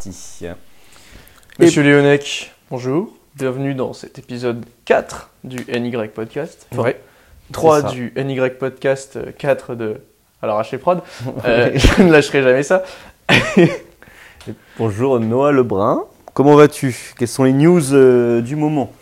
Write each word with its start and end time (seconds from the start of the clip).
parti. 0.00 0.46
Monsieur 1.58 1.82
Léonec, 1.82 2.52
bonjour. 2.70 3.12
Bienvenue 3.36 3.74
dans 3.74 3.92
cet 3.92 4.18
épisode 4.18 4.64
4 4.86 5.30
du 5.44 5.58
NY 5.78 6.08
Podcast. 6.08 6.66
Enfin, 6.72 6.82
Ouais, 6.84 7.00
3 7.52 7.76
c'est 7.76 7.86
ça. 7.86 7.92
du 7.92 8.12
NY 8.16 8.40
Podcast, 8.58 9.16
euh, 9.16 9.30
4 9.36 9.74
de. 9.74 10.00
Alors, 10.40 10.58
H 10.62 10.78
prod. 10.78 11.02
Euh, 11.44 11.70
je 11.74 12.02
ne 12.02 12.10
lâcherai 12.10 12.42
jamais 12.42 12.62
ça. 12.62 12.82
Bonjour 14.78 15.20
Noah 15.20 15.52
Lebrun. 15.52 16.04
Comment 16.32 16.54
vas-tu? 16.54 16.96
Quelles 17.18 17.28
sont 17.28 17.44
les 17.44 17.52
news 17.52 17.92
euh, 17.92 18.40
du 18.40 18.56
moment? 18.56 18.92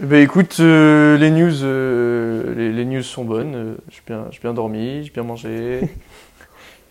Ben 0.00 0.22
écoute, 0.22 0.56
euh, 0.60 1.16
les 1.16 1.30
news, 1.30 1.62
euh, 1.62 2.54
les, 2.56 2.72
les 2.72 2.84
news 2.84 3.02
sont 3.02 3.24
bonnes. 3.24 3.54
Euh, 3.54 3.74
J'ai 3.88 4.00
bien, 4.06 4.26
j'ai 4.30 4.40
bien 4.40 4.52
dormi, 4.52 5.04
j'ai 5.04 5.10
bien 5.10 5.22
mangé. 5.22 5.80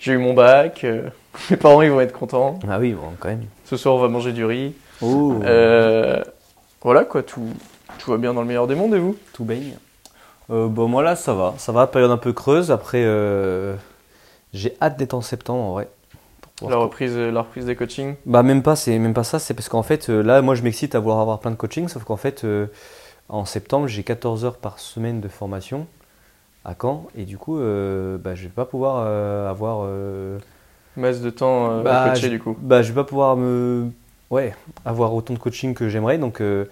j'ai 0.01 0.11
eu 0.13 0.17
mon 0.17 0.33
bac. 0.33 0.83
euh, 0.83 1.09
mes 1.49 1.55
parents 1.57 1.81
ils 1.81 1.89
vont 1.91 2.01
être 2.01 2.11
contents. 2.11 2.59
Ah 2.69 2.77
oui, 2.79 2.91
bon, 2.93 3.13
quand 3.19 3.29
même. 3.29 3.45
Ce 3.63 3.77
soir 3.77 3.95
on 3.95 3.99
va 3.99 4.09
manger 4.09 4.33
du 4.33 4.43
riz. 4.43 4.73
Oh, 5.01 5.39
Euh, 5.43 6.21
voilà 6.81 7.05
quoi, 7.05 7.23
tout, 7.23 7.47
tout 7.99 8.11
va 8.11 8.17
bien 8.17 8.33
dans 8.33 8.41
le 8.41 8.47
meilleur 8.47 8.67
des 8.67 8.75
mondes 8.75 8.93
et 8.93 8.99
vous? 8.99 9.15
Tout 9.33 9.45
baigne. 9.45 9.75
Euh, 10.49 10.67
bon, 10.67 10.89
moi 10.89 11.01
là, 11.03 11.15
ça 11.15 11.33
va. 11.33 11.53
Ça 11.57 11.71
va, 11.71 11.87
période 11.87 12.11
un 12.11 12.17
peu 12.17 12.33
creuse. 12.33 12.71
Après, 12.71 13.01
euh, 13.05 13.73
j'ai 14.53 14.75
hâte 14.81 14.97
d'être 14.97 15.13
en 15.13 15.21
septembre 15.21 15.61
en 15.63 15.71
vrai. 15.71 15.87
la 16.67 16.75
reprise, 16.75 17.15
la 17.15 17.41
reprise 17.41 17.65
des 17.65 17.75
coachings? 17.77 18.15
Bah 18.25 18.43
même 18.43 18.61
pas, 18.61 18.75
c'est 18.75 18.99
même 18.99 19.13
pas 19.13 19.23
ça, 19.23 19.39
c'est 19.39 19.53
parce 19.53 19.69
qu'en 19.69 19.83
fait 19.83 20.09
là 20.09 20.41
moi 20.41 20.55
je 20.55 20.61
m'excite 20.63 20.93
à 20.95 20.99
vouloir 20.99 21.19
avoir 21.21 21.39
plein 21.39 21.51
de 21.51 21.55
coaching, 21.55 21.87
sauf 21.87 22.03
qu'en 22.03 22.17
fait 22.17 22.45
en 23.29 23.45
septembre 23.45 23.87
j'ai 23.87 24.03
14 24.03 24.43
heures 24.45 24.57
par 24.57 24.77
semaine 24.79 25.21
de 25.21 25.27
formation 25.29 25.87
à 26.65 26.75
Caen. 26.79 27.07
Et 27.15 27.25
du 27.25 27.37
coup 27.37 27.57
euh, 27.59 28.17
bah, 28.17 28.35
je 28.35 28.43
vais 28.43 28.49
pas 28.49 28.65
pouvoir 28.65 29.03
euh, 29.05 29.49
avoir 29.49 29.79
euh, 29.83 30.37
Masse 30.97 31.21
de 31.21 31.29
temps 31.29 31.71
euh, 31.71 31.83
Bah, 31.83 32.03
à 32.03 32.09
coacher 32.09 32.29
du 32.29 32.39
coup. 32.39 32.55
bah 32.59 32.81
je 32.81 32.89
vais 32.89 32.95
pas 32.95 33.03
pouvoir 33.03 33.37
me 33.37 33.89
ouais 34.29 34.53
avoir 34.85 35.13
autant 35.13 35.33
de 35.33 35.39
coaching 35.39 35.73
que 35.73 35.89
j'aimerais. 35.89 36.17
Donc 36.17 36.41
euh, 36.41 36.65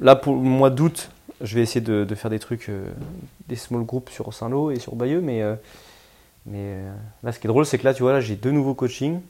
là 0.00 0.16
pour 0.16 0.34
le 0.34 0.40
mois 0.40 0.70
d'août 0.70 1.10
je 1.40 1.54
vais 1.56 1.62
essayer 1.62 1.80
de, 1.80 2.04
de 2.04 2.14
faire 2.14 2.30
des 2.30 2.38
trucs 2.38 2.70
des 3.48 3.56
small 3.56 3.82
groups 3.84 4.10
sur 4.10 4.32
Saint-Lô 4.32 4.70
et 4.70 4.78
sur 4.78 4.94
Bayeux. 4.94 5.20
Mais 5.20 5.42
mais 6.46 6.76
là 7.22 7.32
ce 7.32 7.38
qui 7.38 7.46
est 7.46 7.48
drôle 7.48 7.66
c'est 7.66 7.78
que 7.78 7.84
là 7.84 7.94
tu 7.94 8.02
vois 8.02 8.12
là 8.12 8.20
j'ai 8.20 8.36
deux 8.36 8.50
nouveaux 8.52 8.74
coachings. 8.74 9.20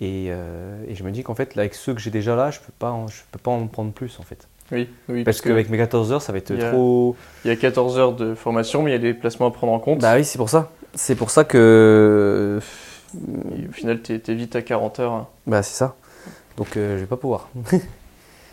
Et, 0.00 0.26
et 0.26 0.94
je 0.94 1.02
me 1.04 1.10
dis 1.10 1.22
qu'en 1.22 1.34
fait 1.34 1.54
là, 1.54 1.62
avec 1.62 1.74
ceux 1.74 1.94
que 1.94 2.00
j'ai 2.00 2.10
déjà 2.10 2.36
là 2.36 2.50
je 2.50 2.60
peux 2.60 2.72
pas 2.78 2.90
en, 2.90 3.06
je 3.08 3.22
peux 3.30 3.38
pas 3.38 3.50
en 3.50 3.66
prendre 3.66 3.92
plus 3.92 4.18
en 4.20 4.22
fait 4.22 4.46
Oui, 4.72 4.88
oui 5.08 5.24
parce 5.24 5.40
qu'avec 5.40 5.68
mes 5.70 5.76
14 5.78 6.12
heures 6.12 6.22
ça 6.22 6.32
va 6.32 6.38
être 6.38 6.50
a- 6.52 6.70
trop 6.70 7.16
il 7.44 7.48
y 7.48 7.50
a 7.50 7.56
14 7.56 7.98
heures 7.98 8.12
de 8.14 8.34
formation, 8.34 8.82
mais 8.82 8.90
il 8.90 8.94
y 8.94 8.96
a 8.96 8.98
des 8.98 9.12
placements 9.14 9.46
à 9.46 9.50
prendre 9.50 9.72
en 9.72 9.78
compte. 9.78 10.00
bah 10.00 10.14
oui 10.16 10.24
c'est 10.24 10.38
pour 10.38 10.48
ça 10.48 10.70
c'est 10.94 11.14
pour 11.16 11.30
ça 11.30 11.44
que 11.44 12.60
Et 13.14 13.68
au 13.68 13.72
final, 13.72 14.00
t'es 14.00 14.20
es 14.26 14.34
vite 14.34 14.56
à 14.56 14.62
40 14.62 15.00
heures. 15.00 15.12
hein. 15.12 15.26
bah 15.46 15.62
c'est 15.62 15.76
ça 15.76 15.94
donc 16.56 16.76
euh, 16.76 16.94
je 16.96 17.00
vais 17.00 17.06
pas 17.06 17.16
pouvoir 17.16 17.48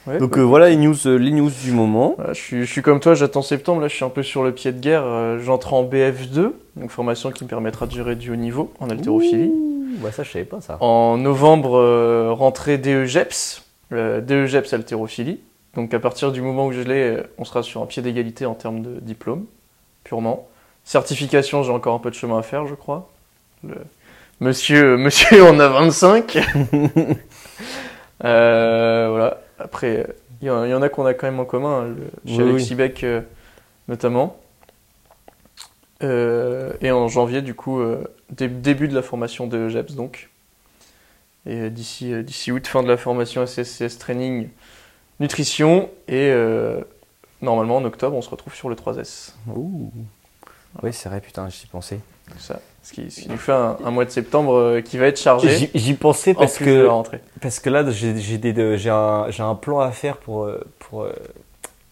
Ouais, 0.08 0.18
donc 0.18 0.36
ouais. 0.36 0.40
euh, 0.42 0.46
voilà 0.46 0.70
les 0.70 0.78
news 0.78 0.96
euh, 1.06 1.16
les 1.18 1.30
news 1.30 1.52
du 1.64 1.72
moment 1.72 2.16
Voilà, 2.18 2.34
je, 2.34 2.42
suis, 2.42 2.66
je 2.66 2.72
suis 2.72 2.82
comme 2.82 3.00
toi, 3.00 3.14
j'attends 3.14 3.44
septembre. 3.44 3.82
Là, 3.82 3.88
je 3.88 3.94
suis 3.94 4.04
un 4.04 4.10
peu 4.10 4.24
sur 4.24 4.44
le 4.44 4.52
pied 4.52 4.72
de 4.72 4.80
guerre. 4.80 5.04
euh, 5.06 5.38
J'entre 5.40 5.76
en 5.76 5.84
BF2, 5.84 6.54
donc 6.76 6.90
formation 6.90 7.30
qui 7.30 7.44
me 7.44 7.50
permettra 7.50 7.86
de 7.86 7.92
gérer 7.92 8.16
du 8.16 8.32
haut 8.32 8.36
niveau 8.36 8.74
en 8.80 8.90
haltérophilie. 8.90 9.52
Ouh, 9.54 9.90
bah 10.02 10.12
ça 10.12 10.24
je 10.24 10.32
savais 10.32 10.44
pas 10.46 10.60
ça. 10.60 10.78
En 10.80 11.18
novembre, 11.20 11.78
euh, 11.78 12.32
rentrée 12.34 12.80
DEGEPS, 12.80 13.64
euh, 13.94 14.22
DEGEPS 14.22 14.74
haltérophilie. 14.74 15.40
Donc 15.76 15.94
à 15.94 16.00
partir 16.00 16.32
du 16.32 16.42
moment 16.42 16.68
où 16.68 16.72
je 16.74 16.82
l'ai, 16.82 17.02
euh, 17.18 17.24
on 17.38 17.46
sera 17.46 17.64
sur 17.64 17.82
un 17.82 17.86
pied 17.86 18.02
d'égalité 18.02 18.46
en 18.46 18.54
termes 18.56 18.82
de 18.82 19.00
diplôme, 19.00 19.46
purement. 20.04 20.48
Certification, 20.84 21.64
j'ai 21.64 21.72
encore 21.72 21.96
un 21.96 22.00
peu 22.00 22.10
de 22.10 22.16
chemin 22.16 22.40
à 22.40 22.42
faire, 22.42 22.68
je 22.68 22.76
crois. 22.76 23.10
Le- 23.64 23.76
Monsieur, 24.42 24.98
monsieur 24.98 25.44
en 25.46 25.60
a 25.60 25.68
25. 25.68 26.38
Euh, 28.24 29.08
voilà. 29.10 29.42
Après, 29.58 30.06
il 30.42 30.48
y, 30.48 30.50
en- 30.52 30.64
il 30.64 30.70
y 30.70 30.74
en 30.76 30.82
a 30.84 30.90
qu'on 30.90 31.06
a 31.08 31.14
quand 31.16 31.26
même 31.28 31.40
en 31.40 31.46
commun, 31.46 31.82
hein, 31.82 31.96
le- 32.26 32.32
chez 32.32 32.44
Oui, 32.44 32.50
Alexis 32.52 32.76
Beck 32.76 33.04
euh, 33.04 33.22
notamment. 33.88 34.40
Euh, 36.04 36.74
et 36.82 36.92
en 36.92 37.08
janvier, 37.08 37.42
du 37.42 37.54
coup, 37.54 37.80
euh, 37.80 38.04
dé- 38.32 38.48
début 38.48 38.88
de 38.88 38.96
la 38.96 39.02
formation 39.02 39.48
de 39.48 39.70
GEPS, 39.70 39.94
donc. 39.96 40.30
Et 41.48 41.56
euh, 41.62 41.70
d'ici 41.70 42.14
euh, 42.14 42.22
d'ici 42.24 42.52
août, 42.52 42.66
fin 42.68 42.84
de 42.84 42.88
la 42.88 42.98
formation 42.98 43.44
SSCS 43.46 43.98
Training 43.98 44.50
Nutrition. 45.22 45.90
Et 46.08 46.30
euh, 46.32 46.82
normalement, 47.42 47.78
en 47.78 47.86
octobre, 47.86 48.16
on 48.18 48.22
se 48.22 48.30
retrouve 48.30 48.54
sur 48.56 48.68
le 48.70 48.76
3S. 48.76 49.34
Ouh. 49.56 49.92
Oui 50.84 50.94
c'est 50.94 51.10
vrai 51.10 51.20
putain 51.20 51.50
j'y 51.50 51.68
pensais. 51.68 52.00
Ça, 52.40 52.62
ce, 52.82 52.94
qui, 52.94 53.12
ce 53.12 53.22
qui 53.22 53.30
nous 53.30 53.36
fait 53.38 53.52
un, 53.52 53.76
un 53.84 53.92
mois 53.92 54.06
de 54.06 54.10
septembre 54.10 54.54
euh, 54.56 54.82
qui 54.82 54.98
va 54.98 55.08
être 55.08 55.20
chargé. 55.20 55.70
J'y 55.76 55.94
pensais 55.96 56.34
en 56.36 56.40
parce 56.40 56.58
que 56.58 56.70
la 56.86 56.92
rentrée. 56.92 57.20
parce 57.42 57.60
que 57.60 57.70
là 57.70 57.90
j'ai 57.92 58.90
un 58.90 59.28
un 59.40 59.56
plan 59.56 59.80
à 59.82 59.92
faire 59.92 60.16
pour 60.16 60.46
euh, 60.46 60.64
pour 60.80 61.04
euh, 61.04 61.12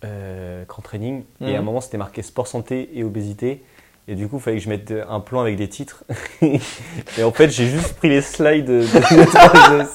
euh, 0.06 0.63
grand 0.66 0.81
training 0.81 1.23
et 1.41 1.46
Mhm. 1.50 1.56
à 1.56 1.59
un 1.59 1.61
moment 1.61 1.81
c'était 1.81 1.97
marqué 1.97 2.22
sport 2.22 2.47
santé 2.47 2.90
et 2.94 3.03
obésité 3.03 3.61
et 4.09 4.16
du 4.16 4.28
coup 4.28 4.38
il 4.38 4.42
fallait 4.42 4.58
que 4.58 4.64
je 4.64 4.70
mette 4.70 4.94
un 5.08 5.20
plan 5.20 5.42
avec 5.42 5.56
des 5.56 5.68
titres 5.68 6.03
et 6.42 7.24
en 7.24 7.31
fait 7.31 7.50
j'ai 7.52 7.68
juste 7.68 7.94
pris 7.94 8.09
les 8.09 8.22
slides 8.22 8.66
de, 8.66 8.84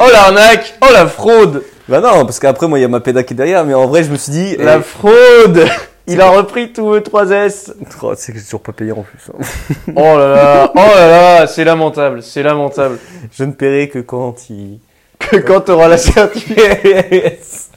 Oh 0.00 0.08
l'arnaque 0.12 0.74
Oh 0.80 0.92
la 0.92 1.06
fraude 1.06 1.64
bah 1.88 2.00
non 2.00 2.24
parce 2.24 2.38
qu'après 2.38 2.68
moi 2.68 2.78
il 2.78 2.82
y 2.82 2.84
a 2.84 2.88
ma 2.88 3.00
péda 3.00 3.24
qui 3.24 3.34
est 3.34 3.36
derrière 3.36 3.64
mais 3.64 3.74
en 3.74 3.86
vrai 3.86 4.04
je 4.04 4.10
me 4.10 4.16
suis 4.16 4.30
dit 4.32 4.56
La 4.58 4.76
eh, 4.76 4.82
fraude 4.82 5.66
Il 6.06 6.20
a 6.20 6.30
repris 6.30 6.72
tout 6.72 6.92
le 6.92 7.00
3S 7.00 7.72
oh, 8.02 8.12
c'est 8.16 8.32
que 8.32 8.38
j'ai 8.38 8.44
toujours 8.44 8.62
pas 8.62 8.72
payé 8.72 8.92
en 8.92 9.02
plus 9.02 9.18
hein. 9.28 9.44
Oh 9.96 10.18
là 10.18 10.28
là 10.28 10.72
Oh 10.74 10.78
là 10.78 11.08
là 11.08 11.46
C'est 11.48 11.64
lamentable, 11.64 12.22
c'est 12.22 12.44
lamentable. 12.44 12.98
je 13.32 13.42
ne 13.44 13.52
paierai 13.52 13.88
que 13.88 13.98
quand 13.98 14.48
il 14.50 14.78
Que 15.18 15.36
quand 15.36 15.62
t'auras 15.62 15.88
la 15.88 15.98
certification. 15.98 17.72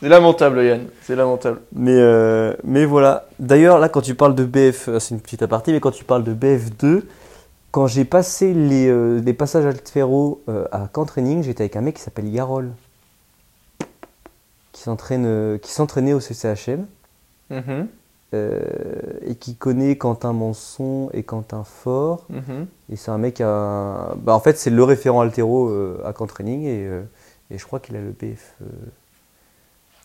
C'est 0.00 0.08
lamentable 0.08 0.62
Yann, 0.62 0.86
c'est 1.02 1.16
lamentable. 1.16 1.60
Mais, 1.72 1.90
euh, 1.94 2.54
mais 2.62 2.84
voilà. 2.84 3.26
D'ailleurs, 3.40 3.78
là, 3.80 3.88
quand 3.88 4.00
tu 4.00 4.14
parles 4.14 4.34
de 4.36 4.44
BF, 4.44 4.88
euh, 4.88 4.98
c'est 5.00 5.14
une 5.14 5.20
petite 5.20 5.42
aparté, 5.42 5.72
mais 5.72 5.80
quand 5.80 5.90
tu 5.90 6.04
parles 6.04 6.22
de 6.22 6.34
BF2, 6.34 7.02
quand 7.72 7.86
j'ai 7.88 8.04
passé 8.04 8.54
les, 8.54 8.86
euh, 8.88 9.20
les 9.20 9.32
passages 9.34 9.66
altéro 9.66 10.40
euh, 10.48 10.66
à 10.70 10.86
camp 10.86 11.04
training, 11.04 11.42
j'étais 11.42 11.62
avec 11.64 11.74
un 11.76 11.80
mec 11.80 11.96
qui 11.96 12.02
s'appelle 12.02 12.28
Yarol, 12.28 12.70
qui 14.72 14.82
s'entraîne, 14.82 15.58
qui 15.60 15.72
s'entraînait 15.72 16.12
au 16.12 16.20
CCHM 16.20 16.86
Mhm, 17.50 17.88
euh, 18.34 18.60
et 19.24 19.34
qui 19.34 19.54
connaît 19.56 19.96
Quentin 19.96 20.34
Manson 20.34 21.08
et 21.14 21.22
Quentin 21.22 21.64
Fort. 21.64 22.26
mhm. 22.28 22.66
Et 22.92 22.96
c'est 22.96 23.10
un 23.10 23.16
mec 23.18 23.40
à, 23.40 24.14
bah, 24.18 24.34
en 24.34 24.40
fait, 24.40 24.58
c'est 24.58 24.70
le 24.70 24.84
référent 24.84 25.22
altéro 25.22 25.68
euh, 25.70 26.00
à 26.04 26.12
camp 26.12 26.26
training 26.26 26.64
et, 26.64 26.88
et 27.50 27.58
je 27.58 27.64
crois 27.66 27.80
qu'il 27.80 27.96
a 27.96 28.00
le 28.00 28.10
BF. 28.12 28.54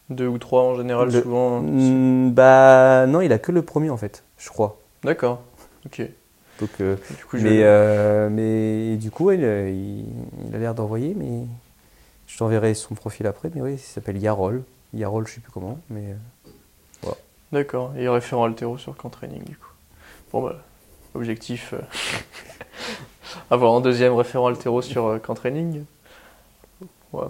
Deux 0.09 0.27
ou 0.27 0.37
trois 0.37 0.63
en 0.63 0.75
général, 0.75 1.11
Le- 1.11 1.21
souvent. 1.21 1.61
Hmm, 1.61 2.31
bah 2.31 3.05
non, 3.07 3.21
il 3.21 3.31
a 3.33 3.39
que 3.39 3.51
le 3.51 3.61
premier 3.61 3.89
en 3.89 3.97
fait, 3.97 4.23
je 4.37 4.49
crois. 4.49 4.79
D'accord, 5.03 5.41
ok. 5.85 6.01
Donc, 6.59 6.69
euh, 6.81 6.95
Du 7.17 7.25
coup, 7.25 7.37
mais, 7.37 7.63
euh, 7.63 8.29
mais 8.29 8.95
du 8.97 9.09
coup, 9.11 9.31
il, 9.31 9.43
a- 9.43 9.69
il- 9.69 10.05
il 10.47 10.55
a 10.55 10.59
l'air 10.59 10.75
d'envoyer, 10.75 11.15
mais 11.17 11.45
je 12.27 12.37
t'enverrai 12.37 12.73
son 12.73 12.95
profil 12.95 13.25
après. 13.27 13.49
Mais 13.55 13.61
oui, 13.61 13.73
il 13.73 13.79
s'appelle 13.79 14.17
Yarol. 14.17 14.63
Yarol, 14.93 15.25
je 15.27 15.33
sais 15.33 15.41
plus 15.41 15.51
comment, 15.51 15.79
mais 15.89 16.11
euh, 17.05 17.09
D'accord, 17.51 17.93
et 17.97 18.07
référent 18.09 18.45
altéro 18.45 18.77
sur 18.79 18.95
camp 18.95 19.09
training 19.09 19.43
du 19.43 19.55
coup. 19.55 19.69
Bon 20.31 20.41
bah, 20.41 20.55
objectif, 21.13 21.73
euh, 21.73 21.81
avoir 23.51 23.73
un 23.75 23.81
deuxième 23.81 24.13
référent 24.13 24.47
altéro 24.47 24.81
sur 24.81 25.19
camp 25.21 25.35
training. 25.35 25.83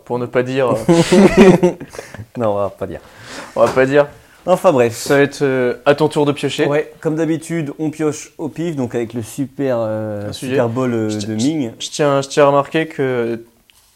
Pour 0.05 0.17
ne 0.19 0.25
pas 0.25 0.43
dire, 0.43 0.69
euh, 0.71 0.75
non, 2.37 2.49
on 2.51 2.55
va 2.55 2.69
pas 2.69 2.87
dire. 2.87 2.99
on 3.55 3.65
va 3.65 3.71
pas 3.71 3.85
dire, 3.85 4.07
Enfin 4.45 4.71
bref. 4.73 4.93
ça 4.95 5.15
va 5.17 5.21
être 5.23 5.41
euh, 5.41 5.75
à 5.85 5.95
ton 5.95 6.07
tour 6.09 6.25
de 6.25 6.31
piocher. 6.31 6.65
Ouais, 6.67 6.91
comme 6.99 7.15
d'habitude, 7.15 7.71
on 7.79 7.89
pioche 7.91 8.33
au 8.37 8.49
pif, 8.49 8.75
donc 8.75 8.95
avec 8.95 9.13
le 9.13 9.21
super, 9.21 9.77
euh, 9.79 10.31
super 10.31 10.69
bol 10.69 10.93
euh, 10.93 11.07
de 11.09 11.33
Ming. 11.35 11.71
Je 11.79 11.89
tiens, 11.89 12.21
je 12.21 12.29
tiens 12.29 12.43
à 12.43 12.47
remarquer 12.47 12.87
que 12.87 13.43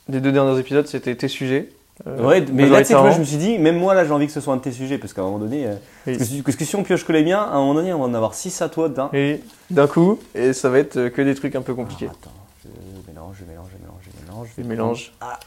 les 0.09 0.19
deux 0.19 0.31
derniers 0.31 0.57
épisodes 0.59 0.87
c'était 0.87 1.15
tes 1.15 1.27
sujets. 1.27 1.69
Ouais, 2.05 2.45
mais 2.53 2.67
là, 2.69 2.77
tu 2.79 2.85
sais 2.85 2.93
que 2.93 2.99
moi, 2.99 3.09
je 3.09 3.19
me 3.19 3.23
suis 3.25 3.37
dit, 3.37 3.57
même 3.57 3.77
moi, 3.79 3.95
là, 3.95 4.05
j'ai 4.05 4.11
envie 4.11 4.27
que 4.27 4.31
ce 4.31 4.39
soit 4.39 4.53
un 4.53 4.57
de 4.57 4.61
tes 4.61 4.71
sujets, 4.71 4.99
parce 4.99 5.13
qu'à 5.13 5.21
un 5.21 5.25
moment 5.25 5.39
donné, 5.39 5.65
Oui. 6.05 6.15
parce, 6.15 6.29
que, 6.29 6.41
parce 6.43 6.55
que 6.55 6.63
si 6.63 6.75
on 6.75 6.83
pioche 6.83 7.03
que 7.03 7.11
les 7.11 7.23
miens, 7.23 7.41
à 7.41 7.55
un 7.55 7.59
moment 7.59 7.73
donné, 7.73 7.91
on 7.91 7.97
va 7.99 8.05
en 8.05 8.13
avoir 8.13 8.35
6 8.35 8.61
à 8.61 8.69
toi 8.69 8.87
d'un. 8.87 9.09
Et 9.13 9.41
d'un 9.71 9.87
coup, 9.87 10.19
et 10.35 10.53
ça 10.53 10.69
va 10.69 10.77
être 10.77 11.07
que 11.09 11.21
des 11.23 11.33
trucs 11.33 11.55
un 11.55 11.61
peu 11.63 11.73
compliqués. 11.73 12.07
Ah, 12.09 12.13
attends, 12.21 12.31
je 12.63 13.11
mélange, 13.11 13.35
je 13.39 13.45
mélange, 13.45 13.67
je 13.73 13.81
mélange, 13.81 14.03
je 14.05 14.31
mélange. 14.31 14.47
je 14.59 14.63
mélange. 14.63 15.11
prendre- 15.19 15.39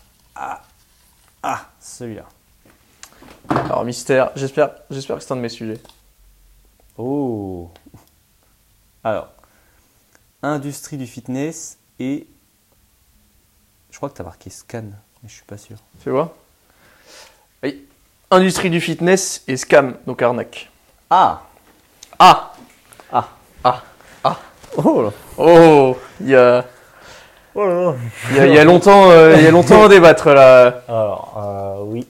Ah, 1.43 1.67
celui-là. 1.81 2.25
Alors 3.49 3.85
mystère, 3.85 4.31
j'espère, 4.37 4.71
j'espère 4.91 5.17
que 5.17 5.23
c'est 5.23 5.33
un 5.33 5.37
de 5.37 5.41
mes 5.41 5.49
sujets. 5.49 5.81
Oh. 6.97 7.71
Alors, 9.05 9.29
industrie 10.43 10.97
du 10.97 11.07
fitness 11.07 11.79
et 11.99 12.27
je 13.91 13.97
crois 13.97 14.11
que 14.11 14.15
tu 14.17 14.23
as 14.23 14.25
marqué 14.25 14.51
scan, 14.51 14.85
mais 15.23 15.29
je 15.29 15.35
suis 15.35 15.45
pas 15.45 15.57
sûr. 15.59 15.77
Tu 16.03 16.11
vois? 16.11 16.35
Oui. 17.63 17.87
Industrie 18.31 18.71
du 18.71 18.81
fitness 18.81 19.43
et 19.49 19.57
scam, 19.57 19.97
donc 20.07 20.23
arnaque. 20.23 20.71
Ah. 21.09 21.43
Ah 22.19 22.53
Ah. 23.13 23.29
Ah 23.65 23.83
Ah 24.25 24.39
Oh 24.77 25.03
là. 25.03 25.11
Oh 25.37 25.97
Il 26.21 26.29
y 26.29 26.37
a, 26.37 26.65
Voilà. 27.55 27.95
Il 28.31 28.37
y 28.37 28.41
a, 28.41 28.47
il 28.47 28.55
y 28.55 28.59
a 28.59 28.65
longtemps, 28.65 29.11
euh, 29.11 29.35
il 29.37 29.43
y 29.43 29.47
a 29.47 29.51
longtemps 29.51 29.85
à 29.85 29.89
débattre 29.91 30.29
là. 30.29 30.83
Alors, 30.89 31.35
euh, 31.39 31.85
oui. 31.87 32.07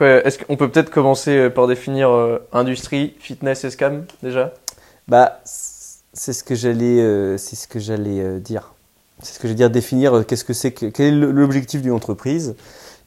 Est-ce 0.00 0.38
qu'on 0.38 0.56
peut 0.56 0.70
peut-être 0.70 0.88
commencer 0.90 1.36
euh, 1.36 1.50
par 1.50 1.66
définir 1.66 2.10
euh, 2.10 2.38
industrie, 2.52 3.14
fitness 3.20 3.64
et 3.64 3.70
scam 3.70 4.04
déjà? 4.22 4.54
Bah, 5.08 5.40
c'est 5.44 6.32
ce 6.32 6.42
que 6.42 6.54
j'allais, 6.54 7.00
euh, 7.00 7.36
c'est 7.36 7.56
ce 7.56 7.68
que 7.68 7.78
j'allais 7.78 8.20
euh, 8.20 8.38
dire. 8.38 8.72
C'est 9.22 9.34
ce 9.34 9.38
que 9.38 9.46
j'allais 9.46 9.56
dire, 9.56 9.70
définir 9.70 10.16
euh, 10.16 10.22
qu'est-ce 10.22 10.44
que 10.44 10.54
c'est, 10.54 10.72
que, 10.72 10.86
quel 10.86 11.06
est 11.06 11.10
l'objectif 11.10 11.82
d'une 11.82 11.92
entreprise, 11.92 12.54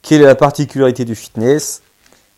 quelle 0.03 0.21
est 0.21 0.25
la 0.25 0.35
particularité 0.35 1.03
du 1.03 1.15
fitness, 1.15 1.81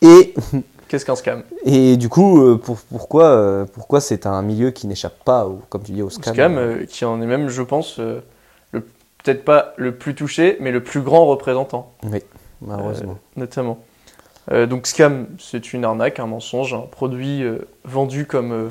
et, 0.00 0.34
Qu'est-ce 0.88 1.04
qu'un 1.04 1.16
scam? 1.16 1.42
et 1.64 1.96
du 1.96 2.08
coup, 2.08 2.56
pour, 2.58 2.78
pourquoi, 2.90 3.66
pourquoi 3.74 4.00
c'est 4.00 4.24
un 4.24 4.40
milieu 4.40 4.70
qui 4.70 4.86
n'échappe 4.86 5.22
pas, 5.24 5.44
au, 5.44 5.60
comme 5.68 5.82
tu 5.82 5.92
dis, 5.92 6.02
au 6.02 6.10
scam? 6.10 6.32
Scam, 6.32 6.56
euh, 6.56 6.84
qui 6.88 7.04
en 7.04 7.20
est 7.20 7.26
même, 7.26 7.48
je 7.48 7.62
pense, 7.62 7.98
euh, 7.98 8.20
peut-être 9.26 9.44
pas 9.44 9.74
le 9.76 9.92
plus 9.96 10.14
touché, 10.14 10.56
mais 10.60 10.70
le 10.70 10.82
plus 10.82 11.00
grand 11.00 11.26
représentant, 11.26 11.92
Malheureusement. 12.60 13.18
notamment. 13.36 13.78
Euh, 14.52 14.66
donc 14.66 14.86
scam, 14.86 15.26
c'est 15.40 15.72
une 15.72 15.84
arnaque, 15.84 16.20
un 16.20 16.26
mensonge, 16.28 16.72
un 16.74 16.82
produit 16.82 17.42
euh, 17.42 17.58
vendu 17.84 18.26
comme, 18.26 18.52
euh, 18.52 18.68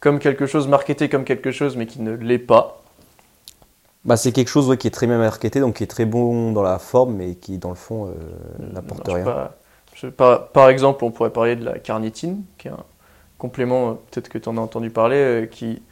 comme 0.00 0.18
quelque 0.18 0.46
chose, 0.46 0.66
marketé 0.68 1.10
comme 1.10 1.24
quelque 1.24 1.50
chose, 1.50 1.76
mais 1.76 1.84
qui 1.86 2.00
ne 2.00 2.12
l'est 2.14 2.38
pas. 2.38 2.82
Bah, 4.06 4.16
c'est 4.16 4.32
quelque 4.32 4.48
chose 4.48 4.66
ouais, 4.70 4.78
qui 4.78 4.86
est 4.86 4.90
très 4.90 5.06
bien 5.06 5.18
marketé, 5.18 5.60
donc 5.60 5.76
qui 5.76 5.84
est 5.84 5.86
très 5.86 6.06
bon 6.06 6.52
dans 6.52 6.62
la 6.62 6.78
forme, 6.78 7.16
mais 7.16 7.34
qui, 7.34 7.58
dans 7.58 7.68
le 7.68 7.74
fond, 7.74 8.06
euh, 8.06 8.12
ne 8.58 8.72
n'apporte 8.72 9.06
rien. 9.06 9.24
pas. 9.24 9.58
Je- 9.94 10.06
par, 10.06 10.48
par 10.48 10.70
exemple, 10.70 11.04
on 11.04 11.10
pourrait 11.10 11.28
parler 11.30 11.56
de 11.56 11.64
la 11.66 11.78
carnitine, 11.78 12.42
qui 12.56 12.68
est 12.68 12.70
un 12.70 12.84
complément, 13.36 13.90
euh, 13.90 13.92
peut-être 14.10 14.30
que 14.30 14.38
tu 14.38 14.48
en 14.48 14.56
as 14.56 14.60
entendu 14.62 14.88
parler, 14.88 15.16
euh, 15.16 15.46
qui 15.46 15.82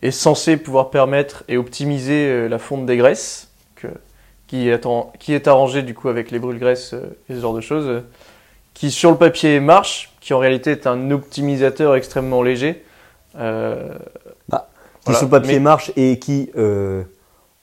est 0.00 0.10
censé 0.12 0.56
pouvoir 0.56 0.88
permettre 0.88 1.44
et 1.48 1.58
optimiser 1.58 2.26
euh, 2.30 2.48
la 2.48 2.58
fonte 2.58 2.86
des 2.86 2.96
graisses, 2.96 3.47
qui, 4.48 4.68
est 4.68 4.84
en- 4.86 5.12
qui 5.20 5.32
est 5.34 5.46
arrangé 5.46 5.82
du 5.82 5.94
coup 5.94 6.08
avec 6.08 6.30
les 6.32 6.38
brûle-graisses 6.40 6.94
euh, 6.94 7.16
et 7.28 7.34
ce 7.34 7.40
genre 7.40 7.54
de 7.54 7.60
choses, 7.60 7.86
euh, 7.86 8.00
qui 8.74 8.90
sur 8.90 9.10
le 9.12 9.16
papier 9.16 9.60
marche, 9.60 10.12
qui 10.20 10.34
en 10.34 10.38
réalité 10.38 10.72
est 10.72 10.86
un 10.88 11.10
optimisateur 11.12 11.94
extrêmement 11.94 12.42
léger. 12.42 12.84
euh, 13.38 13.94
Qui 14.50 15.12
voilà. 15.12 15.18
sur 15.20 15.26
le 15.26 15.30
papier 15.30 15.54
Mais- 15.54 15.60
marche 15.60 15.92
et 15.96 16.18
qui, 16.18 16.50
euh, 16.56 17.02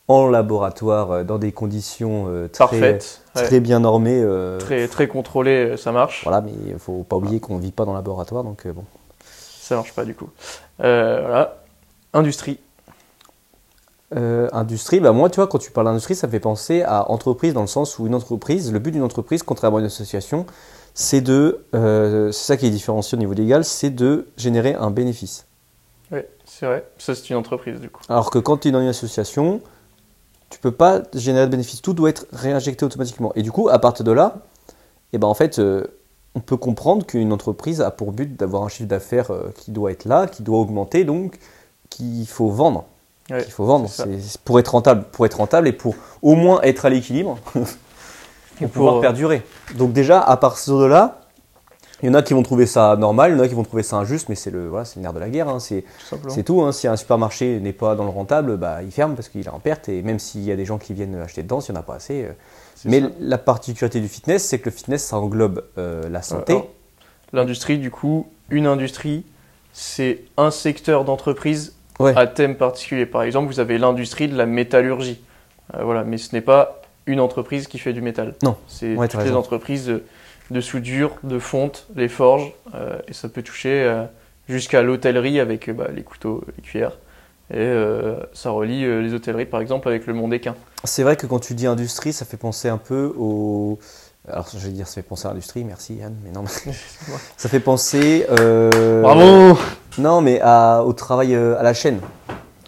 en 0.08 0.28
laboratoire, 0.30 1.26
dans 1.26 1.38
des 1.38 1.52
conditions 1.52 2.26
euh, 2.28 2.48
très, 2.48 2.58
parfaite, 2.66 3.22
ouais, 3.36 3.44
très 3.44 3.60
bien 3.60 3.80
normées, 3.80 4.24
très, 4.60 4.88
très 4.88 5.08
contrôlée, 5.08 5.72
euh, 5.72 5.78
ça 5.78 5.92
marche. 5.92 6.24
voilà, 6.24 6.42
mais 6.42 6.52
il 6.68 6.78
faut 6.80 7.04
pas 7.04 7.16
oublier 7.18 7.40
qu'on 7.40 7.58
vit 7.58 7.72
pas 7.72 7.86
dans 7.86 7.92
le 7.92 7.98
laboratoire, 7.98 8.44
donc 8.44 8.66
bon. 8.68 8.84
Ça 9.24 9.76
marche 9.76 9.94
pas 9.94 10.06
du 10.06 10.14
coup. 10.16 10.30
Voilà. 10.78 11.58
Industrie. 12.14 12.60
Euh, 14.16 14.48
industrie, 14.54 15.00
bah 15.00 15.12
moi, 15.12 15.30
tu 15.30 15.38
vois, 15.38 15.48
quand 15.48 15.58
tu 15.58 15.72
parles 15.72 15.88
d'industrie, 15.88 16.16
ça 16.16 16.28
me 16.28 16.32
fait 16.32 16.40
penser 16.40 16.84
à 16.84 17.10
entreprise 17.10 17.54
dans 17.54 17.62
le 17.62 17.68
sens 17.68 17.98
où 17.98 18.06
une 18.06 18.14
entreprise, 18.14 18.72
le 18.72 18.80
but 18.80 18.92
d'une 18.92 19.02
entreprise, 19.02 19.42
contrairement 19.42 19.78
à 19.78 19.80
une 19.80 19.88
association, 19.88 20.46
c'est 20.94 21.22
de, 21.22 21.66
euh, 21.74 22.32
c'est 22.32 22.46
ça 22.46 22.58
qui 22.58 22.68
est 22.68 22.72
différencié 22.72 23.16
au 23.18 23.20
niveau 23.20 23.34
légal, 23.34 23.66
c'est 23.66 23.90
de 23.90 24.28
générer 24.38 24.76
un 24.76 24.92
bénéfice. 24.92 25.48
Oui, 26.12 26.20
c'est 26.46 26.68
vrai. 26.68 26.88
Ça, 27.00 27.16
c'est 27.16 27.30
une 27.32 27.36
entreprise, 27.36 27.80
du 27.80 27.90
coup. 27.90 28.02
Alors 28.08 28.30
que 28.30 28.38
quand 28.38 28.58
tu 28.58 28.68
es 28.68 28.72
dans 28.72 28.80
une 28.80 28.88
association, 28.88 29.60
tu 30.52 30.60
peux 30.60 30.72
pas 30.72 31.02
générer 31.16 31.48
de 31.48 31.52
bénéfice, 31.52 31.82
tout 31.82 31.94
doit 31.94 32.10
être 32.10 32.28
réinjecté 32.32 32.86
automatiquement. 32.86 33.32
Et 33.36 33.42
du 33.42 33.52
coup, 33.52 33.70
à 33.70 33.80
partir 33.80 34.06
de 34.06 34.12
là, 34.12 34.38
eh 35.14 35.18
ben 35.18 35.28
en 35.28 35.34
fait, 35.34 35.58
euh, 35.58 35.84
on 36.36 36.42
peut 36.42 36.58
comprendre 36.58 37.08
qu'une 37.08 37.34
entreprise 37.34 37.82
a 37.82 37.90
pour 37.90 38.12
but 38.12 38.36
d'avoir 38.38 38.62
un 38.62 38.70
chiffre 38.70 38.88
d'affaires 38.88 39.32
qui 39.56 39.72
doit 39.72 39.92
être 39.92 40.06
là, 40.06 40.28
qui 40.28 40.44
doit 40.44 40.60
augmenter, 40.60 41.06
donc 41.06 41.40
qu'il 41.90 42.28
faut 42.28 42.50
vendre. 42.50 42.86
Ouais, 43.32 43.42
qu'il 43.44 43.52
faut 43.52 43.66
vendre, 43.66 43.90
c'est 43.90 44.38
pour 44.44 44.60
être 44.60 44.70
rentable, 44.70 45.06
pour 45.12 45.26
être 45.26 45.38
rentable 45.38 45.68
et 45.68 45.72
pour 45.72 45.96
au 46.22 46.36
moins 46.36 46.62
être 46.62 46.86
à 46.86 46.90
l'équilibre, 46.90 47.40
pour 48.60 48.70
pouvoir 48.70 48.98
euh, 48.98 49.02
perdurer. 49.02 49.42
Donc 49.76 49.94
déjà, 49.94 50.20
à 50.20 50.38
partir 50.38 50.78
de 50.78 50.86
là, 50.86 51.22
il 52.04 52.08
y 52.08 52.10
en 52.10 52.14
a 52.14 52.22
qui 52.22 52.34
vont 52.34 52.44
trouver 52.44 52.66
ça 52.68 52.96
normal, 52.98 53.32
il 53.32 53.38
y 53.38 53.40
en 53.40 53.44
a 53.44 53.48
qui 53.48 53.56
vont 53.56 53.64
trouver 53.64 53.82
ça 53.82 53.96
injuste, 53.96 54.30
mais 54.30 54.36
c'est 54.36 54.52
le, 54.52 54.68
voilà, 54.68 54.86
c'est 54.86 55.00
nerf 55.00 55.14
de 55.14 55.20
la 55.20 55.30
guerre. 55.30 55.48
hein, 55.50 55.60
c'est 55.60 55.86
Tout 56.44 56.62
hein. 56.62 56.72
Si 56.72 56.88
un 56.88 56.98
supermarché 56.98 57.60
n'est 57.60 57.74
pas 57.74 57.96
dans 57.96 58.04
le 58.04 58.10
rentable, 58.10 58.58
bah, 58.58 58.84
il 58.84 58.92
ferme 58.92 59.16
parce 59.16 59.30
qu'il 59.30 59.42
est 59.42 59.50
en 59.50 59.60
perte. 59.60 59.90
Et 59.90 60.04
même 60.04 60.20
s'il 60.20 60.44
y 60.44 60.52
a 60.52 60.56
des 60.56 60.66
gens 60.66 60.78
qui 60.78 60.94
viennent 60.94 61.16
acheter 61.16 61.42
dedans, 61.42 61.62
s'il 61.62 61.74
n'y 61.74 61.80
en 61.80 61.82
a 61.82 61.86
pas 61.86 61.96
assez. 61.96 62.24
euh. 62.24 62.32
Mais 62.84 63.02
ça. 63.02 63.08
la 63.22 63.38
particularité 63.38 64.02
du 64.02 64.08
fitness, 64.10 64.44
c'est 64.44 64.60
que 64.60 64.66
le 64.66 64.72
fitness, 64.76 65.04
ça 65.06 65.18
englobe 65.18 65.64
euh, 65.78 66.08
la 66.10 66.22
santé. 66.22 66.60
L'industrie, 67.34 67.80
du 67.80 67.90
coup, 67.90 68.28
une 68.50 68.68
industrie, 68.68 69.24
c'est 69.74 70.22
un 70.38 70.52
secteur 70.52 71.06
d'entreprise 71.06 71.74
Ouais. 72.00 72.14
à 72.16 72.28
thème 72.28 72.56
particulier. 72.56 73.06
Par 73.06 73.24
exemple, 73.24 73.48
vous 73.48 73.60
avez 73.60 73.78
l'industrie 73.78 74.28
de 74.28 74.38
la 74.38 74.46
métallurgie. 74.46 75.22
Euh, 75.74 75.84
voilà, 75.84 76.04
mais 76.04 76.18
ce 76.18 76.36
n'est 76.36 76.42
pas 76.42 76.82
une 77.06 77.20
entreprise 77.20 77.68
qui 77.68 77.80
fait 77.80 77.94
du 77.94 78.02
métal. 78.02 78.34
Non. 78.44 78.56
C'est 78.68 78.96
Ouais, 78.96 79.08
toutes 79.08 79.24
les 79.24 79.32
entreprises 79.32 79.86
de, 79.86 80.04
de 80.52 80.62
soudure, 80.62 81.16
de 81.24 81.40
fonte, 81.40 81.88
les 81.96 82.10
forges, 82.10 82.52
euh, 82.74 82.98
et 83.08 83.14
ça 83.14 83.30
peut 83.30 83.44
toucher 83.44 83.84
euh, 83.84 84.04
jusqu'à 84.50 84.82
l'hôtellerie 84.82 85.40
avec 85.40 85.70
bah, 85.70 85.88
les 85.94 86.04
couteaux, 86.04 86.44
les 86.58 86.64
cuillères. 86.64 86.98
Et 87.54 87.72
ça 88.34 88.50
relie 88.50 88.82
les 89.04 89.14
hôtelleries, 89.14 89.46
par 89.46 89.62
exemple, 89.62 89.88
avec 89.88 90.08
le 90.08 90.16
monde 90.16 90.34
équin. 90.34 90.56
C'est 90.84 91.04
vrai 91.04 91.16
que 91.16 91.28
quand 91.28 91.38
tu 91.38 91.54
dis 91.54 91.68
industrie, 91.68 92.12
ça 92.12 92.26
fait 92.26 92.38
penser 92.38 92.70
un 92.70 92.80
peu 92.80 93.14
au. 93.16 93.78
Alors, 94.32 94.48
je 94.52 94.58
vais 94.58 94.70
dire, 94.74 94.88
ça 94.88 94.96
fait 94.96 95.02
penser 95.04 95.28
à 95.28 95.30
l'industrie, 95.30 95.64
merci 95.64 95.96
Yann, 95.96 96.16
mais 96.24 96.32
non, 96.32 96.42
mais 96.44 96.74
ça 97.38 97.48
fait 97.50 97.60
penser. 97.60 98.26
euh, 98.40 99.02
Bravo 99.02 99.58
Non, 100.00 100.22
mais 100.22 100.40
à- 100.42 100.84
au 100.84 100.94
travail 100.94 101.36
euh, 101.36 101.60
à 101.60 101.64
la 101.64 101.74
chaîne. 101.76 102.00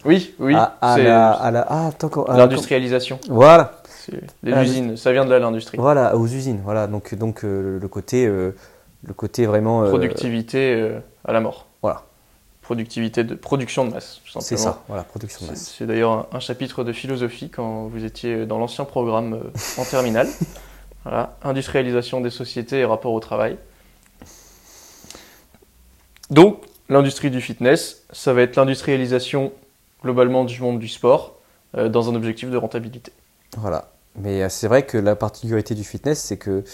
Oui, 0.06 0.36
oui, 0.40 0.54
à, 0.56 0.76
à 0.82 0.98
la, 1.00 1.32
à 1.32 1.52
la- 1.52 1.66
Ah, 1.70 1.90
à- 2.28 2.38
l'industrialisation. 2.38 3.20
Voilà. 3.30 3.74
Les 4.44 4.54
Ah, 4.54 4.64
usines, 4.64 4.96
ça 4.96 5.12
vient 5.12 5.26
de 5.26 5.32
là 5.32 5.40
l'industrie. 5.40 5.78
Voilà, 5.78 6.16
aux 6.16 6.28
usines. 6.28 6.62
Voilà, 6.64 6.88
donc, 6.88 7.14
donc 7.16 7.44
euh, 7.44 7.78
le 7.82 7.88
côté, 7.90 8.26
euh, 8.26 8.56
le 9.04 9.14
côté 9.14 9.46
vraiment. 9.46 9.84
Productivité 9.90 10.92
à 11.26 11.34
la 11.34 11.42
mort. 11.42 11.66
Voilà. 11.82 12.04
Productivité 12.62 13.24
de 13.24 13.34
production 13.36 13.86
de 13.86 13.94
masse, 13.94 14.22
tout 14.32 14.40
C'est 14.42 14.58
ça, 14.58 14.82
voilà, 14.88 15.04
production 15.04 15.46
de 15.46 15.52
masse. 15.52 15.74
c'est 15.78 15.86
d'ailleurs 15.88 16.12
un, 16.12 16.26
un 16.34 16.40
chapitre 16.40 16.84
de 16.84 16.92
philosophie 16.94 17.50
quand 17.50 17.88
vous 17.88 18.04
étiez 18.06 18.46
dans 18.46 18.60
l'ancien 18.60 18.84
programme 18.86 19.40
en 19.78 19.84
terminale. 19.86 20.28
Voilà, 21.08 21.38
industrialisation 21.42 22.20
des 22.20 22.30
sociétés 22.30 22.80
et 22.80 22.86
rapport 22.86 23.14
au 23.14 23.20
travail. 23.22 23.58
Donc, 26.30 26.60
l'industrie 26.90 27.32
du 27.32 27.40
fitness, 27.40 28.04
ça 28.12 28.34
va 28.34 28.42
être 28.42 28.58
l'industrialisation 28.58 29.54
globalement 30.04 30.44
du 30.44 30.62
monde 30.62 30.80
du 30.80 30.90
sport 30.90 31.38
euh, 31.78 31.88
dans 31.88 32.10
un 32.10 32.16
objectif 32.16 32.50
de 32.50 32.58
rentabilité. 32.58 33.14
Voilà. 33.56 33.90
Mais 34.20 34.44
euh, 34.44 34.50
c'est 34.50 34.68
vrai 34.68 34.86
que 34.86 34.98
la 34.98 35.16
particularité 35.16 35.76
du 35.76 35.86
fitness, 35.86 36.20
c'est 36.22 36.36
que. 36.36 36.66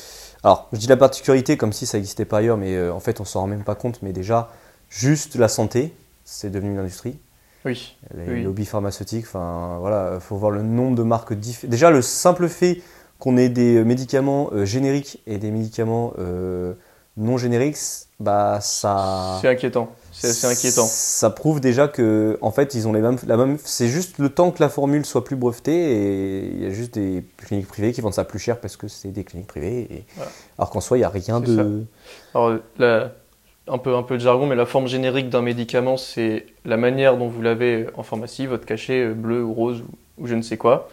Alors, 0.41 0.67
je 0.73 0.79
dis 0.79 0.87
la 0.87 0.97
particularité 0.97 1.55
comme 1.55 1.71
si 1.71 1.85
ça 1.85 1.99
n'existait 1.99 2.25
pas 2.25 2.39
ailleurs, 2.39 2.57
mais 2.57 2.73
euh, 2.75 2.91
en 2.91 2.99
fait, 2.99 3.21
on 3.21 3.25
s'en 3.25 3.41
rend 3.41 3.47
même 3.47 3.63
pas 3.63 3.75
compte. 3.75 4.01
Mais 4.01 4.13
déjà, 4.13 4.49
juste 4.89 5.35
la 5.35 5.47
santé, 5.47 5.93
c'est 6.25 6.49
devenu 6.49 6.71
une 6.71 6.79
industrie. 6.79 7.19
Oui, 7.65 7.95
Les 8.15 8.33
Oui. 8.33 8.41
lobbies 8.43 8.65
pharmaceutiques, 8.65 9.25
enfin, 9.27 9.77
voilà, 9.79 10.19
faut 10.19 10.37
voir 10.37 10.49
le 10.49 10.63
nombre 10.63 10.95
de 10.95 11.03
marques 11.03 11.33
différentes. 11.33 11.69
Déjà, 11.69 11.91
le 11.91 12.01
simple 12.01 12.49
fait 12.49 12.81
qu'on 13.23 13.37
ait 13.37 13.47
des 13.47 13.85
médicaments 13.85 14.49
euh, 14.51 14.65
génériques 14.65 15.21
et 15.27 15.37
des 15.37 15.49
médicaments 15.49 16.11
euh, 16.19 16.73
non 17.15 17.37
génériques, 17.37 17.77
bah, 18.19 18.59
ça. 18.59 19.37
c'est 19.39 19.47
inquiétant. 19.47 19.93
C'est 20.11 20.27
assez 20.27 20.45
inquiétant. 20.45 20.85
Ça 20.85 21.29
prouve 21.29 21.61
déjà 21.61 21.87
que, 21.87 22.37
en 22.41 22.51
fait, 22.51 22.73
ils 22.73 22.85
ont 22.85 22.91
les 22.91 22.99
mêmes, 22.99 23.15
la 23.25 23.37
même. 23.37 23.57
C'est 23.63 23.87
juste 23.87 24.17
le 24.17 24.27
temps 24.27 24.51
que 24.51 24.61
la 24.61 24.67
formule 24.67 25.05
soit 25.05 25.23
plus 25.23 25.37
brevetée 25.37 25.71
et 25.71 26.47
il 26.53 26.63
y 26.63 26.65
a 26.65 26.71
juste 26.71 26.95
des 26.95 27.23
cliniques 27.37 27.69
privées 27.69 27.93
qui 27.93 28.01
vendent 28.01 28.13
ça 28.13 28.25
plus 28.25 28.39
cher 28.39 28.59
parce 28.59 28.75
que 28.75 28.89
c'est 28.89 29.11
des 29.11 29.23
cliniques 29.23 29.47
privées. 29.47 29.87
Et... 29.89 30.03
Voilà. 30.17 30.31
Alors 30.57 30.69
qu'en 30.69 30.81
soi, 30.81 30.97
il 30.97 30.99
n'y 31.01 31.05
a 31.05 31.09
rien 31.09 31.39
ça. 31.39 31.39
de. 31.39 31.85
Alors, 32.35 32.57
la- 32.77 33.13
un, 33.69 33.77
peu, 33.77 33.95
un 33.95 34.03
peu 34.03 34.15
de 34.15 34.21
jargon, 34.21 34.47
mais 34.47 34.55
la 34.55 34.65
forme 34.65 34.87
générique 34.87 35.29
d'un 35.29 35.41
médicament, 35.41 35.95
c'est 35.95 36.47
la 36.65 36.75
manière 36.75 37.17
dont 37.17 37.29
vous 37.29 37.41
l'avez 37.41 37.87
en 37.95 38.03
pharmacie, 38.03 38.47
votre 38.47 38.65
cachet 38.65 38.99
euh, 38.99 39.13
bleu 39.13 39.41
ou 39.41 39.53
rose 39.53 39.81
ou, 39.81 40.23
ou 40.23 40.27
je 40.27 40.35
ne 40.35 40.41
sais 40.41 40.57
quoi, 40.57 40.89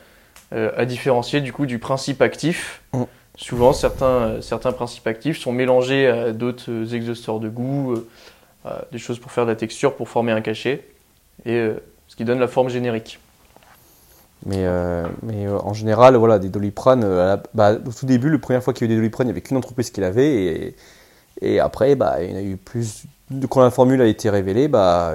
euh, 0.53 0.71
à 0.77 0.85
différencier 0.85 1.41
du 1.41 1.53
coup 1.53 1.67
du 1.67 1.79
principe 1.79 2.23
actif. 2.23 2.83
Mm. 2.93 3.03
Souvent, 3.37 3.73
certains, 3.73 4.07
euh, 4.07 4.41
certains 4.41 4.73
principes 4.73 5.07
actifs 5.07 5.39
sont 5.39 5.53
mélangés 5.53 6.07
à 6.07 6.33
d'autres 6.33 6.71
euh, 6.71 6.95
exhausteurs 6.95 7.41
de 7.41 7.49
goût, 7.49 7.97
à 8.65 8.83
des 8.93 8.99
choses 8.99 9.19
pour 9.19 9.33
faire 9.33 9.45
de 9.45 9.51
la 9.51 9.57
texture, 9.57 9.97
pour 9.97 10.09
former 10.09 10.33
un 10.33 10.43
cachet, 10.43 10.85
et 11.47 11.71
ce 12.09 12.17
qui 12.17 12.25
donne 12.25 12.39
la 12.39 12.49
forme 12.49 12.69
générique. 12.69 13.19
Mais, 14.47 14.65
euh, 14.65 15.07
mais 15.23 15.47
euh, 15.47 15.59
en 15.59 15.75
général, 15.75 16.17
voilà, 16.17 16.39
des 16.39 16.49
doliprane, 16.49 17.03
euh, 17.05 17.37
bah, 17.55 17.75
au 17.75 17.93
tout 17.93 18.07
début, 18.07 18.31
la 18.31 18.39
première 18.39 18.63
fois 18.63 18.73
qu'il 18.73 18.87
y 18.87 18.91
a 18.91 18.93
eu 18.93 18.97
des 18.97 19.01
doliprane, 19.01 19.27
il 19.27 19.29
n'y 19.29 19.33
avait 19.33 19.43
qu'une 19.43 19.57
entreprise 19.57 19.91
qui 19.91 20.01
l'avait. 20.01 20.33
Et, 20.33 20.77
et 21.43 21.61
après, 21.61 21.95
bah, 21.95 22.23
il 22.23 22.31
y 22.31 22.35
en 22.35 22.37
a 22.37 22.43
eu 22.43 22.57
plus. 22.57 23.05
Quand 23.49 23.61
la 23.61 23.71
formule 23.71 24.01
a 24.01 24.07
été 24.07 24.31
révélée, 24.31 24.67
bah, 24.67 25.15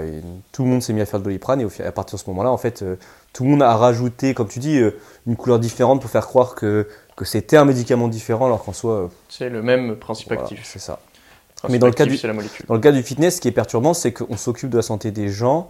tout 0.51 0.63
le 0.63 0.70
monde 0.70 0.82
s'est 0.82 0.94
mis 0.94 1.01
à 1.01 1.06
faire 1.06 1.20
de 1.20 1.25
doliprane. 1.25 1.60
Et 1.62 1.65
au 1.65 1.70
à 1.86 1.92
partir 1.92 2.18
de 2.18 2.24
ce 2.24 2.30
moment-là, 2.30 2.51
en 2.51 2.58
fait, 2.58 2.86
tout 3.36 3.44
le 3.44 3.50
monde 3.50 3.63
a 3.63 3.75
rajouté, 3.75 4.34
comme 4.34 4.48
tu 4.48 4.60
dis, 4.60 4.77
euh, 4.80 4.98
une 5.27 5.36
couleur 5.36 5.60
différente 5.60 6.00
pour 6.00 6.10
faire 6.10 6.25
croire 6.25 6.56
que, 6.56 6.88
que 7.18 7.25
c'était 7.25 7.58
un 7.58 7.65
médicament 7.65 8.08
différent, 8.08 8.46
alors 8.46 8.63
qu'en 8.63 8.72
soi, 8.72 8.92
euh, 8.94 9.08
C'est 9.27 9.50
le 9.50 9.62
même 9.62 9.98
principe 9.98 10.30
voilà, 10.30 10.44
actif. 10.44 10.62
c'est 10.63 10.80
ça. 10.80 11.00
Principe 11.58 11.74
Mais 11.74 11.80
dans 11.80 11.88
le 11.88 11.94
cas 11.94 12.06
du- 12.06 12.15
c'est 12.18 12.27
la 12.27 12.34
molécule. 12.34 12.65
Dans 12.68 12.75
le 12.75 12.80
cas 12.80 12.94
du 12.94 13.04
fitness, 13.04 13.36
ce 13.36 13.42
qui 13.42 13.50
est 13.50 13.51
perturbant, 13.51 13.94
c'est 13.94 14.13
qu'on 14.13 14.38
s'occupe 14.38 14.70
de 14.70 14.77
la 14.77 14.82
santé 14.84 15.12
des 15.12 15.27
gens 15.27 15.70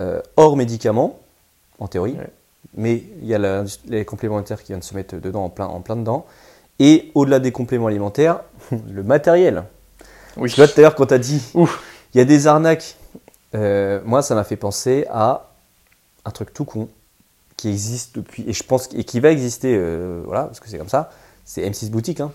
euh, 0.00 0.20
hors 0.36 0.56
médicaments, 0.56 1.20
en 1.78 1.86
théorie. 1.86 2.16
Ouais. 2.18 2.30
mais 2.76 3.04
il 3.22 3.26
y 3.28 3.34
a 3.34 3.38
la- 3.38 3.62
les 3.86 4.04
compléments 4.04 4.34
alimentaires 4.36 4.60
qui 4.60 4.72
viennent 4.72 4.82
se 4.82 4.94
mettre 4.96 5.14
dedans 5.20 5.44
en 5.44 5.50
plein, 5.50 5.66
en 5.66 5.80
plein 5.82 5.94
dedans. 5.94 6.26
Et 6.80 7.12
au-delà 7.14 7.38
des 7.38 7.52
compléments 7.52 7.86
alimentaires, 7.86 8.40
le 8.90 9.04
matériel. 9.04 9.62
Oui. 10.36 10.50
Tu 10.50 10.56
vois, 10.56 10.66
tout 10.66 10.74
à 10.78 10.80
l'heure, 10.80 10.94
quand 10.96 11.06
tu 11.06 11.14
as 11.14 11.18
dit, 11.18 11.40
il 11.54 12.18
y 12.18 12.20
a 12.20 12.24
des 12.24 12.48
arnaques, 12.48 12.96
euh, 13.54 14.00
moi, 14.04 14.22
ça 14.22 14.34
m'a 14.34 14.42
fait 14.42 14.56
penser 14.56 15.06
à 15.12 15.50
un 16.24 16.30
truc 16.32 16.52
tout 16.52 16.64
con 16.64 16.88
qui 17.56 17.68
existe 17.68 18.16
depuis, 18.16 18.44
et 18.48 18.52
je 18.52 18.62
pense, 18.62 18.88
et 18.94 19.04
qui 19.04 19.20
va 19.20 19.30
exister, 19.30 19.74
euh, 19.76 20.22
voilà, 20.24 20.44
parce 20.44 20.60
que 20.60 20.68
c'est 20.68 20.78
comme 20.78 20.88
ça, 20.88 21.10
c'est 21.44 21.62
M6 21.68 21.90
Boutique. 21.90 22.20
Hein. 22.20 22.32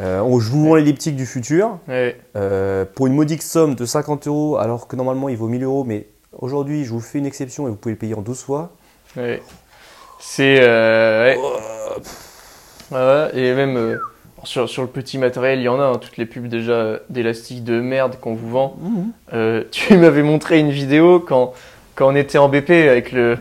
Euh, 0.00 0.20
on 0.20 0.38
joue 0.38 0.76
l'elliptique 0.76 1.16
du 1.16 1.26
futur 1.26 1.78
Ouais. 1.88 2.20
euh, 2.36 2.84
pour 2.94 3.06
une 3.06 3.14
modique 3.14 3.42
somme 3.42 3.74
de 3.74 3.84
50 3.84 4.26
euros, 4.28 4.56
alors 4.56 4.86
que 4.86 4.96
normalement 4.96 5.28
il 5.28 5.36
vaut 5.36 5.48
1000 5.48 5.64
euros, 5.64 5.84
mais 5.84 6.06
aujourd'hui, 6.38 6.84
je 6.84 6.90
vous 6.90 7.00
fais 7.00 7.18
une 7.18 7.26
exception 7.26 7.66
et 7.66 7.70
vous 7.70 7.76
pouvez 7.76 7.94
le 7.94 7.98
payer 7.98 8.14
en 8.14 8.22
12 8.22 8.40
fois. 8.42 8.72
Ouais. 9.16 9.42
C'est. 10.20 10.58
euh, 10.60 11.34
ouais. 11.34 11.38
Ouais, 12.90 13.30
et 13.34 13.54
même 13.54 13.98
sur, 14.44 14.68
sur 14.68 14.82
le 14.82 14.88
petit 14.88 15.18
matériel, 15.18 15.58
il 15.58 15.62
y 15.64 15.68
en 15.68 15.80
a, 15.80 15.84
hein, 15.84 15.96
toutes 15.98 16.16
les 16.16 16.26
pubs 16.26 16.46
déjà 16.48 16.72
euh, 16.72 16.98
d'élastique 17.10 17.64
de 17.64 17.80
merde 17.80 18.16
qu'on 18.20 18.34
vous 18.34 18.48
vend. 18.50 18.76
Euh, 19.32 19.64
tu 19.70 19.96
m'avais 19.96 20.22
montré 20.22 20.58
une 20.58 20.70
vidéo 20.70 21.20
quand, 21.20 21.52
quand 21.96 22.08
on 22.08 22.14
était 22.14 22.38
en 22.38 22.48
BP 22.48 22.70
avec 22.70 23.12
le. 23.12 23.36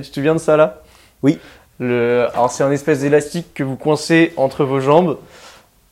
Tu 0.00 0.10
te 0.10 0.14
souviens 0.14 0.34
de 0.34 0.40
ça 0.40 0.56
là? 0.56 0.82
Oui. 1.22 1.38
Le... 1.78 2.26
Alors 2.32 2.50
c'est 2.50 2.64
un 2.64 2.70
espèce 2.72 3.00
d'élastique 3.00 3.52
que 3.54 3.62
vous 3.62 3.76
coincez 3.76 4.32
entre 4.36 4.64
vos 4.64 4.80
jambes. 4.80 5.18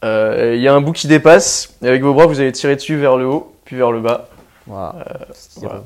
Euh, 0.04 0.54
Il 0.56 0.62
y 0.62 0.68
a 0.68 0.74
un 0.74 0.80
bout 0.80 0.92
qui 0.92 1.06
dépasse, 1.08 1.74
et 1.82 1.88
avec 1.88 2.02
vos 2.02 2.14
bras 2.14 2.26
vous 2.26 2.40
allez 2.40 2.52
tirer 2.52 2.76
dessus 2.76 2.96
vers 2.96 3.16
le 3.16 3.26
haut, 3.26 3.52
puis 3.64 3.76
vers 3.76 3.90
le 3.92 4.00
bas. 4.00 4.28
Voilà. 4.66 4.94
Ce 5.34 5.48
qui 5.58 5.64
est- 5.64 5.68
Voilà. 5.68 5.82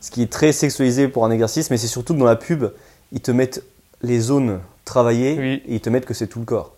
Ce 0.00 0.10
qui 0.10 0.22
est 0.22 0.32
très 0.32 0.50
sexualisé 0.52 1.06
pour 1.06 1.24
un 1.24 1.30
exercice, 1.30 1.70
mais 1.70 1.76
c'est 1.76 1.86
surtout 1.86 2.14
que 2.14 2.18
dans 2.18 2.24
la 2.24 2.34
pub, 2.36 2.64
ils 3.12 3.20
te 3.20 3.30
mettent 3.30 3.62
les 4.02 4.18
zones 4.18 4.58
travaillées 4.84 5.36
Oui. 5.38 5.62
et 5.66 5.76
ils 5.76 5.80
te 5.80 5.88
mettent 5.90 6.06
que 6.06 6.14
c'est 6.14 6.26
tout 6.26 6.40
le 6.40 6.44
corps. 6.44 6.72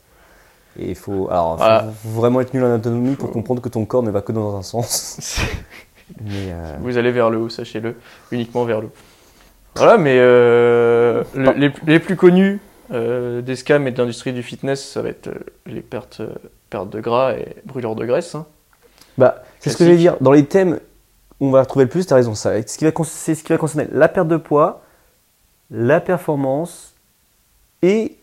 Et 0.79 0.91
il 0.91 0.95
faut, 0.97 1.29
alors, 1.31 1.59
faut 1.59 2.09
vraiment 2.21 2.41
être 2.43 2.53
nul 2.53 2.63
en 2.65 2.67
anatomie 2.67 3.15
pour 3.15 3.31
comprendre 3.31 3.63
que 3.63 3.69
ton 3.71 3.85
corps 3.87 4.03
ne 4.03 4.11
va 4.11 4.21
que 4.21 4.33
dans 4.33 4.57
un 4.57 4.63
sens. 4.63 5.17
Mais 6.21 6.51
euh, 6.53 6.77
Vous 6.81 6.99
allez 6.99 7.13
vers 7.13 7.31
le 7.31 7.39
haut, 7.39 7.49
sachez-le, 7.49 7.97
uniquement 8.31 8.65
vers 8.65 8.81
le 8.83 8.89
haut. 8.89 8.93
Voilà, 9.77 9.99
mais 9.99 10.17
euh, 10.19 11.23
le- 11.35 11.53
les, 11.53 11.73
les 11.87 11.99
plus 11.99 12.17
connus 12.17 12.61
euh, 12.93 13.41
des 13.43 13.57
scams 13.57 13.87
et 13.89 13.91
de 13.91 13.99
l'industrie 13.99 14.33
du 14.33 14.43
fitness, 14.43 14.85
ça 14.89 15.03
va 15.03 15.09
être 15.09 15.29
euh, 15.29 15.35
les 15.67 15.81
pertes, 15.81 16.21
euh, 16.21 16.29
pertes 16.71 16.91
de 16.91 17.01
gras 17.01 17.33
et 17.35 17.57
brûlures 17.65 17.97
de 17.97 18.05
graisse. 18.05 18.35
hein. 18.35 18.47
bah, 19.19 19.43
c'est 19.61 19.71
ce 19.71 19.77
que 19.77 19.85
vais 19.85 19.97
dire. 19.97 20.17
Dans 20.21 20.33
les 20.33 20.45
thèmes 20.47 20.79
où 21.41 21.49
on 21.49 21.51
va 21.51 21.63
retrouver 21.63 21.87
le 21.87 21.91
plus, 21.91 22.07
tu 22.07 22.13
as 22.13 22.17
raison. 22.17 22.35
Ça, 22.35 22.61
ce 22.67 22.79
qui 22.79 22.85
va 22.85 22.93
con- 22.93 23.05
c'est 23.05 23.35
ce 23.35 23.43
qui 23.43 23.53
va 23.53 23.59
concerner 23.59 23.89
la 23.91 24.09
perte 24.09 24.29
de 24.29 24.37
poids, 24.37 24.83
la 25.71 26.01
performance 26.01 26.95
et, 27.83 28.17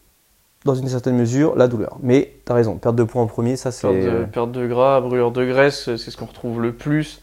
dans 0.63 0.75
une 0.75 0.87
certaine 0.87 1.17
mesure, 1.17 1.55
la 1.55 1.67
douleur. 1.67 1.97
Mais 2.01 2.33
tu 2.45 2.51
as 2.51 2.55
raison, 2.55 2.77
perte 2.77 2.95
de 2.95 3.03
poids 3.03 3.21
en 3.21 3.27
premier, 3.27 3.55
ça 3.57 3.71
c'est. 3.71 3.87
Perte 3.87 4.03
de, 4.19 4.25
perte 4.25 4.51
de 4.51 4.67
gras, 4.67 5.01
brûlure 5.01 5.31
de 5.31 5.45
graisse, 5.45 5.83
c'est 5.97 6.11
ce 6.11 6.15
qu'on 6.17 6.25
retrouve 6.27 6.61
le 6.61 6.71
plus. 6.73 7.21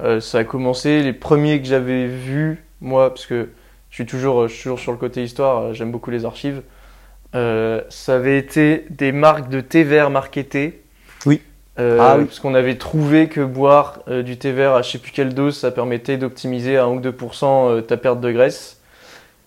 Euh, 0.00 0.20
ça 0.20 0.38
a 0.38 0.44
commencé, 0.44 1.02
les 1.02 1.12
premiers 1.12 1.60
que 1.60 1.66
j'avais 1.66 2.06
vus, 2.06 2.64
moi, 2.80 3.08
parce 3.10 3.26
que 3.26 3.48
suis 4.04 4.06
toujours, 4.06 4.48
je 4.48 4.54
suis 4.54 4.62
toujours 4.64 4.80
sur 4.80 4.92
le 4.92 4.98
côté 4.98 5.22
histoire, 5.22 5.62
euh, 5.62 5.72
j'aime 5.72 5.90
beaucoup 5.90 6.10
les 6.10 6.24
archives, 6.24 6.62
euh, 7.34 7.82
ça 7.88 8.14
avait 8.14 8.38
été 8.38 8.86
des 8.90 9.12
marques 9.12 9.48
de 9.48 9.60
thé 9.60 9.84
vert 9.84 10.10
marketées. 10.10 10.82
Oui. 11.26 11.42
Euh, 11.78 11.98
Ah 12.00 12.16
oui. 12.18 12.24
Parce 12.24 12.40
qu'on 12.40 12.54
avait 12.54 12.76
trouvé 12.76 13.28
que 13.28 13.40
boire 13.40 14.00
euh, 14.08 14.22
du 14.22 14.38
thé 14.38 14.52
vert 14.52 14.74
à 14.74 14.82
je 14.82 14.90
sais 14.90 14.98
plus 14.98 15.12
quelle 15.12 15.34
dose, 15.34 15.58
ça 15.58 15.70
permettait 15.70 16.16
d'optimiser 16.16 16.76
à 16.76 16.84
1 16.84 16.88
ou 16.88 17.00
2% 17.00 17.44
euh, 17.44 17.80
ta 17.82 17.96
perte 17.96 18.20
de 18.20 18.32
graisse. 18.32 18.80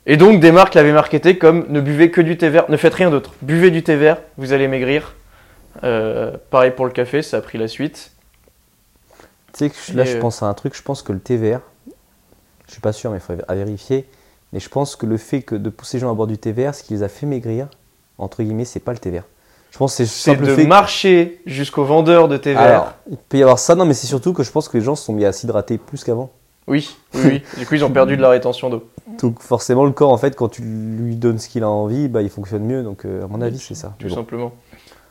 Et 0.05 0.17
donc 0.17 0.39
des 0.39 0.51
marques 0.51 0.73
l'avaient 0.73 0.93
marketé 0.93 1.37
comme 1.37 1.65
ne 1.69 1.81
buvez 1.81 2.11
que 2.11 2.21
du 2.21 2.37
thé 2.37 2.49
vert, 2.49 2.65
ne 2.69 2.77
faites 2.77 2.93
rien 2.93 3.09
d'autre. 3.09 3.33
Buvez 3.41 3.71
du 3.71 3.83
thé 3.83 3.95
vert, 3.95 4.17
vous 4.37 4.53
allez 4.53 4.67
maigrir. 4.67 5.15
Euh, 5.83 6.35
pareil 6.49 6.71
pour 6.71 6.85
le 6.85 6.91
café, 6.91 7.21
ça 7.21 7.37
a 7.37 7.41
pris 7.41 7.57
la 7.57 7.67
suite. 7.67 8.11
Tu 9.53 9.69
sais 9.69 9.69
que 9.69 9.97
là, 9.97 10.03
Et, 10.03 10.07
je 10.07 10.17
euh, 10.17 10.19
pense 10.19 10.43
à 10.43 10.47
un 10.47 10.53
truc. 10.53 10.75
Je 10.75 10.81
pense 10.81 11.01
que 11.01 11.13
le 11.13 11.19
thé 11.19 11.37
vert, 11.37 11.61
je 12.67 12.73
suis 12.73 12.81
pas 12.81 12.93
sûr, 12.93 13.11
mais 13.11 13.17
il 13.17 13.21
faudrait 13.21 13.45
à 13.47 13.55
vérifier. 13.55 14.05
Mais 14.53 14.59
je 14.59 14.69
pense 14.69 14.95
que 14.95 15.05
le 15.05 15.17
fait 15.17 15.41
que 15.41 15.55
de 15.55 15.69
pousser 15.69 15.97
les 15.97 16.01
gens 16.01 16.11
à 16.11 16.13
boire 16.13 16.27
du 16.27 16.37
thé 16.37 16.51
vert, 16.51 16.75
ce 16.75 16.83
qui 16.83 16.93
les 16.93 17.03
a 17.03 17.07
fait 17.07 17.25
maigrir, 17.25 17.67
entre 18.17 18.43
guillemets, 18.43 18.65
c'est 18.65 18.79
pas 18.79 18.91
le 18.91 18.97
thé 18.99 19.09
vert. 19.09 19.23
Je 19.71 19.77
pense 19.77 19.95
que 19.95 20.05
c'est 20.05 20.35
de 20.35 20.45
fait. 20.45 20.65
marcher 20.65 21.41
jusqu'au 21.45 21.85
vendeur 21.85 22.27
de 22.27 22.35
thé 22.37 22.53
vert. 22.53 22.61
Alors, 22.61 22.93
il 23.09 23.17
peut 23.17 23.37
y 23.37 23.41
avoir 23.41 23.57
ça, 23.57 23.75
non, 23.75 23.85
mais 23.85 23.93
c'est 23.93 24.07
surtout 24.07 24.33
que 24.33 24.43
je 24.43 24.51
pense 24.51 24.67
que 24.67 24.77
les 24.77 24.83
gens 24.83 24.95
se 24.95 25.05
sont 25.05 25.13
mis 25.13 25.23
à 25.23 25.31
s'hydrater 25.31 25.77
plus 25.77 26.03
qu'avant. 26.03 26.31
Oui, 26.67 26.95
oui, 27.15 27.21
oui. 27.25 27.41
du 27.57 27.65
coup, 27.65 27.75
ils 27.75 27.83
ont 27.83 27.89
perdu 27.89 28.17
de 28.17 28.21
la 28.21 28.29
rétention 28.29 28.69
d'eau. 28.69 28.87
Donc 29.21 29.41
forcément, 29.41 29.85
le 29.85 29.91
corps, 29.91 30.11
en 30.11 30.17
fait, 30.17 30.35
quand 30.35 30.49
tu 30.49 30.61
lui 30.61 31.15
donnes 31.15 31.39
ce 31.39 31.47
qu'il 31.47 31.63
a 31.63 31.69
envie, 31.69 32.07
bah, 32.07 32.21
il 32.21 32.29
fonctionne 32.29 32.63
mieux. 32.63 32.83
Donc, 32.83 33.05
euh, 33.05 33.23
à 33.23 33.27
mon 33.27 33.41
avis, 33.41 33.59
c'est 33.59 33.75
ça. 33.75 33.95
Tout 33.97 34.07
bon. 34.07 34.15
simplement. 34.15 34.53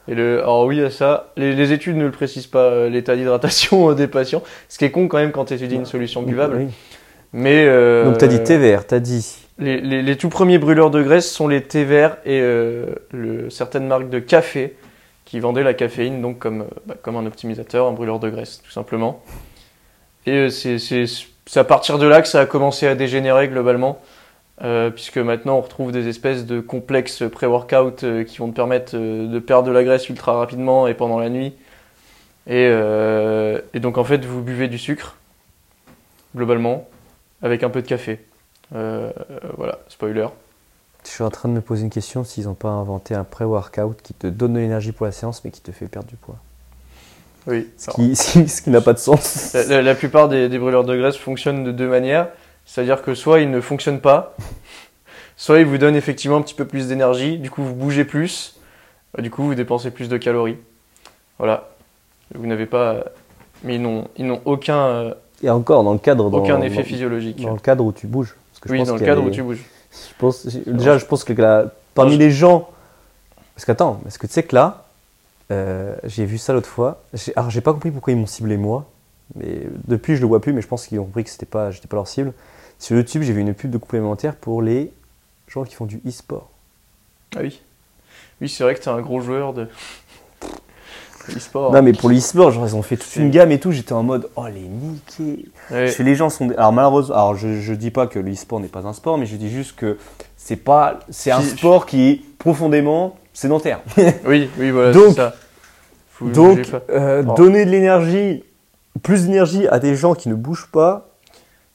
Et 0.08 0.14
le, 0.14 0.40
alors 0.40 0.64
oui, 0.64 0.82
à 0.82 0.90
ça, 0.90 1.32
les, 1.36 1.54
les 1.54 1.72
études 1.72 1.96
ne 1.96 2.04
le 2.04 2.10
précisent 2.10 2.46
pas, 2.46 2.64
euh, 2.64 2.88
l'état 2.88 3.16
d'hydratation 3.16 3.90
euh, 3.90 3.94
des 3.94 4.06
patients. 4.06 4.42
Ce 4.68 4.78
qui 4.78 4.84
est 4.84 4.90
con 4.90 5.08
quand 5.08 5.18
même 5.18 5.32
quand 5.32 5.46
tu 5.46 5.54
étudies 5.54 5.76
une 5.76 5.86
solution 5.86 6.22
buvable. 6.22 6.56
Oui. 6.56 6.66
Mais 7.32 7.64
euh, 7.66 8.04
Donc, 8.04 8.18
tu 8.18 8.24
as 8.24 8.28
dit 8.28 8.42
thé 8.42 8.58
vert, 8.58 8.86
tu 8.86 8.94
as 8.94 9.00
dit. 9.00 9.46
les, 9.58 9.80
les, 9.80 10.02
les 10.02 10.16
tout 10.16 10.28
premiers 10.28 10.58
brûleurs 10.58 10.90
de 10.90 11.02
graisse 11.02 11.30
sont 11.30 11.46
les 11.46 11.60
verts 11.84 12.16
et 12.24 12.40
euh, 12.40 12.86
le, 13.12 13.50
certaines 13.50 13.86
marques 13.86 14.10
de 14.10 14.18
café 14.18 14.74
qui 15.26 15.38
vendaient 15.38 15.62
la 15.62 15.74
caféine 15.74 16.20
donc 16.22 16.38
comme, 16.40 16.62
euh, 16.62 16.80
bah, 16.86 16.96
comme 17.00 17.16
un 17.16 17.26
optimisateur, 17.26 17.86
un 17.86 17.92
brûleur 17.92 18.18
de 18.18 18.30
graisse, 18.30 18.62
tout 18.64 18.72
simplement. 18.72 19.22
Et 20.26 20.50
c'est 20.50 20.76
à 21.56 21.64
partir 21.64 21.98
de 21.98 22.06
là 22.06 22.20
que 22.20 22.28
ça 22.28 22.40
a 22.40 22.46
commencé 22.46 22.86
à 22.86 22.94
dégénérer 22.94 23.48
globalement, 23.48 24.00
euh, 24.62 24.90
puisque 24.90 25.18
maintenant 25.18 25.56
on 25.56 25.60
retrouve 25.60 25.92
des 25.92 26.08
espèces 26.08 26.46
de 26.46 26.60
complexes 26.60 27.22
pré-workout 27.30 28.24
qui 28.26 28.38
vont 28.38 28.50
te 28.50 28.56
permettre 28.56 28.96
de 28.96 29.38
perdre 29.38 29.68
de 29.68 29.72
la 29.72 29.82
graisse 29.84 30.08
ultra 30.08 30.34
rapidement 30.34 30.88
et 30.88 30.94
pendant 30.94 31.18
la 31.18 31.30
nuit. 31.30 31.54
Et, 32.48 32.64
et 32.64 33.80
donc 33.80 33.96
en 33.96 34.04
fait 34.04 34.24
vous 34.24 34.42
buvez 34.42 34.68
du 34.68 34.76
sucre, 34.76 35.16
globalement, 36.36 36.86
avec 37.42 37.62
un 37.62 37.70
peu 37.70 37.82
de 37.82 37.86
café. 37.86 38.20
Euh, 38.74 39.10
voilà, 39.56 39.78
spoiler. 39.88 40.26
Je 41.04 41.10
suis 41.10 41.24
en 41.24 41.30
train 41.30 41.48
de 41.48 41.54
me 41.54 41.60
poser 41.60 41.82
une 41.82 41.90
question 41.90 42.24
s'ils 42.24 42.44
n'ont 42.44 42.54
pas 42.54 42.68
inventé 42.68 43.14
un 43.14 43.24
pré-workout 43.24 44.00
qui 44.02 44.12
te 44.14 44.26
donne 44.26 44.54
de 44.54 44.58
l'énergie 44.58 44.92
pour 44.92 45.06
la 45.06 45.12
séance, 45.12 45.42
mais 45.44 45.50
qui 45.50 45.60
te 45.60 45.72
fait 45.72 45.86
perdre 45.88 46.08
du 46.08 46.16
poids. 46.16 46.36
Oui. 47.46 47.68
Ce 47.78 47.90
qui, 47.90 48.14
ce 48.16 48.60
qui 48.62 48.68
n'a 48.70 48.82
pas 48.82 48.92
de 48.92 48.98
sens. 48.98 49.52
La, 49.54 49.64
la- 49.64 49.82
la 49.82 49.94
plupart 49.94 50.28
des, 50.28 50.48
des 50.50 50.58
brûleurs 50.58 50.84
de 50.84 50.94
graisse 50.96 51.16
fonctionnent 51.16 51.64
de 51.64 51.72
deux 51.72 51.88
manières. 51.88 52.28
C'est-à-dire 52.66 53.02
que 53.02 53.14
soit 53.14 53.40
ils 53.40 53.50
ne 53.50 53.60
fonctionnent 53.62 54.00
pas, 54.02 54.36
soit 55.36 55.58
ils 55.60 55.66
vous 55.66 55.78
donnent 55.78 55.96
effectivement 55.96 56.36
un 56.36 56.42
petit 56.42 56.54
peu 56.54 56.66
plus 56.66 56.86
d'énergie, 56.88 57.38
du 57.38 57.50
coup 57.50 57.62
vous 57.64 57.74
bougez 57.74 58.04
plus, 58.04 58.60
euh, 59.18 59.22
du 59.22 59.30
coup 59.30 59.42
vous 59.42 59.54
dépensez 59.54 59.90
plus 59.90 60.08
de 60.10 60.18
calories. 60.18 60.58
Voilà. 61.38 61.70
Vous 62.34 62.46
n'avez 62.46 62.66
pas. 62.66 63.04
Mais 63.64 63.76
ils 63.76 63.82
n'ont, 63.82 64.06
ils 64.16 64.26
n'ont 64.26 64.42
aucun, 64.44 64.76
euh, 64.86 65.14
Et 65.42 65.50
encore, 65.50 65.82
dans 65.84 65.92
le 65.92 65.98
cadre. 65.98 66.30
Dans, 66.30 66.38
aucun 66.38 66.60
effet 66.62 66.76
dans- 66.76 66.84
physiologique. 66.84 67.40
Dans 67.40 67.52
le 67.54 67.58
cadre 67.60 67.84
où 67.84 67.92
tu 67.92 68.06
bouges. 68.06 68.34
Parce 68.52 68.60
que 68.60 68.68
je 68.68 68.72
oui, 68.72 68.78
pense 68.80 68.88
dans 68.88 68.96
le 68.96 69.04
cadre 69.04 69.22
où 69.24 69.30
tu 69.30 69.42
bouges. 69.42 69.64
je 69.92 70.14
pense, 70.18 70.46
déjà, 70.46 70.98
je 70.98 71.04
pense 71.06 71.24
que 71.24 71.32
la- 71.32 71.66
parmi 71.94 72.16
les 72.16 72.30
gens. 72.30 72.68
Parce 73.54 73.64
qu'attends, 73.64 73.94
parce 74.02 74.18
que 74.18 74.26
tu 74.26 74.32
sais 74.32 74.42
que 74.42 74.54
là, 74.54 74.84
euh, 75.50 75.94
j'ai 76.04 76.24
vu 76.24 76.38
ça 76.38 76.52
l'autre 76.52 76.68
fois. 76.68 77.02
Alors, 77.36 77.50
j'ai 77.50 77.60
pas 77.60 77.72
compris 77.72 77.90
pourquoi 77.90 78.12
ils 78.12 78.18
m'ont 78.18 78.26
ciblé 78.26 78.56
moi. 78.56 78.86
Mais 79.36 79.62
depuis, 79.86 80.16
je 80.16 80.20
le 80.20 80.26
vois 80.26 80.40
plus, 80.40 80.52
mais 80.52 80.60
je 80.62 80.66
pense 80.66 80.86
qu'ils 80.86 80.98
ont 80.98 81.04
compris 81.04 81.24
que 81.24 81.30
c'était 81.30 81.46
pas, 81.46 81.70
j'étais 81.70 81.86
pas 81.88 81.96
leur 81.96 82.08
cible. 82.08 82.32
Sur 82.78 82.96
YouTube, 82.96 83.22
j'ai 83.22 83.32
vu 83.32 83.40
une 83.40 83.54
pub 83.54 83.70
de 83.70 83.78
complémentaire 83.78 84.34
pour 84.34 84.62
les 84.62 84.90
gens 85.48 85.64
qui 85.64 85.74
font 85.74 85.86
du 85.86 86.00
e-sport. 86.06 86.48
Ah 87.36 87.40
oui. 87.42 87.60
Oui, 88.40 88.48
c'est 88.48 88.64
vrai 88.64 88.74
que 88.74 88.80
t'es 88.80 88.88
un 88.88 89.00
gros 89.00 89.20
joueur 89.20 89.52
de. 89.52 89.68
E-sport. 91.36 91.72
Non, 91.72 91.82
mais 91.82 91.92
pour 91.92 92.08
le 92.08 92.16
e-sport, 92.16 92.50
genre, 92.50 92.66
ils 92.66 92.74
ont 92.76 92.82
fait 92.82 92.96
toute 92.96 93.14
une 93.16 93.30
gamme 93.30 93.50
et 93.52 93.60
tout. 93.60 93.72
J'étais 93.72 93.92
en 93.92 94.02
mode, 94.02 94.28
oh, 94.36 94.46
les 94.46 94.60
niqués. 94.60 95.46
Ouais. 95.70 95.86
Je 95.88 95.92
fais, 95.92 96.02
les 96.02 96.14
gens 96.14 96.30
sont. 96.30 96.46
des- 96.46 96.54
Alors 96.56 96.72
malheureusement, 96.72 97.14
alors 97.14 97.34
je, 97.36 97.60
je 97.60 97.72
dis 97.74 97.90
pas 97.90 98.06
que 98.06 98.18
le 98.18 98.32
e-sport 98.32 98.60
n'est 98.60 98.68
pas 98.68 98.86
un 98.86 98.92
sport, 98.92 99.18
mais 99.18 99.26
je 99.26 99.36
dis 99.36 99.50
juste 99.50 99.76
que 99.76 99.98
c'est 100.36 100.56
pas, 100.56 101.00
c'est 101.10 101.30
un 101.30 101.42
sport 101.42 101.86
qui 101.86 102.08
est 102.08 102.20
profondément 102.38 103.16
sédentaire. 103.32 103.80
Oui, 104.26 104.48
oui, 104.58 104.70
voilà, 104.70 104.92
Donc- 104.92 105.08
c'est 105.10 105.14
ça. 105.16 105.34
Faut- 106.10 106.28
Donc 106.28 106.68
pas. 106.70 106.82
euh, 106.90 107.22
Oh. 107.26 107.34
donner 107.34 107.64
de 107.64 107.70
l'énergie, 107.70 108.42
plus 109.02 109.24
d'énergie 109.26 109.66
à 109.68 109.78
des 109.78 109.94
gens 109.96 110.14
qui 110.14 110.28
ne 110.28 110.34
bougent 110.34 110.68
pas. 110.70 111.06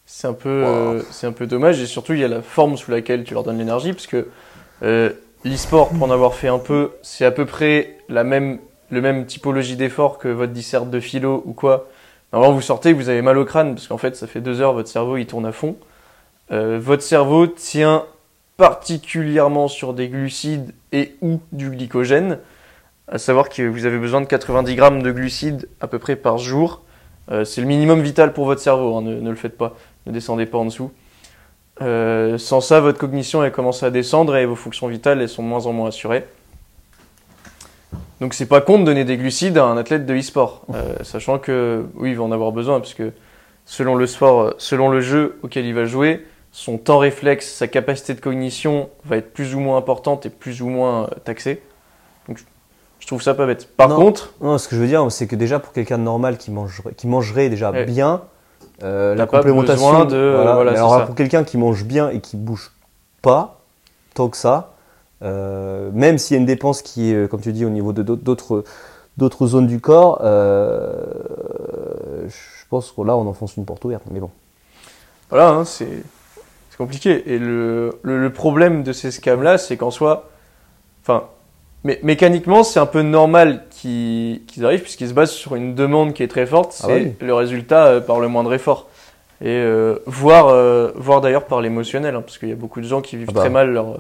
C'est 0.06 0.28
un 0.28 0.34
peu, 0.34 0.50
euh, 0.50 1.02
c'est 1.10 1.26
un 1.26 1.32
peu 1.32 1.48
dommage 1.48 1.82
et 1.82 1.88
surtout 1.88 2.14
il 2.14 2.20
y 2.20 2.24
a 2.24 2.28
la 2.28 2.44
forme 2.44 2.78
sous 2.78 2.92
laquelle 2.92 3.24
tu 3.24 3.34
leur 3.34 3.42
donnes 3.44 3.58
l'énergie 3.58 3.92
parce 3.92 4.06
que 4.06 4.28
euh, 4.84 5.10
l'e-sport 5.44 5.90
pour 5.90 6.04
en 6.08 6.12
avoir 6.12 6.36
fait 6.36 6.48
un 6.48 6.60
peu, 6.60 6.92
c'est 7.02 7.26
à 7.26 7.32
peu 7.32 7.46
près 7.46 7.98
la 8.08 8.24
même, 8.24 8.60
le 8.96 9.02
même 9.02 9.26
typologie 9.26 9.76
d'effort 9.76 10.18
que 10.18 10.28
votre 10.28 10.54
disserte 10.54 10.90
de 10.90 11.00
philo 11.00 11.44
ou 11.46 11.54
quoi. 11.54 11.88
Normalement 12.34 12.56
vous 12.56 12.62
sortez, 12.62 12.94
vous 12.94 13.10
avez 13.10 13.22
mal 13.22 13.38
au 13.38 13.46
crâne 13.46 13.76
parce 13.76 13.88
qu'en 13.88 13.98
fait 13.98 14.16
ça 14.16 14.26
fait 14.26 14.42
deux 14.42 14.62
heures, 14.62 14.74
votre 14.74 14.90
cerveau 14.90 15.18
il 15.18 15.28
tourne 15.28 15.46
à 15.46 15.52
fond. 15.52 15.76
Euh, 16.52 16.80
votre 16.82 17.04
cerveau 17.04 17.46
tient 17.48 18.06
particulièrement 18.58 19.68
sur 19.68 19.94
des 19.94 20.08
glucides 20.08 20.74
et 20.92 21.16
ou 21.22 21.40
du 21.52 21.70
glycogène, 21.70 22.40
à 23.08 23.18
savoir 23.18 23.50
que 23.50 23.62
vous 23.62 23.86
avez 23.86 23.98
besoin 24.00 24.22
de 24.22 24.26
90 24.26 24.76
grammes 24.76 25.04
de 25.04 25.12
glucides 25.12 25.70
à 25.82 25.88
peu 25.88 26.00
près 26.00 26.16
par 26.16 26.38
jour. 26.38 26.82
Euh, 27.32 27.44
c'est 27.44 27.62
le 27.62 27.68
minimum 27.68 28.02
vital 28.02 28.34
pour 28.34 28.46
votre 28.46 28.62
cerveau, 28.62 28.96
hein, 28.96 29.02
ne, 29.02 29.20
ne 29.20 29.30
le 29.30 29.36
faites 29.36 29.58
pas 29.58 29.76
ne 30.06 30.12
descendez 30.12 30.46
pas 30.46 30.58
en 30.58 30.66
dessous. 30.66 30.92
Euh, 31.82 32.38
sans 32.38 32.62
ça, 32.62 32.80
votre 32.80 32.98
cognition 32.98 33.44
elle 33.44 33.52
commence 33.52 33.84
à 33.84 33.92
descendre 33.92 34.36
et 34.38 34.46
vos 34.46 34.56
fonctions 34.56 34.88
vitales 34.88 35.22
elles 35.22 35.30
sont 35.30 35.44
de 35.44 35.48
moins 35.48 35.66
en 35.66 35.74
moins 35.74 35.90
assurées. 35.90 36.26
Donc 38.22 38.34
c'est 38.34 38.46
pas 38.46 38.62
con 38.62 38.80
de 38.80 38.84
donner 38.86 39.04
des 39.04 39.18
glucides 39.18 39.58
à 39.58 39.66
un 39.66 39.78
athlète 39.78 40.06
de 40.06 40.16
e-sport, 40.16 40.62
euh, 40.74 40.96
sachant 41.04 41.38
que 41.38 41.86
oui 41.96 42.12
il 42.12 42.18
va 42.18 42.24
en 42.24 42.32
avoir 42.32 42.52
besoin 42.52 42.80
puisque 42.80 43.04
selon 43.66 43.96
le 43.96 44.08
sport, 44.08 44.54
selon 44.58 44.90
le 44.90 45.02
jeu 45.02 45.38
auquel 45.44 45.66
il 45.66 45.74
va 45.74 45.86
jouer, 45.86 46.26
son 46.52 46.78
temps 46.78 47.00
réflexe, 47.00 47.52
sa 47.54 47.68
capacité 47.68 48.14
de 48.14 48.22
cognition 48.22 48.90
va 49.06 49.18
être 49.18 49.34
plus 49.34 49.56
ou 49.56 49.60
moins 49.60 49.78
importante 49.78 50.26
et 50.26 50.30
plus 50.30 50.62
ou 50.62 50.70
moins 50.70 51.04
euh, 51.04 51.08
taxée. 51.26 51.62
Donc 52.30 52.38
je- 53.00 53.08
trouve 53.08 53.22
ça 53.22 53.34
pas 53.36 53.46
bête. 53.46 53.68
Par 53.78 53.90
Non. 53.90 53.98
contre, 53.98 54.34
Non, 54.42 54.58
ce 54.58 54.68
que 54.68 54.76
je 54.76 54.82
veux 54.82 54.88
dire, 54.88 55.06
c'est 55.12 55.28
que 55.28 55.36
déjà 55.36 55.60
pour 55.60 55.74
quelqu'un 55.74 55.98
de 56.00 56.04
normal 56.04 56.38
qui 56.38 56.50
mangerait, 56.50 56.94
qui 56.96 57.06
mangerait 57.08 57.50
déjà 57.50 57.70
Ouais. 57.72 57.86
bien, 57.86 58.22
euh, 58.84 59.14
la 59.14 59.28
complémentation. 59.28 60.06
de- 60.06 60.32
voilà, 60.42 60.72
alors 60.72 61.06
pour 61.06 61.14
quelqu'un 61.16 61.44
qui 61.44 61.58
mange 61.60 61.84
bien 61.84 62.10
et 62.10 62.20
qui 62.20 62.36
bouge 62.38 62.72
pas 63.22 63.60
tant 64.16 64.28
que 64.30 64.38
ça, 64.38 64.74
euh, 65.24 65.90
même 65.94 66.18
s'il 66.18 66.36
y 66.36 66.38
a 66.38 66.40
une 66.42 66.46
dépense 66.46 66.82
qui 66.82 67.12
est, 67.12 67.16
euh, 67.16 67.28
comme 67.28 67.42
tu 67.42 67.52
dis, 67.54 67.66
au 67.66 67.70
niveau 67.70 67.94
de 67.94 68.04
d'autres- 68.04 68.64
d'autres 69.18 69.48
zones 69.48 69.68
du 69.68 69.80
corps, 69.80 70.20
euh, 70.24 70.94
je 72.28 72.66
pense 72.70 72.92
que 72.92 73.02
là 73.02 73.16
on 73.16 73.28
enfonce 73.28 73.56
une 73.58 73.66
porte 73.66 73.84
ouverte. 73.86 74.04
Mais 74.12 74.20
bon. 74.20 74.30
Voilà, 75.30 75.50
hein, 75.50 75.66
c'est 75.66 76.04
c'est 76.70 76.78
compliqué. 76.78 77.34
Et 77.34 77.40
le, 77.40 77.92
le, 78.02 78.20
le 78.22 78.30
problème 78.34 78.84
de 78.84 78.92
ces 78.92 79.12
scams-là, 79.12 79.58
c'est 79.58 79.78
qu'en 79.78 79.92
soi, 79.92 80.30
enfin, 81.04 81.24
mé- 81.86 82.00
mécaniquement, 82.04 82.64
c'est 82.64 82.80
un 82.82 82.86
peu 82.86 83.02
normal 83.02 83.64
qu'ils 83.72 84.42
arrivent, 84.64 84.82
puisqu'ils 84.82 85.08
se 85.10 85.14
basent 85.14 85.32
sur 85.32 85.56
une 85.56 85.74
demande 85.76 86.14
qui 86.14 86.22
est 86.24 86.28
très 86.28 86.46
forte. 86.46 86.74
C'est 86.74 86.92
Ah 86.92 86.96
oui. 86.96 87.14
le 87.22 87.34
résultat 87.34 87.86
euh, 87.86 88.02
par 88.02 88.20
le 88.20 88.28
moindre 88.28 88.54
effort. 88.54 88.88
Et 89.44 89.64
voir, 90.06 90.48
voir 90.96 91.20
d'ailleurs 91.20 91.44
par 91.46 91.60
l'émotionnel, 91.60 92.16
hein, 92.16 92.22
parce 92.22 92.38
qu'il 92.38 92.48
y 92.48 92.54
a 92.54 92.56
beaucoup 92.56 92.80
de 92.80 92.86
gens 92.88 93.02
qui 93.02 93.18
vivent 93.18 93.28
Ah 93.32 93.34
bah. 93.34 93.40
très 93.42 93.50
mal 93.50 93.70
leur, 93.70 94.00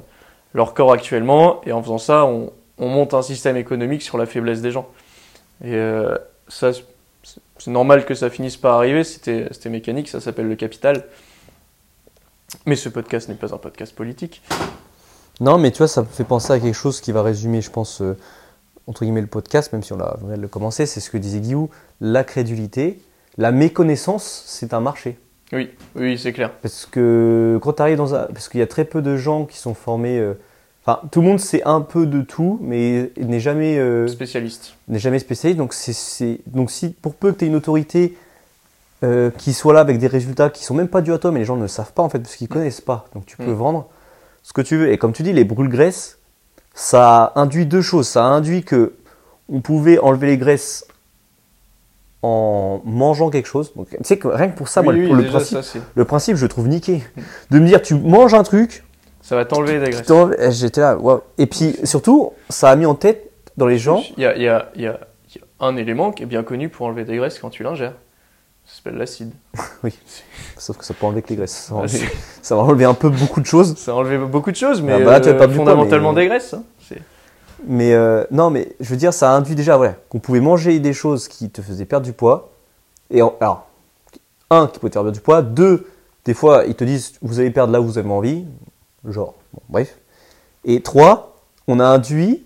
leur 0.56 0.74
corps 0.74 0.92
actuellement, 0.94 1.62
et 1.66 1.72
en 1.74 1.84
faisant 1.84 1.98
ça, 2.00 2.26
on, 2.26 2.52
on 2.80 2.88
monte 2.88 3.14
un 3.14 3.22
système 3.22 3.58
économique 3.58 4.02
sur 4.02 4.18
la 4.18 4.26
faiblesse 4.26 4.62
des 4.62 4.72
gens. 4.72 4.88
Et 5.64 5.76
euh, 5.76 6.18
ça, 6.48 6.72
c'est- 6.74 6.86
normal 7.68 8.06
que 8.06 8.16
ça 8.16 8.30
finisse 8.30 8.58
par 8.58 8.76
arriver, 8.76 9.04
c'était 9.04 9.70
mécanique, 9.70 10.08
ça 10.10 10.20
s'appelle 10.22 10.48
le 10.48 10.56
capital. 10.56 11.04
Mais 12.66 12.76
ce 12.76 12.90
podcast 12.90 13.28
n'est 13.30 13.36
pas 13.36 13.54
un 13.54 13.58
podcast 13.58 13.94
politique. 13.96 14.42
Non, 15.42 15.58
mais 15.58 15.72
tu 15.72 15.80
vois, 15.80 15.88
ça 15.88 16.02
me 16.02 16.08
fait 16.08 16.24
penser 16.24 16.54
à 16.54 16.60
quelque 16.60 16.74
chose 16.76 17.02
qui 17.02 17.12
va 17.12 17.22
résumer, 17.22 17.62
je 17.62 17.70
pense, 17.70 18.02
euh, 18.02 18.16
entre 18.88 19.04
guillemets, 19.04 19.22
le 19.22 19.28
podcast, 19.28 19.74
même 19.74 19.84
si 19.84 19.92
on 19.94 19.98
vient 19.98 20.38
de 20.38 20.42
le 20.42 20.48
commencer, 20.48 20.86
c'est 20.86 21.00
ce 21.02 21.10
que 21.10 21.18
disait 21.18 21.40
Guillaume, 21.40 21.68
la 22.00 22.24
crédulité, 22.24 23.02
la 23.38 23.52
méconnaissance, 23.52 24.44
c'est 24.46 24.74
un 24.74 24.80
marché. 24.80 25.18
Oui, 25.54 25.70
oui, 25.96 26.18
c'est 26.18 26.34
clair. 26.34 26.52
Parce 26.62 26.86
que 26.86 27.60
quand 27.62 27.74
tu 27.74 27.82
arrives 27.82 27.98
dans 27.98 28.16
un... 28.16 28.24
Parce 28.26 28.50
qu'il 28.50 28.60
y 28.60 28.64
a 28.64 28.68
très 28.68 28.86
peu 28.86 29.02
de 29.02 29.16
gens 29.16 29.46
qui 29.46 29.58
sont 29.58 29.74
formés... 29.74 30.18
euh, 30.20 30.34
Enfin, 30.88 31.00
tout 31.12 31.22
le 31.22 31.28
monde 31.28 31.40
sait 31.40 31.64
un 31.64 31.82
peu 31.82 32.06
de 32.06 32.22
tout, 32.22 32.60
mais 32.62 33.12
n'est 33.18 33.40
jamais, 33.40 33.80
euh, 33.80 34.08
Spécialiste. 34.08 34.76
n'est 34.88 35.00
jamais 35.00 35.18
spécialiste. 35.18 35.58
Donc, 35.58 35.74
c'est, 35.74 36.40
donc 36.46 36.70
si, 36.70 36.90
pour 36.90 37.16
peu 37.16 37.32
que 37.32 37.40
tu 37.40 37.46
aies 37.46 37.48
une 37.48 37.56
autorité 37.56 38.16
euh, 39.04 39.32
qui 39.36 39.54
soit 39.54 39.74
là 39.74 39.80
avec 39.80 39.98
des 39.98 40.06
résultats 40.06 40.52
qui 40.52 40.64
sont 40.64 40.76
même 40.76 40.88
pas 40.88 41.02
dus 41.02 41.12
à 41.12 41.18
toi, 41.18 41.32
mais 41.32 41.40
les 41.40 41.46
gens 41.46 41.56
ne 41.56 41.64
le 41.64 41.68
savent 41.68 41.92
pas 41.94 42.04
en 42.04 42.10
fait, 42.10 42.20
parce 42.20 42.36
qu'ils 42.36 42.48
connaissent 42.50 42.82
pas. 42.82 43.08
Donc, 43.16 43.26
tu 43.26 43.36
peux 43.36 43.46
Mm. 43.52 43.54
vendre 43.56 43.88
ce 44.44 44.54
que 44.54 44.62
tu 44.62 44.78
veux. 44.78 44.92
Et 44.92 45.00
comme 45.00 45.12
tu 45.12 45.24
dis, 45.24 45.34
les 45.34 45.44
brûle-graisses, 45.44 46.20
ça 46.76 47.32
induit 47.36 47.66
deux 47.66 47.82
choses. 47.82 48.08
Ça 48.08 48.24
induit 48.26 48.64
que 48.64 48.94
on 49.50 49.62
pouvait 49.62 49.98
enlever 49.98 50.28
les 50.28 50.38
graisses 50.38 50.86
en 52.26 52.82
mangeant 52.86 53.30
quelque 53.30 53.48
chose. 53.48 53.72
Donc, 53.76 53.90
tu 53.90 53.98
sais 54.04 54.18
que 54.18 54.28
rien 54.28 54.48
que 54.50 54.58
pour 54.58 54.68
ça, 54.68 54.82
moi, 54.82 54.94
oui, 54.94 55.08
le, 55.08 55.16
oui, 55.16 55.26
principe, 55.28 55.58
ça, 55.58 55.64
c'est- 55.64 55.80
le 55.94 56.06
principe, 56.06 56.36
je 56.38 56.46
trouve 56.48 56.68
niqué. 56.68 57.04
De 57.52 57.60
me 57.60 57.68
dire, 57.68 57.82
tu 57.82 57.94
manges 57.96 58.34
un 58.34 58.44
truc, 58.44 58.84
ça 59.22 59.36
va 59.36 59.46
t'enlever 59.46 59.80
des 59.80 59.92
graisses. 59.92 60.60
j'étais 60.60 60.82
là, 60.82 60.98
waouh. 60.98 61.22
Et 61.38 61.46
puis 61.46 61.76
surtout, 61.84 62.32
ça 62.50 62.70
a 62.70 62.76
mis 62.76 62.86
en 62.86 62.96
tête 62.96 63.30
dans 63.58 63.68
les 63.68 63.78
gens. 63.78 64.04
Il 64.18 64.24
y 64.24 64.26
a, 64.26 64.36
il 64.36 64.42
y, 64.44 64.48
a, 64.48 64.72
il 64.76 64.82
y 64.82 64.88
a- 64.88 65.00
il 65.30 65.38
y 65.38 65.42
a 65.42 65.66
un 65.66 65.76
élément 65.78 66.12
qui 66.12 66.24
est 66.24 66.28
bien 66.28 66.44
connu 66.44 66.70
pour 66.70 66.86
enlever 66.88 67.06
des 67.06 67.18
graisses 67.18 67.40
quand 67.40 67.50
tu 67.50 67.64
l'ingères. 67.64 67.94
Ça 68.66 68.78
s'appelle 68.78 68.98
l'acide. 68.98 69.32
Sauf 70.58 70.78
que 70.78 70.86
ça 70.86 70.94
peut 70.96 71.06
enlever 71.06 71.22
que 71.22 71.30
les 71.30 71.36
graisses. 71.36 71.68
Ça 71.70 71.74
va, 71.76 71.82
Ah, 71.82 71.84
enlever, 71.84 71.98
c'est- 72.00 72.12
ça 72.42 72.56
va 72.56 72.62
enlever 72.64 72.86
un 72.86 72.94
peu 72.96 73.10
beaucoup 73.10 73.40
de 73.42 73.46
choses. 73.46 73.76
Ça 73.78 73.92
a 73.92 73.94
enlevé 73.96 74.18
beaucoup 74.18 74.52
de 74.52 74.56
choses, 74.56 74.82
mais 74.82 74.94
Ah 74.94 75.00
bah 75.00 75.20
là, 75.20 75.28
euh, 75.28 75.50
fondamentalement 75.50 76.14
mais- 76.14 76.22
des 76.24 76.28
graisses. 76.28 76.54
hein. 76.56 76.64
Mais 77.68 77.94
euh, 77.94 78.26
non, 78.32 78.50
mais 78.50 78.76
je 78.80 78.90
veux 78.90 78.98
dire, 78.98 79.14
ça 79.14 79.32
a 79.32 79.36
induit 79.36 79.56
déjà 79.56 79.78
voilà, 79.78 79.96
qu'on 80.10 80.20
pouvait 80.20 80.42
manger 80.42 80.80
des 80.80 80.94
choses 80.94 81.28
qui 81.28 81.50
te 81.50 81.62
faisaient 81.62 81.86
perdre 81.86 82.06
du 82.06 82.14
poids. 82.14 82.52
Et 83.10 83.22
en- 83.22 83.36
alors, 83.40 83.68
un, 84.50 84.68
qui 84.68 84.80
pouvait 84.80 84.90
te 84.90 84.94
faire 84.96 85.04
perdre 85.04 85.12
du 85.18 85.22
poids. 85.22 85.42
Deux, 85.42 85.88
des 86.26 86.34
fois, 86.34 86.66
ils 86.66 86.76
te 86.76 86.84
disent, 86.84 87.14
vous 87.22 87.40
allez 87.40 87.52
perdre 87.52 87.72
là 87.74 87.82
où 87.82 87.86
vous 87.86 87.98
avez 87.98 88.10
envie. 88.10 88.46
Genre, 89.08 89.34
bon, 89.54 89.62
bref. 89.70 89.98
Et 90.66 90.82
trois, 90.82 91.36
on 91.68 91.80
a 91.80 91.86
induit 91.86 92.44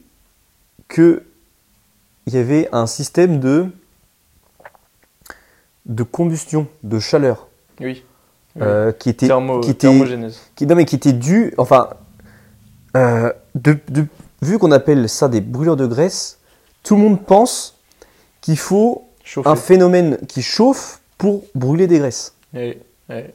que 0.87 1.23
il 2.25 2.33
y 2.33 2.37
avait 2.37 2.69
un 2.71 2.85
système 2.85 3.39
de 3.39 3.67
de 5.85 6.03
combustion, 6.03 6.67
de 6.83 6.99
chaleur, 6.99 7.47
Oui. 7.79 8.03
Oui. 8.55 8.61
euh, 8.61 8.91
qui 8.91 9.09
était 9.09 9.27
Thermo- 9.27 9.61
qui 9.61 9.71
était 9.71 9.87
thermogénèse. 9.87 10.39
qui, 10.55 10.67
non, 10.67 10.75
mais 10.75 10.85
qui 10.85 10.95
était 10.95 11.13
dû, 11.13 11.53
enfin, 11.57 11.89
euh, 12.95 13.31
de, 13.55 13.77
de- 13.89 14.05
vu 14.41 14.57
qu'on 14.59 14.71
appelle 14.71 15.07
ça 15.09 15.27
des 15.27 15.41
brûlures 15.41 15.75
de 15.77 15.85
graisse, 15.85 16.39
tout 16.83 16.95
le 16.95 17.01
monde 17.01 17.23
pense 17.25 17.77
qu'il 18.41 18.57
faut 18.57 19.07
un 19.45 19.55
phénomène 19.55 20.17
qui 20.27 20.41
chauffe 20.41 21.01
pour 21.17 21.43
brûler 21.55 21.87
des 21.87 21.99
graisses. 21.99 22.33
Et- 22.55 22.79
et- 23.11 23.25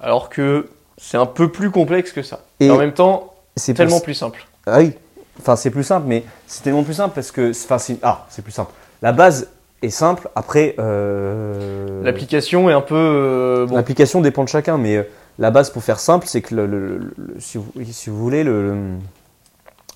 Alors 0.00 0.28
que 0.28 0.68
c'est 0.98 1.16
un 1.18 1.26
peu 1.26 1.50
plus 1.52 1.70
complexe 1.70 2.12
que 2.12 2.22
ça. 2.22 2.40
Et 2.60 2.66
Et 2.66 2.70
en 2.70 2.78
même 2.78 2.92
temps, 2.92 3.34
C'est 3.56 3.74
tellement 3.74 4.00
plus 4.00 4.14
simple. 4.14 4.46
Ah 4.66 4.78
oui, 4.78 4.92
enfin 5.38 5.56
c'est 5.56 5.70
plus 5.70 5.84
simple, 5.84 6.06
mais 6.08 6.24
c'est 6.46 6.62
tellement 6.62 6.82
plus 6.82 6.94
simple 6.94 7.14
parce 7.14 7.30
que, 7.30 7.50
enfin 7.50 7.78
c'est, 7.78 7.98
ah 8.02 8.26
c'est 8.30 8.42
plus 8.42 8.52
simple. 8.52 8.72
La 9.02 9.12
base 9.12 9.48
est 9.82 9.90
simple. 9.90 10.28
Après, 10.34 10.74
euh, 10.78 12.02
L'application 12.02 12.68
est 12.68 12.72
un 12.72 12.80
peu. 12.80 12.94
euh, 12.96 13.66
bon, 13.66 13.76
l'application 13.76 14.20
dépend 14.20 14.44
de 14.44 14.48
chacun, 14.48 14.76
mais 14.78 14.96
euh, 14.96 15.02
la 15.38 15.50
base 15.50 15.70
pour 15.70 15.82
faire 15.82 16.00
simple, 16.00 16.26
c'est 16.26 16.40
que 16.42 16.54
le, 16.54 16.66
le- 16.66 16.98
le- 16.98 17.14
le- 17.16 17.34
si, 17.40 17.58
vous, 17.58 17.72
si 17.92 18.10
vous 18.10 18.18
voulez, 18.18 18.42
le, 18.44 18.62
le- 18.74 18.76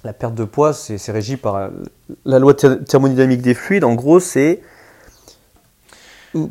la 0.04 0.12
perte 0.12 0.34
de 0.34 0.44
poids, 0.44 0.72
c'est, 0.72 0.96
régi 1.12 1.36
par 1.36 1.56
euh, 1.56 1.68
la 2.24 2.38
loi 2.38 2.54
ther- 2.54 2.82
thermodynamique 2.84 3.42
des 3.42 3.54
fluides. 3.54 3.84
En 3.84 3.94
gros, 3.94 4.20
c'est 4.20 4.60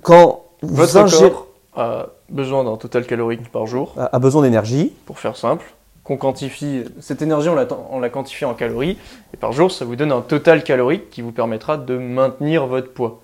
quand 0.01 0.43
vous 0.61 0.75
votre 0.75 0.93
corps 1.19 1.47
a 1.75 2.07
besoin 2.29 2.63
d'un 2.63 2.77
total 2.77 3.05
calorique 3.05 3.49
par 3.51 3.65
jour, 3.65 3.95
a 3.97 4.19
besoin 4.19 4.41
d'énergie. 4.43 4.93
pour 5.05 5.19
faire 5.19 5.35
simple. 5.37 5.65
Qu'on 6.03 6.17
quantifie. 6.17 6.83
Cette 6.99 7.21
énergie, 7.21 7.49
on 7.49 7.55
la, 7.55 7.67
on 7.91 7.99
la 7.99 8.09
quantifie 8.09 8.43
en 8.45 8.53
calories. 8.55 8.97
Et 9.33 9.37
par 9.37 9.51
jour, 9.51 9.71
ça 9.71 9.85
vous 9.85 9.95
donne 9.95 10.11
un 10.11 10.21
total 10.21 10.63
calorique 10.63 11.09
qui 11.11 11.21
vous 11.21 11.31
permettra 11.31 11.77
de 11.77 11.97
maintenir 11.97 12.65
votre 12.65 12.91
poids. 12.91 13.21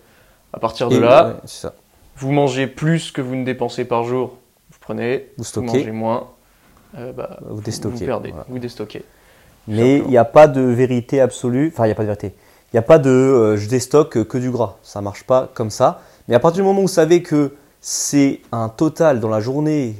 À 0.54 0.60
partir 0.60 0.90
de 0.90 0.96
Et- 0.98 1.00
là, 1.00 1.28
ouais, 1.30 1.34
c'est 1.46 1.62
ça. 1.62 1.74
vous 2.18 2.32
mangez 2.32 2.68
plus 2.68 3.12
que 3.12 3.22
vous 3.22 3.36
ne 3.36 3.44
dépensez 3.44 3.86
par 3.86 4.04
jour. 4.04 4.38
Vous 4.72 4.78
prenez, 4.80 5.18
Vous 5.18 5.34
vous 5.40 5.44
stockez. 5.44 5.68
mangez 5.68 5.92
moins. 5.92 6.28
euh, 6.98 7.12
bah, 7.12 7.40
Vous 7.50 7.62
déstockez, 7.62 7.98
Vous 7.98 8.06
perdez, 8.06 8.30
voilà. 8.30 8.46
vous 8.48 8.60
déstockez. 8.60 9.04
Mais 9.68 9.98
il 9.98 10.08
n'y 10.08 10.18
a 10.18 10.26
pas 10.26 10.48
de 10.48 10.62
vérité 10.62 11.22
absolue. 11.22 11.72
Enfin, 11.74 11.86
il 11.86 11.88
n'y 11.88 11.94
a 11.94 11.96
pas 11.96 12.04
de 12.04 12.08
vérité. 12.08 12.34
Il 12.72 12.76
n'y 12.76 12.80
a 12.80 12.84
pas 12.84 13.00
de 13.00 13.10
euh, 13.10 13.58
je 13.58 13.68
déstocke 13.68 14.24
que 14.26 14.38
du 14.38 14.52
gras. 14.52 14.76
Ça 14.84 15.02
marche 15.02 15.24
pas 15.24 15.50
comme 15.54 15.70
ça. 15.70 16.02
Mais 16.28 16.36
à 16.36 16.40
partir 16.40 16.62
du 16.62 16.68
moment 16.68 16.80
où 16.80 16.84
vous 16.84 16.88
savez 16.88 17.24
que 17.24 17.54
c'est 17.82 18.42
un 18.52 18.70
total 18.70 19.20
dans 19.20 19.30
la 19.30 19.40
journée, 19.40 19.96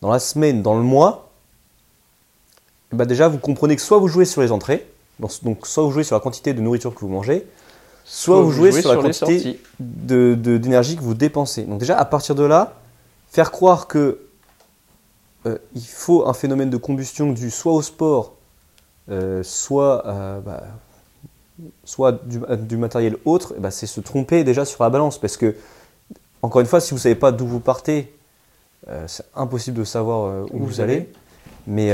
dans 0.00 0.10
la 0.10 0.18
semaine, 0.18 0.62
dans 0.62 0.76
le 0.76 0.82
mois, 0.82 1.30
ben 2.92 3.04
déjà 3.04 3.28
vous 3.28 3.38
comprenez 3.38 3.76
que 3.76 3.82
soit 3.82 3.98
vous 3.98 4.08
jouez 4.08 4.24
sur 4.24 4.42
les 4.42 4.52
entrées, 4.52 4.86
donc, 5.18 5.66
soit 5.66 5.82
vous 5.82 5.90
jouez 5.90 6.04
sur 6.04 6.14
la 6.14 6.20
quantité 6.20 6.52
de 6.52 6.60
nourriture 6.60 6.94
que 6.94 7.00
vous 7.00 7.08
mangez, 7.08 7.46
soit, 8.04 8.40
vous 8.40 8.52
jouez, 8.52 8.70
sur 8.70 8.94
la 8.94 9.00
quantité 9.00 9.58
d'énergie 9.80 10.96
que 10.96 11.02
vous 11.02 11.14
dépensez. 11.14 11.64
Donc 11.64 11.80
déjà, 11.80 11.98
à 11.98 12.04
partir 12.04 12.34
de 12.34 12.44
là, 12.44 12.74
faire 13.30 13.50
croire 13.50 13.88
que 13.88 14.20
euh, 15.46 15.58
il 15.74 15.84
faut 15.84 16.28
un 16.28 16.34
phénomène 16.34 16.70
de 16.70 16.76
combustion 16.76 17.32
dû 17.32 17.50
soit 17.50 17.72
au 17.72 17.82
sport, 17.82 18.35
euh, 19.10 19.42
soit, 19.42 20.06
euh, 20.06 20.40
bah, 20.40 20.62
soit 21.84 22.24
du, 22.26 22.40
du 22.58 22.76
matériel 22.76 23.16
autre, 23.24 23.54
eh 23.56 23.60
ben, 23.60 23.70
c'est 23.70 23.86
se 23.86 24.00
tromper 24.00 24.44
déjà 24.44 24.64
sur 24.64 24.82
la 24.82 24.90
balance. 24.90 25.18
Parce 25.20 25.36
que, 25.36 25.54
encore 26.42 26.60
une 26.60 26.66
fois, 26.66 26.80
si 26.80 26.90
vous 26.90 26.96
ne 26.96 27.00
savez 27.00 27.14
pas 27.14 27.32
d'où 27.32 27.46
vous 27.46 27.60
partez, 27.60 28.12
euh, 28.88 29.04
c'est 29.08 29.24
impossible 29.34 29.78
de 29.78 29.84
savoir 29.84 30.46
où, 30.52 30.62
Où 30.62 30.66
vous, 30.66 30.80
allez. 30.80 30.94
allez. 30.94 31.12
Mais, 31.66 31.92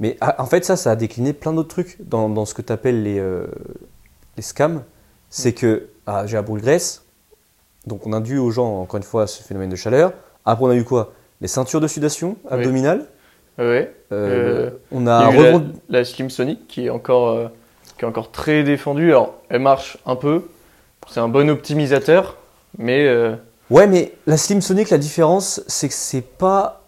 mais 0.00 0.16
ah, 0.20 0.36
en 0.38 0.46
fait, 0.46 0.64
ça, 0.64 0.76
ça 0.76 0.90
a 0.92 0.96
décliné 0.96 1.32
plein 1.32 1.52
d'autres 1.52 1.68
trucs 1.68 1.96
dans, 2.00 2.28
dans 2.28 2.44
ce 2.44 2.54
que 2.54 2.62
tu 2.62 2.72
appelles 2.72 3.02
les, 3.02 3.22
les 4.36 4.42
scams. 4.42 4.82
C'est 5.30 5.52
que 5.52 5.88
ah, 6.06 6.26
j'ai 6.26 6.36
la 6.36 6.42
boule 6.42 6.60
graisse, 6.60 7.04
donc 7.86 8.06
on 8.06 8.12
induit 8.12 8.38
aux 8.38 8.50
gens, 8.50 8.80
encore 8.82 8.98
une 8.98 9.02
fois, 9.02 9.26
ce 9.26 9.42
phénomène 9.42 9.70
de 9.70 9.76
chaleur. 9.76 10.12
Après, 10.44 10.64
on 10.64 10.68
a 10.70 10.76
eu 10.76 10.84
quoi? 10.84 11.12
Les 11.40 11.48
ceintures 11.48 11.80
de 11.80 11.88
sudation 11.88 12.36
abdominale. 12.50 13.06
Ouais. 13.58 13.94
Euh, 14.12 14.68
Euh, 14.68 14.70
on 14.90 15.02
Il 15.02 15.08
a 15.08 15.20
y 15.20 15.24
a 15.24 15.32
eu 15.34 15.38
rebond- 15.52 15.64
la, 15.88 15.98
la 16.00 16.04
Slim 16.04 16.30
Sonic 16.30 16.66
qui 16.68 16.86
est 16.86 16.90
encore, 16.90 17.28
euh, 17.30 17.48
qui 17.98 18.04
est 18.04 18.08
encore 18.08 18.30
très 18.30 18.62
défendue. 18.62 19.10
Alors, 19.10 19.34
elle 19.48 19.60
marche 19.60 19.98
un 20.06 20.16
peu. 20.16 20.42
C'est 21.10 21.20
un 21.20 21.28
bon 21.28 21.48
optimisateur, 21.50 22.36
mais 22.78 23.08
Ouais, 23.70 23.86
mais 23.86 24.12
la 24.26 24.36
Slim 24.36 24.60
Sonic, 24.60 24.90
la 24.90 24.98
différence, 24.98 25.62
c'est 25.66 25.88
que 25.88 25.94
c'est 25.94 26.20
pas 26.22 26.82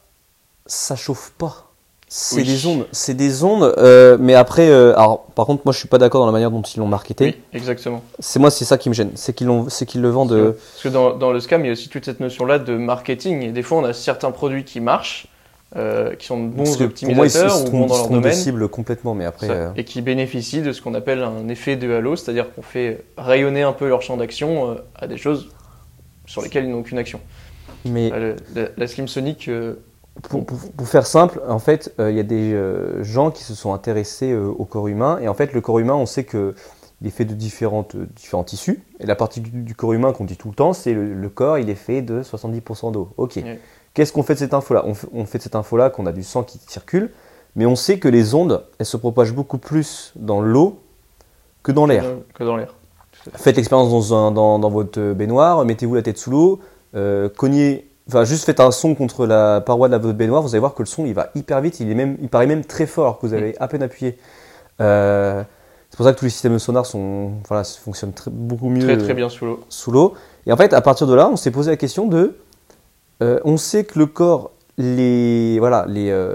ça 0.66 0.96
chauffe 0.96 1.32
pas. 1.36 1.70
C'est 2.08 2.36
Oui. 2.36 2.44
des 2.44 2.66
ondes, 2.66 2.86
c'est 2.92 3.14
des 3.14 3.42
ondes. 3.42 3.74
euh, 3.78 4.16
mais 4.20 4.34
après, 4.34 4.68
euh, 4.68 4.94
alors 4.96 5.24
par 5.34 5.46
contre, 5.46 5.62
moi 5.64 5.72
je 5.72 5.78
suis 5.78 5.88
pas 5.88 5.98
d'accord 5.98 6.20
dans 6.20 6.26
la 6.26 6.32
manière 6.32 6.50
dont 6.50 6.62
ils 6.62 6.78
l'ont 6.78 6.86
marketé. 6.86 7.24
Oui, 7.24 7.36
exactement. 7.52 8.02
C'est 8.20 8.38
moi, 8.38 8.50
c'est 8.50 8.64
ça 8.64 8.78
qui 8.78 8.88
me 8.88 8.94
gêne, 8.94 9.10
c'est 9.16 9.32
qu'ils 9.34 9.46
l'ont, 9.48 9.68
c'est 9.68 9.84
qu'ils 9.86 10.00
le 10.00 10.10
vendent. 10.10 10.32
euh, 10.32 10.52
Parce 10.52 10.82
que 10.84 10.88
dans, 10.90 11.14
dans 11.14 11.32
le 11.32 11.40
scam, 11.40 11.62
il 11.64 11.66
y 11.66 11.70
a 11.70 11.72
aussi 11.72 11.88
toute 11.88 12.04
cette 12.04 12.20
notion-là 12.20 12.58
de 12.60 12.76
marketing. 12.76 13.42
Et 13.42 13.50
des 13.50 13.62
fois, 13.62 13.78
on 13.78 13.84
a 13.84 13.92
certains 13.92 14.30
produits 14.30 14.64
qui 14.64 14.80
marchent, 14.80 15.26
euh, 15.76 16.14
qui 16.14 16.26
sont 16.26 16.42
de 16.44 16.48
bons 16.50 16.64
pour 16.64 16.76
moi, 16.76 16.84
optimisateurs 16.86 17.60
ou 17.66 17.70
bons 17.70 17.86
dans 17.86 17.96
leur 17.96 18.08
domaine. 18.08 18.32
cible 18.32 18.68
complètement. 18.68 19.14
Mais 19.14 19.24
après, 19.24 19.46
Ça, 19.48 19.52
euh, 19.52 19.70
et 19.76 19.84
qui 19.84 20.02
bénéficient 20.02 20.62
de 20.62 20.72
ce 20.72 20.80
qu'on 20.80 20.94
appelle 20.94 21.22
un 21.22 21.48
effet 21.48 21.76
de 21.76 21.90
halo, 21.92 22.16
c'est-à-dire 22.16 22.52
qu'on 22.54 22.62
fait 22.62 23.02
rayonner 23.16 23.62
un 23.62 23.72
peu 23.72 23.88
leur 23.88 24.02
champ 24.02 24.16
d'action 24.16 24.70
euh, 24.70 24.74
à 24.94 25.06
des 25.06 25.16
choses 25.16 25.48
sur 26.26 26.42
lesquelles 26.42 26.64
ils 26.64 26.70
n'ont 26.70 26.78
aucune 26.80 26.98
action. 26.98 27.20
mais 27.84 28.10
la, 28.54 28.68
la 28.76 28.86
Slim 28.86 29.08
Sonic, 29.08 29.50
pour, 30.22 30.46
pour- 30.46 30.58
pour 30.76 30.88
faire 30.88 31.06
simple, 31.06 31.40
en 31.48 31.58
fait, 31.58 31.92
il 31.98 32.14
y 32.14 32.20
a 32.20 32.24
des 32.24 32.56
gens 33.02 33.30
qui 33.30 33.42
se 33.42 33.54
sont 33.54 33.74
intéressés 33.74 34.34
au 34.34 34.64
corps 34.64 34.88
humain. 34.88 35.18
Et 35.20 35.28
en 35.28 35.34
fait, 35.34 35.52
le 35.52 35.60
corps 35.60 35.78
humain, 35.80 35.94
on 35.94 36.06
sait 36.06 36.24
que 36.24 36.54
il 37.00 37.08
est 37.08 37.10
fait 37.10 37.24
de 37.26 37.34
différentes, 37.34 37.96
euh, 37.96 38.06
différents 38.16 38.44
tissus. 38.44 38.82
Et 39.00 39.04
la 39.04 39.16
partie 39.16 39.40
du, 39.40 39.50
du 39.50 39.74
corps 39.74 39.92
humain 39.92 40.12
qu'on 40.12 40.24
dit 40.24 40.36
tout 40.36 40.48
le 40.48 40.54
temps, 40.54 40.72
c'est 40.72 40.94
le, 40.94 41.12
le 41.12 41.28
corps, 41.28 41.58
il 41.58 41.68
est 41.68 41.74
fait 41.74 42.00
de 42.00 42.22
70% 42.22 42.92
d'eau. 42.92 43.10
Ok. 43.18 43.32
Oui. 43.36 43.42
Qu'est-ce 43.94 44.12
qu'on 44.12 44.22
fait 44.22 44.34
de 44.34 44.40
cette 44.40 44.54
info-là? 44.54 44.82
On, 44.86 44.94
fait- 44.94 45.08
on 45.14 45.24
fait 45.24 45.38
de 45.38 45.42
cette 45.44 45.54
info-là 45.56 45.88
qu'on 45.90 46.06
a 46.06 46.12
du 46.12 46.22
sang 46.22 46.42
qui 46.42 46.58
circule, 46.66 47.10
mais 47.56 47.64
on 47.66 47.76
sait 47.76 47.98
que 47.98 48.08
les 48.08 48.34
ondes, 48.34 48.64
elles 48.78 48.86
se 48.86 48.96
propagent 48.96 49.32
beaucoup 49.32 49.58
plus 49.58 50.12
dans 50.16 50.40
l'eau 50.40 50.80
que 51.62 51.72
dans 51.72 51.86
l'air. 51.86 52.04
que 52.34 52.44
dans 52.44 52.56
l'air. 52.56 52.74
Faites 53.34 53.56
l'expérience 53.56 53.90
dans, 53.90 54.14
un- 54.16 54.30
dans, 54.32 54.58
dans 54.58 54.68
votre 54.70 55.12
baignoire, 55.12 55.64
mettez-vous 55.64 55.94
la 55.94 56.02
tête 56.02 56.18
sous 56.18 56.30
l'eau, 56.30 56.60
euh, 56.94 57.28
cognez, 57.28 57.88
enfin 58.08 58.24
juste 58.24 58.44
faites 58.44 58.60
un 58.60 58.70
son 58.70 58.94
contre 58.94 59.26
la 59.26 59.60
paroi 59.60 59.88
de 59.88 59.92
la, 59.92 59.98
votre 59.98 60.18
baignoire, 60.18 60.42
vous 60.42 60.50
allez 60.50 60.58
voir 60.60 60.74
que 60.74 60.82
le 60.82 60.86
son 60.86 61.06
il 61.06 61.14
va 61.14 61.30
hyper 61.34 61.60
vite, 61.60 61.80
il, 61.80 61.90
est 61.90 61.94
même, 61.94 62.18
il 62.20 62.28
paraît 62.28 62.46
même 62.46 62.64
très 62.64 62.86
fort, 62.86 63.18
que 63.18 63.26
vous 63.26 63.32
avez 63.32 63.56
à 63.60 63.68
peine 63.68 63.82
appuyé. 63.82 64.18
Euh, 64.80 65.42
c'est 65.88 65.96
pour 65.96 66.04
ça 66.06 66.12
que 66.12 66.18
tous 66.18 66.24
les 66.24 66.30
systèmes 66.32 66.58
sont, 66.58 67.30
voilà, 67.46 67.62
fonctionnent 67.64 68.12
très, 68.12 68.30
beaucoup 68.30 68.68
mieux 68.68 68.82
Très 68.82 68.98
très 68.98 69.14
bien 69.14 69.28
sous 69.28 69.46
l'eau. 69.46 69.60
sous 69.68 69.92
l'eau. 69.92 70.14
Et 70.44 70.52
en 70.52 70.56
fait, 70.56 70.72
à 70.72 70.80
partir 70.80 71.06
de 71.06 71.14
là, 71.14 71.28
on 71.32 71.36
s'est 71.36 71.52
posé 71.52 71.70
la 71.70 71.76
question 71.76 72.08
de, 72.08 72.36
euh, 73.22 73.40
on 73.44 73.56
sait 73.56 73.84
que 73.84 73.98
le 73.98 74.06
corps, 74.06 74.50
les, 74.78 75.58
voilà, 75.58 75.84
les, 75.88 76.10
euh, 76.10 76.34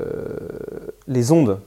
les 1.07 1.31
ondes, 1.31 1.59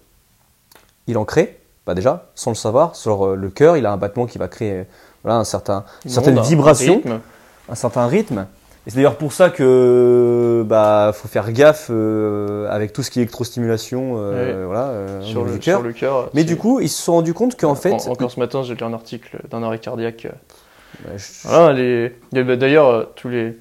il 1.07 1.19
en 1.19 1.25
crée, 1.25 1.59
bah 1.87 1.95
déjà, 1.95 2.31
sans 2.35 2.51
le 2.51 2.57
savoir, 2.57 2.97
sur 2.97 3.27
euh, 3.27 3.37
le 3.37 3.51
cœur, 3.51 3.77
il 3.77 3.87
a 3.87 3.93
un 3.93 3.97
battement 3.97 4.27
qui 4.27 4.39
va 4.39 4.49
créer 4.49 4.85
voilà, 5.23 5.39
un 5.39 5.45
certain, 5.45 5.85
Une 6.05 6.11
certaines 6.11 6.35
onde, 6.39 6.45
un 6.45 6.49
vibrations, 6.49 6.95
rythme. 6.97 7.21
un 7.69 7.75
certain 7.75 8.07
rythme. 8.07 8.47
Et 8.87 8.91
c'est 8.91 8.97
d'ailleurs 8.97 9.17
pour 9.17 9.33
ça 9.33 9.51
que 9.51 10.65
bah 10.67 11.13
faut 11.15 11.29
faire 11.29 11.53
gaffe 11.53 11.87
euh, 11.91 12.69
avec 12.69 12.93
tout 12.93 13.05
ce 13.05 13.13
qui 13.13 13.21
est 13.21 13.23
électrostimulation 13.23 14.15
euh, 14.17 14.65
voilà, 14.67 14.87
euh, 14.89 15.23
sur 15.23 15.45
le, 15.45 15.57
cœur. 15.59 15.79
sur 15.79 15.87
le 15.87 15.93
cœur. 15.93 16.31
Mais 16.35 16.43
du 16.43 16.57
coup, 16.57 16.81
ils 16.81 16.89
se 16.89 17.01
sont 17.01 17.13
rendus 17.13 17.33
compte 17.35 17.57
qu'en 17.61 17.77
fait, 17.77 17.93
En- 17.93 18.11
encore 18.11 18.33
ce 18.33 18.41
matin, 18.41 18.65
j'ai 18.65 18.75
lu 18.75 18.83
un 18.83 18.93
article 18.93 19.39
d'un 19.51 19.63
arrêt 19.63 19.79
cardiaque. 19.79 20.27
Bah, 21.05 21.11
je- 21.17 21.47
Voilà, 21.49 21.73
les... 21.75 22.13
bah, 22.33 22.57
D'ailleurs, 22.57 23.11
tous 23.15 23.29
les 23.29 23.57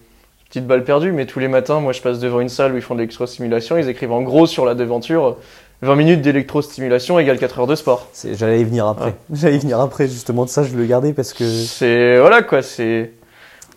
petites 0.51 0.67
balles 0.67 0.83
perdues, 0.83 1.13
mais 1.13 1.25
tous 1.25 1.39
les 1.39 1.47
matins, 1.47 1.79
moi, 1.79 1.93
je 1.93 2.01
passe 2.01 2.19
devant 2.19 2.41
une 2.41 2.49
salle 2.49 2.73
où 2.73 2.75
ils 2.75 2.81
font 2.81 2.93
de 2.93 2.99
l'électrostimulation. 2.99 3.77
Ils 3.77 3.87
écrivent 3.87 4.11
en 4.11 4.21
gros 4.21 4.47
sur 4.47 4.65
la 4.65 4.75
devanture 4.75 5.25
euh, 5.25 5.37
20 5.81 5.95
minutes 5.95 6.21
d'électrostimulation 6.21 7.17
égale 7.19 7.39
4 7.39 7.59
heures 7.59 7.67
de 7.67 7.75
sport. 7.75 8.09
j'allais 8.33 8.59
y 8.59 8.63
venir 8.65 8.85
après. 8.85 9.05
Ouais. 9.05 9.13
J'allais 9.33 9.55
y 9.55 9.59
venir 9.59 9.79
après 9.79 10.07
justement 10.09 10.43
de 10.43 10.49
ça, 10.49 10.63
je 10.63 10.75
le 10.75 10.85
gardais 10.85 11.13
parce 11.13 11.31
que 11.33 11.45
C'est 11.45 12.19
voilà 12.19 12.43
quoi, 12.43 12.61
c'est 12.61 13.13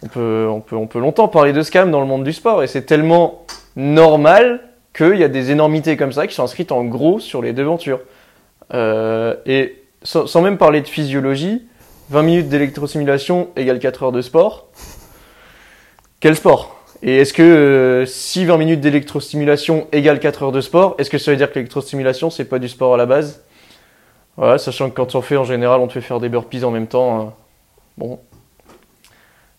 on 0.02 0.08
peut 0.08 0.46
on 0.50 0.60
peut 0.60 0.76
on 0.76 0.86
peut 0.86 0.98
longtemps 0.98 1.28
parler 1.28 1.54
de 1.54 1.62
scam 1.62 1.90
dans 1.90 2.00
le 2.00 2.06
monde 2.06 2.24
du 2.24 2.34
sport 2.34 2.62
et 2.62 2.66
c'est 2.66 2.82
tellement 2.82 3.46
normal 3.76 4.60
qu'il 4.94 5.16
y 5.16 5.24
a 5.24 5.28
des 5.28 5.50
énormités 5.50 5.96
comme 5.96 6.12
ça 6.12 6.26
qui 6.26 6.34
sont 6.34 6.42
inscrites 6.42 6.72
en 6.72 6.84
gros 6.84 7.20
sur 7.20 7.40
les 7.40 7.54
devantures. 7.54 8.00
Euh, 8.74 9.36
et 9.46 9.82
sans, 10.02 10.26
sans 10.26 10.42
même 10.42 10.58
parler 10.58 10.82
de 10.82 10.88
physiologie, 10.88 11.62
20 12.10 12.22
minutes 12.22 12.48
d'électrostimulation 12.48 13.48
égale 13.56 13.78
4 13.78 14.02
heures 14.02 14.12
de 14.12 14.20
sport. 14.20 14.66
Quel 16.24 16.36
sport? 16.36 16.74
Et 17.02 17.18
est-ce 17.18 17.34
que 17.34 17.42
euh, 17.42 18.06
si 18.06 18.46
20 18.46 18.56
minutes 18.56 18.80
d'électrostimulation 18.80 19.88
égale 19.92 20.20
4 20.20 20.44
heures 20.44 20.52
de 20.52 20.62
sport, 20.62 20.94
est-ce 20.96 21.10
que 21.10 21.18
ça 21.18 21.30
veut 21.30 21.36
dire 21.36 21.50
que 21.50 21.56
l'électrostimulation 21.56 22.30
c'est 22.30 22.46
pas 22.46 22.58
du 22.58 22.66
sport 22.66 22.94
à 22.94 22.96
la 22.96 23.04
base? 23.04 23.42
Voilà, 24.38 24.56
sachant 24.56 24.88
que 24.88 24.94
quand 24.94 25.14
on 25.16 25.20
fait 25.20 25.36
en 25.36 25.44
général, 25.44 25.82
on 25.82 25.86
te 25.86 25.92
fait 25.92 26.00
faire 26.00 26.20
des 26.20 26.30
burpees 26.30 26.64
en 26.64 26.70
même 26.70 26.86
temps. 26.86 27.20
euh, 27.20 27.24
bon. 27.98 28.20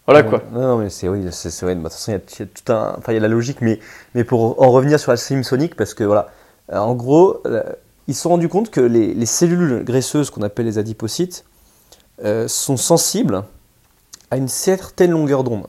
Voilà 0.07 0.23
quoi. 0.23 0.41
Non, 0.53 0.61
non, 0.61 0.77
mais 0.79 0.89
c'est 0.89 1.07
oui, 1.07 1.23
c'est 1.29 1.49
vrai. 1.61 1.75
De 1.75 1.81
toute 1.83 1.91
façon, 1.91 2.13
il 2.13 2.15
y 2.15 2.41
a, 2.41 2.45
tout 2.47 2.73
un, 2.73 2.95
enfin, 2.97 3.13
il 3.13 3.17
y 3.17 3.19
la 3.19 3.27
logique, 3.27 3.61
mais 3.61 3.79
mais 4.15 4.23
pour 4.23 4.59
en 4.59 4.71
revenir 4.71 4.99
sur 4.99 5.11
la 5.11 5.17
Sonic, 5.17 5.75
parce 5.75 5.93
que 5.93 6.03
voilà, 6.03 6.29
euh, 6.73 6.77
en 6.77 6.95
gros, 6.95 7.43
euh, 7.45 7.61
ils 8.07 8.15
se 8.15 8.23
sont 8.23 8.29
rendus 8.29 8.49
compte 8.49 8.71
que 8.71 8.81
les, 8.81 9.13
les 9.13 9.25
cellules 9.27 9.83
graisseuses 9.83 10.31
qu'on 10.31 10.41
appelle 10.41 10.65
les 10.65 10.79
adipocytes 10.79 11.45
sont 12.47 12.77
sensibles 12.77 13.43
à 14.31 14.37
une 14.37 14.47
certaine 14.47 15.11
longueur 15.11 15.43
d'onde. 15.43 15.67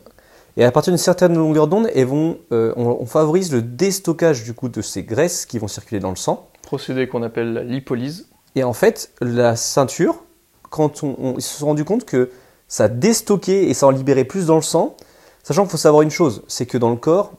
Et 0.56 0.64
à 0.64 0.72
partir 0.72 0.90
d'une 0.92 0.98
certaine 0.98 1.34
longueur 1.36 1.68
d'onde, 1.68 1.88
elles 1.94 2.06
vont, 2.06 2.38
euh, 2.52 2.72
on, 2.76 2.96
on 3.00 3.06
favorise 3.06 3.52
le 3.52 3.60
déstockage 3.62 4.44
du 4.44 4.54
coup 4.54 4.68
de 4.68 4.80
ces 4.80 5.02
graisses 5.02 5.44
qui 5.46 5.58
vont 5.58 5.68
circuler 5.68 6.00
dans 6.00 6.10
le 6.10 6.16
sang. 6.16 6.48
Procédé 6.62 7.08
qu'on 7.08 7.22
appelle 7.22 7.52
la 7.52 7.62
lipolyse. 7.62 8.26
Et 8.54 8.64
en 8.64 8.72
fait, 8.72 9.10
la 9.20 9.54
ceinture, 9.54 10.22
quand 10.70 11.02
on, 11.02 11.14
on- 11.18 11.34
ils 11.36 11.42
se 11.42 11.58
sont 11.58 11.66
rendus 11.66 11.84
compte 11.84 12.04
que 12.06 12.30
ça 12.68 12.88
déstockait 12.88 13.64
et 13.64 13.74
ça 13.74 13.86
en 13.86 13.90
libérait 13.90 14.24
plus 14.24 14.46
dans 14.46 14.56
le 14.56 14.62
sang, 14.62 14.96
sachant 15.42 15.62
qu'il 15.62 15.70
faut 15.72 15.76
savoir 15.76 16.02
une 16.02 16.10
chose, 16.10 16.42
c'est 16.48 16.64
que 16.66 16.78
dans 16.78 16.90
le 16.90 16.96
corps, 16.96 17.32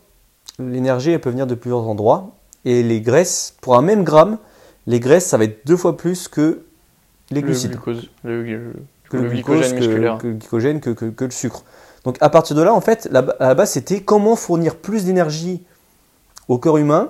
l'énergie 0.59 1.11
elle 1.11 1.19
peut 1.19 1.31
venir 1.31 1.47
de 1.47 1.55
plusieurs 1.55 1.87
endroits 1.87 2.31
et 2.65 2.83
les 2.83 3.01
graisses, 3.01 3.55
pour 3.61 3.75
un 3.75 3.81
même 3.81 4.03
gramme, 4.03 4.37
les 4.85 4.99
graisses 4.99 5.25
ça 5.25 5.37
va 5.37 5.43
être 5.45 5.65
deux 5.65 5.75
fois 5.75 5.97
plus 5.97 6.27
que 6.27 6.63
les 7.31 7.41
Le 7.41 7.47
glucides, 7.47 7.71
glucose. 7.71 8.09
Le, 8.23 8.43
le- 8.43 8.73
que 9.09 9.17
le 9.17 9.29
glycogène 9.29 9.61
glucose, 9.71 9.87
musculaire. 9.87 10.17
que, 10.19 10.27
le 10.27 10.33
glycogène, 10.33 10.79
que- 10.81 10.91
que 10.91 11.25
le 11.25 11.31
sucre. 11.31 11.63
Donc 12.07 12.17
à 12.21 12.29
partir 12.29 12.55
de 12.55 12.61
là, 12.63 12.73
en 12.73 12.81
fait, 12.81 13.07
la- 13.11 13.19
à 13.39 13.49
la 13.49 13.53
base 13.53 13.71
c'était 13.71 13.99
comment 14.01 14.35
fournir 14.35 14.75
plus 14.77 15.03
d'énergie 15.05 15.61
au 16.47 16.57
corps 16.57 16.77
humain 16.77 17.09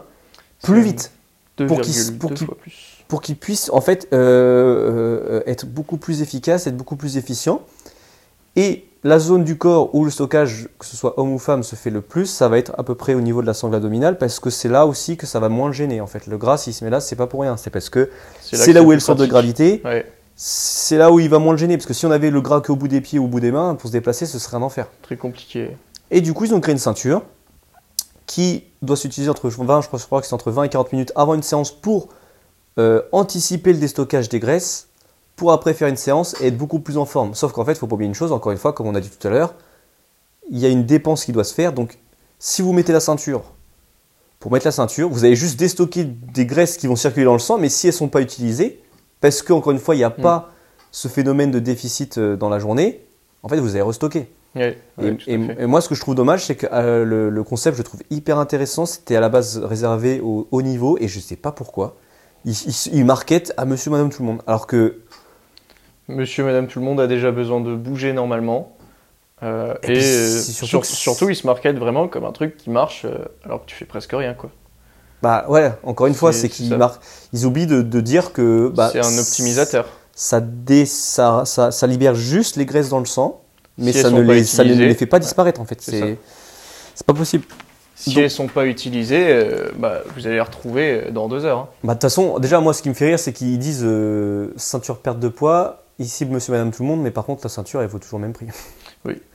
plus 0.63 0.81
vite. 0.81 1.12
pour 1.67 1.81
qu'il 1.81 1.93
s- 1.93 2.12
2,2 2.12 2.17
pour 2.19 2.33
qu'il- 2.33 2.47
fois 2.47 2.57
plus. 2.62 3.03
pour 3.07 3.21
qu'il 3.21 3.36
puisse 3.38 3.69
en 3.71 3.79
fait 3.81 4.07
euh, 4.13 4.17
euh, 4.17 5.43
être 5.45 5.65
beaucoup 5.65 5.97
plus 5.97 6.21
efficace, 6.21 6.67
être 6.67 6.75
beaucoup 6.77 6.95
plus 6.97 7.15
efficient. 7.17 7.62
Et 8.55 8.86
la 9.03 9.19
zone 9.19 9.43
du 9.43 9.57
corps 9.57 9.93
où 9.95 10.03
le 10.03 10.10
stockage, 10.12 10.67
que 10.79 10.86
ce 10.86 10.97
soit 10.97 11.19
homme 11.19 11.31
ou 11.31 11.38
femme, 11.39 11.62
se 11.63 11.75
fait 11.75 11.91
le 11.91 12.01
plus, 12.01 12.25
ça 12.25 12.47
va 12.49 12.57
être 12.57 12.73
à 12.77 12.83
peu 12.83 12.95
près 12.95 13.13
au 13.13 13.21
niveau 13.21 13.41
de 13.41 13.47
la 13.47 13.53
sangle 13.53 13.75
abdominale, 13.75 14.17
parce 14.17 14.39
que 14.39 14.49
c'est 14.49 14.67
là 14.69 14.86
aussi 14.88 15.15
que 15.15 15.25
ça 15.27 15.39
va 15.39 15.47
moins 15.49 15.71
gêner. 15.71 16.01
En 16.01 16.07
fait, 16.07 16.25
le 16.27 16.38
gras, 16.39 16.57
s'il 16.57 16.73
se 16.73 16.83
met 16.83 16.89
là, 16.89 16.99
c'est 16.99 17.15
pas 17.15 17.27
pour 17.27 17.41
rien. 17.41 17.55
C'est 17.57 17.69
parce 17.69 17.89
que 17.89 18.10
c'est 18.41 18.73
là, 18.73 18.81
où 18.81 18.91
est 18.91 18.95
le 18.95 18.99
centre 18.99 19.21
de 19.21 19.25
gravité. 19.27 19.81
Ouais, 19.86 20.05
C'est 20.39 21.00
là 21.00 21.12
où 21.12 21.19
il 21.19 21.30
va 21.30 21.39
moins 21.39 21.54
le 21.54 21.58
gêner, 21.58 21.78
parce 21.78 21.88
que 21.88 21.95
si 21.95 22.06
on 22.06 22.12
avait 22.12 22.30
le 22.30 22.41
gras 22.41 22.62
qu'au 22.62 22.76
bout 22.76 22.88
des 22.88 23.02
pieds 23.02 23.17
ou 23.17 23.26
au 23.26 23.28
bout 23.28 23.39
des 23.39 23.52
mains, 23.52 23.73
pour 23.73 23.88
se 23.88 23.91
déplacer, 23.91 24.28
ce 24.28 24.38
serait 24.38 24.58
un 24.58 24.62
enfer. 24.62 24.88
très 25.02 25.17
compliqué. 25.17 25.76
Et 26.12 26.21
du 26.21 26.34
coup, 26.34 26.45
ils 26.45 26.54
ont 26.54 26.62
créé 26.62 26.73
une 26.73 26.80
ceinture 26.80 27.23
qui 28.28 28.65
doit 28.84 28.95
s'utiliser 28.95 29.32
entre 29.32 29.50
20, 29.50 29.82
je 29.82 29.88
crois, 29.88 29.97
je 29.97 30.06
crois 30.06 30.21
que 30.21 30.28
c'est 30.28 30.36
entre 30.36 30.52
20 30.52 30.65
et 30.65 30.69
40 30.69 30.91
minutes 30.91 31.12
avant 31.15 31.34
une 31.34 31.41
séance 31.41 31.71
pour 31.71 32.10
euh, 32.78 33.02
anticiper 33.12 33.73
le 33.73 33.80
déstockage 33.80 34.30
des 34.30 34.39
graisses, 34.39 34.89
pour 35.36 35.52
après 35.52 35.73
faire 35.73 35.88
une 35.88 35.97
séance 35.97 36.39
et 36.39 36.47
être 36.47 36.58
beaucoup 36.58 36.80
plus 36.80 36.97
en 36.97 37.06
forme. 37.06 37.34
Sauf 37.34 37.52
qu'en 37.52 37.65
fait, 37.65 37.71
il 37.71 37.78
faut 37.80 37.88
pas 37.88 37.95
oublier 37.95 38.08
une 38.08 38.13
chose, 38.13 38.32
encore 38.32 38.52
une 38.52 38.60
fois, 38.60 38.73
comme 38.73 38.86
on 38.86 38.93
a 38.93 39.02
dit 39.02 39.10
tout 39.10 39.28
à 39.28 39.32
l'heure, 39.32 39.56
il 40.52 40.60
y 40.60 40.67
a 40.67 40.69
une 40.69 40.86
dépense 40.86 41.26
qui 41.26 41.32
doit 41.32 41.45
se 41.45 41.56
faire. 41.56 41.73
Donc, 41.73 41.97
si 42.38 42.62
vous 42.62 42.73
mettez 42.73 42.93
la 42.93 43.00
ceinture, 43.00 43.41
pour 44.39 44.52
mettre 44.52 44.67
la 44.67 44.71
ceinture, 44.71 45.10
vous 45.10 45.26
allez 45.26 45.36
juste 45.36 45.58
déstocker 45.58 46.04
des 46.04 46.45
graisses 46.45 46.78
qui 46.78 46.86
vont 46.86 46.95
circuler 46.95 47.26
dans 47.26 47.34
le 47.34 47.39
sang, 47.39 47.58
mais 47.58 47.69
si 47.69 47.88
elles 47.88 47.93
sont 47.93 48.08
pas 48.08 48.21
utilisées, 48.21 48.80
parce 49.21 49.41
que 49.41 49.53
encore 49.53 49.71
une 49.71 49.80
fois, 49.80 49.95
il 49.95 49.99
n'y 49.99 50.03
a 50.03 50.10
Mm. 50.17 50.21
pas 50.21 50.51
ce 50.91 51.08
phénomène 51.08 51.51
de 51.51 51.60
déficit 51.60 52.17
euh, 52.17 52.36
dans 52.36 52.49
la 52.49 52.60
journée, 52.60 53.01
en 53.43 53.49
fait, 53.49 53.58
vous 53.60 53.71
allez 53.71 53.82
restocker. 53.82 54.27
Et, 54.56 55.38
moi, 55.67 55.82
ce 55.82 55.89
que 55.89 55.93
je 55.95 56.01
trouve 56.01 56.15
dommage, 56.15 56.43
c'est 56.45 56.56
que 56.56 56.65
euh, 56.71 57.06
le, 57.06 57.30
le 57.30 57.43
concept, 57.43 57.77
je 57.77 57.84
trouve 57.84 58.01
hyper 58.10 58.39
intéressant. 58.39 58.88
C'était 58.88 59.15
à 59.15 59.19
la 59.19 59.30
base 59.30 59.60
réservé 59.60 60.19
au 60.19 60.47
haut 60.51 60.62
niveau, 60.63 60.97
et 60.99 61.08
je 61.08 61.19
sais 61.19 61.36
pas 61.36 61.51
pourquoi. 61.51 61.95
Il, 62.45 62.53
il 62.93 63.06
marketent 63.06 63.53
à 63.58 63.65
monsieur, 63.65 63.91
madame, 63.91 64.10
tout 64.10 64.23
le 64.23 64.27
monde. 64.30 64.41
Alors 64.47 64.65
que. 64.65 64.99
Monsieur, 66.08 66.43
madame, 66.45 66.67
tout 66.67 66.80
le 66.80 66.86
monde 66.86 66.99
a 66.99 67.06
déjà 67.08 67.32
besoin 67.32 67.60
de 67.62 67.75
bouger 67.75 68.13
normalement. 68.13 68.75
Euh, 69.43 69.75
Et 69.84 69.91
et 69.91 69.93
puis, 69.93 70.01
c'est 70.01 70.51
surtout 70.53 70.84
sur- 70.84 70.86
surtout, 70.86 71.30
ils 71.30 71.36
se 71.36 71.45
marketent 71.45 71.77
vraiment 71.77 72.08
comme 72.08 72.25
un 72.25 72.32
truc 72.32 72.58
qui 72.58 72.69
marche 72.71 73.06
euh, 73.06 73.17
alors 73.43 73.62
que 73.62 73.67
tu 73.69 73.75
fais 73.75 73.86
presque 73.86 74.13
rien. 74.13 74.34
quoi. 74.34 74.49
Bah 75.21 75.45
ouais, 75.49 75.71
encore 75.84 76.08
une 76.08 76.13
fois, 76.13 76.32
C'est- 76.32 76.49
qu'ils. 76.49 76.77
Ils 77.34 77.45
oublient 77.45 77.67
de, 77.67 77.82
de 77.82 78.01
dire 78.01 78.34
que. 78.34 78.71
Bah, 78.75 78.89
c'est 78.91 78.99
un 78.99 79.17
optimisateur. 79.17 79.86
Ça, 80.15 80.41
dé, 80.41 80.86
ça, 80.86 81.43
ça, 81.45 81.71
ça 81.71 81.88
libère 81.88 82.15
juste 82.15 82.56
les 82.56 82.65
graisses 82.65 82.89
dans 82.89 82.99
le 82.99 83.06
sang, 83.06 83.41
mais 83.77 83.93
Si 83.93 84.01
ça, 84.01 84.10
ne 84.10 84.21
les, 84.21 84.43
ça 84.43 84.63
ne 84.63 84.69
utilisées, 84.69 84.88
les 84.88 84.95
fait 84.95 85.06
pas 85.06 85.19
disparaître 85.19 85.62
en 85.62 85.65
fait. 85.65 85.80
c'est 85.82 86.17
pas 87.06 87.13
possible. 87.13 87.43
Si 87.95 88.12
Donc- 88.12 88.19
elles 88.23 88.32
sont 88.32 88.47
pas 88.47 88.65
utilisées, 88.67 89.27
euh, 89.30 89.71
bah, 89.77 90.01
vous 90.15 90.25
allez 90.27 90.36
les 90.36 90.41
retrouver 90.41 91.08
euh, 91.08 91.12
dans 91.12 91.27
deux 91.27 91.45
heures. 91.45 91.58
hein. 91.60 91.67
Bah, 91.84 91.93
de 91.93 91.97
toute 91.97 92.03
façon, 92.03 92.38
déjà, 92.39 92.60
moi, 92.60 92.73
ce 92.73 92.82
qui 92.84 92.89
me 92.89 92.93
fait 92.93 93.08
rire, 93.08 93.19
c'est 93.19 93.34
qu'ils 93.34 93.58
disent 93.58 93.82
euh, 93.84 94.53
ceinture 94.56 94.97
perte 94.99 95.19
de 95.19 95.27
poids. 95.30 95.84
Ici, 95.99 96.25
monsieur, 96.25 96.51
madame, 96.51 96.71
tout 96.71 96.84
le 96.84 96.89
monde, 96.89 97.01
mais 97.01 97.10
par 97.10 97.25
contre, 97.25 97.41
la 97.43 97.49
ceinture, 97.49 97.82
elle 97.82 97.88
vaut 97.88 97.97
toujours 97.97 98.19
le 98.19 98.25
même 98.25 98.34
prix. 98.34 98.45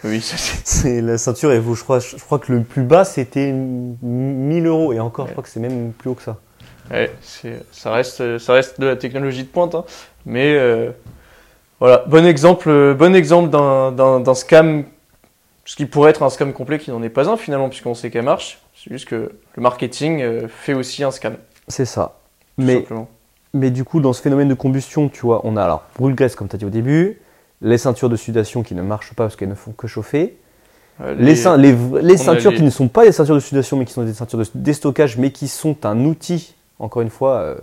Oui, 0.04 0.20
c'est- 0.64 1.00
la 1.00 1.18
ceinture, 1.18 1.52
elle 1.52 1.60
vaut, 1.60 1.74
je 1.74 1.82
crois, 1.82 1.98
je 2.00 2.16
crois 2.16 2.38
que 2.38 2.52
le 2.52 2.62
plus 2.62 2.82
bas 2.82 3.04
c'était 3.04 3.52
1000 3.52 4.66
euros 4.66 4.92
et 4.92 5.00
encore, 5.00 5.26
je 5.26 5.32
crois 5.32 5.42
que 5.44 5.48
c'est 5.50 5.60
même 5.60 5.92
plus 5.92 6.10
haut 6.10 6.14
que 6.14 6.22
ça. 6.22 6.38
ouais, 6.90 7.10
ça 7.72 7.92
reste, 7.92 8.38
ça 8.38 8.52
reste 8.52 8.80
de 8.80 8.86
la 8.86 8.96
technologie 8.96 9.42
de 9.44 9.48
pointe, 9.48 9.74
hein. 9.74 9.84
mais 10.26 10.54
euh, 10.56 10.90
voilà, 11.80 12.04
bon 12.06 12.24
exemple, 12.26 12.68
euh, 12.68 12.94
bon 12.94 13.14
exemple 13.14 13.50
d'un- 13.50 14.34
scam, 14.34 14.84
ce 15.64 15.76
qui 15.76 15.86
pourrait 15.86 16.10
être 16.10 16.22
un 16.22 16.30
scam 16.30 16.52
complet 16.52 16.78
qui 16.78 16.90
n'en 16.90 17.02
est 17.02 17.08
pas 17.08 17.28
un 17.28 17.36
finalement, 17.36 17.68
puisqu'on 17.68 17.94
sait 17.94 18.10
qu'elle 18.10 18.24
marche. 18.24 18.60
C'est 18.74 18.90
juste 18.92 19.06
que 19.08 19.32
le 19.54 19.62
marketing 19.62 20.20
euh, 20.22 20.48
fait 20.48 20.74
aussi 20.74 21.04
un 21.04 21.10
scam, 21.12 21.36
C'est 21.68 21.84
ça. 21.84 22.18
tout 22.58 22.64
Mais, 22.64 22.74
simplement. 22.80 23.08
mais 23.54 23.70
du 23.70 23.84
coup, 23.84 24.00
dans 24.00 24.12
ce 24.12 24.20
phénomène 24.20 24.48
de 24.48 24.54
combustion, 24.54 25.08
tu 25.08 25.20
vois, 25.20 25.40
on 25.44 25.56
a 25.56 25.62
alors 25.62 25.84
brûle-graisse, 25.98 26.34
comme 26.34 26.48
tu 26.48 26.56
as 26.56 26.58
dit 26.58 26.64
au 26.64 26.70
début, 26.70 27.20
les 27.62 27.78
ceintures 27.78 28.08
de 28.10 28.16
sudation 28.16 28.62
qui 28.62 28.74
ne 28.74 28.82
marchent 28.82 29.14
pas 29.14 29.24
parce 29.24 29.36
qu'elles 29.36 29.48
ne 29.48 29.54
font 29.54 29.72
que 29.72 29.86
chauffer, 29.86 30.36
Euh, 31.00 31.14
les, 31.14 31.34
ceint- 31.34 31.56
ceintures 32.18 32.50
les- 32.50 32.56
qui 32.58 32.62
ne 32.62 32.70
sont 32.70 32.88
pas 32.88 33.04
des 33.06 33.12
ceintures 33.12 33.34
de 33.36 33.40
sudation, 33.40 33.76
mais 33.78 33.84
qui 33.86 33.92
sont 33.94 34.04
des 34.04 34.12
ceintures 34.12 34.38
de 34.38 34.44
déstockage, 34.54 35.16
mais 35.16 35.30
qui 35.30 35.48
sont 35.48 35.86
un 35.86 36.04
outil, 36.04 36.54
encore 36.78 37.00
une 37.02 37.08
fois, 37.10 37.36
euh, 37.38 37.56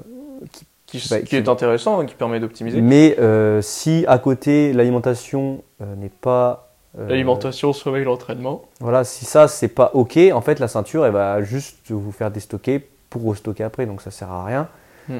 qui, 0.52 0.66
bah, 1.12 1.20
qui 1.20 1.26
qui- 1.28 1.36
est 1.36 1.48
intéressant, 1.48 2.00
hein, 2.00 2.06
qui 2.06 2.16
permet 2.16 2.40
d'optimiser. 2.40 2.82
mais 2.82 3.16
euh, 3.20 3.62
si 3.62 4.04
à 4.08 4.18
côté 4.18 4.74
l'alimentation 4.74 5.62
n'est 5.98 6.10
pas. 6.10 6.66
L'alimentation, 6.98 7.72
sommeil, 7.72 8.04
l'entraînement. 8.04 8.64
Voilà, 8.80 9.04
si 9.04 9.24
ça 9.26 9.48
c'est 9.48 9.68
pas 9.68 9.92
ok, 9.94 10.18
en 10.34 10.42
fait 10.42 10.60
la 10.60 10.68
ceinture 10.68 11.06
elle 11.06 11.12
va 11.14 11.44
juste 11.44 11.78
vous 11.92 12.12
faire 12.12 12.32
déstocker 12.32 12.84
pour 13.12 13.24
restocker 13.30 13.64
après, 13.64 13.86
donc 13.86 14.02
ça 14.02 14.10
sert 14.10 14.32
à 14.32 14.44
rien. 14.44 14.68
Hmm. 15.08 15.20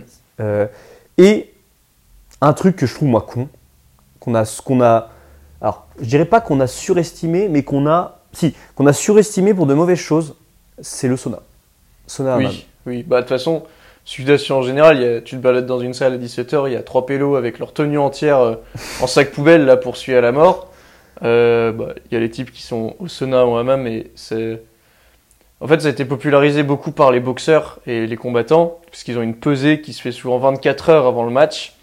Et 1.20 1.52
un 2.42 2.54
truc 2.54 2.76
que 2.76 2.86
je 2.88 2.96
trouve 2.96 3.10
moi 3.10 3.22
con, 3.22 3.48
qu'on 4.20 4.36
a, 4.36 4.44
qu'on 4.64 4.82
a, 4.82 5.10
alors 5.62 5.88
je 6.00 6.06
dirais 6.08 6.26
pas 6.26 6.42
qu'on 6.42 6.60
a 6.60 6.68
surestimé, 6.68 7.48
mais 7.50 7.64
qu'on 7.64 7.88
a, 7.88 8.20
si, 8.34 8.54
qu'on 8.76 8.86
a 8.88 8.94
surestimé 8.94 9.54
pour 9.54 9.66
de 9.66 9.74
mauvaises 9.74 10.00
choses, 10.00 10.36
c'est 10.82 11.08
le 11.08 11.18
sauna. 11.18 11.40
Sauna 12.08 12.36
hammam. 12.36 12.48
Oui, 12.52 12.66
oui. 12.86 13.04
Bah, 13.04 13.18
de 13.18 13.22
toute 13.22 13.30
façon, 13.30 13.64
sudation 14.06 14.58
en 14.58 14.62
général, 14.62 14.98
il 14.98 15.04
y 15.04 15.06
a- 15.08 15.22
tu 15.22 15.36
te 15.36 15.42
balades 15.42 15.66
dans 15.66 15.80
une 15.80 15.94
salle 15.94 16.14
à 16.14 16.18
17h, 16.18 16.68
il 16.68 16.74
y 16.74 16.78
a 16.78 16.84
trois 16.84 17.06
pélos 17.06 17.36
avec 17.36 17.60
leur 17.60 17.74
tenue 17.74 17.98
entière 18.00 18.40
euh, 18.40 18.56
en 19.02 19.08
sac 19.08 19.32
poubelle, 19.32 19.66
là, 19.66 19.78
pour 19.78 19.98
suer 19.98 20.16
à 20.18 20.22
la 20.22 20.32
mort. 20.32 20.68
Euh, 21.24 21.72
bah, 21.72 21.94
Il 22.10 22.14
y 22.14 22.18
a 22.18 22.20
les 22.20 22.30
types 22.32 22.52
qui 22.52 22.62
sont 22.62 22.96
au 23.00 23.08
sauna 23.08 23.46
ou 23.46 23.52
au 23.52 23.58
hammam, 23.58 23.86
et 23.88 24.12
c'est. 24.16 24.62
En 25.62 25.68
fait, 25.68 25.82
ça 25.82 25.88
a 25.88 25.92
été 25.92 26.06
popularisé 26.06 26.64
beaucoup 26.64 26.92
par 26.92 27.12
les 27.12 27.20
boxeurs 27.20 27.80
et 27.86 28.08
les 28.08 28.16
combattants, 28.16 28.80
puisqu'ils 28.92 29.18
ont 29.18 29.22
une 29.22 29.36
pesée 29.36 29.82
qui 29.82 29.92
se 29.92 30.02
fait 30.02 30.14
souvent 30.14 30.38
24 30.40 30.90
heures 30.90 31.06
avant 31.06 31.26
le 31.26 31.32
match. 31.32 31.74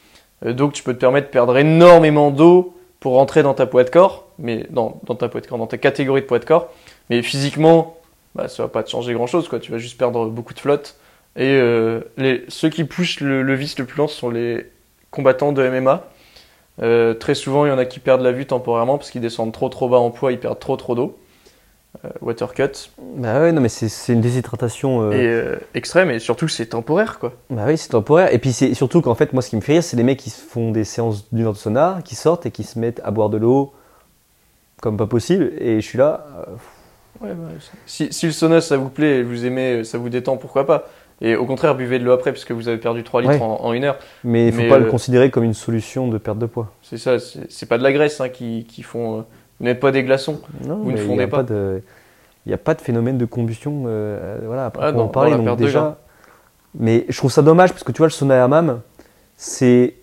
Euh, 0.44 0.52
donc, 0.52 0.72
tu 0.72 0.82
peux 0.82 0.94
te 0.94 0.98
permettre 0.98 1.28
de 1.28 1.32
perdre 1.32 1.56
énormément 1.56 2.30
d'eau 2.30 2.74
pour 3.00 3.14
rentrer 3.14 3.42
dans 3.42 3.54
ta 3.54 3.66
poids 3.66 3.84
de 3.84 3.90
corps, 3.90 4.28
mais 4.38 4.66
dans 4.70 4.90
ta 4.90 5.28
poids 5.28 5.40
de 5.40 5.46
corps, 5.46 5.58
dans 5.58 5.66
ta 5.66 5.78
catégorie 5.78 6.22
de 6.22 6.26
poids 6.26 6.38
de 6.38 6.44
corps. 6.44 6.68
Mais 7.10 7.22
physiquement, 7.22 7.96
bah, 8.34 8.48
ça 8.48 8.64
va 8.64 8.68
pas 8.68 8.82
te 8.82 8.90
changer 8.90 9.14
grand 9.14 9.26
chose. 9.26 9.48
Tu 9.62 9.70
vas 9.70 9.78
juste 9.78 9.98
perdre 9.98 10.26
beaucoup 10.26 10.54
de 10.54 10.60
flotte. 10.60 10.96
Et 11.36 11.50
euh, 11.50 12.00
ceux 12.48 12.70
qui 12.70 12.84
poussent 12.84 13.20
le, 13.20 13.42
le 13.42 13.54
vice 13.54 13.78
le 13.78 13.84
plus 13.84 14.08
ce 14.08 14.14
sont 14.14 14.30
les 14.30 14.66
combattants 15.10 15.52
de 15.52 15.68
MMA. 15.68 16.04
Euh, 16.82 17.14
très 17.14 17.34
souvent, 17.34 17.64
il 17.64 17.68
y 17.68 17.72
en 17.72 17.78
a 17.78 17.84
qui 17.84 18.00
perdent 18.00 18.22
la 18.22 18.32
vue 18.32 18.46
temporairement 18.46 18.98
parce 18.98 19.10
qu'ils 19.10 19.20
descendent 19.20 19.52
trop 19.52 19.68
trop 19.68 19.88
bas 19.88 19.98
en 19.98 20.10
poids, 20.10 20.32
ils 20.32 20.40
perdent 20.40 20.58
trop 20.58 20.76
trop 20.76 20.94
d'eau. 20.94 21.18
Euh, 22.04 22.08
water 22.20 22.52
cut. 22.52 22.90
Bah 23.16 23.40
ouais, 23.40 23.52
non 23.52 23.60
mais 23.60 23.68
c'est, 23.68 24.12
une 24.12 24.20
déshydratation. 24.20 25.02
euh, 25.02 25.12
Et 25.12 25.26
euh, 25.26 25.56
extrême, 25.74 26.10
et 26.10 26.18
surtout 26.18 26.48
c'est 26.48 26.66
temporaire, 26.66 27.18
quoi. 27.18 27.32
Bah 27.50 27.64
oui, 27.66 27.78
c'est 27.78 27.88
temporaire. 27.88 28.32
Et 28.34 28.38
puis 28.38 28.52
c'est 28.52 28.74
surtout 28.74 29.00
qu'en 29.00 29.14
fait, 29.14 29.32
moi, 29.32 29.42
ce 29.42 29.50
qui 29.50 29.56
me 29.56 29.60
fait 29.62 29.72
rire, 29.74 29.82
c'est 29.84 29.96
les 29.96 30.02
mecs 30.02 30.18
qui 30.18 30.30
font 30.30 30.70
des 30.72 30.84
séances 30.84 31.24
d'une 31.32 31.46
heure 31.46 31.52
de 31.52 31.58
sauna, 31.58 32.00
qui 32.04 32.14
sortent 32.14 32.44
et 32.46 32.50
qui 32.50 32.64
se 32.64 32.78
mettent 32.78 33.00
à 33.04 33.10
boire 33.10 33.30
de 33.30 33.38
l'eau 33.38 33.72
comme 34.82 34.96
pas 34.96 35.06
possible. 35.06 35.52
Et 35.58 35.80
je 35.80 35.86
suis 35.86 35.98
là. 35.98 36.26
euh, 36.48 36.52
Ouais, 37.22 37.30
bah, 37.32 37.48
si, 37.86 38.12
si 38.12 38.26
le 38.26 38.32
sauna 38.32 38.60
ça 38.60 38.76
vous 38.76 38.90
plaît, 38.90 39.22
vous 39.22 39.46
aimez, 39.46 39.84
ça 39.84 39.96
vous 39.96 40.10
détend, 40.10 40.36
pourquoi 40.36 40.66
pas? 40.66 40.86
Et 41.22 41.34
au 41.34 41.46
contraire, 41.46 41.74
buvez 41.74 41.98
de 41.98 42.04
l'eau 42.04 42.12
après, 42.12 42.30
puisque 42.30 42.52
vous 42.52 42.68
avez 42.68 42.76
perdu 42.76 43.02
3 43.04 43.22
litres 43.22 43.32
Ouais. 43.36 43.40
en, 43.40 43.58
en 43.64 43.72
une 43.72 43.84
heure. 43.84 43.96
mais 44.22 44.48
il 44.48 44.52
faut 44.52 44.60
Mais, 44.60 44.68
pas 44.68 44.78
le 44.78 44.84
considérer 44.90 45.30
comme 45.30 45.44
une 45.44 45.54
solution 45.54 46.08
de 46.08 46.18
perte 46.18 46.38
de 46.38 46.44
poids. 46.44 46.70
C'est 46.82 46.98
ça, 46.98 47.18
c'est 47.18 47.50
c'est 47.50 47.64
pas 47.64 47.78
de 47.78 47.82
la 47.82 47.92
graisse 47.94 48.20
hein, 48.20 48.28
qui, 48.28 48.66
qui 48.68 48.82
font. 48.82 49.24
Vous 49.58 49.64
n'êtes 49.66 49.80
pas 49.80 49.92
des 49.92 50.02
glaçons. 50.04 50.40
Non, 50.64 50.76
Vous 50.76 50.92
ne 50.92 50.96
fondez 50.96 51.26
pas. 51.26 51.42
de, 51.42 51.82
il 52.44 52.50
n'y 52.50 52.54
a 52.54 52.58
pas 52.58 52.74
de 52.74 52.80
phénomène 52.80 53.18
de 53.18 53.24
combustion. 53.24 53.84
euh, 53.86 54.38
voilà, 54.44 54.66
après 54.66 54.86
Ah 54.86 54.90
on 54.94 54.98
non, 54.98 55.04
en 55.04 55.08
parler. 55.08 55.36
Donc 55.36 55.58
déjà, 55.58 55.98
mais 56.78 57.06
je 57.08 57.16
trouve 57.16 57.32
ça 57.32 57.42
dommage 57.42 57.70
parce 57.72 57.84
que 57.84 57.92
tu 57.92 57.98
vois, 57.98 58.06
le 58.06 58.12
sauna 58.12 58.42
hammam, 58.44 58.80
c'est 59.36 59.94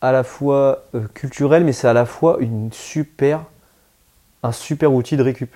à 0.00 0.12
la 0.12 0.22
fois 0.24 0.84
euh, 0.94 1.00
culturel, 1.14 1.64
mais 1.64 1.72
c'est 1.72 1.88
à 1.88 1.92
la 1.92 2.06
fois 2.06 2.38
une 2.40 2.70
super, 2.72 3.42
un 4.42 4.52
super 4.52 4.92
outil 4.92 5.16
de 5.16 5.22
récup. 5.22 5.50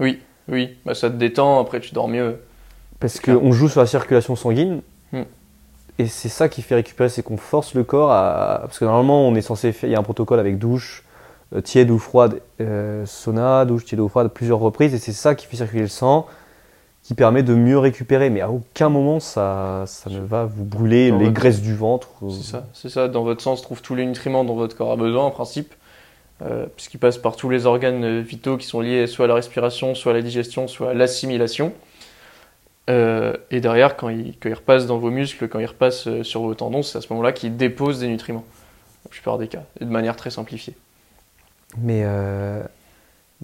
Oui, 0.00 0.20
oui, 0.48 0.76
bah, 0.86 0.94
ça 0.94 1.10
te 1.10 1.16
détend, 1.16 1.60
après 1.60 1.80
tu 1.80 1.92
dors 1.94 2.08
mieux. 2.08 2.38
Parce 3.00 3.20
qu'on 3.20 3.52
joue 3.52 3.68
sur 3.68 3.80
la 3.80 3.86
circulation 3.86 4.34
sanguine. 4.34 4.80
Hmm. 5.12 5.22
Et 6.00 6.06
c'est 6.06 6.28
ça 6.28 6.48
qui 6.48 6.62
fait 6.62 6.76
récupérer, 6.76 7.08
c'est 7.08 7.22
qu'on 7.22 7.36
force 7.36 7.74
le 7.74 7.84
corps 7.84 8.10
à. 8.12 8.60
Parce 8.62 8.78
que 8.78 8.84
normalement, 8.84 9.26
on 9.26 9.34
est 9.34 9.40
censé 9.42 9.72
faire. 9.72 9.88
Il 9.90 9.92
y 9.92 9.96
a 9.96 9.98
un 9.98 10.02
protocole 10.04 10.38
avec 10.38 10.58
douche 10.58 11.04
tiède 11.64 11.90
ou 11.90 11.98
froide, 11.98 12.40
euh, 12.60 13.04
sauna, 13.06 13.64
douche 13.64 13.84
tiède 13.84 14.00
ou 14.00 14.08
froide, 14.08 14.28
plusieurs 14.28 14.58
reprises. 14.58 14.94
Et 14.94 14.98
c'est 14.98 15.12
ça 15.12 15.34
qui 15.34 15.46
fait 15.46 15.56
circuler 15.56 15.82
le 15.82 15.88
sang, 15.88 16.26
qui 17.02 17.14
permet 17.14 17.42
de 17.42 17.54
mieux 17.54 17.78
récupérer. 17.78 18.28
Mais 18.30 18.40
à 18.42 18.50
aucun 18.50 18.88
moment, 18.90 19.18
ça, 19.20 19.84
ça 19.86 20.10
ne 20.10 20.20
va 20.20 20.44
vous 20.44 20.64
brûler 20.64 21.10
Dans 21.10 21.18
les 21.18 21.24
votre- 21.26 21.36
graisses 21.36 21.62
du 21.62 21.74
ventre. 21.74 22.08
C'est 22.30 22.50
ça, 22.50 22.66
c'est 22.74 22.88
ça. 22.90 23.08
Dans 23.08 23.22
votre 23.24 23.40
sang 23.42 23.56
se 23.56 23.62
trouvent 23.62 23.82
tous 23.82 23.94
les 23.94 24.04
nutriments 24.04 24.44
dont 24.44 24.54
votre 24.56 24.76
corps 24.76 24.92
a 24.92 24.96
besoin, 24.96 25.24
en 25.24 25.30
principe, 25.30 25.74
euh, 26.42 26.66
puisqu'ils 26.76 26.98
passent 26.98 27.18
par 27.18 27.34
tous 27.34 27.48
les 27.48 27.66
organes 27.66 28.04
euh, 28.04 28.20
vitaux 28.20 28.56
qui 28.58 28.66
sont 28.66 28.80
liés 28.80 29.06
soit 29.06 29.24
à 29.24 29.28
la 29.28 29.34
respiration, 29.34 29.94
soit 29.94 30.12
à 30.12 30.14
la 30.16 30.22
digestion, 30.22 30.68
soit 30.68 30.90
à 30.90 30.94
l'assimilation. 30.94 31.72
Euh, 32.90 33.34
et 33.50 33.60
derrière, 33.60 33.96
quand 33.96 34.08
ils, 34.08 34.34
ils 34.44 34.54
repassent 34.54 34.86
dans 34.86 34.98
vos 34.98 35.10
muscles, 35.10 35.48
quand 35.48 35.58
ils 35.58 35.66
repassent 35.66 36.06
euh, 36.06 36.22
sur 36.22 36.40
vos 36.42 36.54
tendons, 36.54 36.82
c'est 36.82 36.96
à 36.98 37.00
ce 37.00 37.06
moment-là 37.12 37.32
qu'ils 37.32 37.56
déposent 37.56 38.00
des 38.00 38.08
nutriments, 38.08 38.44
la 39.04 39.10
plupart 39.10 39.36
des 39.38 39.48
cas, 39.48 39.62
et 39.80 39.84
de 39.84 39.90
manière 39.90 40.16
très 40.16 40.30
simplifiée. 40.30 40.74
Mais, 41.76 42.02
euh, 42.04 42.62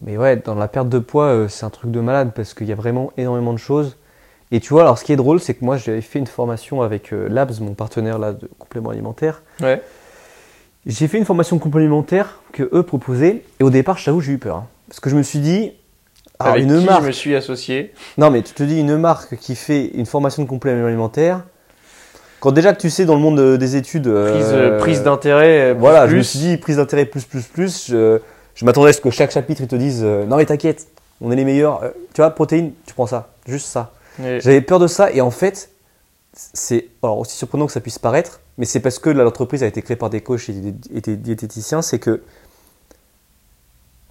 mais 0.02 0.16
ouais, 0.16 0.36
dans 0.36 0.54
la 0.54 0.66
perte 0.68 0.88
de 0.88 0.98
poids, 0.98 1.26
euh, 1.26 1.48
c'est 1.48 1.64
un 1.64 1.70
truc 1.70 1.90
de 1.90 2.00
malade 2.00 2.32
parce 2.34 2.54
qu'il 2.54 2.66
y 2.68 2.72
a 2.72 2.76
vraiment 2.76 3.12
énormément 3.16 3.52
de 3.52 3.58
choses. 3.58 3.96
Et 4.50 4.60
tu 4.60 4.70
vois, 4.70 4.82
alors 4.82 4.98
ce 4.98 5.04
qui 5.04 5.12
est 5.12 5.16
drôle, 5.16 5.40
c'est 5.40 5.54
que 5.54 5.64
moi, 5.64 5.76
j'avais 5.76 6.00
fait 6.00 6.18
une 6.18 6.26
formation 6.26 6.82
avec 6.82 7.12
euh, 7.12 7.28
Labs, 7.28 7.52
mon 7.60 7.74
partenaire 7.74 8.18
là 8.18 8.32
de 8.32 8.48
complément 8.58 8.90
alimentaire. 8.90 9.42
Ouais. 9.60 9.82
J'ai 10.86 11.08
fait 11.08 11.18
une 11.18 11.24
formation 11.24 11.58
complémentaire 11.58 12.40
que 12.52 12.68
eux 12.72 12.82
proposaient. 12.82 13.42
Et 13.60 13.64
au 13.64 13.70
départ, 13.70 13.98
je 13.98 14.04
t'avoue, 14.06 14.20
j'ai 14.20 14.32
eu 14.32 14.38
peur. 14.38 14.56
hein. 14.56 14.66
parce 14.88 15.00
que 15.00 15.10
je 15.10 15.16
me 15.16 15.22
suis 15.22 15.38
dit, 15.38 15.72
alors, 16.38 16.54
Avec 16.54 16.64
une 16.64 16.78
qui 16.80 16.84
marque. 16.86 17.02
je 17.02 17.06
me 17.06 17.12
suis 17.12 17.34
associé? 17.34 17.94
Non, 18.18 18.30
mais 18.30 18.42
tu 18.42 18.52
te 18.54 18.62
dis 18.62 18.78
une 18.80 18.96
marque 18.98 19.36
qui 19.36 19.54
fait 19.56 19.86
une 19.94 20.06
formation 20.06 20.42
de 20.42 20.48
complément 20.48 20.86
alimentaire. 20.86 21.42
Quand 22.44 22.52
déjà 22.52 22.74
que 22.74 22.80
tu 22.80 22.90
sais 22.90 23.06
dans 23.06 23.14
le 23.14 23.22
monde 23.22 23.38
euh, 23.40 23.56
des 23.56 23.74
études. 23.76 24.02
Prise, 24.04 24.46
euh, 24.52 24.78
prise 24.78 25.02
d'intérêt. 25.02 25.70
euh, 25.70 25.74
Voilà, 25.78 26.04
je 26.04 26.10
plus. 26.10 26.18
me 26.18 26.22
suis 26.22 26.38
dit 26.38 26.56
prise 26.58 26.76
d'intérêt 26.76 27.06
plus 27.06 27.24
plus 27.24 27.42
plus. 27.44 27.86
Je, 27.88 28.18
je 28.54 28.64
m'attendais 28.66 28.90
à 28.90 28.92
ce 28.92 29.00
que 29.00 29.08
chaque 29.10 29.30
chapitre 29.30 29.62
ils 29.62 29.66
te 29.66 29.76
disent 29.76 30.02
euh, 30.04 30.26
non 30.26 30.36
mais 30.36 30.44
t'inquiète, 30.44 30.86
on 31.22 31.32
est 31.32 31.36
les 31.36 31.44
meilleurs. 31.46 31.82
Euh, 31.82 31.88
tu 32.12 32.20
vois, 32.20 32.28
protéines, 32.30 32.72
tu 32.84 32.92
prends 32.92 33.06
ça, 33.06 33.28
juste 33.46 33.66
ça. 33.66 33.92
Et- 34.22 34.40
J'avais 34.40 34.60
peur 34.60 34.78
de 34.78 34.86
ça 34.88 35.10
et 35.10 35.22
en 35.22 35.30
fait, 35.30 35.70
c'est 36.34 36.88
alors 37.02 37.18
aussi 37.20 37.34
surprenant 37.34 37.64
que 37.66 37.72
ça 37.72 37.80
puisse 37.80 37.98
paraître, 37.98 38.40
mais 38.58 38.66
c'est 38.66 38.80
parce 38.80 38.98
que 38.98 39.08
l'entreprise 39.08 39.62
a 39.62 39.66
été 39.66 39.80
créée 39.80 39.96
par 39.96 40.10
des 40.10 40.20
coachs 40.20 40.50
et 40.50 40.52
des, 40.52 40.74
et 40.94 41.00
des 41.00 41.16
diététiciens, 41.16 41.80
c'est 41.80 41.98
que 41.98 42.20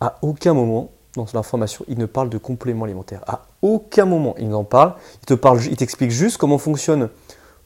à 0.02 0.18
aucun 0.24 0.54
moment 0.56 0.90
dans 1.16 1.28
l'information, 1.36 1.86
il 1.88 2.00
ne 2.00 2.08
parle 2.08 2.30
de 2.30 2.40
compléments 2.40 2.86
alimentaires. 2.86 3.22
À 3.28 3.44
aucun 3.62 4.06
moment, 4.06 4.34
il 4.40 4.50
n'en 4.50 4.64
parle. 4.64 4.94
Il 5.22 5.26
te 5.28 5.36
parle, 5.36 5.60
il 5.70 5.78
t'explique 5.78 6.10
juste 6.10 6.38
comment 6.38 6.58
fonctionne 6.58 7.10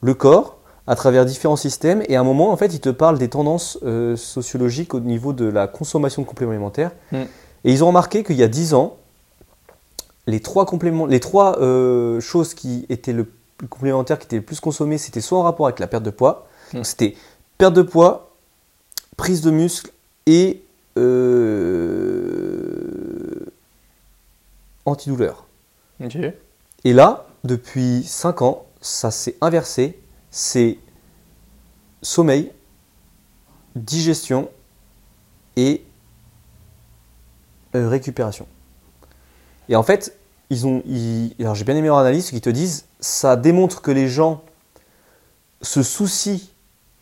le 0.02 0.12
corps 0.14 0.57
à 0.88 0.96
travers 0.96 1.24
différents 1.24 1.56
systèmes. 1.56 2.02
Et 2.08 2.16
à 2.16 2.20
un 2.20 2.24
moment, 2.24 2.50
en 2.50 2.56
fait, 2.56 2.74
il 2.74 2.80
te 2.80 2.88
parle 2.88 3.18
des 3.18 3.28
tendances 3.28 3.78
euh, 3.84 4.16
sociologiques 4.16 4.94
au 4.94 5.00
niveau 5.00 5.32
de 5.32 5.44
la 5.44 5.68
consommation 5.68 6.22
de 6.22 6.26
compléments 6.26 6.52
alimentaires. 6.52 6.92
Mm. 7.12 7.16
Et 7.64 7.72
ils 7.72 7.84
ont 7.84 7.88
remarqué 7.88 8.24
qu'il 8.24 8.36
y 8.36 8.42
a 8.42 8.48
10 8.48 8.74
ans, 8.74 8.96
les 10.26 10.40
trois 10.40 10.66
compléments, 10.66 11.06
les 11.06 11.20
trois 11.20 11.60
euh, 11.60 12.18
choses 12.20 12.54
qui 12.54 12.86
étaient 12.88 13.12
le 13.12 13.30
plus 13.58 13.68
complémentaires, 13.68 14.18
qui 14.18 14.24
étaient 14.24 14.36
le 14.36 14.42
plus 14.42 14.60
consommées, 14.60 14.98
c'était 14.98 15.20
soit 15.20 15.38
en 15.38 15.42
rapport 15.42 15.66
avec 15.66 15.78
la 15.78 15.86
perte 15.86 16.04
de 16.04 16.10
poids, 16.10 16.48
Mm. 16.72 16.76
donc 16.76 16.86
c'était 16.86 17.16
perte 17.56 17.74
de 17.74 17.82
poids, 17.82 18.30
prise 19.16 19.40
de 19.42 19.50
muscle 19.50 19.90
et 20.26 20.62
euh, 20.96 21.78
antidouleur. 24.84 25.44
Ok. 26.02 26.16
Et 26.84 26.92
là, 26.92 27.26
depuis 27.44 28.04
5 28.04 28.42
ans, 28.42 28.66
ça 28.80 29.10
s'est 29.10 29.36
inversé. 29.40 29.98
C'est 30.30 30.78
sommeil, 32.02 32.52
digestion 33.76 34.48
et 35.56 35.84
euh, 37.74 37.88
récupération. 37.88 38.46
Et 39.68 39.76
en 39.76 39.82
fait, 39.82 40.16
ils 40.50 40.66
ont, 40.66 40.82
ils- 40.86 41.34
alors 41.40 41.54
j'ai 41.54 41.64
bien 41.64 41.76
aimé 41.76 41.88
leur 41.88 41.98
analyse, 41.98 42.30
qui 42.30 42.40
te 42.40 42.50
disent, 42.50 42.86
ça 43.00 43.36
démontre 43.36 43.82
que 43.82 43.90
les 43.90 44.08
gens 44.08 44.42
se 45.62 45.82
soucient 45.82 46.38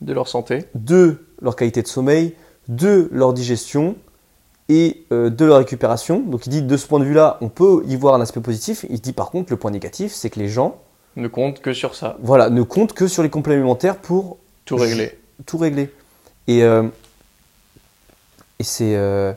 De 0.00 0.12
leur 0.12 0.28
santé. 0.28 0.64
de 0.74 1.26
leur 1.40 1.56
qualité 1.56 1.82
de 1.82 1.86
sommeil, 1.88 2.34
de 2.68 3.08
leur 3.12 3.32
digestion 3.34 3.96
et 4.68 5.04
euh, 5.12 5.30
de 5.30 5.44
la 5.44 5.58
récupération. 5.58 6.20
Donc 6.20 6.46
il 6.46 6.50
dit 6.50 6.62
de 6.62 6.76
ce 6.76 6.86
point 6.86 6.98
de 6.98 7.04
vue-là, 7.04 7.38
on 7.40 7.48
peut 7.48 7.82
y 7.86 7.94
voir 7.96 8.14
un 8.14 8.20
aspect 8.20 8.40
positif. 8.40 8.84
Il 8.90 9.00
dit 9.00 9.12
par 9.12 9.30
contre 9.30 9.52
le 9.52 9.56
point 9.58 9.70
négatif, 9.70 10.12
c'est 10.12 10.30
que 10.30 10.40
les 10.40 10.48
gens, 10.48 10.80
Ne 11.16 11.28
compte 11.28 11.60
que 11.60 11.72
sur 11.72 11.94
ça. 11.94 12.16
voilà, 12.22 12.50
ne 12.50 12.62
comptent 12.62 12.92
que 12.92 13.08
sur 13.08 13.22
les 13.22 13.30
compléments 13.30 13.60
alimentaires 13.60 13.96
pour 13.96 14.38
Tout 14.64 14.76
régler. 14.76 15.18
tout 15.46 15.58
régler. 15.58 15.90
Et 16.46 16.62
euh, 16.62 16.82
et 18.58 18.64
c'est 18.64 18.94
euh, 18.96 19.32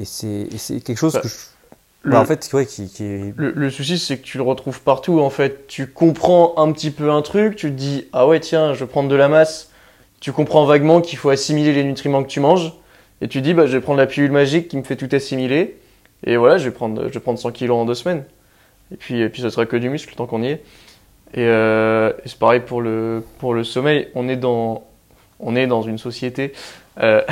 et 0.00 0.04
c'est 0.04 0.80
quelque 0.84 0.96
chose 0.98 1.14
Bah, 1.14 1.20
que 1.20 1.28
je, 1.28 1.34
Le, 2.02 2.10
bah, 2.12 2.20
en 2.20 2.24
fait 2.24 2.48
ouais, 2.52 2.66
qui, 2.66 2.88
le, 3.36 3.50
le 3.50 3.70
souci, 3.70 3.98
c'est 3.98 4.18
que 4.18 4.22
tu 4.24 4.38
le 4.38 4.44
retrouves 4.44 4.80
partout. 4.80 5.20
En 5.20 5.30
fait, 5.30 5.66
tu 5.66 5.88
comprends 5.88 6.54
un 6.56 6.70
petit 6.72 6.90
peu 6.90 7.10
un 7.10 7.22
truc, 7.22 7.56
tu 7.56 7.68
te 7.70 7.74
dis 7.74 8.06
ah 8.12 8.26
ouais 8.26 8.40
tiens, 8.40 8.72
je 8.74 8.80
vais 8.84 8.90
prendre 8.90 9.08
de 9.08 9.16
la 9.16 9.28
masse. 9.28 9.70
Tu 10.20 10.32
comprends 10.32 10.64
vaguement 10.64 11.00
qu'il 11.00 11.18
faut 11.18 11.30
assimiler 11.30 11.72
les 11.72 11.84
nutriments 11.84 12.22
que 12.24 12.28
tu 12.28 12.40
manges, 12.40 12.72
et 13.20 13.28
tu 13.28 13.40
dis 13.40 13.54
bah 13.54 13.66
je 13.66 13.72
vais 13.76 13.80
prendre 13.80 13.98
la 13.98 14.06
pilule 14.06 14.32
magique 14.32 14.68
qui 14.68 14.76
me 14.76 14.82
fait 14.84 14.96
tout 14.96 15.08
assimiler. 15.12 15.76
Et 16.24 16.36
voilà, 16.36 16.58
je 16.58 16.64
vais 16.64 16.70
prendre, 16.72 17.08
je 17.08 17.12
vais 17.14 17.20
prendre 17.20 17.38
100 17.38 17.52
kilos 17.52 17.76
en 17.76 17.84
deux 17.84 17.94
semaines. 17.94 18.24
Et 18.92 18.96
puis, 18.96 19.20
et 19.20 19.28
puis 19.28 19.42
ça 19.42 19.50
sera 19.50 19.66
que 19.66 19.76
du 19.76 19.90
muscle 19.90 20.14
tant 20.16 20.26
qu'on 20.26 20.42
y 20.42 20.48
est. 20.48 20.62
Et, 21.34 21.44
euh, 21.44 22.12
c'est 22.24 22.38
pareil 22.38 22.60
pour 22.60 22.80
le, 22.80 23.22
pour 23.38 23.54
le 23.54 23.64
sommeil. 23.64 24.08
On 24.14 24.28
est 24.28 24.36
dans, 24.36 24.84
on 25.40 25.56
est 25.56 25.66
dans 25.66 25.82
une 25.82 25.98
société, 25.98 26.52
euh, 27.00 27.22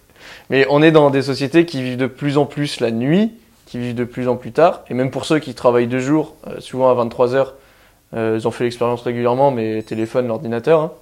mais 0.50 0.66
on 0.70 0.82
est 0.82 0.92
dans 0.92 1.10
des 1.10 1.22
sociétés 1.22 1.64
qui 1.66 1.82
vivent 1.82 1.96
de 1.96 2.06
plus 2.06 2.36
en 2.38 2.46
plus 2.46 2.80
la 2.80 2.90
nuit, 2.90 3.32
qui 3.66 3.78
vivent 3.78 3.94
de 3.94 4.04
plus 4.04 4.28
en 4.28 4.36
plus 4.36 4.52
tard. 4.52 4.82
Et 4.90 4.94
même 4.94 5.10
pour 5.10 5.24
ceux 5.24 5.38
qui 5.38 5.54
travaillent 5.54 5.86
deux 5.86 6.00
jours, 6.00 6.34
euh, 6.46 6.60
souvent 6.60 6.90
à 6.90 6.94
23 6.94 7.34
heures, 7.34 7.54
euh, 8.14 8.36
ils 8.38 8.46
ont 8.46 8.50
fait 8.50 8.64
l'expérience 8.64 9.02
régulièrement, 9.02 9.50
mais 9.50 9.82
téléphone, 9.82 10.28
l'ordinateur. 10.28 10.80
hein. 10.80 10.92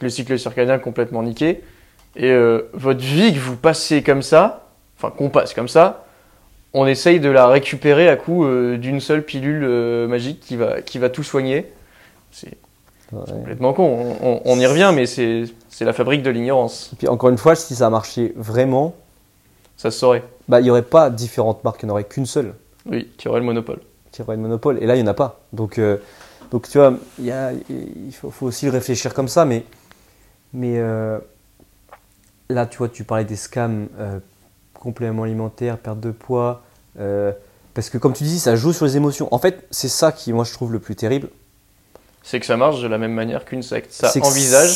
Le 0.00 0.08
cycle 0.08 0.38
circadien 0.38 0.78
complètement 0.78 1.22
niqué. 1.22 1.60
Et 2.16 2.30
euh, 2.30 2.62
votre 2.72 3.00
vie 3.00 3.32
que 3.34 3.38
vous 3.38 3.56
passez 3.56 4.02
comme 4.02 4.22
ça, 4.22 4.68
enfin 4.98 5.10
qu'on 5.14 5.28
passe 5.28 5.52
comme 5.52 5.68
ça, 5.68 6.05
on 6.78 6.86
essaye 6.86 7.20
de 7.20 7.30
la 7.30 7.48
récupérer 7.48 8.08
à 8.08 8.16
coup 8.16 8.44
euh, 8.44 8.76
d'une 8.76 9.00
seule 9.00 9.22
pilule 9.24 9.64
euh, 9.64 10.06
magique 10.06 10.40
qui 10.40 10.56
va, 10.56 10.82
qui 10.82 10.98
va 10.98 11.08
tout 11.08 11.22
soigner. 11.22 11.72
C'est 12.30 12.52
ouais. 13.12 13.24
complètement 13.26 13.72
con. 13.72 14.16
On, 14.22 14.28
on- 14.28 14.42
on 14.44 14.58
y 14.60 14.66
revient, 14.66 14.92
mais 14.94 15.06
c'est 15.06 15.46
la 15.80 15.92
fabrique 15.92 16.22
de 16.22 16.30
l'ignorance. 16.30 16.90
Et 16.92 16.96
puis 16.96 17.08
encore 17.08 17.30
une 17.30 17.38
fois, 17.38 17.54
si 17.54 17.74
ça 17.74 17.88
marchait 17.90 18.32
vraiment, 18.36 18.94
Ça 19.76 19.90
se 19.90 19.98
saurait. 19.98 20.22
bah 20.48 20.60
il 20.60 20.64
n'y 20.64 20.70
aurait 20.70 20.82
pas 20.82 21.08
différentes 21.10 21.64
marques, 21.64 21.82
il 21.82 21.86
n'y 21.86 21.90
en 21.92 21.94
aurait 21.94 22.04
qu'une 22.04 22.26
seule. 22.26 22.54
Oui, 22.84 23.10
qui 23.16 23.28
aurait 23.28 23.40
le 23.40 23.46
monopole. 23.46 23.80
qui 24.12 24.22
aurait 24.22 24.36
le 24.36 24.42
monopole. 24.42 24.82
Et 24.82 24.86
là, 24.86 24.94
il 24.96 25.02
n'y 25.02 25.08
en 25.08 25.10
a 25.10 25.14
pas. 25.14 25.40
Donc, 25.52 25.78
euh, 25.78 25.96
donc 26.50 26.68
tu 26.68 26.78
vois, 26.78 26.94
il, 27.18 28.12
faut, 28.12 28.30
faut 28.30 28.46
aussi 28.46 28.66
le 28.66 28.72
réfléchir 28.72 29.12
comme 29.14 29.28
ça. 29.28 29.44
Mais, 29.44 29.64
mais 30.52 30.78
là, 32.48 32.66
tu 32.66 32.78
vois, 32.78 32.88
tu 32.88 33.04
parlais 33.04 33.24
des 33.24 33.36
scams, 33.36 33.88
compléments 34.74 35.24
alimentaires, 35.24 35.78
perte 35.78 36.00
de 36.00 36.10
poids. 36.12 36.62
Euh, 36.98 37.32
parce 37.74 37.90
que 37.90 37.98
comme 37.98 38.12
tu 38.14 38.24
dis, 38.24 38.38
ça 38.38 38.56
joue 38.56 38.72
sur 38.72 38.84
les 38.86 38.96
émotions. 38.96 39.28
En 39.32 39.38
fait, 39.38 39.64
c'est 39.70 39.88
ça 39.88 40.12
qui, 40.12 40.32
moi, 40.32 40.44
je 40.44 40.52
trouve 40.52 40.72
le 40.72 40.78
plus 40.78 40.96
terrible. 40.96 41.28
C'est 42.22 42.40
que 42.40 42.46
ça 42.46 42.56
marche 42.56 42.80
de 42.82 42.88
la 42.88 42.98
même 42.98 43.12
manière 43.12 43.44
qu'une 43.44 43.62
secte. 43.62 43.92
Ça 43.92 44.10
envisage 44.22 44.70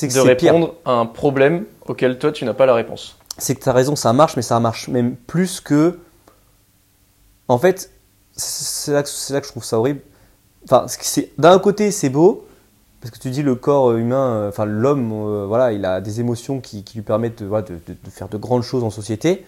que 0.00 0.06
de 0.28 0.34
pire. 0.34 0.52
répondre 0.52 0.74
à 0.84 0.92
un 0.92 1.06
problème 1.06 1.64
auquel 1.86 2.18
toi 2.18 2.32
tu 2.32 2.44
n'as 2.44 2.54
pas 2.54 2.66
la 2.66 2.74
réponse. 2.74 3.16
c'est 3.38 3.54
que 3.54 3.62
tu 3.62 3.68
as 3.68 3.72
raison, 3.72 3.94
ça 3.94 4.12
marche, 4.12 4.34
mais 4.36 4.42
ça 4.42 4.58
marche 4.60 4.88
même 4.88 5.14
plus 5.14 5.60
que. 5.60 5.98
En 7.48 7.58
fait, 7.58 7.90
c'est 8.34 8.92
là, 8.92 9.02
que- 9.02 9.08
c'est 9.08 9.32
là 9.32 9.40
que 9.40 9.46
je 9.46 9.52
trouve 9.52 9.64
ça 9.64 9.78
horrible. 9.78 10.00
Enfin, 10.64 10.86
d'un 11.38 11.58
côté, 11.60 11.90
c'est 11.92 12.08
beau, 12.08 12.44
parce 13.00 13.12
que 13.12 13.18
tu 13.20 13.30
dis 13.30 13.42
le 13.42 13.54
corps 13.54 13.92
humain, 13.92 14.30
euh, 14.32 14.48
enfin 14.48 14.64
l'homme, 14.64 15.12
euh, 15.12 15.44
voilà, 15.46 15.72
il 15.72 15.84
a 15.84 16.00
des 16.00 16.18
émotions 16.18 16.60
qui, 16.60 16.82
qui 16.82 16.96
lui 16.98 17.04
permettent 17.04 17.42
de, 17.42 17.46
voilà, 17.46 17.64
de- 17.68 17.74
de- 17.86 17.96
de 18.02 18.10
faire 18.10 18.28
de 18.28 18.36
grandes 18.36 18.62
choses 18.64 18.82
en 18.82 18.90
société. 18.90 19.44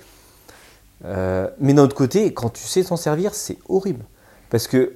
Euh, 1.05 1.49
mais 1.61 1.75
d'un 1.75 1.85
autre 1.85 1.95
côté, 1.97 2.33
quand 2.35 2.51
tu 2.51 2.63
sais 2.67 2.83
t'en 2.85 2.97
servir, 2.97 3.35
c'est 3.35 3.59
horrible. 3.69 4.05
Parce 4.51 4.67
que 4.67 4.93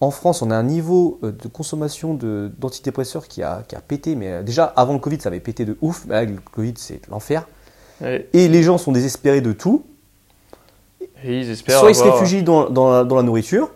en 0.00 0.10
France, 0.10 0.42
on 0.42 0.50
a 0.50 0.56
un 0.56 0.62
niveau 0.62 1.18
euh, 1.22 1.32
de 1.32 1.48
consommation 1.48 2.14
de- 2.14 2.50
d'antidépresseurs 2.58 3.26
qui 3.26 3.42
a, 3.42 3.62
qui 3.66 3.74
a 3.74 3.80
pété. 3.80 4.14
Mais 4.16 4.28
euh, 4.32 4.42
déjà, 4.42 4.64
avant 4.64 4.92
le 4.92 4.98
Covid, 4.98 5.20
ça 5.20 5.28
avait 5.30 5.40
pété 5.40 5.64
de 5.64 5.76
ouf. 5.80 6.04
Mais 6.08 6.16
avec 6.16 6.30
le 6.30 6.36
Covid, 6.52 6.74
c'est 6.76 7.00
l'enfer. 7.08 7.48
Et, 8.04 8.26
Et 8.32 8.48
les 8.48 8.62
gens 8.62 8.76
sont 8.78 8.92
désespérés 8.92 9.40
de 9.40 9.52
tout. 9.52 9.84
et 11.24 11.40
ils 11.40 11.50
espèrent 11.50 11.78
Soit 11.80 11.90
ils 11.90 11.94
se 11.94 12.02
réfugient 12.04 12.42
dans, 12.42 12.68
dans 12.68 12.90
la, 12.90 13.04
dans 13.04 13.16
la 13.16 13.22
nourriture, 13.22 13.70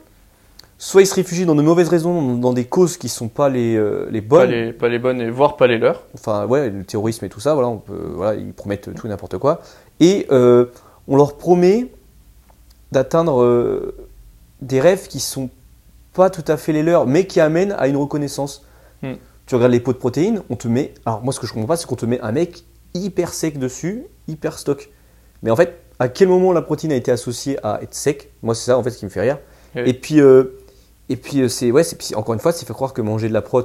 soit 0.77 1.03
ils 1.03 1.07
se 1.07 1.14
réfugient 1.14 1.47
dans 1.47 1.55
de 1.55 1.62
mauvaises 1.62 1.88
raisons, 1.88 2.37
dans 2.37 2.53
des 2.53 2.64
causes 2.66 2.97
qui 2.97 3.07
ne 3.07 3.11
sont 3.11 3.29
pas 3.29 3.49
les, 3.49 3.77
euh, 3.77 4.07
les 4.11 4.21
pas 4.21 4.29
bonnes. 4.40 4.51
les, 4.51 4.73
pas 4.73 4.88
les 4.88 4.99
bonnes, 4.99 5.21
et 5.21 5.31
voire 5.31 5.57
pas 5.57 5.66
les 5.66 5.79
leurs. 5.79 6.03
Enfin, 6.14 6.47
ouais, 6.47 6.68
le 6.71 6.85
terrorisme 6.85 7.25
et 7.25 7.29
tout 7.29 7.40
ça, 7.40 7.55
voilà, 7.55 7.68
on 7.68 7.79
peut, 7.79 8.12
voilà 8.14 8.35
ils 8.38 8.53
promettent 8.53 8.92
tout 8.94 9.07
et 9.07 9.11
n'importe 9.11 9.38
quoi. 9.38 9.61
Et 10.01 10.27
euh, 10.31 10.66
on 11.09 11.16
leur 11.16 11.37
promet 11.37 11.88
d'atteindre 12.92 13.42
euh, 13.42 13.97
des 14.61 14.81
rêves 14.81 15.09
qui 15.09 15.21
sont 15.21 15.51
pas 16.12 16.31
tout 16.31 16.44
à 16.47 16.57
fait 16.57 16.73
les 16.73 16.83
leurs, 16.83 17.07
mais 17.07 17.27
qui 17.27 17.40
amènent 17.40 17.73
à 17.73 17.88
une 17.88 17.97
reconnaissance. 17.97 18.64
Hmm. 19.03 19.14
Tu 19.47 19.55
regardes 19.55 19.73
les 19.73 19.81
pots 19.81 19.92
de 19.92 19.99
protéines, 19.99 20.42
on 20.51 20.57
te 20.57 20.68
met. 20.68 20.92
Alors, 21.07 21.23
moi, 21.23 21.33
ce 21.33 21.40
que 21.40 21.47
je 21.47 21.53
comprends 21.53 21.68
pas, 21.68 21.77
c'est 21.77 21.87
qu'on 21.87 21.97
te 21.97 22.07
met 22.07 22.21
un 22.21 22.33
mec 22.33 22.64
hyper 22.94 23.33
sec 23.33 23.59
dessus, 23.59 24.05
hyper 24.27 24.59
stock. 24.59 24.90
Mais 25.42 25.51
en 25.51 25.57
fait, 25.57 25.81
à 25.99 26.09
quel 26.09 26.29
moment 26.29 26.53
la 26.53 26.62
protéine 26.62 26.92
a 26.92 26.97
été 26.97 27.11
associée 27.11 27.59
à 27.64 27.83
être 27.83 27.94
sec? 27.94 28.31
Moi, 28.42 28.55
c'est 28.55 28.66
ça, 28.66 28.79
en 28.79 28.83
fait, 28.83 28.90
ce 28.90 28.99
qui 28.99 29.05
me 29.07 29.11
fait 29.11 29.23
rire. 29.23 29.38
Oui. 29.75 29.83
Et 29.87 29.94
puis, 29.94 30.21
euh, 30.21 30.59
et 31.09 31.16
puis 31.16 31.40
euh, 31.40 31.49
c'est 31.49 31.71
ouais, 31.71 31.85
c'est 31.85 32.14
encore 32.14 32.35
une 32.35 32.40
fois, 32.40 32.53
c'est 32.53 32.66
fait 32.66 32.75
croire 32.75 32.92
que 32.92 33.01
manger 33.01 33.29
de 33.29 33.33
la 33.33 33.42
prot, 33.42 33.64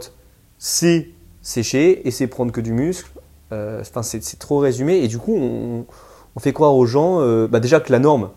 c'est 0.57 1.09
sécher 1.41 2.07
et 2.07 2.11
c'est 2.11 2.27
prendre 2.27 2.51
que 2.51 2.61
du 2.61 2.71
muscle. 2.71 3.11
Enfin, 3.51 4.01
c'est 4.01 4.23
c'est 4.23 4.39
trop 4.39 4.57
résumé. 4.57 5.03
Et 5.03 5.07
du 5.07 5.19
coup, 5.19 5.35
on, 5.35 5.85
on 6.35 6.39
fait 6.39 6.53
croire 6.53 6.75
aux 6.75 6.85
gens, 6.85 7.19
euh, 7.21 7.47
bah, 7.47 7.59
déjà 7.59 7.79
que 7.79 7.91
la 7.91 7.99
norme, 7.99 8.29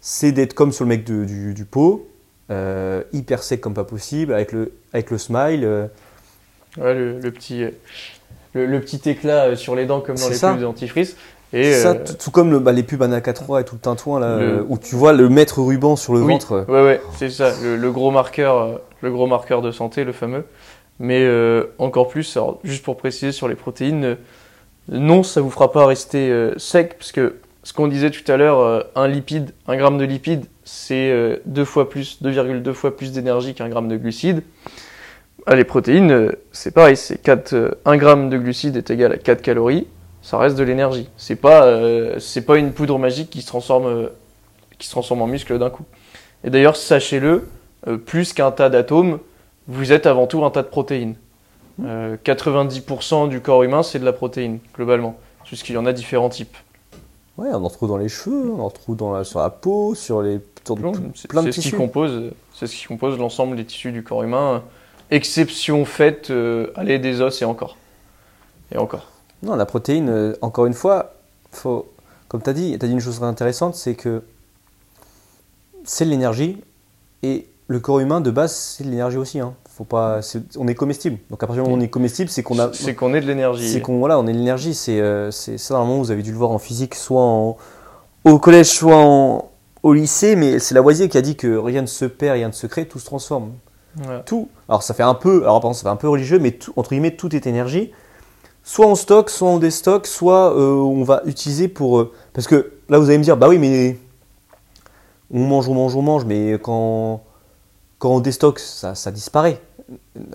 c'est 0.00 0.32
d'être 0.32 0.54
comme 0.54 0.72
sur 0.72 0.84
le 0.84 0.88
mec 0.88 1.04
de- 1.04 1.24
du, 1.24 1.54
du 1.54 1.64
pot, 1.64 2.08
euh, 2.50 3.02
hyper 3.12 3.42
sec 3.42 3.60
comme 3.60 3.74
pas 3.74 3.84
possible, 3.84 4.32
avec 4.32 4.52
le, 4.52 4.72
avec 4.92 5.10
le 5.10 5.18
smile. 5.18 5.64
euh, 5.64 5.86
Ouais, 6.78 6.94
le, 6.94 7.18
le 7.20 7.30
petit, 7.30 7.64
le, 8.54 8.66
le 8.66 8.80
petit 8.80 9.08
éclat 9.10 9.54
sur 9.56 9.74
les 9.74 9.84
dents 9.86 10.00
comme 10.00 10.16
dans 10.16 10.28
les 10.28 10.34
ça. 10.36 10.52
pubs 10.52 10.60
dentifrice. 10.62 11.16
Et 11.52 11.74
ça, 11.74 11.94
tout, 11.94 12.30
comme 12.30 12.50
le, 12.50 12.58
bah, 12.60 12.72
les 12.72 12.82
pubs 12.82 13.02
Anaka 13.02 13.34
3 13.34 13.60
et 13.60 13.64
tout 13.64 13.74
le 13.74 13.80
tintouin, 13.82 14.18
là, 14.20 14.62
où 14.66 14.78
tu 14.78 14.94
vois 14.94 15.12
le 15.12 15.28
maître 15.28 15.60
ruban 15.60 15.96
sur 15.96 16.14
le 16.14 16.22
Oui. 16.22 16.32
ventre. 16.32 16.64
Ouais, 16.66 16.82
ouais, 16.82 17.00
c'est 17.18 17.28
ça, 17.28 17.52
le, 17.62 17.92
gros 17.92 18.10
marqueur, 18.10 18.80
le 19.02 19.10
gros 19.12 19.26
marqueur 19.26 19.60
de 19.60 19.70
santé, 19.70 20.04
le 20.04 20.12
fameux. 20.12 20.44
Mais 20.98 21.28
encore 21.76 22.08
plus, 22.08 22.34
alors, 22.38 22.58
juste 22.64 22.82
pour 22.82 22.96
préciser 22.96 23.32
sur 23.32 23.48
les 23.48 23.54
protéines, 23.54 24.16
non, 24.88 25.22
ça 25.22 25.40
vous 25.40 25.50
fera 25.50 25.70
pas 25.70 25.86
rester 25.86 26.30
euh, 26.30 26.58
sec, 26.58 26.96
parce 26.98 27.12
que 27.12 27.36
ce 27.62 27.72
qu'on 27.72 27.86
disait 27.86 28.10
tout 28.10 28.30
à 28.30 28.36
l'heure, 28.36 28.58
euh, 28.58 28.82
un 28.96 29.06
lipide, 29.08 29.52
un 29.66 29.76
gramme 29.76 29.98
de 29.98 30.04
lipide, 30.04 30.46
c'est 30.64 31.10
euh, 31.10 31.36
deux 31.46 31.64
fois 31.64 31.88
plus, 31.88 32.20
2,2 32.22 32.72
fois 32.72 32.96
plus 32.96 33.12
d'énergie 33.12 33.54
qu'un 33.54 33.68
gramme 33.68 33.88
de 33.88 33.96
glucides. 33.96 34.42
Ah, 35.46 35.54
les 35.54 35.64
protéines, 35.64 36.32
c'est 36.52 36.72
pareil, 36.72 36.96
c'est 36.96 37.20
4, 37.20 37.52
euh, 37.52 37.70
1 37.84 37.96
gramme 37.96 38.30
de 38.30 38.38
glucides 38.38 38.76
est 38.76 38.90
égal 38.90 39.12
à 39.12 39.16
4 39.16 39.42
calories, 39.42 39.86
ça 40.22 40.38
reste 40.38 40.56
de 40.56 40.64
l'énergie. 40.64 41.08
C'est 41.16 41.36
pas, 41.36 41.80
pas 42.46 42.56
une 42.56 42.72
poudre 42.72 42.98
magique 42.98 43.30
qui 43.30 43.42
se 43.42 43.46
transforme, 43.46 44.08
qui 44.78 44.86
se 44.86 44.92
transforme 44.92 45.22
en 45.22 45.26
muscle 45.26 45.58
d'un 45.58 45.70
coup. 45.70 45.84
Et 46.44 46.50
d'ailleurs, 46.50 46.76
sachez-le, 46.76 47.48
plus 48.06 48.32
qu'un 48.32 48.52
tas 48.52 48.68
d'atomes, 48.70 49.18
vous 49.66 49.90
êtes 49.90 50.06
avant 50.06 50.28
tout 50.28 50.44
un 50.44 50.50
tas 50.50 50.62
de 50.62 50.68
protéines. 50.68 51.16
Euh, 51.84 52.16
90% 52.24 53.28
du 53.28 53.40
corps 53.40 53.62
humain, 53.62 53.82
c'est 53.82 53.98
de 53.98 54.04
la 54.04 54.12
protéine, 54.12 54.58
globalement. 54.74 55.16
Juste 55.44 55.64
qu'il 55.64 55.74
y 55.74 55.78
en 55.78 55.86
a 55.86 55.92
différents 55.92 56.28
types. 56.28 56.56
Ouais, 57.38 57.48
on 57.50 57.64
en 57.64 57.68
retrouve 57.68 57.88
dans 57.88 57.96
les 57.96 58.08
cheveux, 58.08 58.52
on 58.52 58.60
en 58.60 58.68
retrouve 58.68 58.96
dans 58.96 59.12
la, 59.12 59.24
sur 59.24 59.40
la 59.40 59.50
peau, 59.50 59.94
sur 59.94 60.22
les 60.22 60.40
sur 60.64 60.76
plein 60.76 61.42
de 61.42 61.50
c'est 61.50 61.60
ce 61.60 61.68
qui 61.68 61.72
compose, 61.72 62.30
c'est 62.54 62.66
ce 62.66 62.76
qui 62.76 62.84
compose 62.84 63.18
l'ensemble 63.18 63.56
des 63.56 63.64
tissus 63.64 63.92
du 63.92 64.04
corps 64.04 64.22
humain. 64.22 64.62
Exception 65.10 65.84
faite, 65.84 66.30
euh, 66.30 66.68
allez, 66.76 66.98
des 66.98 67.20
os 67.20 67.42
et 67.42 67.44
encore. 67.44 67.76
Et 68.70 68.78
encore. 68.78 69.08
Non, 69.42 69.56
la 69.56 69.66
protéine, 69.66 70.08
euh, 70.08 70.34
encore 70.40 70.66
une 70.66 70.74
fois, 70.74 71.14
faut, 71.50 71.90
comme 72.28 72.42
tu 72.42 72.50
as 72.50 72.52
dit, 72.52 72.78
tu 72.78 72.84
as 72.84 72.88
dit 72.88 72.94
une 72.94 73.00
chose 73.00 73.16
très 73.16 73.26
intéressante, 73.26 73.74
c'est 73.74 73.94
que 73.94 74.22
c'est 75.84 76.04
de 76.04 76.10
l'énergie 76.10 76.58
et 77.22 77.46
le 77.66 77.80
corps 77.80 78.00
humain 78.00 78.20
de 78.20 78.30
base, 78.30 78.54
c'est 78.54 78.84
de 78.84 78.90
l'énergie 78.90 79.16
aussi. 79.16 79.40
Hein. 79.40 79.54
Faut 79.74 79.84
pas, 79.84 80.20
on 80.58 80.68
est 80.68 80.74
comestible. 80.74 81.16
Donc 81.30 81.42
à 81.42 81.46
partir 81.46 81.62
du 81.62 81.68
moment 81.70 81.76
où 81.76 81.80
on 81.80 81.84
est 81.84 81.88
comestible, 81.88 82.28
c'est 82.28 82.42
qu'on 82.42 82.58
a. 82.58 82.72
C'est 82.74 82.94
qu'on 82.94 83.14
est 83.14 83.20
de 83.22 83.26
l'énergie. 83.26 83.68
C'est 83.72 83.80
qu'on 83.80 83.98
voilà, 83.98 84.18
on 84.18 84.26
est 84.26 84.32
de 84.32 84.38
l'énergie. 84.38 84.74
C'est 84.74 85.00
euh, 85.00 85.30
c'est 85.30 85.56
ça, 85.56 85.74
normalement, 85.74 85.98
vous 86.02 86.10
avez 86.10 86.22
dû 86.22 86.30
le 86.30 86.36
voir 86.36 86.50
en 86.50 86.58
physique, 86.58 86.94
soit 86.94 87.22
en- 87.22 87.56
au 88.24 88.38
collège, 88.38 88.66
soit 88.68 88.96
en- 88.96 89.48
au 89.82 89.94
lycée, 89.94 90.36
mais 90.36 90.58
c'est 90.58 90.74
Lavoisier 90.74 91.08
qui 91.08 91.16
a 91.16 91.22
dit 91.22 91.36
que 91.36 91.56
rien 91.56 91.80
ne 91.82 91.86
se 91.86 92.04
perd, 92.04 92.34
rien 92.34 92.48
ne 92.48 92.52
se 92.52 92.66
crée, 92.66 92.86
tout 92.86 92.98
se 92.98 93.06
transforme 93.06 93.52
tout. 94.26 94.48
Alors 94.68 94.82
ça 94.82 94.94
fait 94.94 95.02
un 95.02 95.14
peu, 95.14 95.42
alors 95.42 95.60
pardon, 95.60 95.72
ça 95.74 95.82
fait 95.82 95.88
un 95.88 95.96
peu 95.96 96.08
religieux, 96.08 96.38
mais 96.38 96.52
tout, 96.52 96.72
entre 96.76 96.90
guillemets, 96.90 97.16
tout 97.16 97.34
est 97.34 97.46
énergie. 97.46 97.92
Soit 98.64 98.86
on 98.86 98.94
stocke, 98.94 99.28
soit 99.30 99.48
on 99.48 99.58
déstocke, 99.58 100.06
soit 100.06 100.54
euh, 100.56 100.70
on 100.74 101.02
va 101.02 101.22
utiliser 101.26 101.66
pour. 101.68 101.98
euh, 101.98 102.12
parce 102.34 102.46
que 102.46 102.72
là, 102.90 102.98
vous 102.98 103.06
allez 103.08 103.18
me 103.18 103.24
dire, 103.24 103.36
bah 103.38 103.48
oui, 103.48 103.58
mais 103.58 103.96
on 105.32 105.40
mange, 105.40 105.68
on 105.68 105.74
mange, 105.74 105.96
on 105.96 106.02
mange, 106.02 106.24
mais 106.26 106.52
quand 106.62 107.22
quand 108.02 108.10
on 108.10 108.18
déstocke, 108.18 108.58
ça, 108.58 108.96
ça 108.96 109.12
disparaît. 109.12 109.60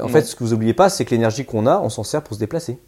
En 0.01 0.07
fait, 0.07 0.21
ce 0.21 0.37
que 0.37 0.43
vous 0.45 0.53
oubliez 0.53 0.73
pas, 0.73 0.87
c'est 0.87 1.03
que 1.03 1.09
l'énergie 1.11 1.43
qu'on 1.43 1.67
a, 1.67 1.81
on 1.81 1.89
s'en 1.89 2.05
sert 2.05 2.23
pour 2.23 2.33
se 2.33 2.39
déplacer. 2.39 2.79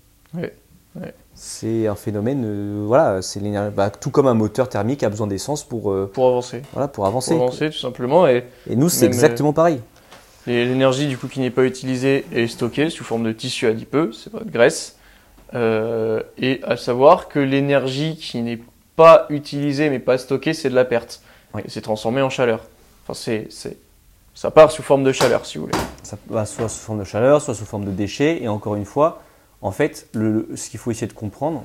C'est 1.34 1.88
un 1.88 1.96
phénomène, 1.96 2.44
euh, 2.46 2.86
voilà, 2.88 3.22
c'est 3.22 3.42
l'énergie, 3.42 3.76
bah, 3.76 3.90
tout 3.90 4.10
comme 4.10 4.28
un 4.28 4.34
moteur 4.36 4.70
thermique 4.70 5.04
a 5.04 5.10
besoin 5.10 5.28
d'essence 5.28 5.66
pour, 5.66 5.92
euh, 5.92 6.10
Pour 6.14 6.30
avancer. 6.30 6.62
voilà, 6.72 6.88
pour 6.88 7.06
avancer. 7.06 7.34
Pour 7.36 7.44
avancer, 7.44 7.72
tout 7.72 7.78
simplement. 7.78 8.26
Et 8.26 8.46
Et 8.70 8.78
nous, 8.78 8.88
c'est 8.88 9.08
Même, 9.08 9.12
exactement 9.12 9.52
pareil. 9.52 9.82
Et 10.48 10.64
l'énergie 10.64 11.08
du 11.08 11.18
coup 11.18 11.28
qui 11.28 11.42
n'est 11.42 11.52
pas 11.52 11.66
utilisée 11.66 12.26
est 12.34 12.48
stockée 12.48 12.90
sous 12.90 13.04
forme 13.04 13.26
de 13.26 13.34
tissu 13.34 13.68
adipeux, 13.68 14.14
c'est 14.14 14.32
pas 14.32 14.46
de 14.46 14.50
graisse. 14.50 14.96
Euh, 15.56 16.24
et 16.38 16.62
à 16.64 16.78
savoir 16.78 17.28
que 17.28 17.40
l'énergie 17.40 18.16
qui 18.16 18.42
n'est 18.42 18.62
pas 18.96 19.26
utilisée 19.30 19.90
mais 19.90 20.00
pas 20.00 20.18
stockée, 20.18 20.54
c'est 20.54 20.70
de 20.70 20.76
la 20.76 20.86
perte. 20.86 21.22
Oui. 21.54 21.64
C'est 21.68 21.82
transformé 21.82 22.22
en 22.22 22.30
chaleur. 22.30 22.62
Enfin, 23.06 23.14
c'est, 23.14 23.78
ça 24.40 24.52
part 24.52 24.72
sous 24.72 24.84
forme 24.84 25.04
de 25.04 25.12
chaleur, 25.12 25.46
si 25.46 25.58
vous 25.58 25.66
voulez. 25.66 25.78
Ça 26.02 26.18
va 26.30 26.46
soit 26.46 26.70
sous 26.70 26.80
forme 26.80 27.00
de 27.00 27.04
chaleur, 27.04 27.42
soit 27.42 27.54
sous 27.54 27.66
forme 27.66 27.84
de 27.84 27.92
déchets. 27.92 28.42
Et 28.42 28.48
encore 28.48 28.76
une 28.76 28.86
fois, 28.86 29.22
en 29.62 29.72
fait, 29.72 30.08
le, 30.14 30.32
le- 30.50 30.56
ce 30.56 30.70
qu'il 30.70 30.80
faut 30.80 30.92
essayer 30.92 31.08
de 31.08 31.14
comprendre, 31.14 31.64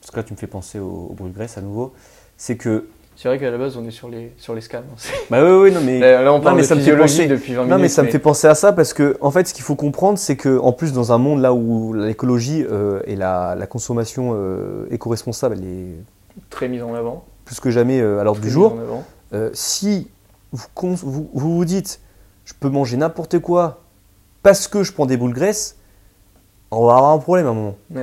parce 0.00 0.10
que 0.10 0.16
là, 0.16 0.24
tu 0.24 0.32
me 0.32 0.36
fais 0.38 0.48
penser 0.48 0.80
au, 0.80 1.06
au 1.10 1.14
brûle-graisse 1.16 1.58
à 1.58 1.60
nouveau, 1.60 1.92
c'est 2.36 2.56
que. 2.56 2.88
C'est 3.14 3.28
vrai 3.28 3.38
qu'à 3.38 3.52
la 3.52 3.56
base, 3.58 3.76
on 3.76 3.84
est 3.86 3.92
sur 3.92 4.08
les, 4.08 4.32
sur 4.36 4.52
les 4.52 4.60
scans. 4.62 4.82
Bah 5.30 5.44
oui, 5.44 5.50
oui, 5.68 5.72
non, 5.72 5.80
mais. 5.80 6.00
Là, 6.00 6.22
là, 6.22 6.32
on 6.32 6.40
parle 6.40 6.56
mais 6.56 6.62
de 6.62 6.66
ça 6.66 6.74
me 6.74 6.80
fait 6.80 6.96
penser- 6.96 7.28
depuis 7.28 7.54
20 7.54 7.62
minutes. 7.62 7.76
Non, 7.76 7.80
mais 7.80 7.88
ça 7.88 8.02
me 8.02 8.08
fait 8.08 8.18
penser 8.18 8.48
à 8.48 8.56
ça 8.56 8.72
parce 8.72 8.92
que, 8.92 9.16
en 9.20 9.30
fait, 9.30 9.46
ce 9.46 9.54
qu'il 9.54 9.62
faut 9.62 9.76
comprendre, 9.76 10.18
c'est 10.18 10.34
que, 10.36 10.58
en 10.58 10.72
plus, 10.72 10.92
dans 10.92 11.12
un 11.12 11.18
monde 11.18 11.40
là 11.40 11.52
où 11.54 11.92
l'écologie 11.92 12.66
euh, 12.68 13.00
et 13.06 13.14
la, 13.14 13.54
la 13.54 13.66
consommation 13.68 14.32
euh, 14.34 14.88
éco-responsable, 14.90 15.56
elle 15.60 15.64
est 15.68 16.42
très 16.50 16.66
mise 16.66 16.82
en 16.82 16.94
avant. 16.96 17.24
plus 17.44 17.60
que 17.60 17.70
jamais 17.70 18.00
euh, 18.00 18.18
à 18.18 18.24
l'ordre 18.24 18.40
du 18.40 18.46
mise 18.48 18.54
jour. 18.54 18.72
en 18.74 18.78
avant. 18.80 19.04
Euh, 19.34 19.50
si 19.52 20.08
vous 20.52 21.28
vous 21.34 21.64
dites, 21.64 22.00
je 22.48 22.54
peux 22.58 22.70
manger 22.70 22.96
n'importe 22.96 23.38
quoi 23.40 23.82
parce 24.42 24.68
que 24.68 24.82
je 24.82 24.92
prends 24.92 25.04
des 25.04 25.18
boules 25.18 25.32
de 25.32 25.36
graisse, 25.38 25.76
on 26.70 26.86
va 26.86 26.96
avoir 26.96 27.10
un 27.12 27.18
problème 27.18 27.46
à 27.46 27.50
un 27.50 27.54
moment. 27.54 27.76
On 27.94 28.00
va 28.00 28.02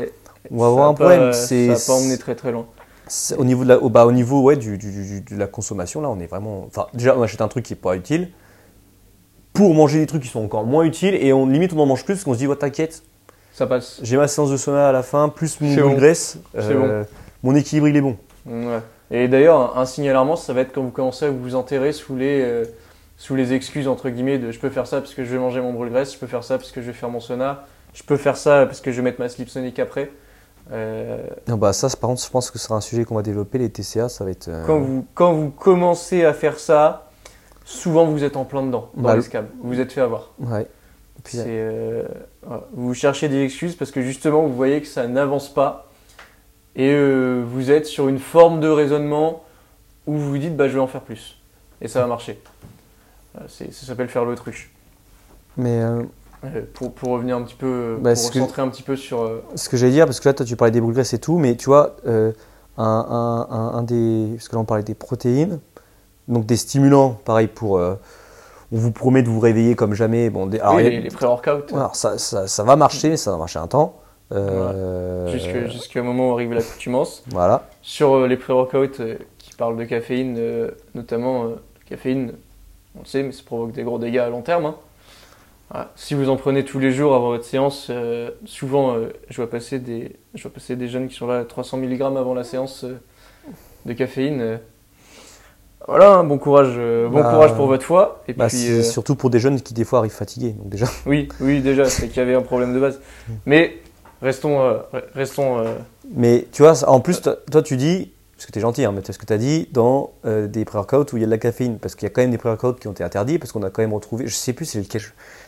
ça 0.60 0.68
avoir 0.68 0.90
un 0.90 0.94
pas- 0.94 1.06
problème. 1.06 1.34
C'est 1.34 1.76
Ça 1.76 1.92
n'a 1.92 1.98
pas 1.98 2.04
emmené 2.04 2.18
très 2.20 2.36
très 2.36 2.52
loin. 2.52 2.68
au 3.38 3.44
niveau 3.46 3.64
de 3.64 3.70
la, 3.70 3.80
au, 3.80 3.90
bah, 3.90 4.06
au 4.06 4.12
niveau 4.12 4.44
ouais, 4.44 4.56
du, 4.56 4.78
du- 4.78 4.92
du- 4.92 5.22
de 5.22 5.36
la 5.36 5.48
consommation 5.48 6.00
là, 6.02 6.10
on 6.10 6.20
est 6.20 6.28
vraiment. 6.28 6.66
Enfin, 6.68 6.86
déjà, 6.94 7.18
on 7.18 7.24
achète 7.24 7.42
un 7.42 7.48
truc 7.48 7.66
qui 7.66 7.74
est 7.74 7.78
pas 7.78 7.96
utile 7.96 8.30
pour 9.54 9.74
manger 9.74 10.00
des 10.00 10.06
trucs 10.06 10.22
qui 10.22 10.28
sont 10.30 10.44
encore 10.44 10.66
moins 10.66 10.84
utiles 10.84 11.16
et 11.16 11.32
on 11.34 11.48
limite 11.48 11.74
on 11.74 11.80
en 11.80 11.86
mange 11.88 12.04
plus 12.06 12.16
parce 12.16 12.26
qu'on 12.26 12.34
se 12.34 12.40
dit, 12.40 12.48
ouais, 12.48 12.56
t'inquiète, 12.58 13.02
Ça 13.54 13.66
passe. 13.66 14.00
j'ai 14.04 14.18
ma 14.18 14.28
séance 14.28 14.52
de 14.52 14.58
sauna 14.58 14.90
à 14.90 14.92
la 14.92 15.02
fin 15.02 15.30
plus 15.30 15.60
mon 15.62 15.74
bon. 15.76 15.94
graisse, 15.96 16.38
C'est 16.54 16.60
euh, 16.72 17.04
mon 17.42 17.56
équilibre 17.56 17.88
il 17.88 17.96
est 17.96 18.02
bon. 18.02 18.18
Ouais. 18.46 18.80
Et 19.12 19.28
d'ailleurs, 19.28 19.78
un, 19.78 19.82
un 19.82 19.86
signe 19.86 20.10
alarmant, 20.10 20.36
ça 20.36 20.52
va 20.54 20.62
être 20.62 20.74
quand 20.74 20.82
vous 20.84 20.92
commencez 20.92 21.26
à 21.26 21.32
vous 21.32 21.56
enterrer 21.56 21.94
sous 21.94 22.16
les, 22.16 22.42
euh, 22.42 22.66
sous 23.18 23.36
les 23.36 23.54
excuses, 23.54 23.88
entre 23.88 24.10
guillemets, 24.10 24.38
de 24.40 24.52
je 24.52 24.60
peux 24.60 24.70
faire 24.70 24.88
ça 24.88 25.00
parce 25.02 25.14
que 25.14 25.24
je 25.24 25.32
vais 25.32 25.38
manger 25.40 25.62
mon 25.62 25.74
brûle-graisse, 25.74 26.14
je 26.14 26.20
peux 26.20 26.28
faire 26.28 26.44
ça 26.44 26.58
parce 26.58 26.72
que 26.72 26.82
je 26.82 26.88
vais 26.88 26.94
faire 26.94 27.10
mon 27.10 27.20
sauna, 27.20 27.66
je 27.94 28.04
peux 28.04 28.18
faire 28.18 28.38
ça 28.38 28.66
parce 28.66 28.82
que 28.82 28.92
je 28.92 28.98
vais 28.98 29.04
mettre 29.04 29.20
ma 29.22 29.30
slip 29.30 29.50
sonic 29.50 29.80
après. 29.80 30.12
Euh, 30.72 31.26
Non, 31.48 31.58
bah 31.58 31.74
ça, 31.74 31.88
par 32.00 32.10
contre, 32.10 32.24
je 32.24 32.30
pense 32.30 32.50
que 32.52 32.58
ce 32.58 32.66
sera 32.66 32.76
un 32.76 32.82
sujet 32.82 33.06
qu'on 33.06 33.16
va 33.16 33.22
développer 33.22 33.58
les 33.58 33.70
TCA, 33.70 34.10
ça 34.10 34.26
va 34.26 34.32
être. 34.32 34.48
euh, 34.50 34.66
quand, 34.66 34.80
vous, 34.80 35.06
quand 35.14 35.32
vous 35.34 35.50
commencez 35.52 36.26
à 36.26 36.34
faire 36.34 36.58
ça, 36.60 37.10
souvent 37.64 38.06
vous 38.06 38.24
êtes 38.24 38.36
en 38.36 38.46
plein 38.46 38.64
dedans, 38.64 38.90
dans 38.96 39.04
Bah, 39.04 39.16
les 39.16 39.22
scams. 39.22 39.48
Vous 39.62 39.70
vous 39.74 39.80
êtes 39.80 39.92
fait 39.94 40.02
avoir. 40.02 40.32
Ouais. 40.40 40.68
Puis, 41.24 41.38
euh, 41.42 42.04
voilà. 42.44 42.64
Vous 42.74 42.94
cherchez 42.94 43.30
des 43.30 43.44
excuses 43.44 43.76
parce 43.76 43.92
que 43.92 44.02
justement 44.02 44.42
vous 44.44 44.54
voyez 44.56 44.82
que 44.82 44.88
ça 44.88 45.08
n'avance 45.08 45.52
pas 45.52 45.90
et 46.76 46.94
vous 47.44 47.72
êtes 47.72 47.86
sur 47.88 48.10
une 48.10 48.20
forme 48.20 48.60
de 48.60 48.68
raisonnement 48.68 49.44
où 50.06 50.14
vous 50.18 50.30
vous 50.32 50.38
dites 50.38 50.56
bah, 50.56 50.68
je 50.68 50.74
vais 50.74 50.80
en 50.80 50.88
faire 50.88 51.02
plus 51.02 51.40
et 51.82 51.88
ça 51.88 52.02
va 52.02 52.08
marcher. 52.08 52.40
Voilà, 53.36 53.50
c'est- 53.50 53.72
ça 53.74 53.86
s'appelle 53.86 54.08
faire 54.08 54.26
l'autruche. 54.26 54.72
Mais 55.58 55.82
euh, 55.82 56.04
Euh, 56.46 56.62
pour, 56.74 56.94
pour 56.94 57.10
revenir 57.10 57.38
un 57.38 57.42
petit 57.44 57.56
peu, 57.56 57.98
Bah, 58.02 58.14
pour 58.14 58.32
que- 58.56 58.62
un 58.62 58.70
petit 58.70 58.84
peu 58.84 58.96
sur. 58.96 59.22
euh, 59.22 59.44
ce 59.56 59.68
que 59.68 59.78
j'allais 59.78 59.92
dire, 59.94 60.06
parce 60.06 60.20
que 60.20 60.30
là, 60.30 60.34
toi, 60.34 60.46
tu 60.46 60.56
parlais 60.56 60.72
des 60.72 60.80
boules 60.82 60.92
de 60.92 60.96
graisse 60.96 61.14
et 61.14 61.20
tout, 61.20 61.38
mais 61.40 61.56
tu 61.56 61.66
vois, 61.66 61.96
euh, 62.08 62.32
un, 62.78 62.84
un- 62.86 63.48
un- 63.56 63.74
un 63.78 63.84
des. 63.84 64.32
Parce 64.36 64.48
que 64.50 64.56
là, 64.56 64.62
on 64.62 64.66
parlait 64.66 64.84
des 64.84 64.94
protéines, 64.96 65.60
donc 66.28 66.46
des 66.46 66.58
stimulants, 66.58 67.18
pareil, 67.26 67.48
pour. 67.48 67.78
euh, 67.78 67.96
on 68.72 68.78
vous 68.78 68.92
promet 68.92 69.24
de 69.24 69.30
vous 69.30 69.40
réveiller 69.40 69.76
comme 69.76 69.94
jamais. 69.94 70.30
Bon, 70.30 70.46
des, 70.46 70.60
oui, 70.74 70.84
les, 70.84 71.02
les 71.02 71.10
pré-workouts, 71.10 71.76
alors, 71.76 71.96
ça, 71.96 72.18
ça, 72.18 72.48
ça 72.48 72.64
va 72.64 72.76
marcher, 72.76 73.10
mais 73.10 73.18
ça 73.18 73.32
va 73.32 73.38
marcher 73.38 73.60
un 73.60 73.68
temps. 73.68 74.00
Euh, 74.32 75.28
jusque- 75.32 75.72
jusqu'au 75.72 76.04
moment 76.04 76.30
où 76.30 76.34
arrive 76.34 76.52
l'accoutumance. 76.54 77.24
Voilà. 77.30 77.68
Sur 77.82 78.16
euh, 78.16 78.28
les 78.28 78.38
pré-workouts 78.38 79.00
euh, 79.00 79.18
qui 79.38 79.54
parlent 79.56 79.78
de 79.78 79.84
caféine, 79.86 80.36
euh, 80.38 80.72
notamment, 80.96 81.46
euh, 81.46 81.56
caféine, 81.88 82.34
on 82.98 83.00
le 83.02 83.06
sait, 83.06 83.24
mais 83.24 83.32
ça 83.32 83.44
provoque 83.46 83.72
des 83.72 83.84
gros 83.84 84.00
dégâts 84.00 84.18
à 84.20 84.30
long 84.30 84.42
terme. 84.42 84.66
hein. 84.66 84.76
Voilà. 85.72 85.92
Si 85.96 86.14
vous 86.14 86.30
en 86.30 86.36
prenez 86.38 86.64
tous 86.64 86.78
les 86.80 86.92
jours 86.92 87.16
avant 87.16 87.30
votre 87.30 87.44
séance, 87.46 87.88
euh, 87.90 88.30
souvent 88.46 88.96
euh, 88.96 89.08
je, 89.30 89.38
vois 89.38 89.50
passer 89.50 89.80
des, 89.80 90.16
je 90.36 90.44
vois 90.44 90.52
passer 90.52 90.76
des 90.76 90.88
jeunes 90.88 91.08
qui 91.08 91.16
sont 91.16 91.26
là 91.28 91.40
à 91.40 91.44
300 91.44 91.78
mg 91.78 92.02
avant 92.04 92.34
la 92.36 92.44
séance 92.44 92.84
euh, 92.84 93.00
de 93.86 93.94
caféine. 93.94 94.60
Voilà, 95.88 96.14
hein, 96.14 96.24
bon 96.24 96.38
courage, 96.40 96.76
bon 96.76 97.22
Bah, 97.22 97.30
courage 97.32 97.54
pour 97.56 97.68
votre 97.68 97.84
foie. 97.84 98.24
Et 98.28 98.34
Bah, 98.34 98.48
puis, 98.48 98.84
surtout 98.84 99.16
pour 99.16 99.30
des 99.30 99.40
jeunes 99.40 99.62
qui, 99.62 99.74
des 99.76 99.84
fois, 99.86 100.00
arrivent 100.00 100.12
fatigués. 100.12 100.52
Donc, 100.52 100.70
déjà. 100.70 100.88
oui, 101.06 101.30
oui, 101.40 101.62
déjà, 101.62 101.86
c'est 101.86 102.08
qu'il 102.08 102.18
y 102.18 102.20
avait 102.22 102.34
un 102.34 102.42
problème 102.42 102.74
de 102.74 102.80
base. 102.80 103.00
Mais 103.46 103.78
restons, 104.22 104.80
restons 105.14 105.64
Mais 106.16 106.48
tu 106.52 106.64
vois, 106.64 106.84
en 106.90 107.02
plus, 107.02 107.22
toi, 107.22 107.62
tu 107.62 107.78
dis, 107.78 108.12
parce 108.38 108.46
que 108.48 108.52
tu 108.52 108.60
es 108.60 108.62
gentil, 108.62 108.84
hein, 108.86 108.94
mais 108.94 109.02
ce 109.10 109.18
que 109.18 109.26
tu 109.26 109.34
as 109.34 109.38
dit 109.38 109.70
dans 109.72 110.12
euh, 110.26 110.48
des 110.48 110.66
pré-workouts 110.66 111.14
où 111.14 111.18
il 111.18 111.22
y 111.22 111.24
a 111.24 111.26
de 111.28 111.32
la 111.32 111.38
caféine, 111.38 111.78
parce 111.80 111.96
qu'il 111.96 112.04
y 112.06 112.08
a 112.08 112.10
quand 112.10 112.22
même 112.22 112.32
des 112.32 112.38
pré-workouts 112.38 112.74
qui 112.74 112.88
ont 112.88 112.92
été 112.92 113.04
interdits, 113.04 113.40
parce 113.40 113.52
qu'on 113.52 113.64
a 113.64 113.70
quand 113.70 113.82
même 113.82 113.94
retrouvé, 113.94 114.28
je 114.28 114.36
sais 114.36 114.54
plus 114.54 114.66
c'est 114.66 114.80
lequel, 114.80 115.02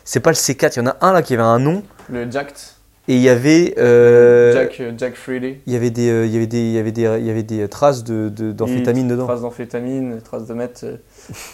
c'est 0.04 0.20
pas 0.20 0.30
le 0.30 0.36
C4, 0.36 0.72
il 0.76 0.78
y 0.78 0.82
en 0.82 0.86
a 0.90 0.96
un 1.02 1.12
là 1.12 1.22
qui 1.22 1.34
avait 1.34 1.42
un 1.42 1.58
nom, 1.58 1.82
le 2.08 2.30
Jacked, 2.30 2.56
et 3.10 3.14
il 3.14 3.20
y 3.20 3.28
avait, 3.28 3.74
euh, 3.78 4.52
Jack, 4.52 4.80
euh, 4.80 4.92
Jack 4.96 5.14
Freely. 5.16 5.60
il 5.66 5.72
y 5.72 5.76
avait 5.76 5.90
des, 5.90 6.26
il 6.26 6.30
y 6.32 6.36
avait 6.36 6.46
des, 6.46 6.60
il 6.60 6.72
y 6.72 6.78
avait 6.78 6.92
des, 6.92 7.02
il 7.02 7.26
y 7.26 7.30
avait 7.30 7.42
des 7.42 7.66
traces 7.68 8.04
de, 8.04 8.28
de- 8.30 8.52
d'amphétamine 8.52 9.04
Oui, 9.06 9.10
dedans. 9.12 9.26
Traces 9.26 9.40
d'amphétamine, 9.42 10.20
traces 10.22 10.46
de 10.46 10.54
meth. 10.54 10.84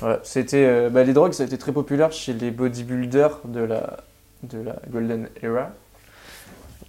voilà. 0.00 0.20
C'était, 0.24 0.88
bah, 0.90 1.02
les 1.04 1.12
drogues, 1.12 1.32
ça 1.32 1.42
a 1.44 1.46
été 1.46 1.58
très 1.58 1.70
populaire 1.72 2.10
chez 2.12 2.32
les 2.32 2.50
bodybuilders 2.50 3.40
de 3.44 3.60
la, 3.60 3.98
de 4.44 4.58
la 4.62 4.76
Golden 4.90 5.28
Era, 5.42 5.70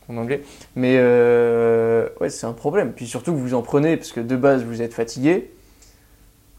en 0.09 0.17
anglais. 0.17 0.43
Mais 0.75 0.95
euh, 0.99 2.07
ouais, 2.21 2.29
c'est 2.29 2.45
un 2.45 2.53
problème. 2.53 2.93
Puis 2.93 3.07
surtout 3.07 3.31
que 3.33 3.37
vous 3.37 3.53
en 3.53 3.61
prenez, 3.61 3.97
parce 3.97 4.11
que 4.11 4.19
de 4.19 4.35
base, 4.35 4.63
vous 4.63 4.81
êtes 4.81 4.93
fatigué. 4.93 5.51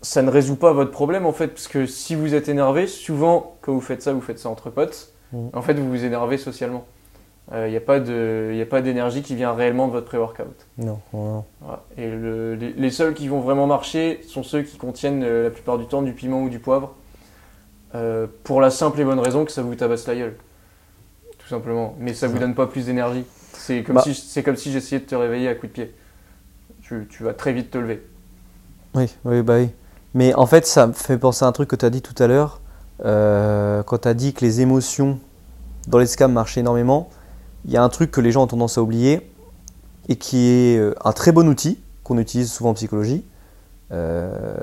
Ça 0.03 0.23
ne 0.23 0.31
résout 0.31 0.57
pas 0.57 0.73
votre 0.73 0.91
problème 0.91 1.27
en 1.27 1.33
fait, 1.33 1.49
parce 1.49 1.69
que 1.69 1.87
si 1.87 2.15
vous 2.15 2.35
êtes 2.35 2.49
énervé, 2.49 2.87
souvent 2.87 3.57
quand 3.63 3.73
vous 3.73 3.81
faites 3.81 4.03
ça, 4.03 4.13
vous 4.13 4.21
faites 4.21 4.39
ça 4.39 4.49
entre 4.49 4.71
potes. 4.71 5.13
Mhm. 5.33 5.51
En 5.53 5.63
fait, 5.63 5.75
vous 5.75 5.89
vous 5.89 6.05
énervez 6.05 6.39
socialement. 6.39 6.85
Il 7.53 7.71
n'y 7.71 7.77
a 7.77 7.81
pas 7.81 8.01
de- 8.01 8.51
y 8.55 8.61
a 8.61 8.67
pas 8.67 8.83
d'énergie 8.83 9.23
qui 9.23 9.37
vient 9.37 9.53
réellement 9.53 9.87
de 9.87 9.93
votre 9.93 10.07
pré-workout. 10.07 10.67
Non, 10.79 10.99
non, 11.13 11.33
non. 11.35 11.45
Voilà. 11.61 11.83
Et 11.97 12.09
le- 12.11 12.57
les, 12.57 12.73
les 12.73 12.91
seuls 12.91 13.15
qui 13.15 13.29
vont 13.29 13.39
vraiment 13.39 13.69
marcher 13.69 14.21
sont 14.27 14.43
ceux 14.43 14.63
qui 14.63 14.79
contiennent 14.79 15.23
euh, 15.23 15.45
la 15.45 15.51
plupart 15.51 15.79
du 15.79 15.87
temps 15.87 16.03
du 16.03 16.11
piment 16.13 16.43
ou 16.43 16.49
du 16.49 16.59
poivre. 16.59 16.95
Euh, 17.95 18.27
pour 18.43 18.61
la 18.61 18.71
simple 18.71 19.01
et 19.01 19.05
bonne 19.05 19.21
raison 19.21 19.45
que 19.45 19.53
ça 19.53 19.63
vous 19.63 19.77
tabasse 19.77 20.09
la 20.09 20.17
gueule. 20.17 20.35
Tout 21.39 21.47
simplement. 21.47 21.95
Mais 22.01 22.15
ça 22.15 22.27
vous 22.27 22.35
Ouais. 22.35 22.41
donne 22.41 22.57
pas 22.57 22.67
plus 22.67 22.87
d'énergie. 22.87 23.25
C'est 23.59 23.83
comme, 23.83 23.97
Bah. 23.97 24.03
si, 24.05 24.15
c'est 24.15 24.43
comme 24.43 24.57
si 24.57 24.73
j'essayais 24.73 25.01
de 25.01 25.07
te 25.07 25.15
réveiller 25.15 25.49
à 25.49 25.55
coups 25.55 25.69
de 25.69 25.73
pied. 25.73 25.95
Tu, 26.83 27.07
tu 27.11 27.23
vas 27.25 27.33
très 27.35 27.53
vite 27.53 27.71
te 27.71 27.79
lever. 27.79 28.03
Oui, 28.95 29.07
oui, 29.25 29.43
bah 29.43 29.57
oui. 29.59 29.69
Mais 30.15 30.35
en 30.35 30.47
fait, 30.47 30.67
ça 30.67 30.87
me 30.87 30.93
fait 30.93 31.19
penser 31.19 31.45
à 31.45 31.49
un 31.49 31.53
truc 31.53 31.69
que 31.69 31.77
tu 31.77 31.85
as 31.85 31.91
dit 31.91 32.01
tout 32.03 32.15
à 32.23 32.27
l'heure, 32.27 32.61
euh, 33.05 33.83
quand 33.83 33.99
tu 33.99 34.09
as 34.09 34.15
dit 34.15 34.33
que 34.33 34.45
les 34.45 34.61
émotions 34.61 35.19
dans 35.89 35.99
les 35.99 36.07
scams 36.07 36.33
marchaient 36.33 36.61
énormément. 36.61 37.11
Il 37.65 37.73
y 37.73 37.77
a 37.77 37.83
un 37.83 37.89
truc 37.89 38.11
que 38.11 38.21
les 38.21 38.31
gens 38.33 38.45
ont 38.45 38.47
tendance 38.47 38.79
à 38.79 38.83
oublier 38.83 39.31
et 40.09 40.17
qui 40.17 40.49
est 40.49 40.79
euh, 40.79 40.95
un 41.05 41.13
très 41.13 41.33
bon 41.33 41.49
outil 41.49 41.81
qu'on 42.05 42.19
utilise 42.19 42.51
souvent 42.51 42.71
en 42.71 42.75
psychologie. 42.75 43.25
euh, 43.93 44.57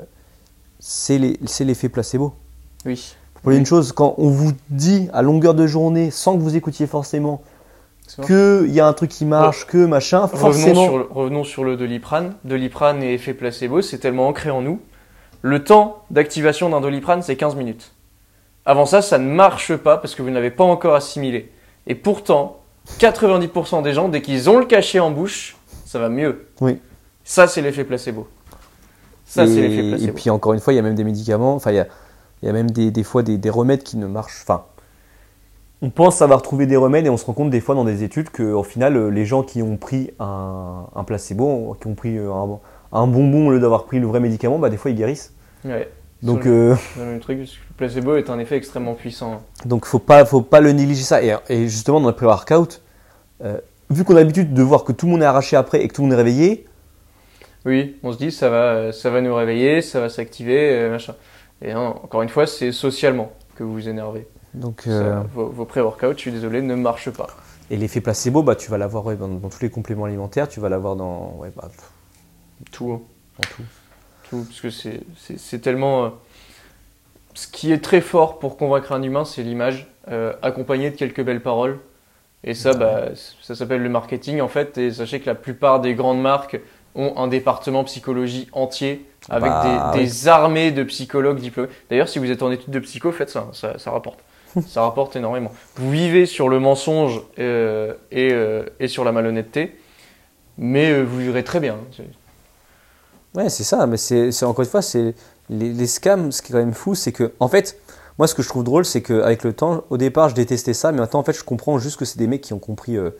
c'est 0.80 1.18
l'effet 1.18 1.88
placebo. 1.88 2.34
Oui. 2.84 3.14
Pour 3.42 3.52
une 3.52 3.64
chose, 3.66 3.92
quand 3.92 4.14
on 4.18 4.28
vous 4.30 4.52
dit 4.70 5.08
à 5.12 5.22
longueur 5.22 5.54
de 5.54 5.66
journée, 5.66 6.10
sans 6.10 6.36
que 6.36 6.42
vous 6.42 6.56
écoutiez 6.56 6.86
forcément. 6.86 7.42
Qu'il 8.06 8.70
y 8.70 8.80
a 8.80 8.86
un 8.86 8.92
truc 8.92 9.10
qui 9.10 9.24
marche, 9.24 9.66
que 9.66 9.84
machin, 9.84 10.20
Revenons 10.20 10.38
forcément. 10.38 10.84
sur, 10.84 10.98
le, 10.98 11.08
revenons 11.10 11.44
sur 11.44 11.64
le 11.64 11.76
doliprane. 11.76 12.34
Doliprane 12.44 13.02
et 13.02 13.14
effet 13.14 13.34
placebo, 13.34 13.82
c'est 13.82 13.98
tellement 13.98 14.28
ancré 14.28 14.50
en 14.50 14.62
nous. 14.62 14.80
Le 15.42 15.64
temps 15.64 16.04
d'activation 16.10 16.70
d'un 16.70 16.80
doliprane, 16.80 17.22
c'est 17.22 17.36
15 17.36 17.56
minutes. 17.56 17.92
Avant 18.66 18.86
ça, 18.86 19.02
ça 19.02 19.18
ne 19.18 19.28
marche 19.30 19.76
pas 19.76 19.98
parce 19.98 20.14
que 20.14 20.22
vous 20.22 20.30
ne 20.30 20.34
l'avez 20.34 20.50
pas 20.50 20.64
encore 20.64 20.94
assimilé. 20.94 21.50
Et 21.86 21.94
pourtant, 21.94 22.60
90% 22.98 23.82
des 23.82 23.92
gens, 23.92 24.08
dès 24.08 24.22
qu'ils 24.22 24.48
ont 24.48 24.58
le 24.58 24.64
cachet 24.64 25.00
en 25.00 25.10
bouche, 25.10 25.56
ça 25.84 25.98
va 25.98 26.08
mieux. 26.08 26.46
Oui. 26.60 26.78
Ça, 27.24 27.46
c'est 27.46 27.62
l'effet 27.62 27.84
placebo. 27.84 28.26
Ça, 29.26 29.46
c'est 29.46 29.54
et, 29.54 29.68
l'effet 29.68 29.86
et 29.86 29.90
placebo. 29.90 30.12
puis 30.14 30.30
encore 30.30 30.52
une 30.54 30.60
fois, 30.60 30.72
il 30.72 30.76
y 30.76 30.78
a 30.78 30.82
même 30.82 30.94
des 30.94 31.04
médicaments, 31.04 31.54
enfin 31.54 31.72
il 31.72 31.76
y 31.76 31.80
a, 31.80 31.86
il 32.42 32.46
y 32.46 32.48
a 32.48 32.52
même 32.52 32.70
des, 32.70 32.90
des 32.90 33.02
fois 33.04 33.22
des, 33.22 33.38
des 33.38 33.50
remèdes 33.50 33.82
qui 33.82 33.96
ne 33.96 34.06
marchent. 34.06 34.42
Enfin, 34.42 34.64
on 35.82 35.90
pense 35.90 36.22
avoir 36.22 36.40
trouvé 36.42 36.66
des 36.66 36.76
remèdes 36.76 37.06
et 37.06 37.10
on 37.10 37.16
se 37.16 37.26
rend 37.26 37.32
compte 37.34 37.50
des 37.50 37.60
fois 37.60 37.74
dans 37.74 37.84
des 37.84 38.02
études 38.04 38.30
qu'au 38.30 38.62
final, 38.62 38.96
euh, 38.96 39.08
les 39.08 39.24
gens 39.26 39.42
qui 39.42 39.62
ont 39.62 39.76
pris 39.76 40.10
un, 40.18 40.86
un 40.94 41.04
placebo, 41.04 41.76
qui 41.80 41.86
ont 41.88 41.94
pris 41.94 42.16
euh, 42.16 42.32
un, 42.32 42.58
un 42.92 43.06
bonbon 43.06 43.48
au 43.48 43.50
lieu 43.50 43.60
d'avoir 43.60 43.84
pris 43.84 43.98
le 44.00 44.06
vrai 44.06 44.20
médicament, 44.20 44.58
bah, 44.58 44.70
des 44.70 44.76
fois 44.76 44.90
ils 44.90 44.96
guérissent. 44.96 45.34
Ouais. 45.64 45.88
Donc, 46.22 46.44
le- 46.46 46.70
euh, 46.72 46.74
le 46.98 47.04
même 47.04 47.20
truc, 47.20 47.38
parce 47.38 47.50
que 47.50 47.56
le 47.68 47.74
placebo 47.76 48.16
est 48.16 48.30
un 48.30 48.38
effet 48.38 48.56
extrêmement 48.56 48.94
puissant. 48.94 49.42
donc 49.66 49.84
faut 49.84 49.98
pas, 49.98 50.24
faut 50.24 50.40
pas 50.40 50.60
le 50.62 50.72
négliger 50.72 51.02
ça. 51.02 51.22
Et, 51.22 51.34
et 51.50 51.68
justement 51.68 52.00
dans 52.00 52.08
le 52.08 52.14
pré-workout, 52.14 52.80
euh, 53.44 53.58
vu 53.90 54.04
qu'on 54.04 54.14
a 54.16 54.20
l'habitude 54.20 54.54
de 54.54 54.62
voir 54.62 54.84
que 54.84 54.92
tout 54.92 55.04
le 55.06 55.12
monde 55.12 55.22
est 55.22 55.26
arraché 55.26 55.56
après 55.56 55.82
et 55.82 55.88
que 55.88 55.92
tout 55.94 56.00
le 56.02 56.06
monde 56.08 56.14
est 56.14 56.22
réveillé, 56.22 56.66
Oui, 57.66 57.96
on 58.02 58.12
se 58.12 58.16
dit 58.18 58.30
ça 58.30 58.48
va, 58.48 58.92
ça 58.92 59.10
va 59.10 59.20
nous 59.20 59.34
réveiller, 59.34 59.82
ça 59.82 60.00
va 60.00 60.08
s'activer, 60.08 60.88
machin. 60.88 61.14
Et 61.60 61.74
non, 61.74 61.88
encore 62.02 62.22
une 62.22 62.28
fois, 62.30 62.46
c'est 62.46 62.72
socialement 62.72 63.30
que 63.56 63.64
vous 63.64 63.72
vous 63.74 63.88
énervez. 63.88 64.26
Donc 64.54 64.82
Ça, 64.82 64.90
euh, 64.90 65.20
vos, 65.34 65.48
vos 65.48 65.64
pré-workouts, 65.64 66.12
je 66.12 66.18
suis 66.18 66.32
désolé, 66.32 66.62
ne 66.62 66.74
marchent 66.74 67.10
pas. 67.10 67.26
et 67.70 67.76
l'effet 67.76 68.00
placebo, 68.00 68.42
bah 68.42 68.54
tu 68.56 68.70
vas 68.70 68.78
l'avoir 68.78 69.04
ouais, 69.06 69.16
dans, 69.16 69.28
dans 69.28 69.48
tous 69.48 69.62
les 69.62 69.70
compléments 69.70 70.04
alimentaires, 70.04 70.48
tu 70.48 70.60
vas 70.60 70.68
l'avoir 70.68 70.96
dans 70.96 71.34
ouais, 71.38 71.50
bah, 71.56 71.68
Tout. 72.70 73.02
dans 73.38 73.42
tout. 73.48 73.62
tout, 74.30 74.44
parce 74.44 74.60
que 74.60 74.70
c'est- 74.70 75.58
tellement. 75.60 76.04
euh, 76.04 76.08
ce 77.34 77.46
qui 77.48 77.72
est 77.72 77.82
très 77.82 78.00
fort 78.00 78.38
pour 78.38 78.56
convaincre 78.56 78.92
un 78.92 79.02
humain, 79.02 79.24
c'est 79.24 79.42
l'image, 79.42 79.88
euh, 80.08 80.34
accompagnée 80.42 80.90
de 80.90 80.96
quelques 80.96 81.22
belles 81.22 81.42
paroles. 81.42 81.78
Et 82.44 82.54
ça, 82.54 82.74
bah, 82.74 83.06
ça 83.42 83.54
s'appelle 83.54 83.82
le 83.82 83.88
marketing 83.88 84.40
en 84.40 84.48
fait. 84.48 84.76
Et 84.78 84.92
sachez 84.92 85.18
que 85.20 85.26
la 85.26 85.34
plupart 85.34 85.80
des 85.80 85.94
grandes 85.94 86.20
marques 86.20 86.60
ont 86.94 87.14
un 87.16 87.26
département 87.26 87.82
psychologie 87.84 88.48
entier 88.52 89.04
avec 89.30 89.50
Bah, 89.50 89.90
des, 89.94 89.98
oui. 89.98 90.04
des 90.04 90.28
armées 90.28 90.70
de 90.70 90.84
psychologues 90.84 91.38
diplômés. 91.40 91.70
D'ailleurs, 91.90 92.08
si 92.08 92.18
vous 92.18 92.30
êtes 92.30 92.42
en 92.42 92.52
études 92.52 92.72
de 92.72 92.78
psycho, 92.80 93.10
faites 93.12 93.30
ça, 93.30 93.48
ça, 93.52 93.78
ça 93.78 93.90
rapporte. 93.90 94.20
ça 94.68 94.82
rapporte 94.82 95.16
énormément. 95.16 95.50
Vous 95.76 95.90
vivez 95.90 96.26
sur 96.26 96.48
le 96.48 96.60
mensonge 96.60 97.22
euh, 97.38 97.94
et, 98.10 98.32
euh, 98.32 98.64
et 98.80 98.88
sur 98.88 99.04
la 99.04 99.12
malhonnêteté, 99.12 99.76
mais 100.58 100.90
euh, 100.92 101.02
vous 101.02 101.18
vivrez 101.18 101.44
très 101.44 101.60
bien. 101.60 101.76
Ouais, 103.34 103.48
c'est 103.48 103.64
ça, 103.64 103.86
mais 103.86 103.96
c'est 103.96 104.30
c'est- 104.32 104.44
encore 104.44 104.64
une 104.64 104.70
fois, 104.70 104.82
c'est 104.82 105.14
les, 105.50 105.72
les 105.72 105.86
scams, 105.86 106.30
ce 106.30 106.40
qui 106.42 106.52
est 106.52 106.52
quand 106.52 106.58
même 106.58 106.74
fou, 106.74 106.94
c'est 106.94 107.12
que, 107.12 107.32
en 107.40 107.48
fait, 107.48 107.78
moi 108.18 108.26
ce 108.28 108.34
que 108.34 108.42
je 108.42 108.48
trouve 108.48 108.64
drôle, 108.64 108.84
c'est 108.84 109.02
qu'avec 109.02 109.42
le 109.42 109.52
temps, 109.52 109.84
au 109.90 109.96
départ, 109.96 110.28
je 110.28 110.34
détestais 110.34 110.74
ça, 110.74 110.92
mais 110.92 110.98
maintenant, 110.98 111.20
en 111.20 111.24
fait, 111.24 111.32
je 111.32 111.44
comprends 111.44 111.78
juste 111.78 111.96
que 111.96 112.04
c'est 112.04 112.18
des 112.18 112.28
mecs 112.28 112.42
qui 112.42 112.52
ont 112.52 112.60
compris, 112.60 112.96
euh, 112.96 113.10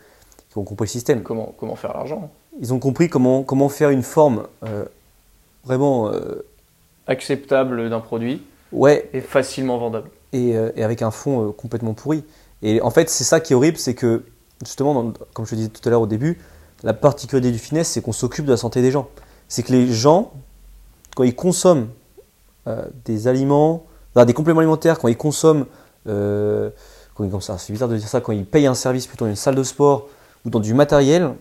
qui 0.49 0.57
ont 0.57 0.63
compris 0.63 0.85
le 0.85 0.91
système. 0.91 1.21
Comment, 1.23 1.53
comment 1.57 1.75
faire 1.75 1.93
l'argent? 1.93 2.31
Ils 2.59 2.73
ont 2.73 2.79
compris 2.79 3.09
comment, 3.09 3.43
comment 3.43 3.67
faire 3.67 3.89
une 3.89 4.03
forme 4.03 4.47
vraiment, 5.65 6.09
acceptable 7.07 7.89
d'un 7.89 7.99
produit 7.99 8.41
ouais, 8.71 9.09
et 9.13 9.21
facilement 9.21 9.77
vendable. 9.77 10.09
Et, 10.35 10.55
euh, 10.55 10.71
et 10.75 10.83
avec 10.83 11.01
un 11.01 11.11
fond 11.11 11.47
euh, 11.47 11.51
complètement 11.51 11.93
pourri. 11.93 12.23
Et 12.61 12.81
en 12.81 12.89
fait, 12.89 13.09
c'est 13.09 13.23
ça 13.23 13.39
qui 13.39 13.53
est 13.53 13.55
horrible, 13.55 13.77
c'est 13.77 13.93
que, 13.93 14.23
justement, 14.63 15.13
comme 15.33 15.45
je 15.45 15.51
te 15.51 15.55
disais 15.55 15.69
tout 15.69 15.81
à 15.87 15.89
l'heure 15.91 16.01
au 16.01 16.07
début, 16.07 16.39
la 16.83 16.93
particularité 16.93 17.51
du 17.51 17.59
finesse, 17.59 17.89
c'est 17.89 18.01
qu'on 18.01 18.11
s'occupe 18.13 18.45
de 18.45 18.51
la 18.51 18.57
santé 18.57 18.81
des 18.81 18.91
gens. 18.91 19.07
C'est 19.47 19.63
que 19.63 19.71
les 19.71 19.87
gens, 19.91 20.31
quand 21.15 21.23
ils 21.23 21.35
consomment 21.35 21.87
euh, 22.67 22.85
des 23.05 23.27
aliments, 23.27 23.85
des 24.15 24.33
compléments 24.33 24.59
alimentaires, 24.59 24.99
quand 24.99 25.07
ils 25.07 25.17
consomment, 25.17 25.65
euh, 26.07 26.69
c'est 27.57 27.71
bizarre 27.71 27.87
de 27.89 27.97
dire 27.97 28.07
ça, 28.07 28.19
quand 28.21 28.33
ils 28.33 28.45
payent 28.45 28.67
un 28.67 28.75
service 28.75 29.07
plutôt 29.07 29.25
dans 29.25 29.29
une 29.29 29.35
salle 29.37 29.55
de 29.55 29.63
sport 29.63 30.07
ou 30.45 30.49
dans 30.49 30.59
du 30.59 30.73
matériel, 30.73 31.33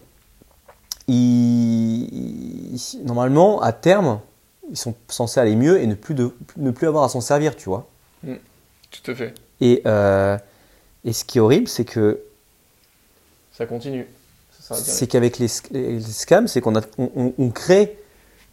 ils- 1.09 2.77
normalement, 3.05 3.61
à 3.61 3.73
terme, 3.73 4.21
ils 4.71 4.77
sont 4.77 4.95
censés 5.09 5.41
aller 5.41 5.57
mieux 5.57 5.81
et 5.81 5.87
ne 5.87 5.95
plus, 5.95 6.15
ne 6.57 6.71
plus 6.71 6.87
avoir 6.87 7.05
à 7.05 7.09
s'en 7.09 7.21
servir, 7.21 7.57
tu 7.57 7.69
vois. 7.69 7.87
Tout 9.03 9.11
à 9.11 9.15
fait. 9.15 9.35
Et, 9.61 9.83
euh, 9.87 10.37
et 11.05 11.13
ce 11.13 11.25
qui 11.25 11.39
est 11.39 11.41
horrible, 11.41 11.69
c'est 11.69 11.85
que 11.85 12.21
Ça 13.53 13.67
continue. 13.67 14.07
C'est 14.61 15.07
qu'avec 15.07 15.39
les, 15.39 15.49
les 15.73 16.01
scams, 16.01 16.49
c'est 16.49 16.61
qu'on 16.63 16.75
a- 16.77 16.81
on, 16.97 17.35
on- 17.39 17.51
crée 17.51 17.99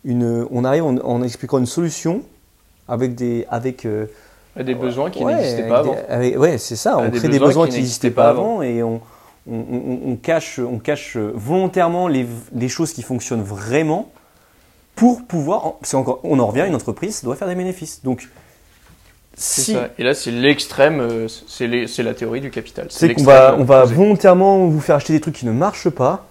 une, 0.04 0.46
on 0.52 0.66
arrive 0.66 0.84
en, 0.84 0.98
en 0.98 1.24
expliquant 1.24 1.58
une 1.58 1.66
solution 1.66 2.24
avec 2.89 3.16
des, 3.16 3.46
avec 3.50 3.86
euh. 3.86 4.08
Des 4.58 4.76
besoins 4.76 5.10
qui 5.10 5.24
ouais, 5.24 5.36
n'existaient 5.36 5.70
pas 5.70 5.80
avant. 5.80 5.96
avec- 6.10 6.38
ouais, 6.38 6.58
c'est 6.58 6.76
ça. 6.76 6.98
On 6.98 7.08
des 7.08 7.18
crée 7.20 7.30
des 7.30 7.39
besoins 7.39 7.66
qui 7.68 7.74
qui 7.76 7.80
n'existaient 7.80 8.12
pas 8.12 8.28
avant 8.30 8.62
et 8.62 8.84
on, 8.84 9.00
on, 9.50 10.02
on- 10.08 10.16
cache, 10.18 10.60
on 10.60 10.80
cache 10.80 11.16
volontairement 11.16 12.10
les, 12.10 12.28
les 12.54 12.68
choses 12.68 12.92
qui 12.92 13.04
fonctionnent 13.04 13.44
vraiment 13.44 14.12
pour 14.96 15.24
pouvoir. 15.26 15.76
C'est 15.84 15.96
encore, 15.96 16.20
on 16.24 16.39
en 16.39 16.48
revient. 16.48 16.66
Une 16.68 16.76
entreprise 16.76 17.24
doit 17.24 17.38
faire 17.38 17.48
des 17.48 17.56
bénéfices. 17.56 18.04
Donc 18.04 18.28
si 19.36 19.73
ça. 19.73 19.89
Et 19.97 20.03
là, 20.03 20.13
c'est 20.13 20.32
l'extrême, 20.32 20.99
euh, 20.99 21.27
c'est 21.27 22.03
la 22.03 22.13
théorie 22.13 22.41
du 22.41 22.51
capital. 22.51 22.88
c'est 22.89 23.13
qu'on 23.13 23.23
va, 23.23 23.55
on 23.57 23.63
va 23.63 23.86
volontairement 23.86 24.67
vous 24.67 24.79
faire 24.82 24.95
acheter 24.95 25.13
des 25.13 25.21
trucs 25.21 25.36
qui 25.36 25.45
ne 25.45 25.51
marchent 25.51 25.89
pas. 25.89 26.25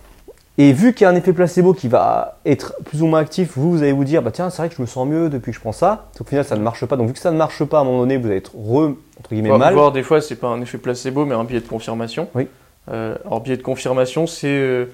Et 0.59 0.73
vu 0.73 0.93
qu'il 0.93 1.05
y 1.05 1.07
a 1.07 1.11
un 1.11 1.15
effet 1.15 1.33
placebo 1.33 1.73
qui 1.73 1.89
va 1.89 2.39
être 2.45 2.75
plus 2.85 3.03
ou 3.03 3.07
moins 3.07 3.21
actif, 3.21 3.53
vous, 3.57 3.71
vous 3.71 3.83
allez 3.83 3.93
vous 3.93 4.05
dire, 4.05 4.21
bah 4.21 4.31
tiens, 4.31 4.51
c'est 4.51 4.59
vrai 4.59 4.69
que 4.69 4.75
je 4.77 4.83
me 4.83 4.87
sens 4.87 5.09
mieux 5.09 5.31
depuis 5.31 5.53
que 5.53 5.57
je 5.57 5.61
prends 5.61 5.73
ça. 5.73 6.11
Qu'au 6.19 6.25
final, 6.25 6.45
ça 6.45 6.55
ne 6.55 6.61
marche 6.61 6.85
pas. 6.85 6.97
Donc, 6.97 7.07
vu 7.07 7.15
que 7.15 7.19
ça 7.19 7.31
ne 7.31 7.39
marche 7.39 7.65
pas, 7.65 7.79
à 7.79 7.81
un 7.81 7.85
moment 7.85 8.01
donné, 8.01 8.19
vous 8.19 8.27
allez 8.27 8.37
être 8.37 8.55
re, 8.55 8.95
entre 9.19 9.31
guillemets, 9.33 9.57
mal. 9.57 9.73
voire 9.73 9.91
des 9.91 10.03
fois, 10.03 10.21
c'est 10.21 10.37
pas 10.37 10.49
un 10.49 10.61
effet 10.61 10.77
placebo, 10.77 11.25
mais 11.25 11.35
un 11.35 11.45
biais 11.45 11.61
de 11.61 11.67
confirmation. 11.67 12.29
Oui. 12.35 12.47
Euh, 12.91 13.17
alors, 13.25 13.41
biais 13.41 13.57
de 13.57 13.63
confirmation, 13.63 14.27
c'est. 14.27 14.49
euh, 14.49 14.87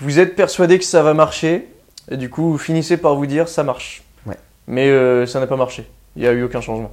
vous 0.00 0.18
êtes 0.18 0.36
persuadé 0.36 0.78
que 0.78 0.84
ça 0.84 1.02
va 1.02 1.14
marcher, 1.14 1.66
et 2.10 2.18
du 2.18 2.28
coup, 2.28 2.50
vous 2.50 2.58
finissez 2.58 2.98
par 2.98 3.14
vous 3.14 3.26
dire 3.26 3.48
ça 3.48 3.62
marche. 3.62 4.02
Ouais. 4.26 4.36
Mais 4.66 4.88
euh, 4.88 5.24
ça 5.24 5.40
n'a 5.40 5.46
pas 5.46 5.56
marché. 5.56 5.86
Il 6.16 6.22
n'y 6.22 6.28
a 6.28 6.32
eu 6.32 6.42
aucun 6.42 6.60
changement. 6.60 6.92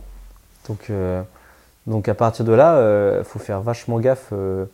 Donc, 0.68 0.90
euh, 0.90 1.22
donc 1.88 2.08
à 2.08 2.14
partir 2.14 2.46
de 2.46 2.54
là, 2.54 3.18
il 3.20 3.24
faut 3.24 3.40
faire 3.40 3.62
vachement 3.62 4.00
gaffe, 4.00 4.30
euh, 4.32 4.66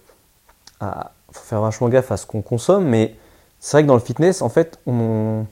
à, 0.80 1.12
faut 1.32 1.44
faire 1.44 1.62
vachement 1.62 1.90
gaffe 1.90 2.12
à 2.12 2.18
ce 2.18 2.26
qu'on 2.26 2.42
consomme. 2.42 2.86
Mais 2.86 3.16
c'est 3.60 3.78
vrai 3.78 3.84
que 3.84 3.88
dans 3.88 3.94
le 3.96 4.00
fitness, 4.00 4.42
en 4.42 4.50
fait, 4.50 4.80
on, 4.86 5.46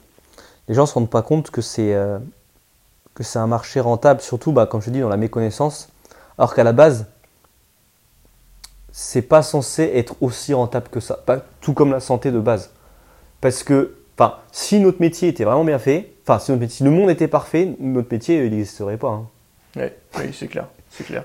les 0.68 0.76
gens 0.76 0.84
ne 0.84 0.88
se 0.88 0.94
rendent 0.94 1.10
pas 1.10 1.22
compte 1.22 1.52
que 1.52 1.62
c'est 1.62 1.94
euh, 1.94 2.18
un 3.36 3.48
marché 3.48 3.80
rentable, 3.80 4.22
surtout, 4.22 4.52
bah, 4.52 4.66
comme 4.66 4.82
je 4.82 4.90
dis, 4.90 5.00
dans 5.00 5.10
la 5.10 5.18
méconnaissance. 5.18 5.90
Alors 6.38 6.54
qu'à 6.54 6.64
la 6.64 6.74
base, 6.74 7.06
c'est 8.92 9.22
pas 9.22 9.42
censé 9.42 9.92
être 9.96 10.16
aussi 10.22 10.54
rentable 10.54 10.90
que 10.90 11.00
ça, 11.00 11.16
pas 11.16 11.40
tout 11.62 11.74
comme 11.74 11.92
la 11.92 12.00
santé 12.00 12.32
de 12.32 12.40
base. 12.40 12.72
Parce 13.42 13.64
que, 13.64 13.96
enfin, 14.18 14.36
si 14.52 14.80
notre 14.80 15.02
métier 15.02 15.28
était 15.30 15.44
vraiment 15.44 15.66
bien 15.66 15.80
fait, 15.80 16.14
enfin, 16.28 16.40
si, 16.40 16.84
le 16.84 16.90
monde 16.92 17.10
était 17.10 17.28
parfait, 17.28 17.76
notre 17.80 18.12
métier, 18.12 18.50
n'existerait 18.50 18.98
pas. 18.98 19.10
hein. 19.10 19.28
Ouais, 19.76 19.96
oui, 20.18 20.24
c'est 20.34 20.48
clair. 20.48 20.68
C'est 20.90 21.06
clair. 21.06 21.24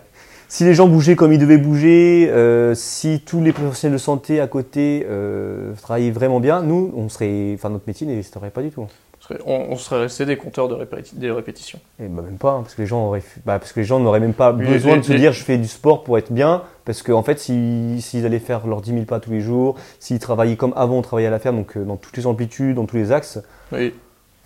Si 0.49 0.65
les 0.65 0.75
gens 0.75 0.89
bougeaient 0.89 1.15
comme 1.15 1.33
ils 1.33 1.39
devaient 1.39 1.59
bouger, 1.59 2.29
euh, 2.31 2.75
si 2.75 3.21
tous 3.25 3.41
les 3.41 3.53
professionnels 3.53 3.97
de 3.99 4.03
santé 4.03 4.41
à 4.41 4.49
côté 4.49 5.07
euh, 5.09 5.73
travaillaient 5.81 6.11
vraiment 6.11 6.41
bien, 6.41 6.63
nous, 6.63 6.93
on 6.97 7.09
serait, 7.09 7.53
enfin, 7.55 7.71
notre 7.71 7.85
métier 7.87 8.05
n'existerait 8.07 8.51
pas 8.51 8.63
du 8.63 8.71
tout. 8.71 8.83
On 8.83 9.23
serait, 9.23 9.39
on- 9.47 9.77
serait 9.77 10.01
resté 10.01 10.25
des 10.27 10.37
compteurs 10.37 10.67
de 10.67 10.75
répéti- 10.75 11.15
des 11.15 11.31
répétitions. 11.31 11.79
Et 12.03 12.09
bah, 12.09 12.23
même 12.23 12.39
pas, 12.39 12.53
hein, 12.53 12.63
parce 12.63 12.75
que 12.75 12.81
les 12.83 12.89
gens 12.89 13.07
auraient, 13.07 13.23
bah, 13.47 13.59
parce 13.61 13.73
que 13.73 13.79
les 13.79 13.87
gens 13.87 14.01
n'auraient 14.01 14.19
même 14.19 14.33
pas 14.33 14.53
Oui, 14.53 14.65
besoin 14.67 14.97
de 14.97 15.03
se 15.03 15.13
dire 15.13 15.33
je 15.33 15.45
fais 15.45 15.57
du 15.59 15.69
sport 15.69 16.03
pour 16.03 16.19
être 16.19 16.33
bien, 16.33 16.63
parce 16.85 17.03
qu'en 17.03 17.23
fait, 17.23 17.39
si- 17.39 18.01
s'ils 18.01 18.27
allaient 18.27 18.39
faire 18.41 18.67
leurs 18.67 18.81
10 18.81 18.91
000 18.93 19.05
pas 19.05 19.21
tous 19.21 19.31
les 19.31 19.43
jours, 19.43 19.77
s'ils 20.01 20.19
travaillaient 20.19 20.57
comme 20.57 20.73
avant 20.75 20.97
on 20.97 21.03
travaillait 21.03 21.29
à 21.29 21.31
la 21.31 21.39
ferme, 21.39 21.59
donc 21.59 21.77
euh, 21.77 21.85
dans 21.85 21.97
toutes 21.97 22.17
les 22.17 22.27
amplitudes, 22.27 22.75
dans 22.77 22.87
tous 22.87 22.97
les 22.97 23.13
axes, 23.13 23.39
Oui, 23.73 23.93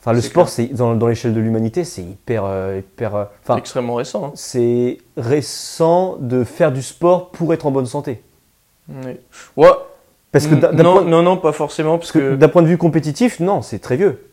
enfin, 0.04 0.12
le 0.12 0.20
sport, 0.20 0.48
c'est 0.48 0.66
dans, 0.66 0.94
dans 0.94 1.06
l'échelle 1.06 1.34
de 1.34 1.40
l'humanité, 1.40 1.84
c'est 1.84 2.02
hyper, 2.02 2.44
euh, 2.44 2.78
hyper, 2.78 3.14
euh, 3.14 3.24
enfin, 3.42 3.56
extrêmement 3.56 3.94
récent. 3.94 4.26
hein. 4.26 4.32
c'est 4.34 4.98
récent 5.16 6.16
de 6.20 6.44
faire 6.44 6.72
du 6.72 6.82
sport 6.82 7.30
pour 7.30 7.52
être 7.54 7.66
en 7.66 7.70
bonne 7.70 7.86
santé. 7.86 8.22
Oui. 8.88 9.16
Ouais, 9.56 9.68
Parce 10.32 10.46
que 10.46 10.54
d'un 10.54 10.72
d'un 10.72 10.82
non, 10.82 10.92
point- 10.94 11.04
non, 11.04 11.22
non, 11.22 11.36
pas 11.38 11.52
forcément, 11.52 11.98
parce 11.98 12.12
Parce 12.12 12.24
que 12.24 12.30
que 12.32 12.36
d'un 12.36 12.48
point 12.48 12.62
de 12.62 12.66
vue 12.68 12.78
compétitif, 12.78 13.40
non, 13.40 13.62
c'est 13.62 13.78
très 13.78 13.96
vieux. 13.96 14.28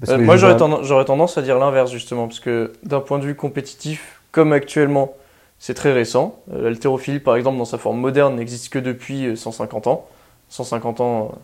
Parce 0.00 0.12
Euh, 0.12 0.16
que 0.18 0.22
moi, 0.22 0.36
j'aurais 0.36 0.56
tendance, 0.56 0.84
j'aurais 0.86 1.04
tendance 1.04 1.38
à 1.38 1.42
dire 1.42 1.58
l'inverse, 1.58 1.90
justement, 1.90 2.26
parce 2.26 2.40
que 2.40 2.72
d'un 2.82 3.00
point 3.00 3.18
de 3.18 3.24
vue 3.24 3.34
compétitif, 3.36 4.20
comme 4.32 4.52
actuellement, 4.52 5.14
c'est 5.58 5.74
très 5.74 5.92
récent. 5.92 6.36
Euh, 6.52 6.68
L'haltérophilie, 6.70 7.20
par 7.20 7.36
exemple, 7.36 7.58
dans 7.58 7.64
sa 7.64 7.78
forme 7.78 7.98
moderne, 8.00 8.36
n'existe 8.36 8.70
que 8.72 8.78
depuis 8.78 9.26
euh, 9.26 9.36
150 9.36 9.86
ans. 9.86 10.06
150 10.48 11.00
ans, 11.00 11.30
euh, 11.32 11.36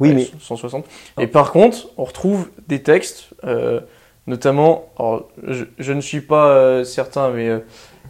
Oui, 0.00 0.08
ouais, 0.08 0.14
mais 0.14 0.30
160. 0.40 0.86
Et 1.18 1.26
par 1.26 1.52
contre, 1.52 1.88
on 1.96 2.04
retrouve 2.04 2.48
des 2.68 2.82
textes, 2.82 3.28
euh, 3.44 3.80
notamment, 4.26 4.90
alors, 4.98 5.28
je, 5.46 5.64
je 5.78 5.92
ne 5.92 6.00
suis 6.00 6.20
pas 6.20 6.48
euh, 6.48 6.84
certain, 6.84 7.30
mais 7.30 7.48
euh, 7.48 7.58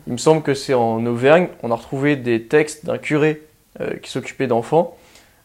il 0.06 0.12
me 0.12 0.18
semble 0.18 0.42
que 0.42 0.54
c'est 0.54 0.74
en 0.74 1.04
Auvergne, 1.06 1.48
on 1.62 1.70
a 1.70 1.74
retrouvé 1.74 2.16
des 2.16 2.44
textes 2.44 2.86
d'un 2.86 2.98
curé 2.98 3.42
qui 4.02 4.10
s'occupait 4.10 4.46
d'enfants. 4.46 4.96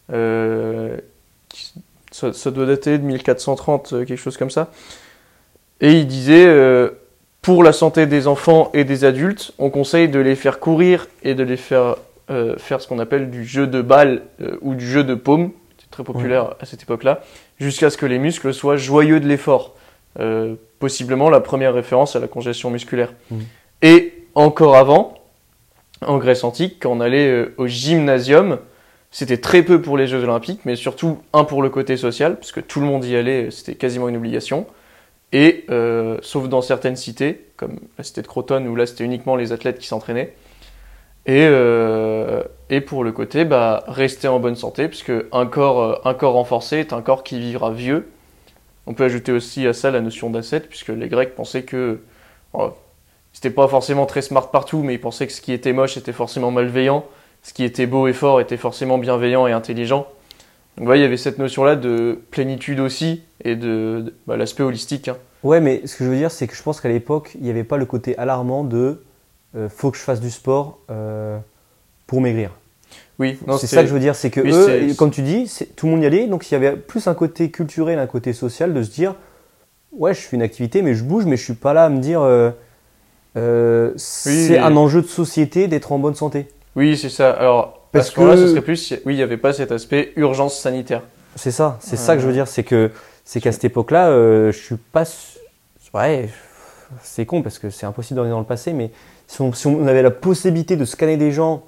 ça, 0.09 0.15
ça 2.11 2.51
doit 2.51 2.65
dater 2.65 2.97
de 2.97 3.03
1430, 3.03 3.93
euh, 3.93 4.05
quelque 4.05 4.17
chose 4.17 4.35
comme 4.35 4.49
ça. 4.49 4.71
Et 5.79 5.93
il 5.93 6.07
disait, 6.07 6.47
pour 7.41 7.63
la 7.63 7.71
santé 7.71 8.05
des 8.07 8.27
enfants 8.27 8.71
et 8.73 8.83
des 8.83 9.05
adultes, 9.05 9.53
on 9.59 9.69
conseille 9.69 10.09
de 10.09 10.19
les 10.19 10.35
faire 10.35 10.59
courir 10.59 11.07
et 11.23 11.35
de 11.35 11.43
les 11.43 11.57
faire 11.57 11.97
faire 12.57 12.81
ce 12.81 12.87
qu'on 12.87 12.99
appelle 12.99 13.29
du 13.29 13.45
jeu 13.45 13.67
de 13.67 13.81
balle 13.81 14.23
ou 14.61 14.73
du 14.73 14.87
jeu 14.87 15.03
de 15.03 15.15
paume, 15.15 15.51
très 15.95 16.03
populaire 16.03 16.55
à 16.59 16.65
cette 16.65 16.83
époque-là, 16.83 17.21
jusqu'à 17.57 17.89
ce 17.89 17.97
que 17.97 18.05
les 18.05 18.19
muscles 18.19 18.53
soient 18.53 18.77
joyeux 18.77 19.19
de 19.19 19.27
l'effort. 19.27 19.75
Euh, 20.19 20.55
possiblement 20.79 21.29
la 21.29 21.41
première 21.41 21.73
référence 21.73 22.15
à 22.15 22.19
la 22.19 22.27
congestion 22.27 22.69
musculaire. 22.69 23.13
Mhm. 23.31 23.45
Et 23.81 24.13
encore 24.33 24.75
avant, 24.75 25.15
en 26.05 26.17
Grèce 26.17 26.43
antique, 26.43 26.77
quand 26.81 26.91
on 26.91 27.01
allait 27.01 27.27
euh, 27.27 27.53
au 27.57 27.67
gymnasium, 27.67 28.59
c'était 29.11 29.37
très 29.37 29.63
peu 29.63 29.81
pour 29.81 29.97
les 29.97 30.07
Jeux 30.07 30.23
Olympiques, 30.23 30.61
mais 30.65 30.75
surtout 30.75 31.19
un 31.33 31.43
pour 31.43 31.61
le 31.61 31.69
côté 31.69 31.97
social, 31.97 32.37
puisque 32.37 32.65
tout 32.67 32.81
le 32.81 32.85
monde 32.85 33.03
y 33.05 33.15
allait, 33.15 33.51
c'était 33.51 33.75
quasiment 33.75 34.09
une 34.09 34.17
obligation. 34.17 34.67
Et 35.31 35.65
euh, 35.69 36.17
sauf 36.21 36.47
dans 36.47 36.61
certaines 36.61 36.95
cités, 36.95 37.47
comme 37.57 37.79
la 37.97 38.03
cité 38.03 38.21
de 38.21 38.27
Crotone, 38.27 38.67
où 38.67 38.75
là 38.75 38.85
c'était 38.85 39.03
uniquement 39.03 39.35
les 39.35 39.51
athlètes 39.53 39.79
qui 39.79 39.87
s'entraînaient. 39.87 40.33
Et, 41.25 41.41
euh, 41.43 42.43
et 42.69 42.81
pour 42.81 43.03
le 43.03 43.11
côté, 43.11 43.45
bah, 43.45 43.83
rester 43.87 44.27
en 44.27 44.39
bonne 44.39 44.55
santé, 44.55 44.87
puisque 44.87 45.11
un 45.31 45.45
corps, 45.45 45.81
euh, 45.81 45.95
un 46.05 46.13
corps 46.13 46.33
renforcé 46.33 46.77
est 46.77 46.93
un 46.93 47.01
corps 47.01 47.23
qui 47.23 47.39
vivra 47.39 47.71
vieux. 47.71 48.07
On 48.87 48.93
peut 48.93 49.03
ajouter 49.05 49.31
aussi 49.31 49.65
à 49.67 49.73
ça 49.73 49.91
la 49.91 50.01
notion 50.01 50.29
d'asset, 50.29 50.61
puisque 50.61 50.89
les 50.89 51.07
Grecs 51.07 51.35
pensaient 51.35 51.63
que 51.63 51.99
oh, 52.53 52.71
c'était 53.33 53.49
pas 53.49 53.67
forcément 53.67 54.05
très 54.05 54.21
smart 54.21 54.49
partout, 54.51 54.81
mais 54.83 54.93
ils 54.95 55.01
pensaient 55.01 55.27
que 55.27 55.33
ce 55.33 55.41
qui 55.41 55.53
était 55.53 55.73
moche 55.73 55.97
était 55.97 56.13
forcément 56.13 56.51
malveillant, 56.51 57.05
ce 57.43 57.53
qui 57.53 57.63
était 57.63 57.85
beau 57.87 58.07
et 58.07 58.13
fort 58.13 58.41
était 58.41 58.57
forcément 58.57 58.97
bienveillant 58.97 59.45
et 59.47 59.51
intelligent. 59.51 60.07
Donc 60.77 60.87
voilà, 60.87 60.99
il 60.99 61.03
y 61.03 61.05
avait 61.05 61.17
cette 61.17 61.37
notion-là 61.39 61.75
de 61.75 62.19
plénitude 62.31 62.79
aussi 62.79 63.23
et 63.43 63.55
de, 63.55 64.01
de- 64.05 64.13
bah, 64.27 64.37
l'aspect 64.37 64.63
holistique. 64.63 65.07
hein. 65.07 65.17
Ouais, 65.43 65.61
mais 65.61 65.85
ce 65.85 65.95
que 65.95 66.03
je 66.03 66.09
veux 66.09 66.17
dire, 66.17 66.31
c'est 66.31 66.47
que 66.47 66.55
je 66.55 66.63
pense 66.63 66.81
qu'à 66.81 66.89
l'époque, 66.89 67.31
il 67.35 67.41
n'y 67.43 67.49
avait 67.49 67.63
pas 67.63 67.77
le 67.77 67.85
côté 67.85 68.17
alarmant 68.17 68.63
de 68.63 69.03
euh, 69.55 69.69
faut 69.69 69.91
que 69.91 69.97
je 69.97 70.01
fasse 70.03 70.19
du 70.19 70.31
sport 70.31 70.79
euh, 70.89 71.37
pour 72.07 72.21
maigrir. 72.21 72.51
Oui, 73.17 73.39
c'est 73.59 73.67
ça 73.67 73.81
que 73.81 73.87
je 73.87 73.93
veux 73.93 73.99
dire, 73.99 74.15
c'est 74.15 74.29
que 74.29 74.41
oui, 74.41 74.51
eux, 74.91 74.93
comme 74.95 75.09
tu 75.11 75.21
dis, 75.21 75.49
tout 75.77 75.85
le 75.85 75.93
monde 75.93 76.03
y 76.03 76.05
allait, 76.05 76.27
donc 76.27 76.49
il 76.49 76.53
y 76.53 76.57
avait 76.57 76.73
plus 76.75 77.07
un 77.07 77.13
côté 77.13 77.49
culturel, 77.49 77.97
un 77.97 78.07
côté 78.07 78.33
social 78.33 78.73
de 78.73 78.83
se 78.83 78.91
dire 78.91 79.15
ouais, 79.93 80.13
je 80.13 80.19
fais 80.19 80.35
une 80.35 80.41
activité, 80.41 80.81
mais 80.81 80.93
je 80.93 81.03
bouge, 81.03 81.25
mais 81.25 81.37
je 81.37 81.43
suis 81.43 81.53
pas 81.53 81.73
là 81.73 81.85
à 81.85 81.89
me 81.89 81.99
dire 81.99 82.21
euh, 82.21 82.51
euh, 83.37 83.91
c'est 83.95 84.57
un 84.57 84.75
enjeu 84.75 85.01
de 85.01 85.07
société 85.07 85.67
d'être 85.67 85.91
en 85.91 85.99
bonne 85.99 86.15
santé. 86.15 86.47
Oui, 86.75 86.97
c'est 86.97 87.09
ça. 87.09 87.31
Alors, 87.31 87.87
Parce 87.93 88.09
à 88.09 88.11
ce 88.11 88.19
moment-là, 88.19 88.35
que- 88.37 88.41
ce 88.47 88.51
serait 88.51 88.61
plus, 88.61 88.93
oui, 89.05 89.13
il 89.13 89.17
n'y 89.17 89.23
avait 89.23 89.37
pas 89.37 89.53
cet 89.53 89.71
aspect 89.71 90.11
urgence 90.17 90.59
sanitaire. 90.59 91.01
C'est 91.37 91.51
ça, 91.51 91.77
c'est 91.81 91.97
ça 91.97 92.15
que 92.15 92.21
je 92.21 92.27
veux 92.27 92.33
dire, 92.33 92.47
c'est 92.47 92.63
que 92.63 92.91
c'est 93.25 93.41
qu'à 93.41 93.51
cette 93.51 93.65
époque-là, 93.65 94.09
euh, 94.09 94.51
je 94.51 94.57
suis 94.57 94.75
pas, 94.75 95.03
ouais, 95.93 96.29
c'est 97.01 97.25
con 97.25 97.41
parce 97.41 97.59
que 97.59 97.69
c'est 97.69 97.85
impossible 97.85 98.15
de 98.17 98.19
revenir 98.21 98.35
dans 98.35 98.41
le 98.41 98.45
passé, 98.45 98.71
mais 98.73 98.91
si 99.27 99.41
on, 99.41 99.51
si 99.53 99.67
on 99.67 99.85
avait 99.87 100.01
la 100.03 100.11
possibilité 100.11 100.75
de 100.77 100.85
scanner 100.85 101.17
des 101.17 101.31
gens, 101.31 101.63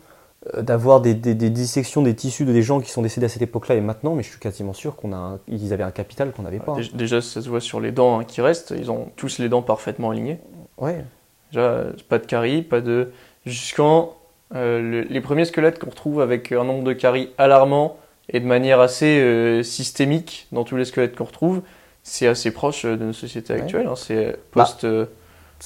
d'avoir 0.59 1.01
des, 1.01 1.13
des- 1.13 1.35
des 1.35 1.49
dissections 1.49 2.01
des 2.01 2.15
tissus 2.15 2.45
de 2.45 2.53
des 2.53 2.61
gens 2.61 2.79
qui 2.79 2.89
sont 2.91 3.01
décédés 3.01 3.25
à 3.25 3.29
cette 3.29 3.41
époque-là 3.41 3.75
et 3.75 3.81
maintenant, 3.81 4.15
mais 4.15 4.23
je 4.23 4.29
suis 4.29 4.39
quasiment 4.39 4.73
sûr 4.73 4.95
qu'on 4.95 5.11
a, 5.13 5.17
un- 5.17 5.39
ils 5.47 5.73
avaient 5.73 5.83
un 5.83 5.91
capital 5.91 6.31
qu'on 6.31 6.43
n'avait 6.43 6.59
pas. 6.59 6.73
hein. 6.73 6.79
Dé- 6.81 6.89
Déjà, 6.93 7.21
ça 7.21 7.41
se 7.41 7.49
voit 7.49 7.61
sur 7.61 7.79
les 7.79 7.91
dents 7.91 8.19
hein, 8.19 8.23
qui 8.23 8.41
restent. 8.41 8.73
Ils 8.77 8.89
ont 8.91 9.09
tous 9.15 9.39
les 9.39 9.49
dents 9.49 9.61
parfaitement 9.61 10.11
alignées. 10.11 10.39
Ouais, 10.77 11.03
Déjà, 11.51 11.61
euh, 11.61 11.93
pas 12.09 12.17
de 12.19 12.25
caries, 12.25 12.61
pas 12.61 12.81
de. 12.81 13.11
Jusqu'en. 13.45 14.13
euh, 14.55 14.79
le- 14.81 15.01
les 15.01 15.19
premiers 15.21 15.43
squelettes 15.45 15.77
qu'on 15.79 15.89
retrouve 15.89 16.21
avec 16.21 16.51
un 16.53 16.63
nombre 16.63 16.83
de 16.83 16.93
caries 16.93 17.29
alarmant 17.37 17.97
et 18.29 18.39
de 18.39 18.45
manière 18.45 18.79
assez 18.79 19.19
euh, 19.19 19.61
systémique 19.63 20.47
dans 20.53 20.63
tous 20.63 20.77
les 20.77 20.85
squelettes 20.85 21.15
qu'on 21.17 21.25
retrouve, 21.25 21.61
c'est 22.03 22.27
assez 22.27 22.51
proche 22.51 22.85
euh, 22.85 22.95
de 22.95 23.05
nos 23.05 23.13
sociétés 23.13 23.53
Ouais. 23.53 23.61
actuelles. 23.61 23.87
hein. 23.87 23.95
C'est 23.97 24.37
post. 24.51 24.83
euh, 24.85 25.05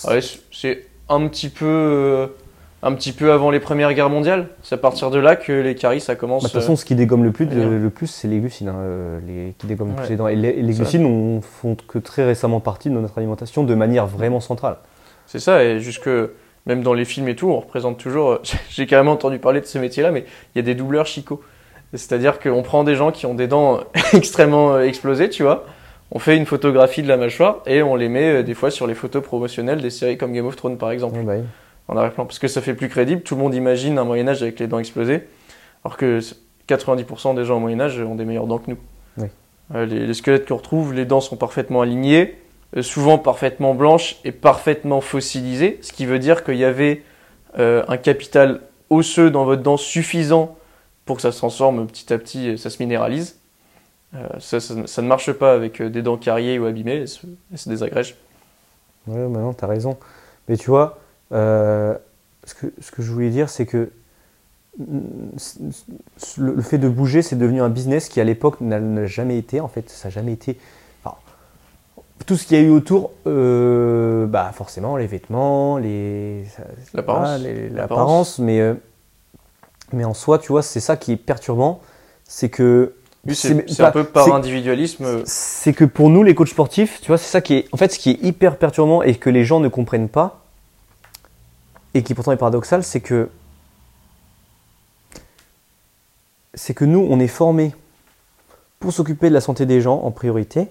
Bah. 0.04 0.14
ouais, 0.16 0.20
c'est 0.52 0.86
un 1.10 1.28
petit 1.28 1.50
peu. 1.50 2.30
Euh, 2.84 2.88
un 2.88 2.94
petit 2.94 3.12
peu 3.12 3.32
avant 3.32 3.50
les 3.52 3.60
premières 3.60 3.94
guerres 3.94 4.10
mondiales. 4.10 4.48
C'est 4.64 4.76
à 4.76 4.78
partir 4.78 5.12
de 5.12 5.20
là 5.20 5.36
que 5.36 5.52
les 5.52 5.76
caries, 5.76 6.02
ça 6.02 6.16
commence. 6.16 6.44
Bah, 6.44 6.48
de 6.50 6.54
toute 6.54 6.62
façon, 6.62 6.76
ce 6.76 6.86
qui 6.86 6.96
dégomme 6.96 7.24
le 7.24 7.32
plus, 7.32 7.46
venir. 7.46 7.70
le, 7.70 7.78
le 7.80 7.90
plus 7.90 8.08
c'est 8.08 8.28
les 8.28 8.40
glucides, 8.40 8.68
hein, 8.70 8.76
euh, 8.80 9.20
les, 9.28 9.54
qui 9.58 9.68
dégomment 9.68 9.90
le 9.90 9.96
plus 9.96 10.04
Ouais. 10.04 10.10
les 10.10 10.16
dents. 10.18 10.28
Et 10.28 10.36
les, 10.36 10.54
les 10.62 10.74
glucides 10.74 11.02
ne 11.02 11.40
font 11.42 11.76
que 11.88 12.00
très 12.00 12.26
récemment 12.26 12.60
partie 12.60 12.90
de 12.90 12.96
notre 12.96 13.18
alimentation 13.18 13.64
de 13.64 13.76
manière 13.76 14.08
vraiment 14.08 14.40
centrale. 14.40 14.78
C'est 15.28 15.40
ça, 15.40 15.64
et 15.64 15.80
jusque 15.80 16.10
même 16.66 16.84
dans 16.84 16.94
les 16.94 17.06
films 17.06 17.28
et 17.28 17.36
tout, 17.36 17.50
on 17.50 17.60
représente 17.60 17.98
toujours. 17.98 18.40
J'ai 18.70 18.86
carrément 18.86 19.14
entendu 19.14 19.40
parler 19.40 19.62
de 19.62 19.66
ce 19.66 19.78
métier-là, 19.78 20.12
mais 20.12 20.26
il 20.54 20.58
y 20.58 20.60
a 20.60 20.64
des 20.64 20.76
doubleurs 20.76 21.06
chicots. 21.06 21.42
C'est-à-dire 21.94 22.40
qu'on 22.40 22.62
prend 22.62 22.84
des 22.84 22.96
gens 22.96 23.12
qui 23.12 23.26
ont 23.26 23.34
des 23.34 23.48
dents 23.48 23.80
extrêmement 24.14 24.74
euh, 24.76 24.84
explosées, 24.84 25.30
tu 25.30 25.44
vois. 25.44 25.66
On 26.14 26.20
fait 26.20 26.36
une 26.38 26.46
photographie 26.46 27.04
de 27.04 27.08
la 27.08 27.18
mâchoire 27.18 27.58
et 27.66 27.82
on 27.84 27.96
les 27.96 28.10
met 28.10 28.40
euh, 28.40 28.44
des 28.44 28.54
fois 28.54 28.70
sur 28.72 28.86
les 28.88 28.94
photos 28.96 29.24
promotionnelles 29.24 29.82
des 29.82 29.90
séries 29.90 30.18
comme 30.18 30.34
Game 30.34 30.46
of 30.46 30.56
Thrones 30.56 30.78
par 30.78 30.92
exemple, 30.92 31.18
Ouais, 31.18 31.24
bah 31.24 31.34
oui. 31.38 31.44
En 31.88 31.98
arrière-plan. 31.98 32.26
Parce 32.26 32.40
que 32.40 32.48
ça 32.48 32.62
fait 32.62 32.74
plus 32.74 32.90
crédible, 32.90 33.22
tout 33.22 33.36
le 33.36 33.42
monde 33.42 33.54
imagine 33.56 33.98
un 33.98 34.04
Moyen-Âge 34.04 34.42
avec 34.44 34.60
les 34.60 34.68
dents 34.68 34.80
explosées, 34.80 35.28
alors 35.84 35.98
que 35.98 36.20
90% 36.68 37.36
des 37.36 37.46
gens 37.46 37.58
au 37.58 37.60
Moyen-Âge 37.60 38.00
ont 38.02 38.16
des 38.16 38.26
meilleures 38.26 38.48
dents 38.48 38.60
que 38.60 38.72
nous. 38.72 38.78
Oui. 39.18 39.28
Euh, 39.76 39.86
les, 39.86 40.06
les 40.08 40.14
squelettes 40.14 40.48
qu'on 40.48 40.58
retrouve, 40.58 40.94
les 40.94 41.06
dents 41.06 41.22
sont 41.22 41.38
parfaitement 41.38 41.82
alignées, 41.82 42.38
euh, 42.78 42.82
souvent 42.82 43.18
parfaitement 43.18 43.74
blanches 43.74 44.18
et 44.24 44.32
parfaitement 44.32 45.02
fossilisées, 45.02 45.80
ce 45.82 45.92
qui 45.92 46.06
veut 46.06 46.20
dire 46.20 46.44
qu'il 46.44 46.56
y 46.58 46.66
avait 46.66 47.04
euh, 47.60 47.84
un 47.88 47.98
capital 47.98 48.62
osseux 48.90 49.30
dans 49.32 49.44
votre 49.46 49.62
dent 49.62 49.78
suffisant 49.78 50.58
pour 51.06 51.16
que 51.18 51.22
ça 51.22 51.32
se 51.32 51.38
transforme 51.38 51.88
petit 51.88 52.14
à 52.14 52.18
petit, 52.18 52.48
et 52.50 52.58
ça 52.58 52.70
se 52.70 52.82
minéralise. 52.82 53.38
Ça, 54.40 54.60
ça- 54.60 54.88
ça 54.88 55.02
ne 55.02 55.08
marche 55.08 55.32
pas 55.32 55.54
avec 55.54 55.82
des 55.82 56.02
dents 56.02 56.18
carriées 56.18 56.60
ou 56.60 56.66
abîmées, 56.66 56.96
elles 56.98 57.08
se, 57.08 57.26
elles 57.52 57.58
se 57.58 57.70
désagrègent. 57.70 58.16
Ouais, 59.08 59.26
maintenant, 59.28 59.54
tu 59.54 59.64
as 59.64 59.68
raison. 59.70 59.98
Mais 60.50 60.58
tu 60.58 60.70
vois, 60.70 61.00
euh, 61.34 61.96
ce, 62.46 62.54
que, 62.56 62.74
ce 62.82 62.92
que 62.92 63.02
je 63.02 63.12
voulais 63.12 63.30
dire, 63.30 63.50
c'est 63.50 63.66
que 63.66 63.92
mm, 64.80 64.86
le, 66.38 66.54
le 66.56 66.62
fait 66.62 66.78
de 66.78 66.90
bouger, 66.90 67.22
c'est 67.22 67.36
devenu 67.38 67.62
un 67.62 67.70
business 67.70 68.10
qui, 68.10 68.20
à 68.22 68.24
l'époque, 68.24 68.62
n'a 68.62 69.06
jamais 69.06 69.38
été. 69.38 69.60
En 69.62 69.68
fait, 69.68 69.90
ça 69.90 70.08
n'a 70.10 70.14
jamais 70.14 70.34
été. 70.34 70.58
enfin, 71.04 71.16
tout 72.26 72.38
ce 72.38 72.46
qu'il 72.46 72.58
y 72.58 72.60
a 72.60 72.64
eu 72.64 72.70
autour, 72.70 73.12
euh, 73.28 74.26
bah 74.28 74.52
forcément, 74.54 74.98
les 74.98 75.08
vêtements, 75.08 75.78
les. 75.78 76.44
L'apparence. 77.74 78.40
mais, 78.40 78.60
euh, 78.60 78.74
mais 79.94 80.06
en 80.06 80.14
soi, 80.14 80.40
tu 80.40 80.50
vois, 80.50 80.62
c'est 80.64 80.80
ça 80.80 80.98
qui 80.98 81.14
est 81.14 81.18
perturbant. 81.18 81.82
C'est 82.24 82.50
que. 82.50 82.94
C'est- 83.34 83.80
un 83.82 83.92
peu 83.92 84.04
par 84.04 84.34
individualisme. 84.34 85.22
c'est 85.26 85.74
que 85.74 85.86
pour 85.86 86.10
nous, 86.10 86.24
les 86.24 86.34
coachs 86.34 86.48
sportifs, 86.50 87.02
tu 87.02 87.08
vois, 87.10 87.20
c'est 87.20 87.30
ça 87.30 87.40
qui 87.42 87.54
est, 87.54 87.66
en 87.72 87.78
fait, 87.78 87.92
ce 87.92 88.00
qui 88.00 88.10
est 88.10 88.24
hyper 88.24 88.58
perturbant 88.58 89.04
et 89.04 89.14
que 89.14 89.30
les 89.30 89.46
gens 89.46 89.60
ne 89.60 89.68
comprennent 89.68 90.10
pas, 90.10 90.41
et 91.94 92.04
qui 92.04 92.14
pourtant 92.14 92.32
est 92.32 92.38
paradoxal, 92.38 92.84
c'est 92.84 93.02
que, 93.02 93.30
c'est 96.54 96.74
que 96.74 96.86
nous, 96.86 97.06
on 97.10 97.20
est 97.20 97.28
formés 97.28 97.74
pour 98.80 98.92
s'occuper 98.94 99.30
de 99.30 99.34
la 99.34 99.42
santé 99.42 99.66
des 99.66 99.82
gens 99.82 100.00
en 100.02 100.12
priorité. 100.12 100.68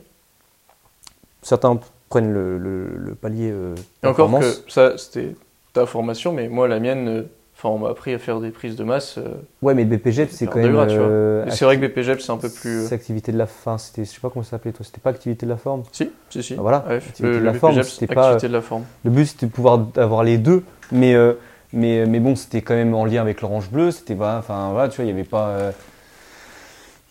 Certains 1.43 1.79
prennent 2.09 2.33
le, 2.33 2.59
le- 2.59 2.97
le 2.97 3.15
palier 3.15 3.51
euh, 3.51 3.75
Et 4.03 4.07
encore 4.07 4.31
que 4.41 4.71
ça, 4.71 4.99
c'était 4.99 5.35
ta 5.73 5.87
formation, 5.87 6.33
mais 6.33 6.49
moi, 6.49 6.67
la 6.69 6.81
mienne, 6.81 7.09
euh, 7.09 7.23
enfin, 7.63 7.75
on 7.75 7.79
m'a 7.79 7.91
appris 7.91 8.15
à 8.15 8.19
faire 8.19 8.41
des 8.41 8.51
prises 8.51 8.75
de 8.77 8.85
masse. 8.85 9.19
euh, 9.19 9.35
Ouais, 9.61 9.75
mais 9.75 9.85
le 9.85 9.97
BPGEP, 9.97 10.31
c'est 10.31 10.47
quand 10.47 10.57
même. 10.61 10.75
euh, 10.75 11.45
c'est 11.51 11.65
vrai 11.67 11.79
que 11.79 11.87
BPGEP, 11.87 12.21
c'est 12.21 12.33
un 12.33 12.39
peu 12.39 12.49
plus. 12.49 12.71
euh, 12.71 12.87
C'est 12.89 12.95
activité 12.95 13.33
de 13.33 13.39
la 13.39 13.47
fin. 13.47 13.77
C'était, 13.77 14.05
je 14.05 14.11
sais 14.11 14.21
pas 14.21 14.31
comment 14.31 14.43
ça 14.43 14.51
s'appelait 14.53 14.73
toi. 14.73 14.85
C'était 14.85 15.01
pas 15.01 15.11
activité 15.11 15.45
de 15.45 15.51
la 15.51 15.59
forme? 15.59 15.83
Si, 15.93 16.11
si, 16.31 16.43
si. 16.43 16.55
Ah, 16.59 16.63
voilà, 16.63 16.85
Ouais, 16.89 16.95
activité 16.97 17.23
le, 17.25 17.33
de 17.33 17.39
le 17.39 17.45
la 17.45 17.53
forme, 17.55 17.83
c'était 17.83 18.05
activité 18.05 18.15
pas- 18.15 18.37
de 18.49 18.53
la 18.53 18.63
forme. 18.63 18.85
Le 19.05 19.11
but 19.11 19.27
c'était 19.27 19.47
de 19.47 19.53
pouvoir 19.53 19.87
avoir 19.97 20.25
les 20.25 20.39
deux, 20.39 20.65
mais, 20.91 21.15
euh, 21.15 21.35
mais, 21.73 22.07
mais 22.07 22.19
bon, 22.21 22.35
c'était 22.35 22.63
quand 22.63 22.75
même 22.75 22.95
en 22.95 23.05
lien 23.05 23.21
avec 23.21 23.43
l'orange 23.43 23.71
bleu. 23.71 23.91
C'était 23.91 24.15
pas, 24.15 24.39
enfin 24.39 24.71
voilà, 24.73 24.89
tu 24.89 24.97
vois, 24.97 25.05
il 25.05 25.09
y 25.09 25.13
avait 25.13 25.25
pas. 25.25 25.73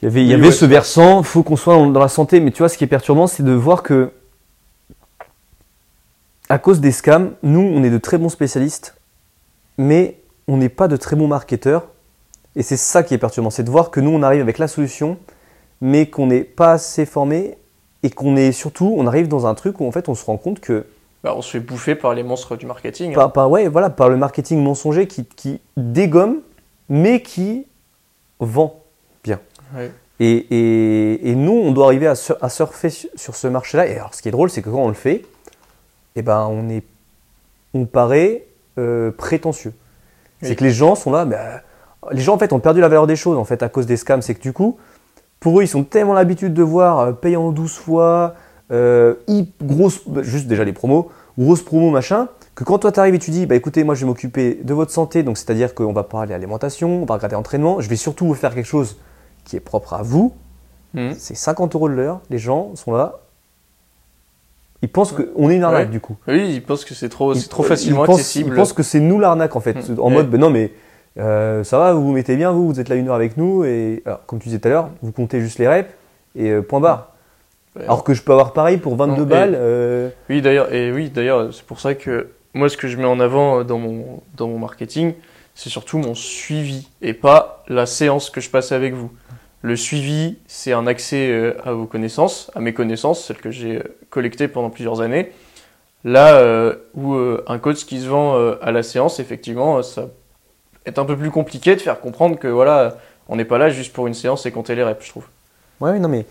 Il 0.01 0.05
y 0.05 0.07
avait, 0.07 0.21
il 0.23 0.29
y 0.29 0.33
avait 0.33 0.45
ouais, 0.47 0.51
ce 0.53 0.63
versant, 0.65 1.23
faut 1.23 1.43
qu'on 1.43 1.57
soit 1.57 1.75
dans 1.75 1.99
la 1.99 2.07
santé, 2.07 2.39
mais 2.39 2.51
tu 2.51 2.59
vois, 2.59 2.69
ce 2.69 2.77
qui 2.77 2.85
est 2.85 2.87
perturbant, 2.87 3.27
c'est 3.27 3.43
de 3.43 3.51
voir 3.51 3.83
que, 3.83 4.11
à 6.47 6.57
cause 6.57 6.79
des 6.79 6.91
scams, 6.93 7.33
nous, 7.43 7.59
on 7.59 7.83
est 7.83 7.89
de 7.89 7.97
très 7.97 8.17
bons 8.17 8.29
spécialistes, 8.29 8.95
mais 9.77 10.18
on 10.49 10.57
n'est 10.57 10.69
pas 10.69 10.87
de 10.87 10.97
très 10.97 11.15
bons 11.15 11.27
marketeurs. 11.27 11.87
Et 12.55 12.63
c'est 12.63 12.77
ça 12.77 13.03
qui 13.03 13.13
est 13.13 13.17
perturbant, 13.19 13.51
c'est 13.51 13.63
de 13.63 13.69
voir 13.69 13.91
que 13.91 13.99
nous, 13.99 14.09
on 14.09 14.23
arrive 14.23 14.41
avec 14.41 14.57
la 14.57 14.67
solution, 14.67 15.17
mais 15.81 16.07
qu'on 16.07 16.25
n'est 16.27 16.43
pas 16.43 16.73
assez 16.73 17.05
formé 17.05 17.57
et 18.01 18.09
qu'on 18.09 18.35
est 18.35 18.51
surtout, 18.51 18.93
on 18.97 19.05
arrive 19.05 19.27
dans 19.27 19.45
un 19.45 19.53
truc 19.53 19.79
où 19.79 19.87
en 19.87 19.91
fait, 19.91 20.09
on 20.09 20.15
se 20.15 20.25
rend 20.25 20.37
compte 20.37 20.59
que 20.59 20.85
Bah, 21.23 21.33
on 21.37 21.41
se 21.43 21.51
fait 21.51 21.59
bouffer 21.59 21.93
par 21.95 22.13
les 22.15 22.23
monstres 22.23 22.55
du 22.55 22.65
marketing. 22.65 23.11
hein. 23.11 23.15
par, 23.15 23.31
par- 23.33 23.51
ouais, 23.51 23.67
voilà, 23.67 23.89
par 23.91 24.09
le 24.09 24.17
marketing 24.17 24.61
mensonger 24.63 25.05
qui, 25.07 25.25
qui 25.25 25.61
dégomme, 25.77 26.39
mais 26.89 27.21
qui 27.21 27.67
vend 28.39 28.79
bien. 29.23 29.39
Ouais. 29.75 29.91
Et, 30.19 30.31
et- 30.49 31.29
et 31.29 31.35
nous, 31.35 31.53
on 31.53 31.71
doit 31.71 31.85
arriver 31.85 32.07
à, 32.07 32.15
sur- 32.15 32.37
à 32.41 32.49
surfer 32.49 32.89
su- 32.89 33.09
sur 33.15 33.35
ce 33.35 33.47
marché-là. 33.47 33.85
Et 33.87 33.95
alors, 33.95 34.13
ce 34.15 34.21
qui 34.23 34.27
est 34.27 34.31
drôle, 34.31 34.49
c'est 34.49 34.61
que 34.63 34.69
quand 34.69 34.81
on 34.83 34.87
le 34.87 34.93
fait, 34.95 35.23
eh 36.15 36.21
ben, 36.23 36.47
on, 36.49 36.67
est, 36.69 36.83
on 37.75 37.85
paraît 37.85 38.45
euh, 38.79 39.11
prétentieux. 39.11 39.73
Oui. 40.41 40.47
C'est 40.49 40.55
que 40.55 40.63
les 40.63 40.71
gens 40.71 40.95
sont 40.95 41.11
là, 41.11 41.25
bah, 41.25 41.37
les 42.11 42.21
gens 42.21 42.35
en 42.35 42.37
fait 42.39 42.53
ont 42.53 42.59
perdu 42.59 42.79
la 42.81 42.87
valeur 42.87 43.07
des 43.07 43.15
choses 43.15 43.37
en 43.37 43.43
fait 43.45 43.61
à 43.63 43.69
cause 43.69 43.85
des 43.85 43.97
scams. 43.97 44.21
C'est 44.21 44.35
que 44.35 44.41
du 44.41 44.53
coup, 44.53 44.77
pour 45.39 45.59
eux, 45.59 45.63
ils 45.63 45.67
sont 45.67 45.83
tellement 45.83 46.13
l'habitude 46.13 46.53
de 46.53 46.63
voir 46.63 46.99
euh, 46.99 47.11
payant 47.11 47.51
12 47.51 47.73
fois, 47.73 48.35
euh, 48.71 49.15
grosse, 49.61 50.01
bah, 50.07 50.21
juste 50.23 50.47
déjà 50.47 50.63
les 50.63 50.73
promos, 50.73 51.09
grosse 51.37 51.61
promo 51.61 51.89
machin, 51.91 52.27
que 52.55 52.63
quand 52.63 52.77
toi 52.79 52.91
t'arrives 52.91 53.15
et 53.15 53.19
tu 53.19 53.31
dis, 53.31 53.45
bah 53.45 53.55
écoutez, 53.55 53.83
moi 53.83 53.95
je 53.95 54.01
vais 54.01 54.07
m'occuper 54.07 54.59
de 54.63 54.73
votre 54.73 54.91
santé, 54.91 55.23
donc 55.23 55.37
c'est-à-dire 55.37 55.73
qu'on 55.73 55.93
va 55.93 56.03
parler 56.03 56.33
alimentation, 56.33 57.03
on 57.03 57.05
va 57.05 57.15
regarder 57.15 57.35
entraînement, 57.35 57.79
je 57.79 57.89
vais 57.89 57.95
surtout 57.95 58.27
vous 58.27 58.33
faire 58.33 58.53
quelque 58.53 58.65
chose 58.65 58.97
qui 59.45 59.55
est 59.55 59.61
propre 59.61 59.93
à 59.93 60.01
vous, 60.03 60.33
Mhm. 60.93 61.13
c'est 61.17 61.35
50 61.35 61.75
euros 61.75 61.87
de 61.87 61.93
l'heure, 61.93 62.19
les 62.29 62.39
gens 62.39 62.75
sont 62.75 62.91
là, 62.91 63.19
ils 64.81 64.89
pensent 64.89 65.11
qu'on 65.13 65.49
est 65.49 65.55
une 65.55 65.63
arnaque 65.63 65.85
Ouais. 65.87 65.91
du 65.91 65.99
coup. 65.99 66.15
Oui, 66.27 66.53
ils 66.55 66.63
pensent 66.63 66.85
que 66.85 66.93
c'est 66.93 67.09
trop, 67.09 67.33
Ils- 67.33 67.41
c'est 67.41 67.49
trop 67.49 67.63
facilement 67.63 68.03
ils 68.03 68.07
pensent- 68.07 68.19
accessible. 68.19 68.49
Ils 68.51 68.55
pensent 68.55 68.73
que 68.73 68.83
c'est 68.83 68.99
nous 68.99 69.19
l'arnaque 69.19 69.55
en 69.55 69.59
fait, 69.59 69.89
Mm. 69.89 69.99
en 69.99 70.09
mode, 70.09 70.29
ben 70.29 70.39
non 70.39 70.49
mais 70.49 70.71
euh, 71.17 71.63
ça 71.63 71.77
va, 71.79 71.93
vous 71.93 72.03
vous 72.03 72.11
mettez 72.13 72.35
bien, 72.37 72.51
vous, 72.51 72.67
vous 72.67 72.79
êtes 72.79 72.87
là 72.89 72.95
une 72.95 73.09
heure 73.09 73.15
avec 73.15 73.35
nous, 73.35 73.65
et 73.65 74.01
alors, 74.05 74.25
comme 74.25 74.39
tu 74.39 74.47
disais 74.49 74.59
tout 74.59 74.67
à 74.67 74.71
l'heure, 74.71 74.89
vous 75.01 75.11
comptez 75.11 75.41
juste 75.41 75.59
les 75.59 75.67
reps, 75.67 75.89
et 76.35 76.49
euh, 76.51 76.61
point 76.61 76.79
barre. 76.79 77.13
Ouais. 77.75 77.83
Alors 77.83 78.03
que 78.03 78.13
je 78.13 78.21
peux 78.23 78.31
avoir 78.31 78.53
pareil 78.53 78.77
pour 78.77 78.95
22 78.95 79.21
Non, 79.23 79.27
et- 79.27 79.29
balles. 79.29 79.55
euh, 79.55 80.09
Oui, 80.29 80.41
d'ailleurs, 80.41 80.73
et 80.73 80.91
oui, 80.91 81.09
d'ailleurs, 81.09 81.53
c'est 81.53 81.63
pour 81.65 81.79
ça 81.79 81.93
que 81.93 82.29
moi, 82.53 82.69
ce 82.69 82.77
que 82.77 82.87
je 82.87 82.97
mets 82.97 83.05
en 83.05 83.19
avant 83.19 83.63
dans 83.63 83.77
mon, 83.79 84.21
dans 84.37 84.47
mon 84.47 84.59
marketing, 84.59 85.13
c'est 85.55 85.69
surtout 85.69 85.97
mon 85.97 86.15
suivi 86.15 86.87
et 87.01 87.13
pas 87.13 87.63
la 87.67 87.85
séance 87.85 88.29
que 88.29 88.39
je 88.41 88.49
passe 88.49 88.71
avec 88.71 88.93
vous. 88.93 89.11
Le 89.61 89.75
suivi, 89.75 90.37
c'est 90.47 90.71
un 90.71 90.87
accès 90.87 91.29
euh, 91.29 91.57
à 91.65 91.73
vos 91.73 91.85
connaissances, 91.85 92.49
à 92.55 92.61
mes 92.61 92.73
connaissances, 92.73 93.25
celles 93.25 93.37
que 93.37 93.51
j'ai 93.51 93.77
euh, 93.77 93.83
collectées 94.09 94.47
pendant 94.47 94.69
plusieurs 94.69 95.01
années. 95.01 95.31
Là 96.05 96.35
euh, 96.35 96.75
où 96.95 97.13
un 97.13 97.59
coach 97.59 97.85
qui 97.85 97.99
se 97.99 98.07
vend 98.07 98.37
à 98.61 98.71
la 98.71 98.83
séance, 98.83 99.19
effectivement, 99.19 99.83
ça 99.83 100.07
est 100.85 100.97
un 100.97 101.03
peu 101.03 101.17
plus 101.17 101.29
compliqué 101.29 101.75
de 101.75 101.81
faire 101.81 101.99
comprendre 101.99 102.39
que 102.39 102.47
voilà, 102.47 102.97
on 103.27 103.35
n'est 103.35 103.43
pas 103.43 103.57
là 103.57 103.69
juste 103.69 103.91
pour 103.91 104.07
une 104.07 104.13
séance 104.13 104.45
et 104.45 104.51
compter 104.51 104.75
les 104.75 104.83
reps, 104.83 105.05
je 105.05 105.09
trouve. 105.09 105.25
Ouais, 105.81 105.99
non 105.99 106.07
mais 106.07 106.25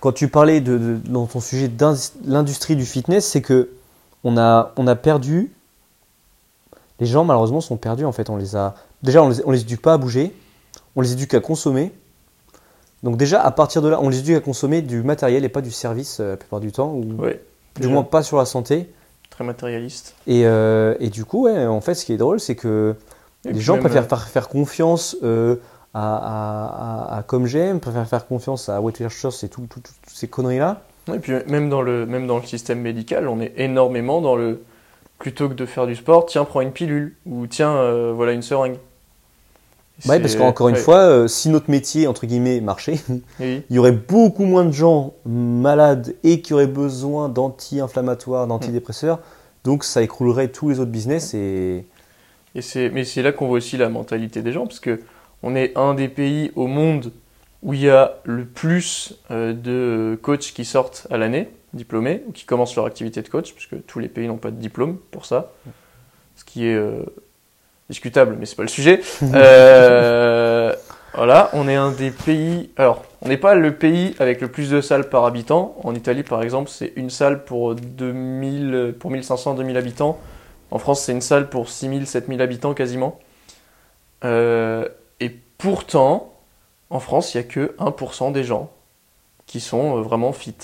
quand 0.00 0.12
tu 0.12 0.28
parlais 0.28 0.60
de, 0.60 0.98
dans 1.06 1.24
ton 1.24 1.40
sujet 1.40 1.68
de 1.68 1.94
l'industrie 2.26 2.76
du 2.76 2.84
fitness, 2.84 3.26
c'est 3.26 3.40
que 3.40 3.70
on 4.22 4.36
a, 4.36 4.72
on 4.76 4.86
a 4.86 4.96
perdu. 4.96 5.50
Les 7.00 7.06
gens 7.06 7.24
malheureusement 7.24 7.62
sont 7.62 7.78
perdus 7.78 8.04
en 8.04 8.12
fait. 8.12 8.28
On 8.28 8.36
les 8.36 8.54
a 8.54 8.74
déjà 9.02 9.22
on 9.22 9.30
les, 9.30 9.42
on 9.46 9.50
les 9.50 9.62
éduque 9.62 9.80
pas 9.80 9.94
à 9.94 9.98
bouger, 9.98 10.34
on 10.94 11.00
les 11.00 11.12
éduque 11.12 11.32
à 11.32 11.40
consommer. 11.40 11.90
Donc 13.02 13.16
déjà 13.16 13.40
à 13.42 13.50
partir 13.50 13.82
de 13.82 13.88
là, 13.88 13.98
on 14.02 14.08
les 14.08 14.18
éduque 14.20 14.36
à 14.36 14.40
consommer 14.40 14.82
du 14.82 15.02
matériel 15.02 15.44
et 15.44 15.48
pas 15.48 15.60
du 15.60 15.70
service 15.70 16.18
euh, 16.20 16.30
la 16.30 16.36
plupart 16.36 16.60
du 16.60 16.72
temps, 16.72 16.92
ou 16.92 17.04
du 17.80 17.88
moins 17.88 18.02
pas 18.02 18.22
sur 18.22 18.36
la 18.36 18.44
santé. 18.44 18.90
Très 19.30 19.44
matérialiste. 19.44 20.14
Et, 20.26 20.46
euh, 20.46 20.94
et 20.98 21.10
du 21.10 21.24
coup, 21.24 21.44
ouais, 21.44 21.66
en 21.66 21.80
fait, 21.80 21.94
ce 21.94 22.04
qui 22.04 22.12
est 22.12 22.16
drôle, 22.16 22.40
c'est 22.40 22.56
que 22.56 22.96
les 23.44 23.60
gens 23.60 23.78
préfèrent 23.78 24.04
euh, 24.04 24.08
faire, 24.08 24.28
faire, 24.28 24.48
confiance 24.48 25.16
à, 25.94 27.16
à, 27.18 27.22
Comme 27.22 27.46
J'aime, 27.46 27.78
préfèrent 27.78 28.08
faire 28.08 28.26
confiance 28.26 28.68
à 28.68 28.80
Watchers 28.80 29.06
et 29.42 29.48
toutes 29.48 29.68
tout, 29.68 29.82
ces 30.08 30.26
conneries-là. 30.26 30.82
Et 31.14 31.18
puis 31.20 31.34
même 31.46 31.70
dans, 31.70 31.82
le, 31.82 32.04
même 32.04 32.26
dans 32.26 32.38
le 32.38 32.44
système 32.44 32.80
médical, 32.80 33.28
on 33.28 33.40
est 33.40 33.52
énormément 33.56 34.20
dans 34.20 34.36
le 34.36 34.62
plutôt 35.18 35.48
que 35.48 35.54
de 35.54 35.66
faire 35.66 35.86
du 35.86 35.96
sport, 35.96 36.26
tiens, 36.26 36.44
prends 36.44 36.60
une 36.60 36.70
pilule 36.70 37.16
ou 37.26 37.46
tiens, 37.46 38.12
voilà 38.12 38.32
une 38.32 38.42
seringue. 38.42 38.76
Oui, 40.06 40.20
parce 40.20 40.36
qu'encore 40.36 40.68
une 40.68 40.76
fois, 40.76 41.00
euh, 41.00 41.28
si 41.28 41.48
notre 41.48 41.70
métier, 41.70 42.06
entre 42.06 42.26
guillemets, 42.26 42.60
marchait, 42.60 43.00
il 43.40 43.62
y 43.68 43.78
aurait 43.78 43.92
beaucoup 43.92 44.44
moins 44.44 44.64
de 44.64 44.72
gens 44.72 45.14
malades 45.26 46.14
et 46.22 46.40
qui 46.40 46.54
auraient 46.54 46.68
besoin 46.68 47.28
d'anti-inflammatoires, 47.28 48.46
d'antidépresseurs. 48.46 49.18
Donc 49.64 49.82
ça 49.84 50.02
écroulerait 50.02 50.48
tous 50.48 50.70
les 50.70 50.80
autres 50.80 50.90
business. 50.90 51.34
Et... 51.34 51.84
Et 52.54 52.90
mais 52.90 53.04
c'est 53.04 53.22
là 53.22 53.32
qu'on 53.32 53.48
voit 53.48 53.58
aussi 53.58 53.76
la 53.76 53.88
mentalité 53.88 54.42
des 54.42 54.52
gens, 54.52 54.66
parce 54.66 54.80
que 54.80 55.00
on 55.42 55.54
est 55.54 55.76
un 55.76 55.94
des 55.94 56.08
pays 56.08 56.50
au 56.56 56.66
monde 56.66 57.12
où 57.62 57.74
il 57.74 57.80
y 57.80 57.90
a 57.90 58.18
le 58.24 58.44
plus 58.44 59.14
euh, 59.30 59.52
de 59.52 60.18
coachs 60.22 60.52
qui 60.54 60.64
sortent 60.64 61.06
à 61.10 61.18
l'année, 61.18 61.48
diplômés, 61.72 62.22
ou 62.26 62.32
qui 62.32 62.44
commencent 62.44 62.76
leur 62.76 62.86
activité 62.86 63.20
de 63.22 63.28
coach, 63.28 63.52
puisque 63.52 63.84
tous 63.86 63.98
les 63.98 64.08
pays 64.08 64.28
n'ont 64.28 64.36
pas 64.36 64.50
de 64.50 64.56
diplôme 64.56 64.96
pour 65.10 65.26
ça. 65.26 65.52
Ce 66.36 66.44
qui 66.44 66.66
est 66.66 66.74
euh, 66.74 67.02
discutable, 67.88 68.36
mais 68.38 68.46
c'est 68.46 68.56
pas 68.56 68.62
le 68.62 68.68
sujet. 68.68 69.00
Euh, 69.34 70.74
voilà, 71.14 71.50
on 71.52 71.68
est 71.68 71.74
un 71.74 71.90
des 71.90 72.10
pays. 72.10 72.70
Alors, 72.76 73.02
on 73.22 73.28
n'est 73.28 73.38
pas 73.38 73.54
le 73.54 73.74
pays 73.74 74.14
avec 74.18 74.40
le 74.40 74.48
plus 74.48 74.70
de 74.70 74.80
salles 74.80 75.08
par 75.08 75.24
habitant. 75.24 75.76
En 75.82 75.94
Italie, 75.94 76.22
par 76.22 76.42
exemple, 76.42 76.70
c'est 76.70 76.92
une 76.96 77.10
salle 77.10 77.44
pour 77.44 77.74
2000, 77.74 78.94
pour 78.98 79.10
1500, 79.10 79.54
2000 79.54 79.76
habitants. 79.76 80.18
En 80.70 80.78
France, 80.78 81.00
c'est 81.00 81.12
une 81.12 81.22
salle 81.22 81.48
pour 81.48 81.70
6000, 81.70 82.06
7000 82.06 82.40
habitants 82.42 82.74
quasiment. 82.74 83.18
Euh, 84.24 84.86
et 85.18 85.34
pourtant, 85.56 86.32
en 86.90 87.00
France, 87.00 87.34
il 87.34 87.38
n'y 87.38 87.44
a 87.44 87.48
que 87.48 87.74
1% 87.78 88.30
des 88.32 88.44
gens 88.44 88.70
qui 89.46 89.60
sont 89.60 89.98
euh, 89.98 90.02
vraiment 90.02 90.32
fit. 90.32 90.54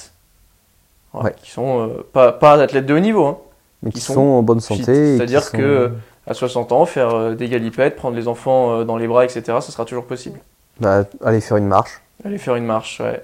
Qui 1.42 1.50
sont 1.50 1.90
pas, 2.12 2.32
pas 2.32 2.60
athlètes 2.60 2.86
de 2.86 2.94
haut 2.94 3.00
niveau, 3.00 3.24
hein, 3.24 3.38
mais 3.82 3.92
qui, 3.92 4.00
sont, 4.00 4.20
en 4.20 4.42
bonne 4.42 4.60
santé. 4.60 5.16
C'est-à-dire 5.16 5.50
que 5.52 5.92
à 6.26 6.34
60 6.34 6.72
ans, 6.72 6.86
faire 6.86 7.14
euh, 7.14 7.34
des 7.34 7.48
galipettes, 7.48 7.96
prendre 7.96 8.16
les 8.16 8.28
enfants 8.28 8.72
euh, 8.80 8.84
dans 8.84 8.96
les 8.96 9.06
bras, 9.06 9.24
etc., 9.24 9.42
ça 9.46 9.72
sera 9.72 9.84
toujours 9.84 10.06
possible. 10.06 10.40
Bah, 10.80 11.04
aller 11.22 11.40
faire 11.40 11.56
une 11.56 11.66
marche. 11.66 12.00
Aller 12.24 12.38
faire 12.38 12.56
une 12.56 12.64
marche, 12.64 13.00
ouais. 13.00 13.22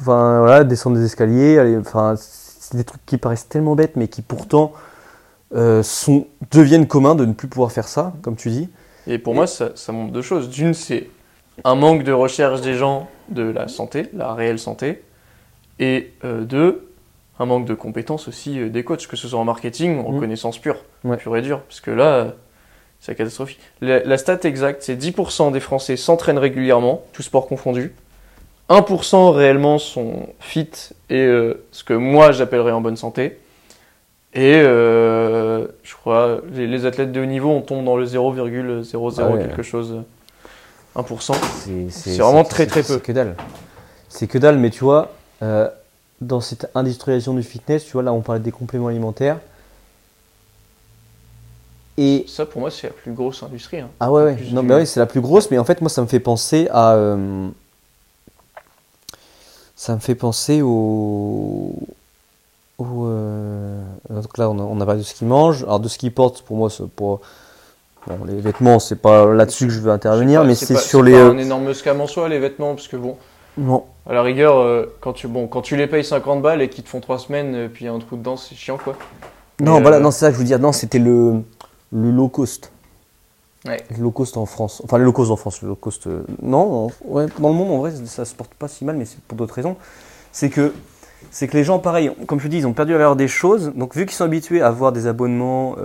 enfin, 0.00 0.40
voilà, 0.40 0.64
descendre 0.64 0.96
des 0.96 1.04
escaliers, 1.04 1.58
aller, 1.58 1.76
enfin, 1.76 2.14
c'est 2.16 2.76
des 2.76 2.84
trucs 2.84 3.04
qui 3.06 3.16
paraissent 3.16 3.48
tellement 3.48 3.74
bêtes, 3.74 3.96
mais 3.96 4.08
qui 4.08 4.22
pourtant 4.22 4.72
euh, 5.54 5.82
sont, 5.82 6.26
deviennent 6.50 6.86
communs 6.86 7.14
de 7.14 7.24
ne 7.24 7.32
plus 7.32 7.48
pouvoir 7.48 7.72
faire 7.72 7.88
ça, 7.88 8.12
comme 8.22 8.36
tu 8.36 8.50
dis. 8.50 8.68
Et 9.06 9.18
pour 9.18 9.34
moi, 9.34 9.46
ça, 9.46 9.70
ça 9.74 9.92
montre 9.92 10.12
deux 10.12 10.22
choses. 10.22 10.48
D'une, 10.50 10.74
c'est 10.74 11.08
un 11.64 11.74
manque 11.74 12.04
de 12.04 12.12
recherche 12.12 12.60
des 12.60 12.74
gens 12.74 13.08
de 13.30 13.42
la 13.42 13.68
santé, 13.68 14.08
la 14.14 14.34
réelle 14.34 14.58
santé. 14.58 15.02
Et 15.78 16.12
deux, 16.22 16.91
un 17.38 17.46
manque 17.46 17.66
de 17.66 17.74
compétences 17.74 18.28
aussi 18.28 18.58
euh, 18.58 18.68
des 18.68 18.84
coachs, 18.84 19.06
que 19.06 19.16
ce 19.16 19.28
soit 19.28 19.38
en 19.38 19.44
marketing 19.44 19.98
ou 19.98 20.08
en 20.08 20.12
mm. 20.12 20.20
connaissance 20.20 20.58
pure, 20.58 20.76
pure 21.18 21.36
et 21.36 21.42
dure. 21.42 21.60
Parce 21.60 21.80
que 21.80 21.90
là, 21.90 22.34
c'est 23.00 23.14
catastrophique. 23.14 23.58
La, 23.80 24.16
stat 24.16 24.38
exacte, 24.44 24.82
c'est 24.82 24.96
10% 24.96 25.52
des 25.52 25.60
Français 25.60 25.96
s'entraînent 25.96 26.38
régulièrement, 26.38 27.02
tout 27.12 27.22
sport 27.22 27.48
confondu. 27.48 27.92
1% 28.70 29.30
réellement 29.32 29.78
sont 29.78 30.28
fit 30.38 30.70
et 31.10 31.18
euh, 31.18 31.64
ce 31.72 31.84
que 31.84 31.94
moi 31.94 32.32
j'appellerais 32.32 32.72
en 32.72 32.80
bonne 32.80 32.96
santé. 32.96 33.38
Et 34.34 34.54
euh, 34.54 35.66
je 35.82 35.94
crois, 35.94 36.40
les, 36.54 36.86
athlètes 36.86 37.12
de 37.12 37.20
haut 37.20 37.26
niveau, 37.26 37.50
on 37.50 37.60
tombe 37.60 37.84
dans 37.84 37.96
le 37.96 38.06
0,00 38.06 39.14
ah 39.18 39.38
quelque 39.38 39.62
chose. 39.62 40.02
1%. 40.96 41.34
C'est 41.90 42.18
vraiment 42.18 42.44
très 42.44 42.66
très 42.66 42.82
peu. 42.82 42.94
C'est 42.94 43.02
que 43.02 43.12
dalle. 43.12 43.36
C'est 44.08 44.26
que 44.26 44.38
dalle, 44.38 44.58
mais 44.58 44.70
tu 44.70 44.84
vois, 44.84 45.12
dans 46.22 46.40
cette 46.40 46.70
industrialisation 46.74 47.34
du 47.34 47.42
fitness, 47.42 47.84
tu 47.84 47.92
vois, 47.92 48.02
là 48.02 48.12
on 48.12 48.20
parlait 48.20 48.40
des 48.40 48.52
compléments 48.52 48.88
alimentaires. 48.88 49.38
Et 51.98 52.24
ça, 52.26 52.46
pour 52.46 52.60
moi, 52.60 52.70
c'est 52.70 52.86
la 52.86 52.92
plus 52.92 53.12
grosse 53.12 53.42
industrie. 53.42 53.80
Hein. 53.80 53.90
Ah 54.00 54.10
ouais, 54.10 54.22
ouais. 54.22 54.38
Non, 54.50 54.62
mais 54.62 54.74
oui, 54.76 54.86
c'est 54.86 55.00
la 55.00 55.06
plus 55.06 55.20
grosse, 55.20 55.50
mais 55.50 55.58
en 55.58 55.64
fait, 55.64 55.80
moi, 55.82 55.90
ça 55.90 56.00
me 56.00 56.06
fait 56.06 56.20
penser 56.20 56.68
à. 56.70 56.94
Euh, 56.94 57.48
ça 59.76 59.94
me 59.94 60.00
fait 60.00 60.14
penser 60.14 60.62
au. 60.62 61.74
au 62.78 63.06
euh, 63.06 63.82
Donc 64.08 64.38
là, 64.38 64.48
on 64.48 64.80
a, 64.80 64.86
parlé 64.86 65.00
de 65.00 65.06
ce 65.06 65.14
qu'ils 65.14 65.26
mangent. 65.26 65.64
Alors, 65.64 65.80
de 65.80 65.88
ce 65.88 65.98
qu'ils 65.98 66.12
portent, 66.12 66.42
pour 66.42 66.56
moi, 66.56 66.70
pour. 66.96 67.20
Bon, 68.06 68.24
les 68.24 68.40
vêtements, 68.40 68.80
c'est 68.80 68.96
pas 68.96 69.26
là-dessus 69.26 69.66
que 69.66 69.72
je 69.72 69.78
veux 69.78 69.92
intervenir, 69.92 70.44
mais 70.44 70.54
c'est 70.54 70.76
sur 70.76 71.02
les. 71.02 71.12
C'est 71.12 71.18
pas 71.18 71.34
un 71.34 71.38
énorme 71.38 71.74
scam 71.74 72.00
en 72.00 72.06
soi, 72.06 72.28
les 72.28 72.38
vêtements, 72.38 72.74
parce 72.74 72.88
que 72.88 72.96
bon. 72.96 73.16
Non. 73.58 73.84
À 74.08 74.12
la 74.14 74.22
rigueur, 74.22 74.58
euh, 74.58 74.96
quand, 75.00 75.12
tu, 75.12 75.28
bon, 75.28 75.46
quand 75.46 75.62
tu 75.62 75.76
les 75.76 75.86
payes 75.86 76.04
50 76.04 76.42
balles 76.42 76.62
et 76.62 76.68
qu'ils 76.68 76.84
te 76.84 76.88
font 76.88 77.00
3 77.00 77.18
semaines, 77.18 77.54
euh, 77.54 77.68
puis 77.72 77.86
un 77.86 77.98
trou 77.98 78.16
de 78.16 78.22
danse, 78.22 78.46
c'est 78.48 78.54
chiant 78.54 78.78
quoi. 78.78 78.96
Non, 79.60 79.80
voilà, 79.80 79.98
euh, 79.98 80.00
non, 80.00 80.10
c'est 80.10 80.20
ça 80.20 80.28
que 80.28 80.34
je 80.34 80.38
veux 80.38 80.44
dire. 80.44 80.58
Non, 80.58 80.72
c'était 80.72 80.98
le, 80.98 81.42
le 81.92 82.10
low 82.10 82.28
cost. 82.28 82.72
Ouais. 83.64 83.84
Le 83.96 84.02
low 84.02 84.10
cost 84.10 84.36
en 84.36 84.46
France. 84.46 84.82
Enfin, 84.84 84.98
le 84.98 85.04
low 85.04 85.12
cost 85.12 85.30
en 85.30 85.36
France. 85.36 85.62
Le 85.62 85.68
low 85.68 85.76
cost. 85.76 86.08
non, 86.42 86.88
ouais, 87.04 87.26
dans 87.38 87.50
le 87.50 87.54
monde, 87.54 87.70
en 87.70 87.78
vrai, 87.78 87.92
ça 88.06 88.24
se 88.24 88.34
porte 88.34 88.54
pas 88.54 88.66
si 88.66 88.84
mal, 88.84 88.96
mais 88.96 89.04
c'est 89.04 89.20
pour 89.20 89.38
d'autres 89.38 89.54
raisons. 89.54 89.76
C'est 90.32 90.50
que, 90.50 90.74
c'est 91.30 91.46
que 91.46 91.56
les 91.56 91.62
gens, 91.62 91.78
pareil, 91.78 92.10
comme 92.26 92.40
je 92.40 92.46
te 92.46 92.50
dis, 92.50 92.58
ils 92.58 92.66
ont 92.66 92.72
perdu 92.72 92.92
la 92.92 92.98
valeur 92.98 93.14
des 93.14 93.28
choses. 93.28 93.72
Donc, 93.76 93.94
vu 93.94 94.06
qu'ils 94.06 94.16
sont 94.16 94.24
habitués 94.24 94.62
à 94.62 94.68
avoir 94.68 94.90
des 94.90 95.06
abonnements. 95.06 95.76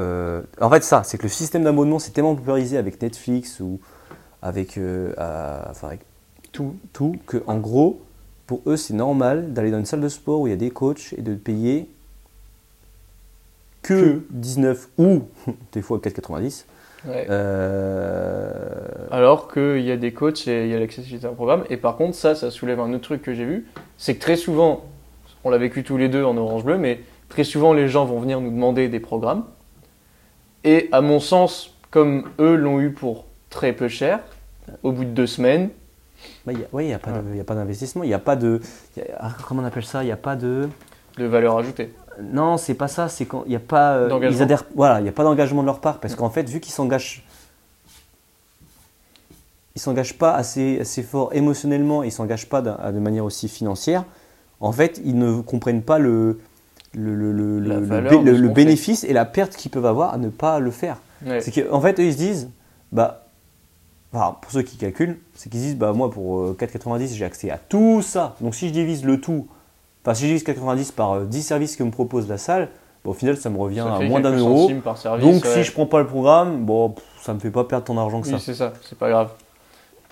en 0.60 0.70
fait, 0.72 0.84
ça, 0.84 1.04
c'est 1.04 1.20
que 1.20 1.24
le 1.24 1.30
système 1.30 1.64
d'abonnement 1.64 2.00
s'est 2.00 2.12
tellement 2.12 2.34
popularisé 2.34 2.78
avec 2.78 3.00
Netflix 3.00 3.60
ou 3.60 3.80
avec, 4.42 4.80
enfin, 5.20 5.88
avec 5.88 6.00
tout, 6.58 6.76
tout, 6.92 7.16
que 7.28 7.44
en 7.46 7.58
gros, 7.60 8.02
pour 8.48 8.62
eux, 8.66 8.78
c'est 8.78 8.96
normal 8.96 9.54
d'aller 9.54 9.70
dans 9.70 9.78
une 9.78 9.86
salle 9.86 10.02
de 10.02 10.10
sport 10.10 10.42
où 10.42 10.48
il 10.48 10.50
y 10.50 10.54
a 10.54 10.58
des 10.58 10.72
coachs 10.72 11.14
et 11.16 11.22
de 11.22 11.36
payer 11.36 11.88
que, 13.84 14.24
19 14.32 14.90
ou 14.98 15.22
des 15.74 15.84
fois 15.84 16.00
4,90. 16.00 16.66
Euh, 17.06 18.50
Alors 19.12 19.54
qu'il 19.54 19.82
y 19.82 19.92
a 19.92 19.98
des 19.98 20.14
coachs 20.14 20.48
et 20.48 20.66
il 20.66 20.72
y 20.72 20.74
a 20.74 20.80
l'accessibilité 20.80 21.28
à 21.28 21.30
un 21.30 21.36
programme. 21.36 21.64
Et 21.70 21.78
par 21.78 21.96
contre, 21.96 22.16
ça, 22.16 22.34
ça 22.34 22.50
soulève 22.50 22.80
un 22.80 22.92
autre 22.92 23.04
truc 23.04 23.22
que 23.22 23.36
j'ai 23.36 23.46
vu. 23.46 23.68
C'est 24.00 24.16
que 24.16 24.20
très 24.20 24.36
souvent, 24.36 24.86
on 25.44 25.52
l'a 25.52 25.60
vécu 25.60 25.84
tous 25.84 25.98
les 25.98 26.10
deux 26.10 26.24
en 26.24 26.36
Orange 26.38 26.64
Bleu, 26.64 26.80
mais 26.80 27.02
très 27.30 27.44
souvent, 27.44 27.72
les 27.72 27.88
gens 27.88 28.06
vont 28.06 28.20
venir 28.20 28.42
nous 28.42 28.50
demander 28.50 28.90
des 28.90 29.00
programmes. 29.00 29.46
Et 30.64 30.90
à 30.92 31.02
mon 31.02 31.20
sens, 31.20 31.76
comme 31.92 32.28
eux 32.40 32.56
l'ont 32.56 32.80
eu 32.80 32.90
pour 32.90 33.26
très 33.52 33.74
peu 33.74 33.88
cher, 33.88 34.22
au 34.82 34.92
bout 34.92 35.06
de 35.06 35.12
deux 35.12 35.28
semaines, 35.28 35.70
bah, 36.46 36.54
oui, 36.74 36.86
il 36.86 36.88
n'y 36.88 36.94
a 36.94 37.00
pas 37.44 37.56
d'investissement, 37.56 38.04
il 38.04 38.08
n'y 38.08 38.14
a 38.14 38.20
pas 38.20 38.36
de. 38.36 38.62
Ah, 39.18 39.32
comment 39.48 39.62
on 39.62 39.66
appelle 39.66 39.86
ça 39.86 40.04
Il 40.04 40.08
n'y 40.08 40.12
a 40.12 40.18
pas 40.18 40.36
de. 40.36 40.70
De 41.18 41.26
valeur 41.26 41.58
ajoutée. 41.58 41.94
Non, 42.22 42.58
c'est 42.58 42.74
pas 42.74 42.88
ça, 42.88 43.10
c'est 43.10 43.26
quand 43.26 43.44
il 43.46 43.50
n'y 43.50 43.56
a 43.56 43.60
pas. 43.60 43.94
Euh, 43.94 44.30
ils 44.30 44.42
adhèrent, 44.42 44.66
voilà, 44.76 45.00
il 45.00 45.04
n'y 45.04 45.10
a 45.10 45.14
pas 45.14 45.24
d'engagement 45.24 45.62
de 45.62 45.68
leur 45.68 45.80
part, 45.80 46.00
parce 46.00 46.16
qu'en 46.16 46.30
fait, 46.30 46.50
vu 46.50 46.60
qu'ils 46.60 46.74
s'engagent. 46.74 47.24
Ils 49.76 49.80
s'engagent 49.80 50.18
pas 50.18 50.34
assez, 50.34 50.80
assez 50.82 51.04
fort 51.04 51.30
émotionnellement, 51.34 52.02
ils 52.02 52.12
s'engagent 52.12 52.50
pas 52.50 52.62
de, 52.64 53.00
manière 53.00 53.24
aussi 53.24 53.48
financière. 53.48 54.06
En 54.60 54.72
fait, 54.72 55.00
ils 55.06 55.16
ne 55.20 55.40
comprennent 55.42 55.84
pas 55.84 56.00
le, 56.00 56.40
le, 56.96 57.14
le, 57.14 57.60
le 57.60 58.50
bénéfice 58.50 59.04
et 59.04 59.14
la 59.14 59.26
perte 59.26 59.56
qu'ils 59.56 59.70
peuvent 59.70 59.86
avoir 59.86 60.16
à 60.16 60.18
ne 60.18 60.30
pas 60.30 60.60
le 60.60 60.72
faire. 60.72 60.98
C'est 61.40 61.52
qu'en 61.52 61.80
fait, 61.80 62.00
eux, 62.00 62.06
ils 62.06 62.14
se 62.14 62.18
disent, 62.18 62.50
bah, 62.92 63.27
pour 64.12 64.52
ceux 64.52 64.62
qui 64.62 64.78
calculent, 64.78 65.20
c'est 65.36 65.50
qu'ils 65.50 65.60
disent 65.62 65.76
bah 65.78 65.94
moi 65.94 66.10
pour 66.10 66.54
4,90 66.54 67.04
euh, 67.04 67.08
j'ai 67.16 67.26
accès 67.26 67.50
à 67.52 67.58
tout 67.58 68.02
ça. 68.02 68.36
Donc 68.42 68.56
si 68.56 68.68
je 68.70 68.74
divise 68.74 69.04
le 69.06 69.20
tout, 69.20 69.48
enfin 70.04 70.14
si 70.14 70.24
je 70.24 70.28
divise 70.28 70.44
4,90 70.44 70.94
par 70.94 71.22
10 71.22 71.38
euh, 71.38 71.42
services 71.42 71.76
que 71.76 71.84
me 71.84 71.92
propose 71.92 72.28
la 72.28 72.38
salle, 72.38 72.70
au 73.06 73.14
final, 73.14 73.38
ça 73.38 73.50
me 73.50 73.58
revient 73.58 73.86
Ça 73.88 73.96
à 73.96 74.00
moins 74.02 74.20
d'un 74.20 74.36
euro. 74.36 74.64
centimes 74.64 74.82
par 74.82 74.98
service, 74.98 75.24
Donc, 75.24 75.46
ouais. 75.46 75.54
si 75.54 75.64
je 75.64 75.72
prends 75.72 75.86
pas 75.86 76.00
le 76.00 76.08
programme, 76.08 76.66
bon, 76.66 76.90
pff, 76.90 77.06
ça 77.22 77.34
me 77.34 77.40
fait 77.40 77.52
pas 77.52 77.64
perdre 77.64 77.86
tant 77.86 77.94
d'argent 77.96 78.20
que 78.20 78.28
Oui, 78.28 78.34
ça. 78.34 78.40
c'est 78.40 78.54
ça, 78.54 78.74
c'est 78.82 78.98
pas 78.98 79.10
grave. 79.10 79.32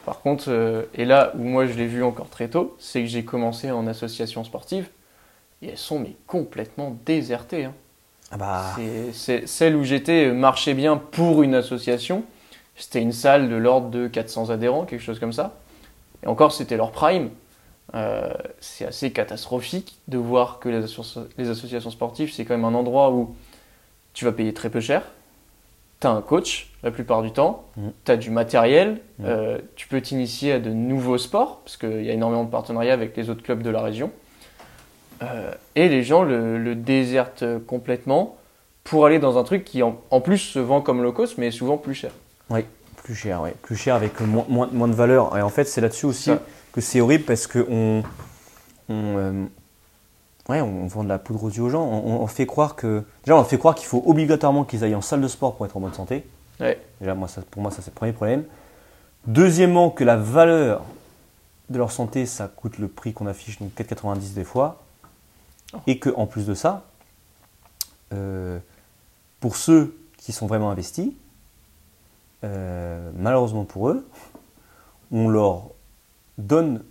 Par 0.05 0.21
contre, 0.21 0.45
euh, 0.47 0.83
et 0.93 1.03
là 1.03 1.33
où 1.37 1.43
moi 1.43 1.65
je 1.65 1.73
l'ai 1.73 1.87
vu 1.87 2.03
encore 2.03 2.29
très 2.29 2.47
tôt, 2.47 2.75
c'est 2.79 3.01
que 3.01 3.07
j'ai 3.07 3.25
commencé 3.25 3.69
en 3.71 3.85
association 3.87 4.43
sportive 4.45 4.87
et 5.61 5.69
elles 5.69 5.77
sont 5.77 5.99
mais 5.99 6.15
complètement 6.27 6.95
désertées. 7.05 7.65
hein. 7.65 7.73
Ah 8.31 8.37
bah, 8.37 8.75
C'est- 9.11 9.45
celle 9.47 9.75
où 9.75 9.83
j'étais 9.83 10.31
marchait 10.31 10.73
bien 10.73 10.95
pour 10.95 11.43
une 11.43 11.53
association. 11.55 12.23
C'était 12.75 13.01
une 13.01 13.11
salle 13.13 13.49
de 13.49 13.55
l'ordre 13.55 13.89
de 13.89 14.07
400 14.07 14.49
adhérents, 14.49 14.85
quelque 14.85 15.01
chose 15.01 15.19
comme 15.19 15.33
ça. 15.33 15.55
Et 16.23 16.27
encore, 16.27 16.51
c'était 16.51 16.77
leur 16.77 16.91
prime. 16.91 17.29
Euh, 17.93 18.33
c'est 18.59 18.85
assez 18.85 19.11
catastrophique 19.11 19.97
de 20.07 20.17
voir 20.17 20.59
que 20.59 20.69
les, 20.69 20.83
asso- 20.83 21.27
les 21.37 21.49
associations 21.49 21.91
sportives, 21.91 22.33
c'est 22.33 22.43
quand 22.45 22.55
même 22.55 22.65
un 22.65 22.73
endroit 22.73 23.11
où 23.11 23.35
tu 24.13 24.25
vas 24.25 24.31
payer 24.31 24.53
très 24.53 24.69
peu 24.69 24.79
cher. 24.81 25.03
Tu 26.01 26.07
as 26.07 26.11
un 26.11 26.21
coach 26.21 26.71
la 26.83 26.91
plupart 26.91 27.21
du 27.21 27.31
temps. 27.31 27.63
Mhm. 27.77 27.91
Tu 28.03 28.11
as 28.11 28.17
du 28.17 28.29
matériel. 28.31 28.99
Mhm. 29.19 29.25
euh, 29.27 29.57
tu 29.75 29.87
peux 29.87 30.01
t'initier 30.01 30.53
à 30.53 30.59
de 30.59 30.71
nouveaux 30.71 31.17
sports, 31.17 31.61
parce 31.63 31.77
qu'il 31.77 32.03
y 32.03 32.09
a 32.09 32.13
énormément 32.13 32.43
de 32.43 32.49
partenariats 32.49 32.93
avec 32.93 33.15
les 33.15 33.29
autres 33.29 33.43
clubs 33.43 33.61
de 33.61 33.69
la 33.69 33.81
région. 33.81 34.11
Euh, 35.21 35.53
et 35.75 35.87
les 35.87 36.03
gens 36.03 36.23
le, 36.23 36.57
le 36.57 36.75
désertent 36.75 37.45
complètement 37.65 38.35
pour 38.83 39.05
aller 39.05 39.19
dans 39.19 39.37
un 39.37 39.43
truc 39.43 39.63
qui 39.63 39.81
en, 39.81 40.01
en 40.11 40.19
plus 40.21 40.37
se 40.39 40.59
vend 40.59 40.81
comme 40.81 41.01
low 41.01 41.13
cost, 41.13 41.37
mais 41.37 41.47
est 41.47 41.51
souvent 41.51 41.77
plus 41.77 41.93
cher. 41.95 42.11
Plus 43.03 43.15
cher, 43.15 43.41
ouais. 43.41 43.53
Plus 43.61 43.75
cher 43.75 43.93
avec 43.95 44.19
moins, 44.21 44.45
moins, 44.49 44.67
moins 44.71 44.87
de 44.87 44.93
valeur. 44.95 45.37
Et 45.37 45.41
en 45.43 45.49
fait, 45.49 45.65
c'est 45.65 45.79
là-dessus 45.79 46.07
aussi 46.07 46.23
Ça. 46.31 46.41
que 46.71 46.81
c'est 46.81 47.01
horrible 47.01 47.23
parce 47.25 47.45
que 47.45 47.59
on, 47.69 48.01
on, 48.89 49.17
euh, 49.17 49.43
ouais, 50.49 50.59
on 50.61 50.87
vend 50.87 51.03
de 51.03 51.09
la 51.09 51.19
poudre 51.19 51.43
aux 51.43 51.49
yeux 51.51 51.61
aux 51.61 51.69
gens. 51.69 51.83
On, 51.83 52.21
on 52.21 52.27
fait 52.27 52.47
croire 52.47 52.75
que. 52.75 53.03
Déjà, 53.23 53.37
on 53.37 53.43
fait 53.43 53.59
croire 53.59 53.75
qu'il 53.75 53.85
faut 53.87 54.01
obligatoirement 54.07 54.63
qu'ils 54.63 54.83
aillent 54.83 54.95
en 54.95 55.01
salle 55.01 55.21
de 55.21 55.27
sport 55.27 55.55
pour 55.55 55.67
être 55.67 55.77
en 55.77 55.81
bonne 55.81 55.93
santé. 55.93 56.25
Ouais. 56.59 56.81
Déjà, 56.99 57.13
moi, 57.13 57.27
ça, 57.27 57.43
pour 57.51 57.61
moi, 57.61 57.69
ça, 57.69 57.83
c'est 57.83 57.91
le 57.91 57.95
premier 57.95 58.13
problème. 58.13 58.43
Deuxièmement, 59.27 59.91
que 59.91 60.03
la 60.03 60.15
valeur 60.17 60.83
de 61.69 61.77
leur 61.77 61.91
santé, 61.91 62.25
ça 62.25 62.47
coûte 62.47 62.79
le 62.79 62.87
prix 62.87 63.13
qu'on 63.13 63.27
affiche, 63.27 63.59
donc 63.59 63.71
4,90 63.77 64.33
des 64.33 64.43
fois. 64.43 64.81
Et 65.85 65.99
que 65.99 66.09
en 66.15 66.25
plus 66.25 66.45
de 66.47 66.53
ça, 66.55 66.85
euh, 68.13 68.57
pour 69.39 69.57
ceux 69.57 69.95
qui 70.17 70.31
sont 70.31 70.47
vraiment 70.47 70.71
investis, 70.71 71.11
euh, 72.45 73.09
malheureusement 73.17 73.63
pour 73.65 73.89
eux, 73.89 74.05
on 75.11 75.27
leur 75.29 75.63
donne 76.37 76.83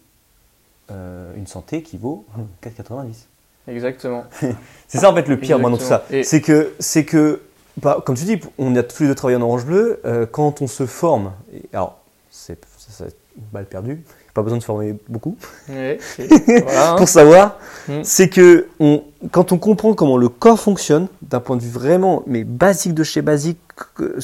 euh, 0.90 1.32
une 1.36 1.46
santé 1.46 1.82
qui 1.82 1.96
vaut 1.96 2.24
4,90. 2.62 3.24
Exactement. 3.68 4.24
C'est 4.88 4.98
ça 4.98 5.10
en 5.10 5.14
fait 5.14 5.26
le 5.28 5.38
pire 5.38 5.58
dans 5.58 5.70
tout 5.70 5.82
ça. 5.84 6.04
Et- 6.10 6.22
C'est 6.22 6.40
que, 6.42 6.72
c'est 6.78 7.04
que 7.04 7.40
bah, 7.80 8.02
comme 8.04 8.14
tu 8.16 8.24
dis, 8.24 8.38
on 8.58 8.76
a 8.76 8.82
tous 8.82 9.02
les 9.02 9.08
deux 9.08 9.14
travaillé 9.14 9.36
en 9.38 9.42
orange 9.42 9.64
bleu. 9.64 10.00
euh, 10.04 10.26
quand 10.26 10.60
on 10.62 10.66
se 10.66 10.86
forme, 10.86 11.32
et- 11.54 11.62
alors 11.72 11.98
c'est 12.30 12.58
ça, 12.78 13.06
balle 13.52 13.64
perdue, 13.66 14.02
pas 14.34 14.42
besoin 14.42 14.58
de 14.58 14.64
former 14.64 14.96
beaucoup 15.08 15.36
voilà, 15.68 16.92
hein. 16.92 16.96
pour 16.96 17.08
savoir, 17.08 17.58
Mm. 17.88 18.00
c'est 18.02 18.28
que 18.30 18.66
on, 18.80 19.02
quand 19.30 19.52
on 19.52 19.58
comprend 19.58 19.92
comment 19.94 20.16
le 20.16 20.28
corps 20.28 20.58
fonctionne, 20.58 21.08
d'un 21.22 21.40
point 21.40 21.56
de 21.56 21.62
vue 21.62 21.70
vraiment 21.70 22.22
mais 22.26 22.42
basique 22.44 22.94
de 22.94 23.04
chez 23.04 23.20
basique, 23.22 23.58
que- 23.94 24.18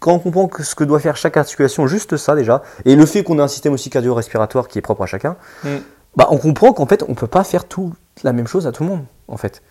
quand 0.00 0.14
on 0.14 0.18
comprend 0.18 0.48
que 0.48 0.62
ce 0.62 0.74
que 0.74 0.84
doit 0.84 0.98
faire 1.00 1.16
chaque 1.16 1.36
articulation, 1.36 1.86
juste 1.86 2.16
ça 2.16 2.34
déjà, 2.34 2.62
et 2.84 2.96
le 2.96 3.06
fait 3.06 3.22
qu'on 3.22 3.38
ait 3.38 3.42
un 3.42 3.48
système 3.48 3.72
aussi 3.72 3.90
cardio-respiratoire 3.90 4.68
qui 4.68 4.78
est 4.78 4.82
propre 4.82 5.02
à 5.02 5.06
chacun, 5.06 5.36
Mm. 5.64 5.68
bah, 6.16 6.28
on 6.30 6.38
comprend 6.38 6.72
qu'en 6.72 6.86
fait 6.86 7.04
on 7.08 7.14
peut 7.14 7.26
pas 7.26 7.44
faire 7.44 7.66
tout 7.66 7.92
la 8.24 8.32
même 8.32 8.46
chose 8.46 8.66
à 8.66 8.72
tout 8.72 8.82
le 8.82 8.88
monde 8.90 9.04
en 9.28 9.36
fait. 9.36 9.62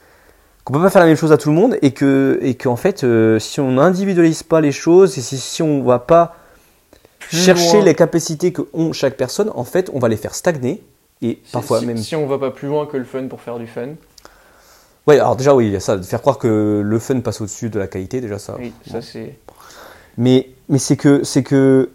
Qu'on 0.63 0.73
peut 0.73 0.81
pas 0.81 0.89
faire 0.89 1.01
la 1.01 1.07
même 1.07 1.17
chose 1.17 1.31
à 1.31 1.37
tout 1.37 1.49
le 1.49 1.55
monde 1.55 1.77
et 1.81 1.91
que 1.91 2.39
et 2.41 2.55
qu'en 2.55 2.75
fait 2.75 3.03
euh, 3.03 3.37
si 3.39 3.59
on 3.59 3.71
n'individualise 3.73 4.43
pas 4.43 4.61
les 4.61 4.71
choses 4.71 5.17
et 5.17 5.21
si, 5.21 5.37
si 5.37 5.61
on 5.61 5.83
va 5.83 5.99
pas 5.99 6.35
chercher 7.29 7.81
les 7.81 7.95
capacités 7.95 8.51
que 8.53 8.61
ont 8.73 8.93
chaque 8.93 9.17
personne, 9.17 9.51
en 9.55 9.63
fait 9.63 9.89
on 9.93 9.99
va 9.99 10.07
les 10.07 10.17
faire 10.17 10.33
stagner 10.35 10.81
et 11.21 11.39
Si- 11.45 11.51
parfois 11.51 11.79
si, 11.79 11.85
même 11.85 11.97
Si 11.97 12.15
on 12.15 12.27
va 12.27 12.37
pas 12.37 12.51
plus 12.51 12.67
loin 12.67 12.85
que 12.85 12.97
le 12.97 13.03
fun 13.05 13.27
pour 13.27 13.41
faire 13.41 13.57
du 13.59 13.67
fun, 13.67 13.89
Ouais, 15.07 15.19
alors 15.19 15.35
déjà, 15.35 15.53
oui, 15.53 15.67
il 15.67 15.71
y 15.71 15.75
a 15.75 15.79
ça, 15.79 15.97
de 15.97 16.01
faire 16.01 16.19
croire 16.21 16.39
que 16.39 16.81
le 16.83 16.99
fun 16.99 17.19
passe 17.19 17.39
au-dessus 17.39 17.69
de 17.69 17.77
la 17.77 17.85
qualité, 17.87 18.21
déjà 18.21 18.39
ça. 18.39 18.55
oui, 18.57 18.73
ça 18.89 19.01
c'est. 19.03 19.37
Mais, 20.17 20.49
mais 20.67 20.79
c'est 20.79 20.97
que, 20.97 21.23
c'est 21.23 21.43
que, 21.43 21.91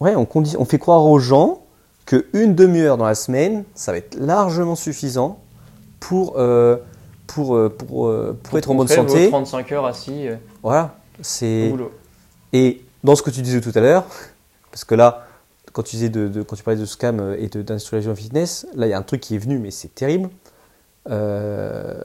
ouais, 0.00 0.14
on, 0.14 0.24
condi- 0.24 0.56
on 0.58 0.66
fait 0.66 0.78
croire 0.78 1.04
aux 1.06 1.18
gens 1.18 1.62
que 2.04 2.26
une 2.34 2.54
demi-heure 2.54 2.98
dans 2.98 3.06
la 3.06 3.14
semaine, 3.14 3.64
ça 3.74 3.92
va 3.92 3.98
être 3.98 4.16
largement 4.16 4.74
suffisant 4.76 5.38
pour, 6.00 6.34
euh, 6.38 6.76
pour, 7.26 7.56
euh, 7.56 7.70
pour, 7.70 8.08
euh, 8.08 8.36
pour 8.42 8.58
être 8.58 8.70
en 8.70 8.74
bonne 8.74 8.88
santé. 8.88 9.28
35 9.30 9.72
heures 9.72 9.86
assis 9.86 10.28
euh, 10.28 10.36
Voilà, 10.62 10.96
c'est. 11.22 11.72
Et 12.52 12.82
dans 13.02 13.16
ce 13.16 13.22
que 13.22 13.30
tu 13.30 13.40
disais 13.40 13.62
tout 13.62 13.72
à 13.74 13.80
l'heure, 13.80 14.04
parce 14.70 14.84
que 14.84 14.94
là, 14.94 15.23
quand 15.74 15.82
tu, 15.82 15.96
disais 15.96 16.08
de, 16.08 16.42
quand 16.42 16.54
tu 16.56 16.62
parlais 16.62 16.80
de 16.80 16.86
scam 16.86 17.20
euh, 17.20 17.36
et 17.36 17.48
d'industrialisation 17.48 18.14
fitness, 18.14 18.66
là, 18.74 18.86
il 18.86 18.90
y 18.90 18.92
a 18.92 18.98
un 18.98 19.02
truc 19.02 19.20
qui 19.20 19.34
est 19.34 19.38
venu, 19.38 19.58
mais 19.58 19.72
c'est 19.72 19.92
terrible. 19.92 20.30
Euh, 21.10 22.00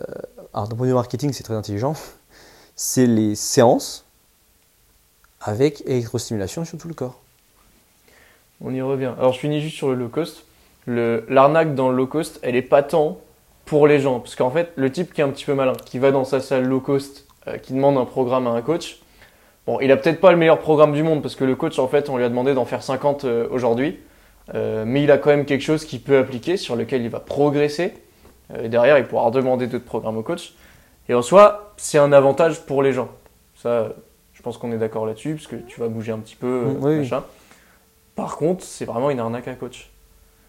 alors, 0.53 0.67
d'un 0.67 0.75
point 0.75 0.87
de 0.87 0.91
vue 0.91 0.95
marketing, 0.95 1.31
c'est 1.31 1.43
très 1.43 1.53
intelligent. 1.53 1.93
C'est 2.75 3.05
les 3.05 3.35
séances 3.35 4.05
avec 5.39 5.83
électrostimulation 5.85 6.65
sur 6.65 6.79
tout 6.79 6.87
le 6.87 6.95
corps. 6.95 7.21
On 8.61 8.73
y 8.73 8.81
revient. 8.81 9.13
Alors 9.17 9.31
je 9.31 9.39
finis 9.39 9.61
juste 9.61 9.77
sur 9.77 9.89
le 9.89 9.95
low 9.95 10.09
cost. 10.09 10.43
L'arnaque 10.87 11.75
dans 11.75 11.89
le 11.89 11.95
low 11.95 12.07
cost, 12.07 12.39
elle 12.41 12.55
est 12.55 12.61
pas 12.61 12.83
tant 12.83 13.19
pour 13.65 13.87
les 13.87 13.99
gens. 13.99 14.19
Parce 14.19 14.35
qu'en 14.35 14.49
fait, 14.49 14.71
le 14.75 14.91
type 14.91 15.13
qui 15.13 15.21
est 15.21 15.23
un 15.23 15.29
petit 15.29 15.45
peu 15.45 15.53
malin, 15.53 15.73
qui 15.85 15.99
va 15.99 16.11
dans 16.11 16.25
sa 16.25 16.41
salle 16.41 16.65
low 16.65 16.79
cost, 16.79 17.25
euh, 17.47 17.57
qui 17.57 17.73
demande 17.73 17.97
un 17.97 18.05
programme 18.05 18.47
à 18.47 18.49
un 18.49 18.61
coach, 18.61 18.99
bon, 19.65 19.79
il 19.79 19.91
a 19.91 19.97
peut-être 19.97 20.19
pas 20.19 20.31
le 20.31 20.37
meilleur 20.37 20.59
programme 20.59 20.93
du 20.93 21.03
monde, 21.03 21.21
parce 21.21 21.35
que 21.35 21.43
le 21.43 21.55
coach, 21.55 21.79
en 21.79 21.87
fait, 21.87 22.09
on 22.09 22.17
lui 22.17 22.23
a 22.23 22.29
demandé 22.29 22.53
d'en 22.53 22.65
faire 22.65 22.83
50 22.83 23.25
euh, 23.25 23.47
aujourd'hui. 23.51 23.99
Euh, 24.55 24.83
mais 24.85 25.03
il 25.03 25.11
a 25.11 25.17
quand 25.17 25.29
même 25.29 25.45
quelque 25.45 25.61
chose 25.61 25.85
qu'il 25.85 26.01
peut 26.01 26.17
appliquer, 26.17 26.57
sur 26.57 26.75
lequel 26.75 27.01
il 27.03 27.09
va 27.09 27.19
progresser. 27.19 27.93
Euh, 28.53 28.63
et 28.63 28.69
derrière, 28.69 28.97
il 28.97 29.05
pourra 29.05 29.29
demander 29.31 29.67
d'autres 29.67 29.85
programmes 29.85 30.17
au 30.17 30.23
coach. 30.23 30.53
Et 31.07 31.13
en 31.13 31.21
soi, 31.21 31.73
c'est 31.77 31.97
un 31.97 32.11
avantage 32.11 32.65
pour 32.65 32.83
les 32.83 32.93
gens. 32.93 33.09
Ça, 33.55 33.89
je 34.33 34.41
pense 34.41 34.57
qu'on 34.57 34.71
est 34.71 34.77
d'accord 34.77 35.05
là-dessus, 35.05 35.35
parce 35.35 35.47
que 35.47 35.55
tu 35.55 35.79
vas 35.79 35.87
bouger 35.87 36.11
un 36.11 36.19
petit 36.19 36.35
peu, 36.35 36.63
oui, 36.79 36.99
machin. 36.99 37.23
Par 38.15 38.37
contre, 38.37 38.63
c'est 38.63 38.85
vraiment 38.85 39.09
une 39.09 39.19
arnaque 39.19 39.47
à 39.47 39.53
coach. 39.53 39.89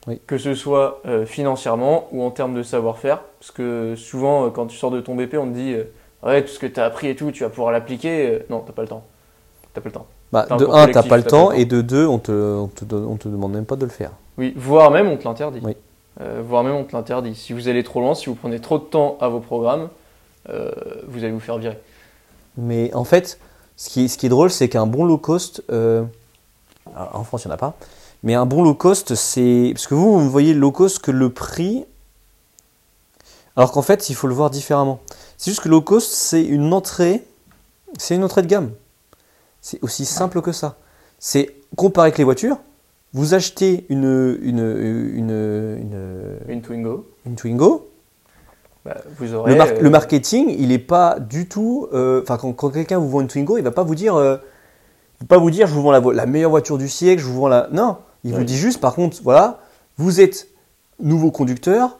Oui. 0.06 0.20
Que 0.26 0.38
ce 0.38 0.54
soit 0.54 1.02
euh, 1.04 1.26
financièrement 1.26 2.08
ou 2.10 2.22
en 2.22 2.30
termes 2.30 2.54
de 2.54 2.62
savoir-faire. 2.62 3.20
Parce 3.38 3.50
que 3.50 3.94
souvent, 3.96 4.50
quand 4.50 4.66
tu 4.66 4.76
sors 4.76 4.90
de 4.90 5.00
ton 5.00 5.14
BP, 5.14 5.34
on 5.34 5.46
te 5.46 5.54
dit 5.54 5.76
Ouais, 6.22 6.42
tout 6.42 6.48
ce 6.52 6.58
que 6.58 6.66
tu 6.66 6.78
as 6.80 6.84
appris 6.84 7.08
et 7.08 7.16
tout, 7.16 7.30
tu 7.32 7.42
vas 7.42 7.48
pouvoir 7.50 7.72
l'appliquer. 7.72 8.26
Euh, 8.28 8.38
non, 8.50 8.60
t'as 8.66 8.72
pas 8.72 8.82
le 8.82 8.88
temps. 8.88 9.04
T'as 9.72 9.80
pas 9.80 9.88
le 9.88 9.92
temps. 9.92 10.06
Bah, 10.32 10.46
de 10.58 10.66
un, 10.66 10.86
t'as 10.88 11.02
pas 11.02 11.16
le 11.16 11.24
temps, 11.24 11.50
le 11.50 11.58
et 11.58 11.64
de 11.64 11.80
deux, 11.80 12.06
on 12.06 12.18
te, 12.18 12.30
on 12.30 12.68
te, 12.68 12.84
donne- 12.84 13.06
on 13.06 13.16
te 13.16 13.28
demande 13.28 13.52
même 13.52 13.64
pas 13.64 13.76
de 13.76 13.84
le 13.84 13.90
faire. 13.90 14.12
Oui, 14.38 14.52
voire 14.56 14.90
même 14.90 15.08
on 15.08 15.16
te 15.16 15.24
l'interdit. 15.24 15.60
Oui. 15.62 15.76
Euh, 16.20 16.42
voire 16.46 16.62
même 16.62 16.74
on 16.74 16.84
te 16.84 16.94
l'interdit. 16.94 17.34
Si 17.34 17.52
vous 17.52 17.68
allez 17.68 17.82
trop 17.82 18.00
loin, 18.00 18.14
si 18.14 18.26
vous 18.26 18.34
prenez 18.34 18.60
trop 18.60 18.78
de 18.78 18.84
temps 18.84 19.16
à 19.20 19.28
vos 19.28 19.40
programmes, 19.40 19.88
euh, 20.48 20.70
vous 21.08 21.24
allez 21.24 21.32
vous 21.32 21.40
faire 21.40 21.58
virer. 21.58 21.78
Mais 22.56 22.92
en 22.94 23.04
fait, 23.04 23.38
ce 23.76 23.88
qui 23.88 24.04
est, 24.04 24.08
ce 24.08 24.18
qui 24.18 24.26
est 24.26 24.28
drôle, 24.28 24.50
c'est 24.50 24.68
qu'un 24.68 24.86
bon 24.86 25.04
low 25.04 25.18
cost, 25.18 25.62
euh, 25.72 26.02
en 26.94 27.24
France, 27.24 27.44
il 27.44 27.48
n'y 27.48 27.52
en 27.52 27.54
a 27.54 27.58
pas, 27.58 27.74
mais 28.22 28.34
un 28.34 28.46
bon 28.46 28.62
low 28.62 28.74
cost, 28.74 29.14
c'est. 29.14 29.70
Parce 29.74 29.86
que 29.86 29.94
vous, 29.94 30.20
vous 30.20 30.30
voyez 30.30 30.54
low 30.54 30.72
cost 30.72 30.98
que 31.00 31.10
le 31.10 31.30
prix, 31.30 31.84
alors 33.56 33.72
qu'en 33.72 33.82
fait, 33.82 34.08
il 34.10 34.14
faut 34.14 34.26
le 34.26 34.34
voir 34.34 34.50
différemment. 34.50 35.00
C'est 35.36 35.50
juste 35.50 35.62
que 35.62 35.68
low 35.68 35.80
cost, 35.80 36.12
c'est 36.12 36.42
une 36.44 36.72
entrée, 36.72 37.24
c'est 37.98 38.14
une 38.14 38.24
entrée 38.24 38.42
de 38.42 38.46
gamme. 38.46 38.70
C'est 39.60 39.82
aussi 39.82 40.04
simple 40.04 40.40
que 40.42 40.52
ça. 40.52 40.76
C'est 41.18 41.54
comparé 41.76 42.06
avec 42.06 42.18
les 42.18 42.24
voitures, 42.24 42.58
vous 43.12 43.34
achetez 43.34 43.84
une, 43.88 44.38
une, 44.42 44.58
une, 44.58 45.30
une, 45.30 46.38
Une 46.48 46.62
Twingo, 46.62 47.06
une 47.26 47.34
Twingo, 47.34 47.88
bah, 48.84 48.96
vous 49.18 49.34
aurez. 49.34 49.52
le, 49.52 49.58
mar- 49.58 49.68
euh, 49.68 49.80
le 49.80 49.90
marketing, 49.90 50.54
il 50.58 50.68
n'est 50.68 50.78
pas 50.78 51.18
du 51.20 51.46
tout. 51.48 51.88
euh, 51.92 52.22
Enfin, 52.22 52.38
quand, 52.38 52.52
quand 52.54 52.70
quelqu'un 52.70 52.98
vous 52.98 53.10
vend 53.10 53.20
une 53.20 53.26
Twingo, 53.28 53.58
il 53.58 53.62
va 53.64 53.72
pas 53.72 53.82
vous 53.82 53.94
dire, 53.94 54.14
euh, 54.14 54.36
il 55.20 55.24
va 55.24 55.36
pas 55.36 55.38
vous 55.38 55.50
dire, 55.50 55.66
je 55.66 55.74
vous 55.74 55.82
vends 55.82 55.90
la, 55.90 56.26
meilleure 56.26 56.50
voiture 56.50 56.78
du 56.78 56.88
siècle, 56.88 57.20
je 57.20 57.26
vous 57.26 57.38
vends 57.40 57.48
la. 57.48 57.68
Non, 57.72 57.98
il 58.24 58.34
vous 58.34 58.44
dit 58.44 58.56
juste, 58.56 58.80
par 58.80 58.94
contre, 58.94 59.18
voilà, 59.22 59.60
vous 59.98 60.20
êtes 60.20 60.48
nouveau 60.98 61.30
conducteur, 61.30 61.98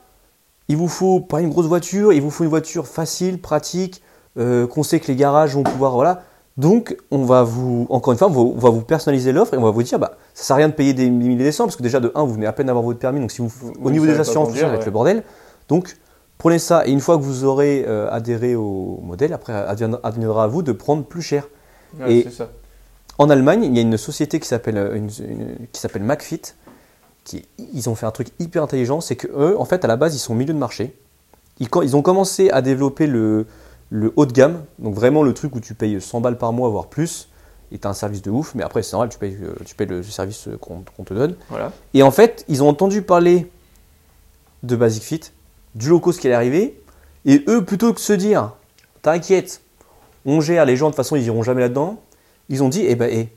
il 0.71 0.77
vous 0.77 0.89
faut 0.89 1.18
pas 1.21 1.41
une 1.41 1.51
grosse 1.51 1.66
voiture, 1.66 2.12
il 2.12 2.23
vous 2.23 2.31
faut 2.31 2.45
une 2.45 2.51
voiture 2.51 2.87
facile, 2.87 3.41
pratique, 3.41 4.03
euh, 4.39 4.66
qu'on 4.68 4.83
sait 4.85 5.01
que 5.01 5.09
les 5.09 5.16
garages 5.16 5.55
vont 5.57 5.64
pouvoir, 5.64 5.93
voilà. 5.95 6.23
Donc, 6.57 6.97
on 7.11 7.25
va 7.25 7.43
vous, 7.43 7.87
encore 7.91 8.12
une 8.12 8.18
fois, 8.18 8.29
on 8.29 8.55
va, 8.59 8.71
vous 8.71 8.83
personnaliser 8.83 9.33
l'offre 9.33 9.55
et 9.55 9.57
on 9.57 9.62
va 9.62 9.71
vous 9.71 9.83
dire, 9.83 9.99
bah, 9.99 10.12
ça 10.35 10.45
sert 10.45 10.55
à 10.55 10.59
rien 10.59 10.68
de 10.68 10.75
payer 10.75 10.93
des 10.95 11.11
milliers 11.11 11.37
des 11.45 11.53
cents 11.53 11.64
parce 11.64 11.77
que 11.77 11.83
déjà 11.83 11.99
de 12.01 12.12
1, 12.14 12.23
vous 12.25 12.35
venez 12.35 12.47
à 12.47 12.53
peine 12.53 12.66
d'avoir 12.66 12.85
votre 12.85 12.99
permis, 13.01 13.18
donc 13.21 13.31
si 13.33 13.43
vous, 13.43 13.49
Vous- 13.49 13.71
au 13.71 13.83
vous 13.83 13.91
niveau 13.91 14.07
des 14.07 14.18
assurances, 14.21 14.49
conduire, 14.49 14.62
ça 14.64 14.68
va 14.68 14.75
être 14.75 14.81
ouais. 14.81 14.87
le 14.87 14.91
bordel. 14.93 15.23
Donc, 15.68 15.97
prenez 16.39 16.59
ça 16.61 16.87
et 16.87 16.91
une 16.93 17.01
fois 17.01 17.16
que 17.18 17.23
vous 17.23 17.45
aurez 17.45 17.85
euh, 17.89 18.09
adhéré 18.11 18.55
au 18.55 19.01
modèle, 19.03 19.33
après, 19.33 19.53
adviendra 19.53 20.45
à 20.45 20.47
vous 20.47 20.62
de 20.62 20.73
prendre 20.73 21.05
plus 21.05 21.23
cher. 21.23 21.49
ouais, 21.99 22.14
et- 22.18 22.31
ça. 22.31 22.49
En 23.18 23.29
Allemagne, 23.29 23.64
il 23.64 23.75
y 23.77 23.79
a 23.79 23.83
une 23.83 23.97
société 23.99 24.41
qui 24.41 24.49
s'appelle 24.49 24.79
euh, 24.79 24.95
une- 24.97 25.11
une- 25.29 25.66
qui 25.73 25.81
s'appelle 25.81 26.03
McFit. 26.05 26.41
Qui, 27.31 27.45
ils 27.72 27.89
ont 27.89 27.95
fait 27.95 28.07
un 28.07 28.11
truc 28.11 28.28
hyper 28.41 28.64
intelligent, 28.64 29.01
c'est 29.01 29.14
que 29.14 29.28
eux, 29.28 29.57
en 29.57 29.64
fait, 29.64 29.85
à 29.85 29.89
la 29.89 29.97
base, 29.97 30.16
ils 30.16 30.18
sont 30.18 30.33
au 30.33 30.37
milieu 30.37 30.53
de 30.53 30.59
marché. 30.59 30.97
Ils, 31.61 31.97
ont 31.97 32.03
commencé 32.03 32.51
à 32.51 32.61
développer 32.61 33.07
le, 33.07 33.47
le 33.91 34.12
haut 34.16 34.26
de 34.26 34.33
gamme, 34.33 34.64
donc 34.81 34.95
vraiment 34.95 35.22
le 35.22 35.33
truc 35.33 35.55
où 35.55 35.61
tu 35.61 35.74
payes 35.74 36.01
100 36.01 36.20
balles 36.20 36.39
par 36.39 36.53
mois, 36.53 36.68
voire 36.70 36.89
plus, 36.89 37.28
et 37.70 37.78
tu 37.78 37.87
as 37.87 37.91
un 37.91 37.95
service 37.95 38.22
de 38.22 38.31
ouf, 38.31 38.55
mais 38.57 38.64
après 38.64 38.83
c'est 38.83 38.93
normal, 38.93 39.11
tu 39.11 39.18
payes, 39.18 39.37
euh, 39.41 39.55
tu 39.64 39.76
payes 39.76 39.87
le 39.87 40.03
service 40.03 40.49
euh, 40.49 40.57
qu'on 40.57 40.83
te 40.83 41.14
donne. 41.14 41.37
Voilà. 41.51 41.70
Et 41.95 42.03
en 42.03 42.11
fait, 42.11 42.45
ils 42.49 42.64
ont 42.64 42.68
entendu 42.68 43.03
parler 43.03 43.49
de 44.64 44.74
Basic 44.74 45.03
Fit, 45.03 45.20
du 45.76 45.89
low 45.89 46.01
cost 46.01 46.18
qui 46.18 46.26
allait 46.26 46.37
arriver, 46.37 46.83
et 47.26 47.45
eux, 47.47 47.64
plutôt 47.64 47.91
que 47.91 47.99
de 47.99 48.01
se 48.01 48.12
dire, 48.12 48.55
t'inquiète, 49.03 49.61
on 50.24 50.41
gère, 50.41 50.64
les 50.64 50.76
gens 50.76 50.87
de 50.87 50.93
toute 50.93 50.97
façon 50.97 51.14
ils 51.16 51.26
iront 51.26 51.43
jamais 51.43 51.61
là-dedans, 51.61 52.01
ils 52.49 52.62
ont 52.64 52.68
dit, 52.68 52.85
eh 52.87 52.97
ben, 52.97 53.09
eh, 53.12 53.28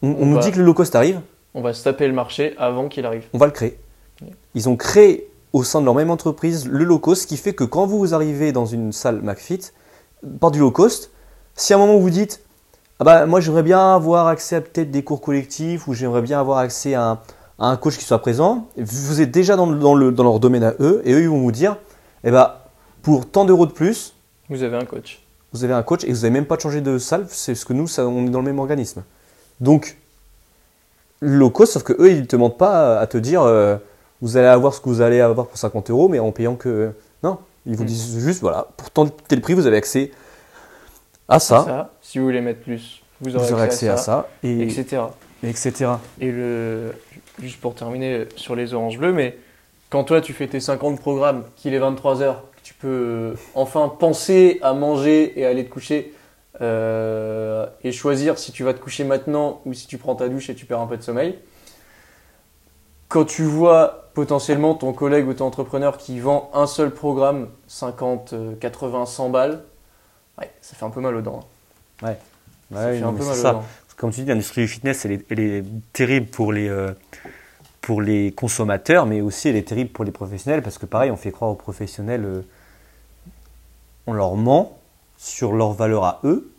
on, 0.00 0.10
on 0.10 0.22
On 0.22 0.26
nous 0.26 0.38
dit 0.38 0.50
que 0.50 0.58
le 0.58 0.64
low 0.64 0.74
cost 0.74 0.94
arrive, 0.94 1.20
On 1.54 1.62
va 1.62 1.72
se 1.72 1.82
taper 1.84 2.06
le 2.06 2.12
marché 2.12 2.54
avant 2.58 2.88
qu'il 2.88 3.04
arrive. 3.06 3.24
on 3.32 3.38
va 3.38 3.46
le 3.46 3.52
créer. 3.52 3.78
Ils 4.54 4.68
ont 4.68 4.76
créé 4.76 5.28
au 5.52 5.64
sein 5.64 5.80
de 5.80 5.84
leur 5.86 5.94
même 5.94 6.10
entreprise 6.10 6.66
le 6.68 6.84
low 6.84 6.98
cost, 6.98 7.22
ce 7.22 7.26
qui 7.26 7.36
fait 7.36 7.54
que 7.54 7.64
quand 7.64 7.86
vous, 7.86 8.14
arrivez 8.14 8.52
dans 8.52 8.66
une 8.66 8.92
salle 8.92 9.22
McFit, 9.22 9.60
par 10.40 10.50
du 10.50 10.58
low 10.58 10.70
cost, 10.70 11.10
si 11.54 11.72
à 11.72 11.76
un 11.76 11.78
moment 11.78 11.98
vous 11.98 12.10
dites 12.10 12.42
ah 13.00 13.04
bah 13.04 13.26
moi 13.26 13.40
j'aimerais 13.40 13.62
bien 13.62 13.94
avoir 13.94 14.26
accès 14.26 14.56
à 14.56 14.60
peut-être 14.60 14.90
des 14.90 15.04
cours 15.04 15.20
collectifs 15.20 15.86
ou 15.86 15.94
j'aimerais 15.94 16.20
bien 16.22 16.40
avoir 16.40 16.58
accès 16.58 16.94
à 16.94 17.02
un, 17.04 17.12
à 17.60 17.68
un 17.68 17.76
coach 17.76 17.96
qui 17.96 18.04
soit 18.04 18.18
présent, 18.18 18.68
vous 18.76 19.20
êtes 19.20 19.30
déjà 19.30 19.54
dans, 19.56 19.66
le- 19.70 19.78
dans 19.78 19.94
le, 19.94 20.10
dans 20.10 20.24
leur 20.24 20.40
domaine 20.40 20.64
à 20.64 20.74
eux 20.80 21.00
et 21.04 21.12
eux 21.12 21.22
ils 21.22 21.28
vont 21.28 21.40
vous 21.40 21.52
dire 21.52 21.76
eh 22.24 22.30
bah 22.32 22.68
pour 23.02 23.30
tant 23.30 23.44
d'euros 23.44 23.66
de 23.66 23.72
plus, 23.72 24.14
Vous 24.50 24.64
avez 24.64 24.76
un 24.76 24.84
coach. 24.84 25.22
vous 25.52 25.62
avez 25.62 25.72
un 25.74 25.82
coach 25.84 26.02
et 26.04 26.08
vous 26.08 26.16
n'avez 26.22 26.30
même 26.30 26.46
pas 26.46 26.58
changé 26.58 26.80
de 26.80 26.98
salle, 26.98 27.26
c'est 27.28 27.54
ce 27.54 27.64
que 27.64 27.72
nous, 27.72 27.86
ça, 27.86 28.04
on 28.06 28.26
est 28.26 28.30
dans 28.30 28.40
le 28.40 28.44
même 28.44 28.58
organisme. 28.58 29.04
Donc, 29.60 29.96
cost, 31.52 31.72
sauf 31.72 31.82
que 31.82 31.92
eux, 32.00 32.10
ils 32.10 32.20
ne 32.20 32.24
te 32.26 32.36
mentent 32.36 32.58
pas 32.58 32.98
à 32.98 33.06
te 33.06 33.18
dire 33.18 33.42
euh, 33.42 33.76
vous 34.20 34.36
allez 34.36 34.46
avoir 34.48 34.74
ce 34.74 34.80
que 34.80 34.88
vous 34.88 35.00
allez 35.00 35.20
avoir 35.20 35.46
pour 35.46 35.58
50 35.58 35.90
euros, 35.90 36.08
mais 36.08 36.18
en 36.18 36.32
payant 36.32 36.54
que. 36.56 36.92
Non, 37.22 37.38
ils 37.66 37.76
vous 37.76 37.84
Mm. 37.84 37.86
disent 37.86 38.18
juste 38.24 38.40
voilà, 38.40 38.66
pour 38.76 38.90
tant 38.90 39.06
tel 39.06 39.40
prix, 39.40 39.54
vous 39.54 39.66
avez 39.66 39.76
accès 39.76 40.10
à 41.28 41.38
ça, 41.38 41.64
Ça, 41.64 41.90
si 42.00 42.18
vous 42.18 42.24
voulez 42.24 42.40
mettre 42.40 42.60
plus, 42.60 43.02
vous 43.20 43.30
vous 43.30 43.52
aurez, 43.52 43.62
accès 43.62 43.88
à 43.88 43.96
ça, 43.96 44.28
et, 44.42 44.62
etc. 44.62 45.02
et 45.42 45.50
etc. 45.50 45.72
Et 46.20 46.30
le, 46.32 46.92
juste 47.42 47.60
pour 47.60 47.74
terminer 47.74 48.26
sur 48.36 48.56
les 48.56 48.72
oranges 48.72 48.98
bleues, 48.98 49.12
mais 49.12 49.36
quand 49.90 50.04
toi 50.04 50.20
tu 50.20 50.32
fais 50.32 50.46
tes 50.46 50.60
50 50.60 51.00
programmes, 51.00 51.44
qu'il 51.56 51.74
est 51.74 51.80
23h, 51.80 52.34
que 52.34 52.62
tu 52.62 52.74
peux 52.74 52.88
euh, 52.88 53.34
enfin 53.54 53.88
penser 53.98 54.58
à 54.62 54.72
manger 54.72 55.38
et 55.38 55.44
aller 55.44 55.64
te 55.64 55.70
coucher, 55.70 56.14
euh, 56.60 57.66
et 57.84 57.92
choisir 57.92 58.38
si 58.38 58.52
tu 58.52 58.64
vas 58.64 58.74
te 58.74 58.80
coucher 58.80 59.04
maintenant 59.04 59.60
ou 59.66 59.74
si 59.74 59.86
tu 59.86 59.98
prends 59.98 60.14
ta 60.16 60.28
douche 60.28 60.50
et 60.50 60.54
tu 60.54 60.66
perds 60.66 60.80
un 60.80 60.86
peu 60.86 60.96
de 60.96 61.02
sommeil, 61.02 61.38
quand 63.08 63.24
tu 63.24 63.42
vois 63.42 64.10
potentiellement 64.14 64.74
ton 64.74 64.92
collègue 64.92 65.26
ou 65.28 65.34
ton 65.34 65.46
entrepreneur 65.46 65.96
qui 65.96 66.20
vend 66.20 66.50
un 66.54 66.66
seul 66.66 66.90
programme, 66.92 67.48
50, 67.68 68.32
euh, 68.34 68.54
80, 68.56 69.06
100 69.06 69.30
balles, 69.30 69.64
ouais, 70.38 70.50
ça 70.60 70.76
fait 70.76 70.84
un 70.84 70.90
peu 70.90 71.00
mal 71.00 71.16
aux 71.16 71.22
dents. 71.22 71.40
hein. 71.40 71.46
ça 72.74 72.90
Ouais, 72.90 72.92
fait 72.92 73.04
un 73.04 73.12
peu 73.12 73.24
aux 73.24 73.34
ça. 73.34 73.52
dents. 73.52 73.64
Comme 73.96 74.10
tu 74.12 74.20
dis, 74.20 74.26
l'industrie 74.26 74.62
du 74.62 74.68
fitness, 74.68 75.04
elle 75.06 75.12
est, 75.12 75.26
elle 75.30 75.40
est 75.40 75.64
terrible 75.92 76.26
pour 76.28 76.52
les, 76.52 76.68
euh, 76.68 76.92
pour 77.80 78.02
les 78.02 78.32
consommateurs, 78.32 79.06
mais 79.06 79.20
aussi 79.20 79.48
elle 79.48 79.56
est 79.56 79.68
terrible 79.68 79.90
pour 79.90 80.04
les 80.04 80.12
professionnels, 80.12 80.62
parce 80.62 80.78
que 80.78 80.86
pareil, 80.86 81.10
on 81.10 81.16
fait 81.16 81.32
croire 81.32 81.50
aux 81.50 81.56
professionnels, 81.56 82.24
euh, 82.24 82.42
on 84.06 84.12
leur 84.12 84.36
ment 84.36 84.77
sur 85.18 85.52
leur 85.52 85.72
valeur 85.72 86.04
à 86.04 86.20
eux, 86.24 86.50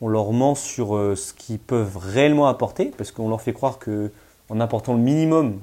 on 0.00 0.08
leur 0.08 0.32
ment 0.32 0.54
sur 0.56 0.96
euh, 0.96 1.14
ce 1.14 1.32
qu'ils 1.32 1.58
peuvent 1.60 1.96
réellement 1.96 2.48
apporter, 2.48 2.86
parce 2.96 3.12
qu'on 3.12 3.28
leur 3.28 3.40
fait 3.40 3.52
croire 3.52 3.78
que 3.78 4.10
en 4.48 4.58
apportant 4.60 4.94
le 4.94 4.98
minimum, 5.00 5.60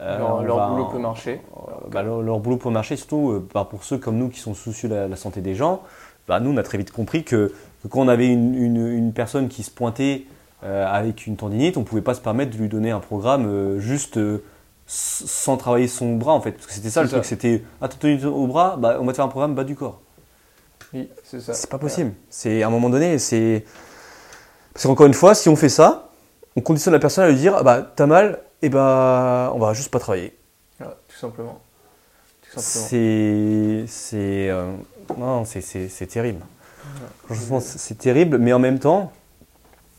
euh, 0.00 0.18
leur 0.42 0.56
boulot 0.70 0.84
peut 0.86 0.98
marcher. 0.98 1.40
euh, 1.56 1.88
bah, 1.90 2.02
leur, 2.02 2.22
leur 2.22 2.38
boulot 2.40 2.56
peut 2.58 2.70
marcher, 2.70 2.96
surtout 2.96 3.30
euh, 3.30 3.46
bah, 3.54 3.66
pour 3.68 3.82
ceux 3.84 3.98
comme 3.98 4.16
nous 4.16 4.28
qui 4.28 4.40
sont 4.40 4.54
soucieux 4.54 4.88
de 4.88 4.94
la, 4.94 5.08
la 5.08 5.16
santé 5.16 5.40
des 5.40 5.54
gens. 5.54 5.82
Bah, 6.28 6.40
nous, 6.40 6.50
on 6.52 6.56
a 6.56 6.62
très 6.62 6.78
vite 6.78 6.90
compris 6.92 7.24
que, 7.24 7.52
que 7.82 7.88
quand 7.88 8.00
on 8.00 8.08
avait 8.08 8.26
une, 8.28 8.54
une- 8.54 8.86
une 8.88 9.12
personne 9.12 9.48
qui 9.48 9.62
se 9.62 9.70
pointait 9.70 10.24
avec 10.62 11.28
une 11.28 11.36
tendinite, 11.36 11.76
on 11.76 11.80
ne 11.80 11.84
pouvait 11.84 12.02
pas 12.02 12.14
se 12.14 12.20
permettre 12.20 12.50
de 12.50 12.56
lui 12.60 12.68
donner 12.68 12.90
un 12.90 12.98
programme 12.98 13.78
juste 13.78 14.18
sans 14.86 15.56
travailler 15.56 15.86
son 15.86 16.16
bras 16.16 16.32
en 16.32 16.40
fait. 16.40 16.52
Parce 16.52 16.66
que 16.66 16.72
c'était 16.72 16.90
ça 16.90 17.02
le 17.02 17.08
truc, 17.08 17.24
c'était 17.24 17.62
ah, 17.80 17.88
tendinite 17.88 18.24
au 18.24 18.46
bras, 18.48 18.76
bah, 18.76 18.96
on 19.00 19.04
va 19.04 19.12
te 19.12 19.16
faire 19.16 19.24
un 19.24 19.28
programme 19.28 19.54
bas 19.54 19.62
du 19.64 19.76
corps. 19.76 20.00
C'est 21.28 21.68
pas 21.68 21.78
possible. 21.78 22.12
C'est 22.30 22.62
à 22.62 22.68
un 22.68 22.70
moment 22.70 22.88
donné, 22.88 23.18
c'est 23.18 23.64
parce 24.72 24.86
qu'encore 24.86 25.06
une 25.06 25.14
fois, 25.14 25.34
si 25.34 25.48
on 25.48 25.56
fait 25.56 25.68
ça, 25.68 26.10
on 26.54 26.60
conditionne 26.60 26.92
la 26.92 27.00
personne 27.00 27.24
à 27.24 27.28
lui 27.28 27.36
dire 27.36 27.54
ah 27.56 27.62
bah 27.62 27.92
t'as 27.96 28.06
mal, 28.06 28.40
et 28.62 28.68
bah 28.68 29.50
on 29.54 29.58
va 29.58 29.72
juste 29.72 29.90
pas 29.90 29.98
travailler. 29.98 30.36
Voilà, 30.78 30.96
tout 31.08 31.16
simplement. 31.16 31.60
C'est 32.56 33.84
c'est 33.88 34.48
euh, 34.50 34.72
non 35.18 35.44
c'est 35.44 36.06
terrible. 36.06 36.40
Franchement 37.26 37.60
c'est 37.60 37.98
terrible, 37.98 38.38
mais 38.38 38.52
en 38.52 38.58
même 38.58 38.78
temps 38.78 39.12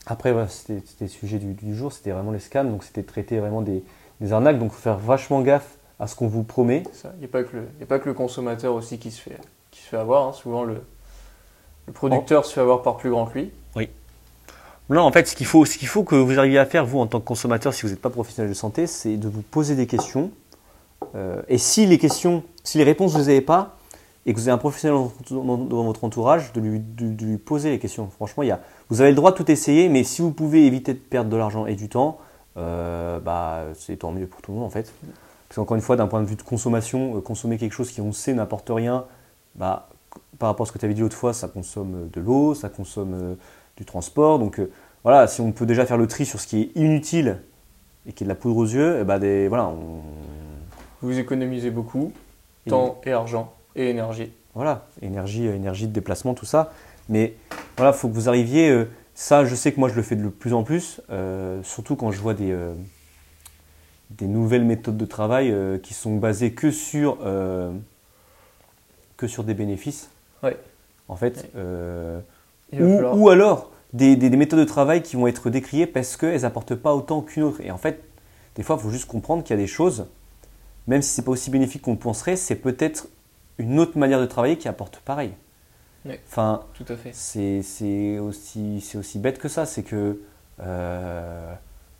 après 0.06 0.32
voilà, 0.32 0.48
c'était 0.48 0.82
le 1.02 1.08
sujet 1.08 1.38
du, 1.38 1.52
du 1.52 1.76
jour, 1.76 1.92
c'était 1.92 2.10
vraiment 2.12 2.32
les 2.32 2.38
scams, 2.40 2.70
donc 2.70 2.82
c'était 2.82 3.02
traiter 3.02 3.38
vraiment 3.38 3.60
des, 3.60 3.84
des 4.20 4.32
arnaques, 4.32 4.58
donc 4.58 4.72
faut 4.72 4.80
faire 4.80 4.96
vachement 4.96 5.42
gaffe 5.42 5.76
à 6.00 6.06
ce 6.06 6.16
qu'on 6.16 6.26
vous 6.28 6.42
promet. 6.44 6.82
Il 7.16 7.18
n'y 7.18 7.24
a, 7.26 7.28
pas 7.28 7.42
que 7.44 7.56
le- 7.56 7.68
il 7.76 7.80
y 7.80 7.82
a 7.82 7.86
pas 7.86 7.98
que 7.98 8.06
le 8.08 8.14
consommateur 8.14 8.72
aussi 8.74 8.98
qui 8.98 9.10
se 9.10 9.20
fait, 9.20 9.38
qui 9.70 9.82
se 9.82 9.88
fait 9.88 9.98
avoir. 9.98 10.26
hein. 10.26 10.32
Souvent, 10.32 10.64
le, 10.64 10.80
le 11.88 11.92
producteur 11.92 12.44
se 12.44 12.52
fait 12.52 12.60
avoir 12.60 12.82
par 12.82 12.96
plus 12.96 13.10
grand 13.10 13.26
que 13.26 13.38
lui. 13.38 13.50
Non, 14.90 15.02
en 15.02 15.12
fait, 15.12 15.28
ce 15.28 15.36
qu'il 15.36 15.44
faut, 15.44 15.66
faut 15.66 16.02
que 16.02 16.14
vous 16.14 16.38
arriviez 16.38 16.58
à 16.58 16.64
faire, 16.64 16.86
vous, 16.86 16.98
en 16.98 17.06
tant 17.06 17.20
que 17.20 17.24
consommateur, 17.26 17.74
si 17.74 17.82
vous 17.82 17.90
n'êtes 17.90 18.00
pas 18.00 18.08
professionnel 18.08 18.48
de 18.48 18.56
santé, 18.56 18.86
c'est 18.86 19.18
de 19.18 19.28
vous 19.28 19.42
poser 19.42 19.74
des 19.74 19.86
questions. 19.86 20.30
Euh, 21.14 21.42
et 21.46 21.58
si 21.58 21.84
les 21.84 21.98
questions, 21.98 22.42
si 22.64 22.78
les 22.78 22.84
réponses 22.84 23.12
vous 23.14 23.28
avez 23.28 23.42
pas, 23.42 23.76
et 24.24 24.32
que 24.32 24.38
vous 24.38 24.48
avez 24.48 24.54
un 24.54 24.58
professionnel 24.58 24.98
dans, 25.30 25.84
votre 25.84 26.04
entourage, 26.04 26.54
de 26.54 26.60
lui, 26.62 26.80
de- 26.80 27.12
de 27.12 27.24
lui 27.26 27.36
poser 27.36 27.68
les 27.68 27.78
questions. 27.78 28.08
Franchement, 28.16 28.42
il 28.44 28.46
y 28.46 28.50
a, 28.50 28.60
vous 28.88 29.02
avez 29.02 29.10
le 29.10 29.16
droit 29.16 29.32
de 29.32 29.36
tout 29.36 29.50
essayer, 29.50 29.90
mais 29.90 30.04
si 30.04 30.22
vous 30.22 30.30
pouvez 30.30 30.64
éviter 30.64 30.94
de 30.94 30.98
perdre 30.98 31.28
de 31.28 31.36
l'argent 31.36 31.66
et 31.66 31.74
du 31.74 31.90
temps, 31.90 32.16
euh, 32.56 33.20
bah, 33.20 33.64
c'est 33.78 33.96
tant 33.98 34.10
mieux 34.10 34.26
pour 34.26 34.40
tout 34.40 34.52
le 34.52 34.56
monde, 34.58 34.66
en 34.66 34.70
fait. 34.70 34.90
Parce 35.48 35.56
qu'encore 35.56 35.76
une 35.76 35.82
fois, 35.82 35.96
d'un 35.96 36.06
point 36.06 36.22
de 36.22 36.26
vue 36.26 36.36
de 36.36 36.42
consommation, 36.42 37.14
euh, 37.16 37.20
consommer 37.20 37.58
quelque 37.58 37.72
chose 37.72 37.90
qui, 37.90 38.00
on 38.00 38.12
sait, 38.12 38.32
n'apporte 38.32 38.70
rien, 38.70 39.04
bah, 39.54 39.90
par 40.38 40.48
rapport 40.50 40.64
à 40.64 40.66
ce 40.68 40.72
que 40.72 40.78
tu 40.78 40.84
avais 40.84 40.94
dit 40.94 41.02
autrefois, 41.02 41.32
ça 41.32 41.48
consomme 41.48 41.94
euh, 41.94 42.06
de 42.12 42.20
l'eau, 42.20 42.54
ça 42.54 42.68
consomme 42.68 43.14
euh, 43.14 43.34
du 43.76 43.84
transport. 43.84 44.38
Donc 44.38 44.58
euh, 44.60 44.70
voilà, 45.04 45.26
si 45.26 45.40
on 45.40 45.52
peut 45.52 45.66
déjà 45.66 45.84
faire 45.86 45.96
le 45.98 46.06
tri 46.06 46.26
sur 46.26 46.40
ce 46.40 46.46
qui 46.46 46.60
est 46.62 46.70
inutile 46.76 47.38
et 48.06 48.12
qui 48.12 48.24
est 48.24 48.26
de 48.26 48.28
la 48.28 48.34
poudre 48.34 48.56
aux 48.56 48.66
yeux, 48.66 48.98
eh 49.00 49.04
ben, 49.04 49.18
des, 49.18 49.48
voilà, 49.48 49.66
on, 49.68 50.00
Vous 51.02 51.18
économisez 51.18 51.70
beaucoup, 51.70 52.12
Et- 52.66 52.70
temps 52.70 53.00
et 53.04 53.12
argent 53.12 53.52
et 53.76 53.90
énergie. 53.90 54.32
voilà, 54.54 54.86
énergie, 55.02 55.46
énergie 55.46 55.86
de 55.86 55.92
déplacement, 55.92 56.34
tout 56.34 56.46
ça. 56.46 56.72
Mais 57.08 57.34
voilà, 57.76 57.92
faut 57.92 58.08
que 58.08 58.14
vous 58.14 58.28
arriviez. 58.28 58.70
euh, 58.70 58.88
ça, 59.14 59.44
je 59.44 59.54
sais 59.56 59.72
que 59.72 59.80
moi, 59.80 59.88
je 59.88 59.94
le 59.96 60.02
fais 60.02 60.14
de 60.14 60.28
plus 60.28 60.52
en 60.54 60.62
plus, 60.62 61.00
euh, 61.10 61.60
surtout 61.64 61.96
quand 61.96 62.12
je 62.12 62.20
vois 62.20 62.34
des, 62.34 62.52
euh, 62.52 62.72
des 64.10 64.26
nouvelles 64.28 64.64
méthodes 64.64 64.96
de 64.96 65.04
travail 65.06 65.52
qui 65.82 65.92
sont 65.92 66.16
basées 66.16 66.52
que 66.52 66.70
sur, 66.70 67.18
que 69.16 69.26
sur 69.26 69.42
des 69.44 69.54
bénéfices. 69.54 70.08
Ouais. 70.42 70.56
En 71.08 71.16
fait, 71.16 71.50
euh, 71.56 72.20
ou, 72.72 72.76
falloir- 72.96 73.16
ou 73.18 73.28
alors 73.30 73.70
des, 73.92 74.16
des- 74.16 74.30
des 74.30 74.36
méthodes 74.36 74.58
de 74.60 74.64
travail 74.64 75.02
qui 75.02 75.16
vont 75.16 75.26
être 75.26 75.50
décriées 75.50 75.86
parce 75.86 76.16
qu'elles 76.16 76.42
n'apportent 76.42 76.74
pas 76.74 76.94
autant 76.94 77.22
qu'une 77.22 77.42
autre. 77.44 77.60
Et 77.62 77.70
en 77.70 77.78
fait, 77.78 78.02
des 78.56 78.62
fois, 78.62 78.76
il 78.78 78.82
faut 78.82 78.90
juste 78.90 79.06
comprendre 79.06 79.42
qu'il 79.42 79.56
y 79.56 79.58
a 79.58 79.62
des 79.62 79.66
choses, 79.68 80.06
même 80.86 81.02
si 81.02 81.10
c'est 81.10 81.22
pas 81.22 81.30
aussi 81.32 81.50
bénéfique 81.50 81.82
qu'on 81.82 81.92
le 81.92 81.98
penserait, 81.98 82.36
c'est 82.36 82.56
peut-être 82.56 83.08
une 83.58 83.78
autre 83.80 83.98
manière 83.98 84.20
de 84.20 84.26
travailler 84.26 84.58
qui 84.58 84.68
apporte 84.68 84.98
pareil. 84.98 85.32
Ouais. 86.06 86.20
Enfin, 86.28 86.62
Tout 86.74 86.84
à 86.88 86.96
fait. 86.96 87.10
c'est 87.12 87.62
c'est 87.62 88.18
aussi, 88.18 88.80
c'est 88.80 88.98
aussi 88.98 89.18
bête 89.18 89.38
que 89.38 89.48
ça. 89.48 89.66
C'est 89.66 89.82
que 89.82 90.20
euh, 90.60 91.54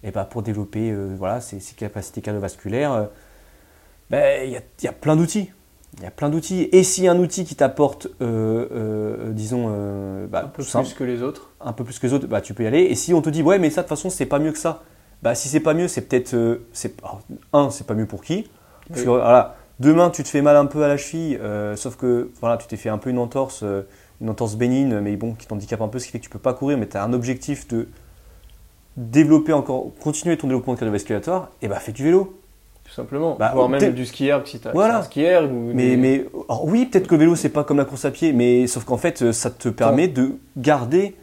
et 0.04 0.10
ben 0.12 0.24
pour 0.24 0.42
développer 0.42 0.90
euh, 0.90 1.14
voilà, 1.18 1.40
ces, 1.40 1.60
ces 1.60 1.74
capacités 1.74 2.20
cardiovasculaires, 2.22 2.92
euh, 2.92 3.04
ben, 4.10 4.46
il 4.46 4.52
y, 4.52 4.56
a, 4.56 4.62
y 4.82 4.86
a 4.86 4.92
plein 4.92 5.16
d'outils. 5.16 5.50
Il 5.96 6.04
y 6.04 6.06
a 6.06 6.10
plein 6.10 6.28
d'outils. 6.28 6.68
Et 6.72 6.82
a 7.08 7.10
un 7.10 7.18
outil 7.18 7.44
qui 7.44 7.54
t'apporte, 7.56 8.06
euh, 8.20 8.68
euh, 8.72 9.32
disons, 9.32 9.66
euh, 9.70 10.26
bah, 10.26 10.42
Un 10.44 10.48
peu 10.48 10.62
simple, 10.62 10.86
plus 10.86 10.94
que 10.94 11.04
les 11.04 11.22
autres. 11.22 11.50
un 11.60 11.72
peu 11.72 11.84
plus 11.84 11.98
que 11.98 12.06
les 12.06 12.12
autres, 12.12 12.26
bah, 12.26 12.40
tu 12.40 12.54
peux 12.54 12.64
y 12.64 12.66
aller. 12.66 12.82
Et 12.82 12.94
si 12.94 13.14
on 13.14 13.22
te 13.22 13.30
dit, 13.30 13.42
ouais, 13.42 13.58
mais 13.58 13.70
ça, 13.70 13.82
de 13.82 13.86
toute 13.86 13.96
façon, 13.96 14.10
c'est 14.10 14.26
pas 14.26 14.38
mieux 14.38 14.52
que 14.52 14.58
ça. 14.58 14.82
Bah, 15.22 15.34
si 15.34 15.48
c'est 15.48 15.60
pas 15.60 15.74
mieux, 15.74 15.88
c'est 15.88 16.02
peut-être. 16.02 16.60
c'est 16.72 17.00
alors, 17.02 17.20
un, 17.52 17.70
c'est 17.70 17.86
pas 17.86 17.94
mieux 17.94 18.06
pour 18.06 18.22
qui? 18.22 18.48
Parce 18.88 19.02
que, 19.02 19.08
voilà, 19.08 19.56
demain, 19.80 20.10
tu 20.10 20.22
te 20.22 20.28
fais 20.28 20.42
mal 20.42 20.56
un 20.56 20.66
peu 20.66 20.84
à 20.84 20.88
la 20.88 20.96
cheville, 20.96 21.38
sauf 21.74 21.96
que 21.96 22.30
voilà, 22.40 22.56
tu 22.56 22.66
t'es 22.68 22.76
fait 22.76 22.88
un 22.88 22.98
peu 22.98 23.10
une 23.10 23.18
entorse, 23.18 23.64
une 24.20 24.30
entorse 24.30 24.56
bénigne, 24.56 25.00
mais 25.00 25.16
bon, 25.16 25.34
qui 25.34 25.46
t'handicape 25.46 25.80
un 25.80 25.88
peu, 25.88 25.98
ce 25.98 26.06
qui 26.06 26.12
fait 26.12 26.18
que 26.20 26.24
tu 26.24 26.30
peux 26.30 26.38
pas 26.38 26.54
courir, 26.54 26.78
mais 26.78 26.88
tu 26.88 26.96
as 26.96 27.02
un 27.02 27.12
objectif 27.12 27.66
de 27.68 27.88
développer 28.96 29.52
encore, 29.52 29.90
continuer 30.00 30.36
ton 30.38 30.46
développement 30.46 30.74
cardiovasculaire, 30.74 31.48
et 31.60 31.68
bah, 31.68 31.80
fais 31.80 31.92
du 31.92 32.04
vélo. 32.04 32.37
Tout 32.88 32.94
simplement. 32.94 33.36
Bah, 33.38 33.50
Voire 33.54 33.68
même 33.68 33.92
du 33.92 34.06
ski 34.06 34.26
erg 34.28 34.42
si 34.46 34.58
tu 34.60 34.66
as 34.68 34.72
Voilà. 34.72 34.98
un 34.98 35.02
ski 35.02 35.20
erg. 35.22 35.52
Ou 35.52 35.72
Mais, 35.74 35.90
des- 35.90 35.96
mais 35.96 36.24
alors 36.48 36.64
oui, 36.64 36.86
peut-être 36.86 37.06
que 37.06 37.14
le 37.14 37.20
vélo, 37.20 37.36
c'est 37.36 37.50
pas 37.50 37.62
comme 37.62 37.76
la 37.76 37.84
course 37.84 38.04
à 38.06 38.10
pied, 38.10 38.32
mais 38.32 38.66
sauf 38.66 38.84
qu'en 38.84 38.96
fait, 38.96 39.22
euh, 39.22 39.32
ça 39.32 39.50
te 39.50 39.68
permet 39.68 40.08
de 40.08 40.32
garder. 40.56 41.14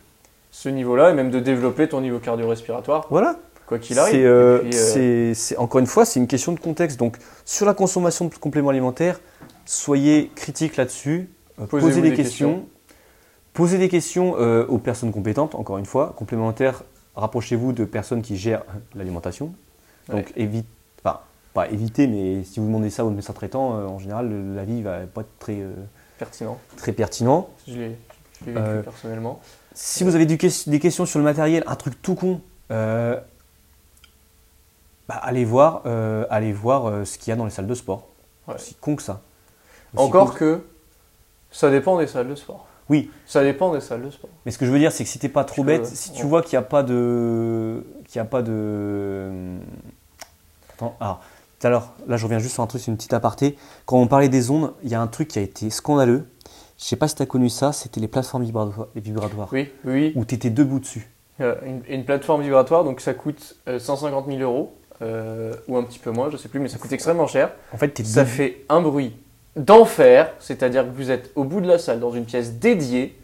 ce 0.51 0.70
niveau-là 0.70 1.09
et 1.09 1.13
même 1.13 1.32
de 1.32 1.39
développer 1.41 1.89
ton 1.89 1.99
niveau 1.99 2.18
cardio-respiratoire, 2.20 3.07
Voilà. 3.09 3.36
quoi 3.68 3.78
qu'il 3.78 3.99
arrive. 3.99 4.13
C'est, 4.13 4.24
euh, 4.24 4.61
euh, 4.95 5.34
encore 5.57 5.80
une 5.80 5.86
fois, 5.86 6.05
c'est 6.05 6.18
une 6.20 6.28
question 6.28 6.53
de 6.53 6.59
contexte. 6.61 6.97
Donc, 6.97 7.18
sur 7.43 7.66
la 7.66 7.74
consommation 7.74 8.26
de 8.26 8.34
compléments 8.36 8.70
alimentaires, 8.70 9.20
soyez 9.66 10.32
critique 10.34 10.78
là-dessus. 10.78 11.30
euh, 11.59 11.66
posez 11.66 11.99
des, 12.01 12.09
des 12.11 12.16
questions. 12.16 12.53
questions. 12.53 12.70
Posez 13.53 13.78
des 13.78 13.89
questions 13.89 14.36
euh, 14.39 14.66
aux 14.68 14.78
personnes 14.78 15.11
compétentes, 15.11 15.55
encore 15.55 15.78
une 15.78 15.86
fois. 15.86 16.13
Complémentaires, 16.18 16.84
rapprochez-vous 17.16 17.74
de 17.74 17.84
personnes 17.86 18.22
qui 18.22 18.38
gèrent 18.38 18.63
l'alimentation. 18.95 19.53
Donc 20.09 20.32
évite, 20.38 20.66
enfin, 20.66 20.74
pas 21.56 21.68
éviter, 21.70 22.06
mais 22.06 22.43
si 22.43 22.60
vous 22.60 22.68
demandez 22.68 22.89
ça 22.91 23.01
votre 23.03 23.16
médecin 23.16 23.34
traitant, 23.34 23.76
euh, 23.78 23.86
en 23.88 23.97
général, 23.97 24.30
le- 24.30 24.53
l'avis 24.56 24.82
va 24.84 24.99
pas 25.08 25.22
être 25.22 25.39
très, 25.39 25.60
euh, 25.62 25.74
Pertinent. 26.20 26.60
très 26.78 26.91
pertinent. 26.91 27.49
Je 27.68 27.74
l'ai 27.74 27.80
l'ai 27.80 27.95
vécu 28.45 28.58
Euh, 28.58 28.84
personnellement. 28.84 29.39
Si 29.74 30.03
vous 30.03 30.14
avez 30.16 30.26
du 30.26 30.38
des 30.38 30.80
questions 30.80 31.06
sur 31.06 31.18
le 31.20 31.26
matériel, 31.26 31.64
un 31.66 31.76
truc 31.76 31.99
tout 32.01 32.16
con, 32.16 32.41
euh, 32.72 33.18
bah, 35.08 35.16
allez 35.24 35.45
voir, 35.45 35.82
euh, 35.86 36.26
allez 36.30 36.51
voir 36.53 36.88
euh, 36.88 37.06
ce 37.06 37.18
qu'il 37.18 37.32
y 37.32 37.34
a 37.34 37.36
dans 37.38 37.45
les 37.45 37.51
salles 37.51 37.68
de 37.68 37.74
sport. 37.76 38.08
Ouais. 38.47 38.56
Aussi 38.56 38.76
con 38.76 38.95
que 38.95 39.01
ça. 39.01 39.22
Aussi 39.93 40.03
Encore 40.06 40.32
con 40.34 40.38
que 40.38 40.62
ça 41.51 41.70
dépend 41.72 41.97
des 41.97 42.08
salles 42.08 42.28
de 42.30 42.36
sport. 42.36 42.68
Oui. 42.89 43.10
Ça 43.26 43.43
dépend 43.43 43.74
des 43.74 43.82
salles 43.82 44.03
de 44.03 44.10
sport. 44.12 44.30
Mais 44.45 44.51
ce 44.51 44.58
que 44.58 44.66
je 44.66 44.72
veux 44.72 44.78
dire, 44.80 44.91
c'est 44.91 45.03
que 45.03 45.10
si 45.10 45.20
t'es 45.20 45.30
pas 45.30 45.43
trop 45.45 45.64
bête, 45.64 45.86
si 45.88 46.12
tu 46.12 46.24
ouais. 46.24 46.30
vois 46.30 46.41
qu'il 46.43 46.58
n'y 46.60 46.64
a 46.64 46.68
pas 46.68 46.84
de, 46.84 47.84
qu'il 48.08 48.18
y 48.18 48.20
a 48.20 48.26
pas 48.26 48.41
de, 48.43 49.58
attends, 50.74 50.95
alors, 50.99 51.22
tout 51.66 51.70
à 51.70 51.72
l'heure, 51.72 51.93
là, 52.07 52.16
je 52.16 52.24
reviens 52.26 52.38
juste 52.38 52.53
sur 52.53 52.61
un 52.61 52.68
truc, 52.68 52.80
c'est 52.80 52.91
une 52.91 52.97
petite 52.97 53.13
aparté. 53.13 53.57
Quand 53.88 53.97
on 53.97 54.05
parlait 54.05 54.30
des 54.30 54.51
ondes, 54.51 54.74
il 54.84 54.89
y 54.91 54.93
a 54.93 55.01
un 55.01 55.07
truc 55.07 55.30
qui 55.30 55.39
a 55.39 55.41
été 55.41 55.72
scandaleux. 55.72 56.28
Je 56.78 56.84
sais 56.84 56.95
pas 56.95 57.07
si 57.07 57.16
tu 57.16 57.24
as 57.24 57.26
connu 57.26 57.49
ça, 57.49 57.72
c'était 57.72 57.99
les 57.99 58.07
plateformes 58.07 58.43
vibratoires, 58.43 58.88
les 58.93 59.01
vibratoires 59.01 59.49
Oui, 59.51 59.72
oui. 59.84 60.13
où 60.16 60.26
tu 60.26 60.36
étais 60.36 60.51
debout 60.51 60.78
dessus. 60.80 61.09
Euh, 61.41 61.55
Une, 61.66 61.82
une 61.89 62.05
plateforme 62.05 62.43
vibratoire, 62.43 62.84
donc 62.84 63.01
ça 63.01 63.16
coûte 63.16 63.55
euh, 63.68 63.80
150 63.80 64.28
000 64.28 64.41
euros, 64.41 64.76
euh, 65.01 65.53
ou 65.68 65.76
un 65.76 65.82
petit 65.84 65.97
peu 65.97 66.11
moins, 66.11 66.30
je 66.30 66.38
sais 66.38 66.49
plus, 66.49 66.59
mais 66.59 66.68
ça 66.68 66.78
coûte 66.78 66.91
extrêmement 66.91 67.26
cher. 67.26 67.51
En 67.74 67.78
fait, 67.78 67.99
es 67.99 68.03
Ça 68.03 68.26
fait 68.26 68.63
un 68.70 68.82
bruit 68.82 69.16
d'enfer, 69.55 70.34
c'est-à-dire 70.39 70.84
que 70.84 70.95
vous 70.95 71.09
êtes 71.09 71.32
au 71.36 71.45
bout 71.45 71.61
de 71.61 71.68
la 71.68 71.80
salle, 71.80 71.99
dans 71.99 72.11
une 72.11 72.26
pièce 72.26 72.53
dédiée, 72.59 73.20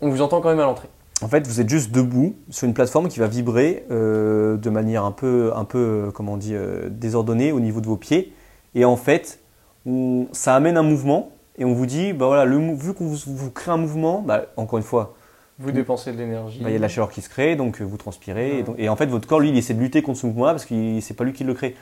on 0.00 0.10
vous 0.10 0.22
entend 0.22 0.40
quand 0.40 0.50
même 0.50 0.60
à 0.60 0.64
l'entrée. 0.64 0.88
En 1.24 1.28
fait, 1.28 1.46
vous 1.46 1.58
êtes 1.62 1.70
juste 1.70 1.90
debout 1.90 2.34
sur 2.50 2.68
une 2.68 2.74
plateforme 2.74 3.08
qui 3.08 3.18
va 3.18 3.26
vibrer 3.28 3.86
euh, 3.90 4.58
de 4.58 4.68
manière 4.68 5.04
un 5.04 5.10
peu, 5.10 5.52
un 5.56 5.64
peu, 5.64 5.78
euh, 5.78 6.10
comment 6.10 6.34
on 6.34 6.36
dit, 6.36 6.54
euh, 6.54 6.88
désordonnée 6.90 7.50
au 7.50 7.60
niveau 7.60 7.80
de 7.80 7.86
vos 7.86 7.96
pieds. 7.96 8.32
Et 8.74 8.84
en 8.84 8.96
fait, 8.96 9.40
on- 9.86 10.26
ça 10.32 10.54
amène 10.54 10.76
un 10.76 10.82
mouvement 10.82 11.30
et 11.56 11.64
on 11.64 11.72
vous 11.72 11.86
dit, 11.86 12.12
bah 12.12 12.26
voilà, 12.26 12.44
le, 12.44 12.58
vu 12.74 12.92
qu'on 12.92 13.06
vous, 13.06 13.16
vous 13.26 13.50
crée 13.50 13.70
un 13.70 13.78
mouvement, 13.78 14.20
bah, 14.20 14.46
encore 14.58 14.76
une 14.78 14.84
fois, 14.84 15.14
Vous 15.58 15.70
dépensez 15.70 16.12
de 16.12 16.18
l'énergie. 16.18 16.58
bah, 16.62 16.68
il 16.68 16.72
y 16.72 16.74
a 16.74 16.78
de 16.78 16.82
la 16.82 16.88
chaleur 16.88 17.10
qui 17.10 17.22
se 17.22 17.30
crée, 17.30 17.56
donc 17.56 17.80
vous 17.80 17.96
transpirez. 17.96 18.50
Ouais. 18.52 18.58
Et, 18.58 18.62
donc- 18.62 18.76
et 18.78 18.88
en 18.90 18.96
fait, 18.96 19.06
votre 19.06 19.26
corps, 19.26 19.40
lui, 19.40 19.48
il 19.48 19.56
essaie 19.56 19.72
de 19.72 19.80
lutter 19.80 20.02
contre 20.02 20.18
ce 20.18 20.26
mouvement-là 20.26 20.52
parce 20.52 20.66
que 20.66 21.00
c'est 21.00 21.14
pas 21.14 21.24
lui 21.24 21.32
qui 21.32 21.44
le 21.44 21.54
crée. 21.54 21.74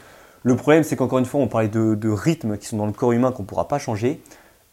Le 0.45 0.55
problème, 0.55 0.85
c'est 0.85 0.95
qu'encore 0.95 1.19
une 1.19 1.25
fois, 1.25 1.41
on 1.41 1.49
parlait 1.49 1.69
de, 1.69 1.97
de 1.97 2.09
rythmes 2.11 2.59
qui 2.59 2.67
sont 2.67 2.77
dans 2.77 2.87
le 2.87 2.93
corps 2.93 3.11
humain 3.13 3.33
qu'on 3.33 3.43
ne 3.43 3.49
pourra 3.49 3.67
pas 3.67 3.79
changer. 3.81 4.21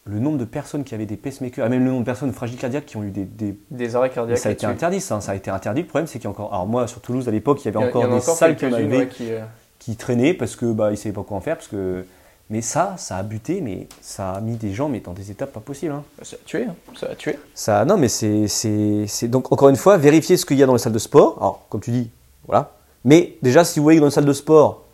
Le 0.10 0.20
nombre 0.20 0.38
de 0.39 0.45
personnes 0.45 0.84
qui 0.84 0.95
avaient 0.95 1.05
des 1.05 1.18
pacemakers, 1.18 1.64
ah, 1.66 1.70
même 1.70 1.84
le 1.84 1.89
nombre 1.91 2.01
de 2.01 2.05
personnes 2.05 2.34
fragiles 2.34 2.57
cardiaques 2.57 2.88
qui 2.88 2.97
ont 2.97 3.03
eu 3.03 3.12
des, 3.12 3.26
des 3.26 3.55
Des 3.70 3.95
arrêts 3.95 4.10
cardiaques. 4.10 4.39
ça 4.39 4.49
a 4.49 4.51
été 4.51 4.66
interdit, 4.66 5.01
ça, 5.01 5.22
ça 5.22 5.34
a 5.34 5.36
été 5.36 5.51
interdit. 5.51 5.82
Le 5.82 5.88
problème, 5.88 6.07
c'est 6.07 6.18
qu'il 6.18 6.24
y 6.24 6.28
a 6.28 6.32
encore. 6.32 6.51
Alors, 6.51 6.66
moi, 6.66 6.88
sur 6.88 6.99
Toulouse, 6.99 7.28
à 7.28 7.32
l'époque, 7.32 7.62
il 7.64 7.66
y 7.66 7.68
avait 7.68 7.78
encore 7.86 8.05
il 8.05 8.12
y 8.12 8.16
des 8.16 8.22
salles 8.22 8.55
qui, 8.55 8.66
ouais, 8.66 9.07
qui, 9.07 9.32
euh, 9.32 9.41
qui 9.78 9.95
traînaient 9.95 10.34
parce 10.34 10.55
que 10.55 10.66
bah, 10.72 10.91
ils 10.91 10.97
savaient 10.97 11.14
pas 11.14 11.24
quoi 11.24 11.38
en 11.38 11.41
faire. 11.41 11.57
Parce 11.57 11.68
que... 11.68 12.05
Mais 12.49 12.62
ça, 12.62 12.95
ça 12.97 13.18
a 13.18 13.22
buté, 13.22 13.62
mais 13.62 13.88
ça 14.01 14.32
a 14.32 14.41
mis 14.41 14.55
des 14.55 14.74
gens 14.74 14.89
mais 14.89 15.01
dans 15.01 15.14
des 15.14 15.30
étapes 15.30 15.53
pas 15.53 15.60
possibles. 15.60 15.93
hein. 15.93 16.03
ça 16.24 16.36
a 16.36 16.39
tué, 16.43 16.66
hein. 16.68 16.74
ça 16.99 17.05
a 17.12 17.14
tué. 17.16 17.38
Ça, 17.53 17.86
non, 17.86 17.95
mais 17.95 18.07
c'est, 18.07 19.28
Donc, 19.28 19.51
encore 19.51 19.70
une 19.70 19.76
fois, 19.76 19.97
vérifiez 19.97 20.36
ce 20.36 20.47
qu'il 20.47 20.57
y 20.57 20.64
a 20.64 20.66
dans 20.66 20.74
les 20.74 20.80
salles 20.80 20.93
de 20.93 20.97
sport. 20.97 21.38
Alors, 21.38 21.66
comme 21.70 21.82
tu 21.82 21.91
dis, 21.91 22.10
voilà. 22.47 22.72
Mais 23.05 23.38
déjà, 23.43 23.64
si 23.64 23.78
vous 23.78 23.84
voyez 23.84 23.99
que 23.99 24.01
dans 24.01 24.07
les 24.07 24.12
salles 24.14 24.26
de 24.26 24.34
sport, 24.34 24.86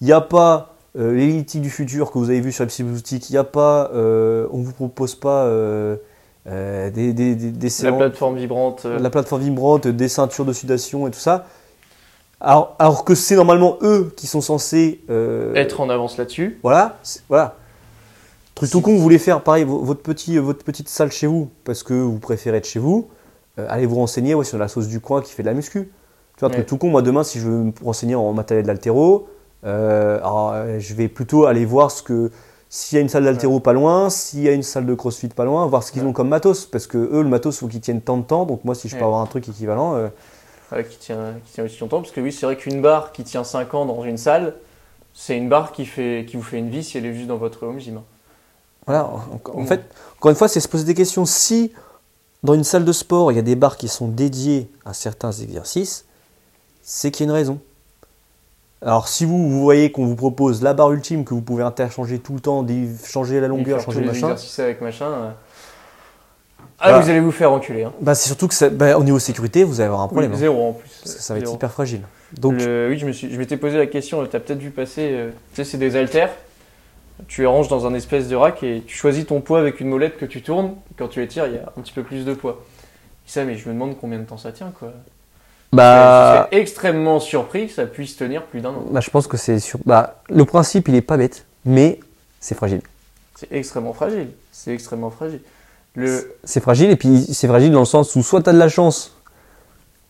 il 0.00 0.06
n'y 0.06 0.12
a 0.12 0.20
pas 0.20 0.69
euh, 0.98 1.12
l'élithique 1.14 1.62
du 1.62 1.70
futur 1.70 2.10
que 2.10 2.18
vous 2.18 2.30
avez 2.30 2.40
vu 2.40 2.52
sur 2.52 2.64
la 2.64 2.84
boutique, 2.84 3.30
il 3.30 3.32
n'y 3.32 3.38
a 3.38 3.44
pas. 3.44 3.90
euh, 3.94 4.46
on 4.50 4.58
ne 4.58 4.64
vous 4.64 4.72
propose 4.72 5.14
pas 5.14 5.44
euh, 5.44 5.96
euh, 6.46 6.90
des, 6.90 7.12
des, 7.12 7.34
des, 7.34 7.50
des 7.50 7.68
La 7.82 7.92
plateforme 7.92 8.36
vibrante. 8.36 8.84
la 8.86 9.10
plateforme 9.10 9.42
vibrante, 9.42 9.86
des 9.86 10.08
ceintures 10.08 10.44
de 10.44 10.52
sudation 10.52 11.06
et 11.06 11.10
tout 11.10 11.18
ça. 11.20 11.46
Alors, 12.40 12.74
alors 12.78 13.04
que 13.04 13.14
c'est 13.14 13.36
normalement 13.36 13.76
eux 13.82 14.12
qui 14.16 14.26
sont 14.26 14.40
censés 14.40 15.00
Être 15.54 15.80
en 15.80 15.90
avance 15.90 16.16
là-dessus. 16.16 16.58
Voilà, 16.62 16.98
voilà. 17.28 17.56
Truc 18.54 18.70
tout 18.70 18.80
con, 18.80 18.92
vous 18.92 18.98
voulez 19.00 19.18
faire 19.18 19.42
pareil, 19.42 19.64
vo- 19.64 19.82
votre, 19.82 20.00
petit, 20.02 20.36
votre 20.38 20.64
petite 20.64 20.88
salle 20.88 21.12
chez 21.12 21.26
vous, 21.26 21.50
parce 21.64 21.82
que 21.82 21.94
vous 21.94 22.18
préférez 22.18 22.56
être 22.58 22.66
chez 22.66 22.78
vous, 22.80 23.08
allez 23.56 23.86
vous 23.86 23.96
renseigner 23.96 24.34
ouais, 24.34 24.44
sur 24.44 24.58
la 24.58 24.68
sauce 24.68 24.88
du 24.88 25.00
coin 25.00 25.20
qui 25.22 25.32
fait 25.32 25.42
de 25.42 25.48
la 25.48 25.54
muscu. 25.54 25.90
Tu 26.36 26.40
vois, 26.40 26.48
Ouais. 26.48 26.54
truc 26.54 26.66
tout 26.66 26.78
con, 26.78 26.88
moi 26.88 27.02
demain, 27.02 27.22
si 27.24 27.38
je 27.38 27.46
veux 27.46 27.64
me 27.64 27.72
renseigner 27.84 28.14
en 28.14 28.32
matériel 28.32 28.64
d'altéro, 28.66 29.28
euh, 29.28 29.30
alors, 29.64 30.52
euh, 30.54 30.78
je 30.78 30.94
vais 30.94 31.08
plutôt 31.08 31.46
aller 31.46 31.64
voir 31.64 31.90
ce 31.90 32.02
que. 32.02 32.30
S'il 32.72 32.96
y 32.96 32.98
a 33.00 33.02
une 33.02 33.08
salle 33.08 33.24
d'altéro 33.24 33.58
pas 33.58 33.72
loin, 33.72 34.10
s'il 34.10 34.42
y 34.42 34.48
a 34.48 34.52
une 34.52 34.62
salle 34.62 34.86
de 34.86 34.94
crossfit 34.94 35.26
pas 35.26 35.44
loin, 35.44 35.66
voir 35.66 35.82
ce 35.82 35.90
qu'ils 35.90 36.02
Ouais. 36.02 36.08
ont 36.08 36.12
comme 36.12 36.28
matos. 36.28 36.66
Parce 36.66 36.86
que 36.86 36.98
eux, 36.98 37.22
le 37.22 37.28
matos, 37.28 37.56
il 37.56 37.58
faut 37.58 37.66
qu'ils 37.66 37.80
tiennent 37.80 38.00
tant 38.00 38.16
de 38.16 38.22
temps. 38.22 38.44
Donc 38.46 38.64
moi, 38.64 38.76
si 38.76 38.88
je 38.88 38.94
peux 38.94 39.00
Ouais. 39.00 39.06
avoir 39.06 39.20
un 39.22 39.26
truc 39.26 39.48
équivalent, 39.48 39.96
euh, 39.96 40.82
qui, 40.84 40.96
tient, 40.98 41.34
qui 41.44 41.52
tient 41.54 41.64
aussi 41.64 41.80
longtemps. 41.80 42.00
Parce 42.00 42.12
que 42.12 42.20
oui, 42.20 42.30
c'est 42.30 42.46
vrai 42.46 42.56
qu'une 42.56 42.80
barre 42.80 43.10
qui 43.10 43.24
tient 43.24 43.42
5 43.42 43.74
ans 43.74 43.86
dans 43.86 44.04
une 44.04 44.16
salle, 44.16 44.54
c'est 45.14 45.36
une 45.36 45.48
barre 45.48 45.72
qui, 45.72 45.84
fait, 45.84 46.24
qui 46.28 46.36
vous 46.36 46.44
fait 46.44 46.58
une 46.58 46.70
vie 46.70 46.84
si 46.84 46.96
elle 46.96 47.06
est 47.06 47.12
juste 47.14 47.26
dans 47.26 47.38
votre 47.38 47.64
home 47.66 47.80
gym. 47.80 48.02
Voilà, 48.86 49.06
en, 49.06 49.40
en 49.52 49.62
Mm. 49.62 49.66
fait, 49.66 49.80
encore 50.18 50.30
une 50.30 50.36
fois, 50.36 50.46
c'est 50.46 50.60
se 50.60 50.68
poser 50.68 50.84
des 50.84 50.94
questions. 50.94 51.24
Si 51.26 51.72
dans 52.44 52.54
une 52.54 52.62
salle 52.62 52.84
de 52.84 52.92
sport, 52.92 53.32
il 53.32 53.34
y 53.34 53.38
a 53.40 53.42
des 53.42 53.56
barres 53.56 53.76
qui 53.78 53.88
sont 53.88 54.06
dédiées 54.06 54.70
à 54.84 54.94
certains 54.94 55.32
exercices, 55.32 56.04
c'est 56.82 57.10
qu'il 57.10 57.26
y 57.26 57.28
a 57.28 57.32
une 57.32 57.36
raison. 57.36 57.58
Alors, 58.82 59.08
si 59.08 59.24
vous, 59.26 59.48
vous 59.50 59.60
voyez 59.60 59.92
qu'on 59.92 60.06
vous 60.06 60.16
propose 60.16 60.62
la 60.62 60.72
barre 60.72 60.92
ultime 60.92 61.24
que 61.24 61.34
vous 61.34 61.42
pouvez 61.42 61.62
interchanger 61.62 62.18
tout 62.18 62.32
le 62.34 62.40
temps, 62.40 62.66
changer 63.04 63.38
la 63.40 63.48
longueur, 63.48 63.80
changer 63.80 64.00
le 64.00 64.06
machin, 64.06 64.28
exercices 64.28 64.58
avec 64.58 64.80
machin. 64.80 65.06
euh, 65.06 65.30
Ah, 66.82 66.88
Voilà. 66.88 67.00
vous 67.04 67.10
allez 67.10 67.20
vous 67.20 67.30
faire 67.30 67.52
enculer. 67.52 67.84
Hein. 67.84 67.92
bah, 68.00 68.14
c'est 68.14 68.28
surtout 68.28 68.48
que 68.48 68.54
ça- 68.54 68.70
bah, 68.70 68.96
au 68.96 69.04
niveau 69.04 69.18
sécurité, 69.18 69.64
vous 69.64 69.80
allez 69.80 69.88
avoir 69.88 70.00
un 70.00 70.06
problème. 70.08 70.30
Oui, 70.30 70.36
hein. 70.36 70.40
zéro 70.40 70.68
en 70.70 70.72
plus. 70.72 70.88
Parce 71.02 71.14
que 71.16 71.20
ça 71.22 71.34
va 71.34 71.40
être 71.40 71.52
hyper 71.52 71.70
fragile. 71.70 72.00
Donc, 72.38 72.54
Le- 72.54 72.88
oui, 72.88 72.98
je 72.98 73.04
me 73.06 73.12
suis, 73.12 73.30
je 73.30 73.38
m'étais 73.38 73.58
posé 73.58 73.76
la 73.76 73.86
question. 73.86 74.24
Tu 74.26 74.34
as 74.34 74.40
peut-être 74.40 74.60
vu 74.60 74.70
passer. 74.70 75.10
euh, 75.12 75.30
tu 75.52 75.56
sais, 75.56 75.64
c'est 75.70 75.76
des 75.78 75.96
haltères. 75.96 76.30
Tu 77.28 77.42
les 77.42 77.46
ranges 77.46 77.68
dans 77.68 77.86
un 77.86 77.92
espèce 77.92 78.28
de 78.28 78.36
rack 78.36 78.62
et 78.62 78.82
tu 78.86 78.96
choisis 78.96 79.26
ton 79.26 79.42
poids 79.42 79.58
avec 79.60 79.80
une 79.80 79.88
molette 79.88 80.16
que 80.16 80.24
tu 80.24 80.40
tournes. 80.40 80.74
Quand 80.96 81.08
tu 81.08 81.22
étires, 81.22 81.46
il 81.48 81.54
y 81.56 81.58
a 81.58 81.70
un 81.76 81.80
petit 81.82 81.92
peu 81.92 82.02
plus 82.02 82.24
de 82.24 82.32
poids. 82.32 82.64
Ça, 83.26 83.44
mais 83.44 83.56
je 83.58 83.68
me 83.68 83.74
demande 83.74 83.98
combien 84.00 84.18
de 84.18 84.24
temps 84.24 84.38
ça 84.38 84.50
tient, 84.52 84.72
quoi. 84.78 84.94
Bah, 85.72 86.48
je 86.50 86.50
serais 86.50 86.60
extrêmement 86.62 87.20
surpris 87.20 87.68
que 87.68 87.72
ça 87.72 87.86
puisse 87.86 88.16
tenir 88.16 88.44
plus 88.44 88.60
d'un 88.60 88.70
an. 88.70 88.84
bah, 88.90 89.00
je 89.00 89.10
pense 89.10 89.26
que 89.26 89.36
c'est 89.36 89.58
sur. 89.60 89.78
Bah, 89.86 90.22
le 90.28 90.44
principe, 90.44 90.88
il 90.88 90.94
est 90.94 91.00
pas 91.00 91.16
bête, 91.16 91.46
mais 91.64 92.00
c'est 92.40 92.54
fragile. 92.54 92.80
C'est 93.36 93.52
extrêmement 93.52 93.92
fragile. 93.92 94.28
C'est 94.52 94.74
extrêmement 94.74 95.10
fragile. 95.10 95.40
Le, 95.94 96.36
c'est 96.44 96.60
fragile 96.60 96.90
et 96.90 96.96
puis 96.96 97.26
c'est 97.32 97.48
fragile 97.48 97.72
dans 97.72 97.80
le 97.80 97.84
sens 97.84 98.14
où 98.14 98.22
soit 98.22 98.42
tu 98.42 98.50
as 98.50 98.52
de 98.52 98.58
la 98.58 98.68
chance 98.68 99.16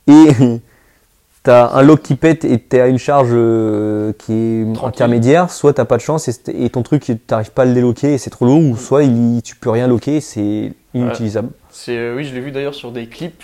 et 0.07 0.29
tu 1.45 1.51
as 1.51 1.73
un 1.73 1.83
lock 1.83 2.03
qui 2.03 2.17
pète 2.17 2.45
et 2.45 2.63
tu 2.63 2.79
as 2.79 2.89
une 2.89 2.99
charge 2.99 3.31
euh, 3.33 4.13
qui 4.19 4.33
est 4.33 4.75
Tranquille. 4.75 4.89
intermédiaire, 4.89 5.51
soit 5.51 5.73
tu 5.73 5.83
pas 5.85 5.97
de 5.97 6.03
chance 6.03 6.29
et, 6.49 6.69
ton 6.69 6.83
truc 6.83 7.05
tu 7.05 7.17
n'arrives 7.31 7.53
pas 7.53 7.63
à 7.63 7.65
le 7.65 7.73
déloquer 7.73 8.15
et 8.15 8.19
c'est 8.19 8.29
trop 8.31 8.45
lourd 8.45 8.63
ou 8.63 8.77
soit 8.77 9.05
il, 9.05 9.41
tu 9.43 9.57
peux 9.57 9.71
rien 9.71 9.87
loquer 9.87 10.17
et 10.17 10.21
c'est 10.21 10.73
inutilisable. 10.93 11.49
c'est, 11.71 11.97
euh, 11.97 12.17
oui, 12.17 12.25
je 12.25 12.35
l'ai 12.35 12.41
vu 12.41 12.51
d'ailleurs 12.51 12.75
sur 12.75 12.93
des 12.93 13.07
clips, 13.07 13.43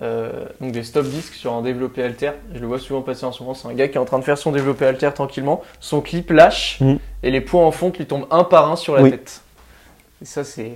euh, 0.00 0.44
donc 0.60 0.72
des 0.72 0.82
stop 0.84 1.06
disques 1.06 1.34
sur 1.34 1.52
un 1.54 1.62
développé 1.62 2.02
alter. 2.02 2.30
Je 2.54 2.60
le 2.60 2.66
vois 2.66 2.78
souvent 2.78 3.02
passer 3.02 3.24
en 3.26 3.32
ce 3.32 3.42
moment. 3.42 3.54
C'est 3.54 3.68
un 3.68 3.74
gars 3.74 3.88
qui 3.88 3.96
est 3.96 4.00
en 4.00 4.04
train 4.04 4.18
de 4.18 4.24
faire 4.24 4.38
son 4.38 4.52
développé 4.52 4.86
alter 4.86 5.10
tranquillement. 5.14 5.62
Son 5.80 6.00
clip 6.00 6.30
lâche 6.30 6.78
Mm. 6.80 6.94
et 7.22 7.30
les 7.30 7.40
poids 7.40 7.64
en 7.64 7.70
fonte 7.72 7.98
lui 7.98 8.06
tombent 8.06 8.26
un 8.30 8.44
par 8.44 8.70
un 8.70 8.76
sur 8.76 8.94
la 8.94 9.02
Oui. 9.02 9.10
tête. 9.10 9.40
Et 10.22 10.24
ça, 10.24 10.44
c'est, 10.44 10.72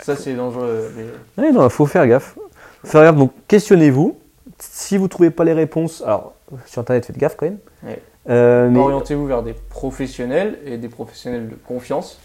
ça, 0.00 0.14
c'est 0.16 0.34
dangereux. 0.34 0.90
Ouais, 1.38 1.50
non, 1.52 1.68
faut 1.68 1.86
faire 1.86 2.06
gaffe. 2.06 2.36
Faut 2.82 2.88
faire 2.88 3.02
gaffe. 3.02 3.16
Donc 3.16 3.32
questionnez-vous. 3.48 4.16
Si 4.58 4.96
vous 4.96 5.08
trouvez 5.08 5.30
pas 5.30 5.44
les 5.44 5.52
réponses, 5.52 6.02
alors 6.02 6.34
sur 6.66 6.80
internet 6.80 7.04
faites 7.06 7.18
gaffe 7.18 7.36
quand 7.36 7.46
même. 7.46 7.58
Ouais. 7.84 8.00
Euh, 8.28 8.68
mais 8.70 8.78
Orientez-vous 8.78 9.26
vers 9.26 9.42
des 9.42 9.52
professionnels 9.52 10.58
et 10.64 10.78
des 10.78 10.88
professionnels 10.88 11.48
de 11.48 11.54
confiance. 11.54 12.18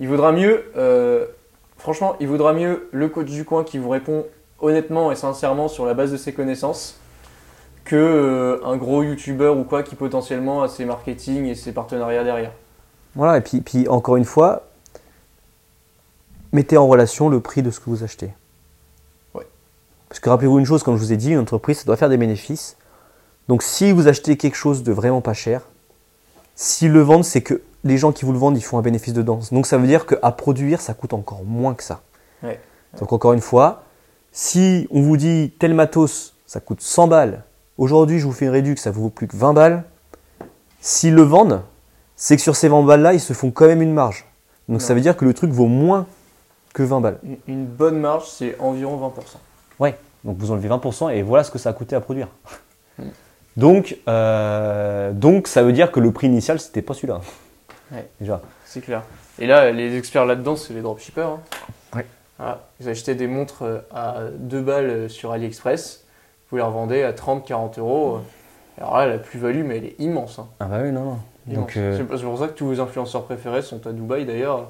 Il 0.00 0.08
vaudra 0.08 0.32
mieux, 0.32 0.64
euh, 0.76 1.24
franchement, 1.78 2.16
il 2.20 2.28
vaudra 2.28 2.52
mieux 2.52 2.88
le 2.92 3.08
coach 3.08 3.30
du 3.30 3.44
coin 3.44 3.64
qui 3.64 3.78
vous 3.78 3.88
répond 3.88 4.26
honnêtement 4.60 5.12
et 5.12 5.16
sincèrement 5.16 5.68
sur 5.68 5.86
la 5.86 5.94
base 5.94 6.12
de 6.12 6.16
ses 6.16 6.32
connaissances 6.32 6.98
que 7.84 7.96
euh, 7.96 8.64
un 8.64 8.76
gros 8.76 9.02
youtubeur 9.02 9.56
ou 9.56 9.64
quoi 9.64 9.82
qui 9.82 9.94
potentiellement 9.94 10.62
a 10.62 10.68
ses 10.68 10.84
marketing 10.84 11.46
et 11.46 11.54
ses 11.54 11.72
partenariats 11.72 12.24
derrière. 12.24 12.52
Voilà, 13.14 13.38
et 13.38 13.40
puis, 13.40 13.60
puis 13.60 13.88
encore 13.88 14.16
une 14.16 14.24
fois, 14.24 14.68
mettez 16.52 16.76
en 16.76 16.86
relation 16.86 17.28
le 17.28 17.40
prix 17.40 17.62
de 17.62 17.70
ce 17.70 17.80
que 17.80 17.88
vous 17.88 18.02
achetez. 18.02 18.34
Ouais. 19.34 19.46
Parce 20.08 20.20
que 20.20 20.28
rappelez-vous 20.28 20.58
une 20.58 20.66
chose, 20.66 20.82
comme 20.82 20.96
je 20.96 21.02
vous 21.02 21.12
ai 21.12 21.16
dit, 21.16 21.32
une 21.32 21.38
entreprise, 21.38 21.78
ça 21.78 21.84
doit 21.84 21.96
faire 21.96 22.08
des 22.08 22.18
bénéfices. 22.18 22.76
Donc 23.48 23.62
si 23.62 23.92
vous 23.92 24.08
achetez 24.08 24.36
quelque 24.36 24.56
chose 24.56 24.82
de 24.82 24.92
vraiment 24.92 25.20
pas 25.20 25.34
cher, 25.34 25.62
s'ils 26.56 26.92
le 26.92 27.00
vendent, 27.00 27.24
c'est 27.24 27.42
que 27.42 27.62
les 27.84 27.98
gens 27.98 28.10
qui 28.10 28.24
vous 28.24 28.32
le 28.32 28.38
vendent, 28.38 28.56
ils 28.56 28.64
font 28.64 28.78
un 28.78 28.82
bénéfice 28.82 29.14
dedans. 29.14 29.40
Donc 29.52 29.66
ça 29.66 29.78
veut 29.78 29.86
dire 29.86 30.06
qu'à 30.06 30.32
produire, 30.32 30.80
ça 30.80 30.92
coûte 30.92 31.12
encore 31.12 31.44
moins 31.44 31.74
que 31.74 31.84
ça. 31.84 32.02
Ouais. 32.42 32.60
Donc 32.98 33.12
encore 33.12 33.32
une 33.32 33.40
fois, 33.40 33.84
si 34.36 34.86
on 34.90 35.00
vous 35.00 35.16
dit 35.16 35.50
tel 35.58 35.72
matos, 35.72 36.34
ça 36.46 36.60
coûte 36.60 36.82
100 36.82 37.08
balles, 37.08 37.42
aujourd'hui 37.78 38.18
je 38.18 38.26
vous 38.26 38.32
fais 38.32 38.44
une 38.44 38.50
réduction, 38.50 38.82
ça 38.84 38.90
vous 38.90 39.04
vaut 39.04 39.08
plus 39.08 39.26
que 39.26 39.34
20 39.34 39.54
balles, 39.54 39.84
s'ils 40.78 41.14
le 41.14 41.22
vendent, 41.22 41.62
c'est 42.16 42.36
que 42.36 42.42
sur 42.42 42.54
ces 42.54 42.68
20 42.68 42.82
balles-là, 42.82 43.14
ils 43.14 43.20
se 43.20 43.32
font 43.32 43.50
quand 43.50 43.66
même 43.66 43.80
une 43.80 43.94
marge. 43.94 44.26
Donc 44.68 44.82
ça 44.82 44.92
veut 44.92 45.00
dire 45.00 45.16
que 45.16 45.24
le 45.24 45.32
truc 45.32 45.50
vaut 45.52 45.68
moins 45.68 46.06
que 46.74 46.82
20 46.82 47.00
balles. 47.00 47.18
Une- 47.48 47.64
bonne 47.64 47.98
marge, 47.98 48.28
c'est 48.28 48.60
environ 48.60 48.98
20%. 48.98 49.38
Donc 50.22 50.36
vous 50.36 50.50
enlevez 50.50 50.68
20% 50.68 51.08
et 51.14 51.22
voilà 51.22 51.42
ce 51.42 51.50
que 51.50 51.58
ça 51.58 51.70
a 51.70 51.72
coûté 51.72 51.96
à 51.96 52.00
produire. 52.00 52.28
Mm. 52.98 53.04
Donc, 53.56 53.96
euh, 54.06 55.12
donc 55.12 55.48
ça 55.48 55.62
veut 55.62 55.72
dire 55.72 55.90
que 55.92 56.00
le 56.00 56.10
prix 56.12 56.26
initial, 56.26 56.60
c'était 56.60 56.82
pas 56.82 56.92
celui-là. 56.92 57.22
Ouais. 57.90 58.06
Déjà. 58.20 58.42
C'est 58.66 58.82
clair. 58.82 59.02
Et 59.38 59.46
là, 59.46 59.70
les 59.70 59.96
experts 59.96 60.26
là-dedans, 60.26 60.56
c'est 60.56 60.74
les 60.74 60.82
dropshippers. 60.82 61.22
hein. 61.22 61.40
Voilà. 62.38 62.66
Vous 62.80 62.88
achetez 62.88 63.14
des 63.14 63.26
montres 63.26 63.62
euh, 63.62 63.78
à 63.92 64.22
2 64.38 64.60
balles 64.62 64.90
euh, 64.90 65.08
sur 65.08 65.32
AliExpress, 65.32 66.04
vous 66.50 66.56
les 66.58 66.62
revendez 66.62 67.02
à 67.02 67.12
30-40 67.12 67.78
euros. 67.80 68.18
Alors 68.78 68.98
là, 68.98 69.06
la 69.06 69.18
plus-value, 69.18 69.64
mais 69.64 69.78
elle 69.78 69.84
est 69.86 69.96
immense. 70.00 70.38
hein. 70.38 70.46
Ah 70.60 70.66
bah 70.66 70.80
oui, 70.82 70.92
non, 70.92 71.18
euh, 71.50 71.96
C'est 71.96 72.04
pour 72.24 72.38
ça 72.38 72.48
que 72.48 72.52
tous 72.52 72.66
vos 72.66 72.80
influenceurs 72.80 73.24
préférés 73.24 73.62
sont 73.62 73.86
à 73.86 73.92
Dubaï 73.92 74.26
d'ailleurs. 74.26 74.68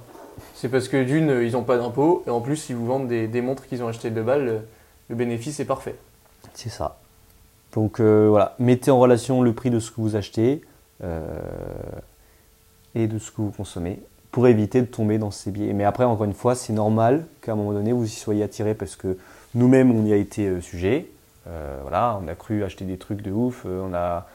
C'est 0.55 0.69
parce 0.69 0.89
que 0.89 1.03
d'une, 1.03 1.31
euh, 1.31 1.45
ils 1.45 1.53
n'ont 1.53 1.65
pas 1.65 1.77
d'impôts, 1.79 2.23
et 2.27 2.31
en 2.31 2.41
plus, 2.41 2.69
ils 2.71 2.77
vous 2.77 2.87
vendent 2.87 3.09
des, 3.09 3.27
des 3.27 3.41
montres 3.41 3.67
qu'ils 3.67 3.83
ont 3.83 3.89
achetées 3.89 4.11
2 4.11 4.23
balles. 4.23 4.49
euh, 4.49 4.59
Le 5.09 5.17
bénéfice 5.17 5.59
est 5.61 5.65
parfait. 5.65 5.97
c'est 6.55 6.69
ça. 6.69 6.99
Donc 7.73 8.01
euh, 8.01 8.29
voilà, 8.31 8.55
mettez 8.59 8.91
en 8.91 8.99
relation 8.99 9.43
le 9.43 9.53
prix 9.53 9.71
de 9.71 9.81
ce 9.81 9.91
que 9.91 10.01
vous 10.01 10.15
achetez 10.17 10.63
euh, 11.05 11.27
et 12.95 13.07
de 13.07 13.19
ce 13.19 13.31
que 13.31 13.43
vous 13.43 13.51
consommez 13.51 14.01
pour 14.37 14.49
éviter 14.49 14.83
de 14.83 14.87
tomber 14.87 15.17
dans 15.17 15.31
ces 15.31 15.51
biais. 15.51 15.73
Mais 15.73 15.85
après, 15.85 16.05
encore 16.05 16.27
une 16.27 16.35
fois, 16.35 16.55
c'est 16.55 16.75
normal 16.75 17.25
qu'à 17.41 17.53
un 17.53 17.55
moment 17.55 17.73
donné, 17.73 17.93
vous 17.93 18.05
y 18.05 18.11
soyez 18.11 18.43
attiré 18.43 18.75
parce 18.75 18.95
que 18.95 19.17
nous-mêmes, 19.55 19.91
on 19.91 20.05
y 20.05 20.13
a 20.13 20.17
été 20.17 20.47
euh, 20.47 20.61
sujet. 20.61 21.07
Euh, 21.49 21.79
voilà, 21.81 22.21
on 22.23 22.29
a 22.29 22.35
cru 22.35 22.63
acheter 22.63 22.85
des 22.85 22.99
trucs 22.99 23.23
de 23.23 23.31
ouf. 23.31 23.63
euh, 23.65 23.81
on 23.91 23.95
a 23.95 24.27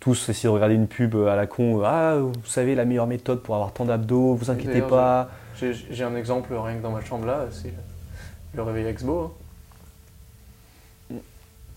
tous 0.00 0.30
essayé 0.30 0.48
de 0.48 0.54
regarder 0.54 0.76
une 0.76 0.86
pub 0.86 1.14
à 1.14 1.36
la 1.36 1.46
con. 1.46 1.82
Ah, 1.84 2.16
vous 2.16 2.32
savez, 2.46 2.74
la 2.74 2.86
meilleure 2.86 3.06
méthode 3.06 3.42
pour 3.42 3.54
avoir 3.54 3.74
tant 3.74 3.84
d'abdos, 3.84 4.32
vous 4.34 4.50
inquiétez 4.50 4.80
pas. 4.80 5.28
J'ai 5.60 6.04
un 6.04 6.16
exemple 6.16 6.54
rien 6.54 6.76
que 6.78 6.82
dans 6.82 6.92
ma 6.92 7.04
chambre 7.04 7.26
là, 7.26 7.44
c'est 7.50 7.74
le 8.54 8.62
réveil 8.62 8.86
Expo. 8.86 9.30
hein. 11.12 11.16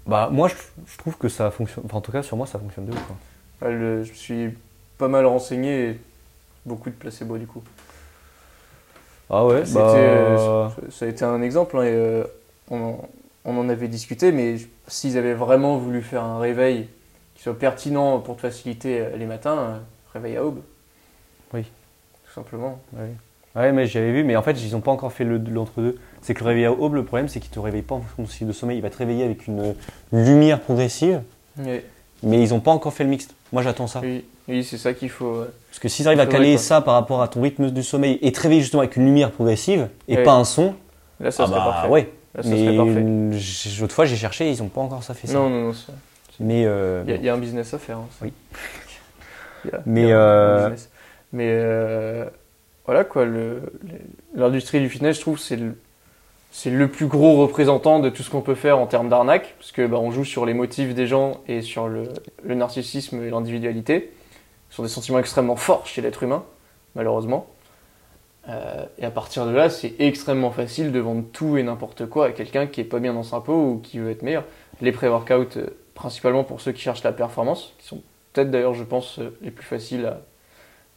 Bah, 0.08 0.30
moi, 0.32 0.48
je, 0.48 0.54
je 0.88 0.98
trouve 1.00 1.18
que 1.18 1.28
ça 1.28 1.52
fonctionne. 1.52 1.84
Enfin, 1.86 1.98
en 1.98 2.02
tout 2.02 2.14
cas, 2.14 2.24
sur 2.24 2.38
moi, 2.38 2.48
ça 2.48 2.60
fonctionne 2.60 2.86
de 2.86 2.94
ouf. 2.94 3.06
quoi. 3.08 3.16
Ah, 3.62 3.72
le- 3.72 4.06
je 4.06 4.12
me 4.12 4.16
suis 4.16 4.50
pas 4.98 5.10
mal 5.10 5.26
renseigné 5.26 5.90
et 5.90 6.00
beaucoup 6.66 6.90
de 6.90 6.96
placebo 6.96 7.38
du 7.38 7.48
coup. 7.48 7.64
Ah 9.30 9.46
ouais, 9.46 9.64
bah, 9.74 9.94
euh, 9.96 10.70
ça 10.92 11.06
a 11.06 11.08
été 11.08 11.26
un 11.26 11.42
exemple 11.42 11.78
hein, 11.78 11.84
et 11.84 11.92
euh, 11.92 12.24
on, 12.70 12.78
en, 12.84 13.10
on 13.46 13.58
en 13.58 13.70
avait 13.70 13.88
discuté, 13.88 14.32
mais 14.32 14.58
s'ils 14.88 15.18
avaient 15.18 15.34
vraiment 15.34 15.78
voulu 15.78 16.02
faire 16.02 16.24
un 16.24 16.40
réveil 16.40 16.88
qui 17.36 17.44
soit 17.44 17.58
pertinent 17.58 18.20
pour 18.20 18.36
te 18.36 18.42
faciliter 18.42 19.00
euh, 19.00 19.18
les 19.18 19.26
matins, 19.26 19.82
réveil 20.14 20.38
à 20.38 20.46
aube. 20.46 20.60
Oui. 21.54 21.64
Tout 22.26 22.34
simplement. 22.34 22.80
Ouais. 22.94 23.10
Ouais, 23.56 23.72
mais 23.72 23.86
j'avais 23.88 24.12
vu, 24.12 24.24
mais 24.24 24.36
en 24.36 24.42
fait, 24.42 24.54
ils 24.64 24.72
n'ont 24.74 24.82
pas 24.82 24.92
encore 24.92 25.14
fait 25.14 25.24
le- 25.24 25.38
l'entre-deux. 25.38 25.98
C'est 26.22 26.34
que 26.34 26.40
le 26.44 26.48
réveil 26.50 26.66
à 26.66 26.72
aube, 26.72 26.96
le 26.96 27.04
problème, 27.06 27.28
c'est 27.28 27.40
qu'il 27.40 27.52
te 27.52 27.60
réveille 27.60 27.82
pas 27.84 27.96
en 27.96 28.02
fonction 28.02 28.24
de 28.24 28.28
cycle 28.28 28.46
de 28.48 28.52
sommeil. 28.52 28.78
Il 28.78 28.82
va 28.82 28.90
te 28.90 28.98
réveiller 28.98 29.24
avec 29.24 29.48
une 29.48 29.76
lumière 30.12 30.60
progressive, 30.60 31.22
Mais, 31.58 31.84
mais 32.24 32.42
ils 32.42 32.50
n'ont 32.50 32.60
pas 32.60 32.72
encore 32.72 32.94
fait 32.94 33.04
le 33.04 33.12
mixte. 33.12 33.36
Moi, 33.52 33.62
j'attends 33.62 33.86
ça. 33.88 34.00
oui, 34.02 34.26
oui, 34.48 34.64
c'est 34.64 34.78
ça 34.78 34.94
qu'il 34.94 35.10
faut. 35.10 35.46
Parce 35.70 35.80
que 35.80 35.88
s'ils 35.88 36.08
arrivent 36.08 36.20
à 36.20 36.26
caler 36.26 36.54
quoi. 36.56 36.62
ça 36.64 36.82
par 36.82 36.94
rapport 36.96 37.22
à 37.22 37.28
ton 37.28 37.42
rythme 37.42 37.72
du 37.72 37.84
sommeil 37.84 38.20
et 38.22 38.32
te 38.32 38.40
réveiller 38.42 38.62
justement 38.62 38.82
avec 38.82 38.96
une 38.96 39.06
lumière 39.06 39.32
progressive 39.32 39.88
et 40.08 40.18
pas 40.24 40.34
un 40.34 40.44
son, 40.44 40.76
Là, 41.20 41.32
ça 41.32 41.44
ah 41.44 41.48
serait 41.48 41.60
bah 41.60 41.66
parfait. 41.66 41.88
ouais. 41.90 42.10
Là, 42.36 42.44
ça 42.44 42.50
mais 42.50 42.66
serait 42.66 42.78
parfait. 42.78 43.80
l'autre 43.82 43.94
fois, 43.96 44.06
j'ai 44.06 44.16
cherché, 44.16 44.50
ils 44.52 44.60
n'ont 44.62 44.68
pas 44.70 44.82
encore 44.82 45.04
ça 45.04 45.14
fait 45.14 45.28
ça. 45.28 45.36
Non, 45.36 45.50
non, 45.50 45.62
non. 45.68 45.74
ça- 45.74 45.94
Mais, 46.40 46.66
euh, 46.66 47.04
Il 47.06 47.12
y, 47.12 47.14
a- 47.14 47.18
il 47.18 47.24
y 47.26 47.30
a 47.30 47.34
un 47.34 47.38
business 47.38 47.74
à 47.74 47.78
faire. 47.80 47.98
hein. 48.00 48.08
Oui. 48.22 48.34
A- 49.72 49.78
Mais, 49.86 50.12
euh. 50.12 50.70
Mais 51.32 51.48
euh, 51.50 52.26
voilà 52.86 53.04
quoi, 53.04 53.26
le- 53.26 53.62
l'industrie 54.36 54.80
du 54.82 54.90
fitness, 54.90 55.16
je 55.18 55.22
trouve, 55.22 55.40
c'est 55.40 55.56
le, 55.56 55.78
c'est 56.52 56.70
le 56.70 56.88
plus 56.88 57.06
gros 57.08 57.38
représentant 57.38 58.00
de 58.00 58.10
tout 58.10 58.24
ce 58.24 58.30
qu'on 58.30 58.42
peut 58.42 58.56
faire 58.56 58.78
en 58.78 58.88
termes 58.88 59.10
d'arnaque, 59.10 59.56
parce 59.58 59.72
que 59.72 59.86
bah, 59.88 59.98
on 60.00 60.12
joue 60.12 60.26
sur 60.26 60.46
les 60.46 60.54
motifs 60.54 60.94
des 60.94 61.08
gens 61.08 61.40
et 61.48 61.62
sur 61.62 61.88
le, 61.88 62.04
le 62.44 62.56
narcissisme 62.56 63.24
et 63.24 63.30
l'individualité, 63.30 64.12
sont 64.76 64.84
des 64.84 64.90
sentiments 64.90 65.20
extrêmement 65.20 65.56
forts 65.56 65.86
chez 65.88 66.02
l'être 66.02 66.24
humain, 66.24 66.44
malheureusement. 66.96 67.48
Euh, 68.50 68.86
et 68.98 69.06
à 69.06 69.12
partir 69.12 69.46
de 69.46 69.52
là, 69.52 69.70
c'est 69.70 69.94
extrêmement 70.00 70.52
facile 70.52 70.92
de 70.92 71.00
vendre 71.00 71.24
tout 71.32 71.58
et 71.58 71.64
n'importe 71.64 72.08
quoi 72.08 72.26
à 72.28 72.32
quelqu'un 72.32 72.68
qui 72.68 72.82
est 72.82 72.86
pas 72.86 73.00
bien 73.00 73.14
dans 73.14 73.24
sa 73.24 73.40
peau 73.40 73.54
ou 73.54 73.80
qui 73.82 74.00
veut 74.00 74.12
être 74.12 74.22
meilleur. 74.22 74.44
Les 74.82 74.92
pré-workouts, 74.92 75.58
euh, 75.58 75.68
principalement 75.94 76.44
pour 76.44 76.60
ceux 76.60 76.72
qui 76.74 76.82
cherchent 76.82 77.04
la 77.04 77.14
performance, 77.14 77.74
qui 77.80 77.88
sont 77.88 78.02
peut-être 78.34 78.52
d'ailleurs, 78.52 78.74
je 78.74 78.84
pense, 78.84 79.20
euh, 79.20 79.38
les 79.42 79.52
plus 79.52 79.64
faciles 79.66 80.06
à, 80.06 80.20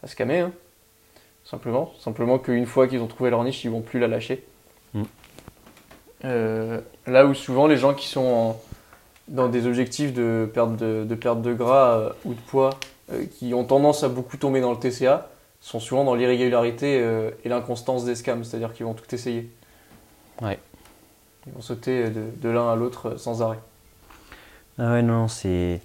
à 0.02 0.06
scammer. 0.08 0.40
hein. 0.40 0.52
Simplement. 1.44 1.92
Simplement 2.00 2.38
qu'une 2.40 2.66
fois 2.66 2.88
qu'ils 2.88 3.00
ont 3.00 3.06
trouvé 3.06 3.30
leur 3.30 3.44
niche, 3.44 3.62
ils 3.64 3.70
vont 3.70 3.82
plus 3.82 4.00
la 4.00 4.08
lâcher. 4.08 4.44
Mm. 4.94 5.02
Euh, 6.24 6.80
là 7.06 7.26
où 7.26 7.34
souvent 7.34 7.66
les 7.66 7.76
gens 7.76 7.94
qui 7.94 8.08
sont 8.08 8.24
en- 8.24 8.60
dans 9.28 9.48
des 9.48 9.66
objectifs 9.66 10.12
de 10.12 10.50
perte 10.52 10.76
de, 10.76 11.04
de 11.04 11.14
perte 11.14 11.42
de 11.42 11.52
gras 11.52 12.12
ou 12.24 12.32
de 12.34 12.40
poids, 12.40 12.70
qui 13.38 13.54
ont 13.54 13.64
tendance 13.64 14.02
à 14.04 14.08
beaucoup 14.08 14.36
tomber 14.36 14.60
dans 14.60 14.72
le 14.72 14.78
TCA, 14.78 15.30
sont 15.60 15.80
souvent 15.80 16.04
dans 16.04 16.14
l'irrégularité 16.14 17.00
euh, 17.00 17.30
et 17.44 17.48
l'inconstance 17.48 18.04
des 18.04 18.14
scams, 18.14 18.44
c'est-à-dire 18.44 18.72
qu'ils 18.74 18.86
vont 18.86 18.94
tout 18.94 19.12
essayer. 19.14 19.50
Ouais. 20.40 20.60
Ils 21.46 21.52
vont 21.54 21.60
sauter 21.62 22.10
de, 22.10 22.30
de 22.36 22.48
l'un 22.50 22.70
à 22.70 22.76
l'autre 22.76 23.06
euh, 23.14 23.16
sans 23.16 23.40
arrêt. 23.42 23.58
Ah 24.78 24.92
ouais, 24.92 25.02
non, 25.02 25.28
c'est. 25.28 25.80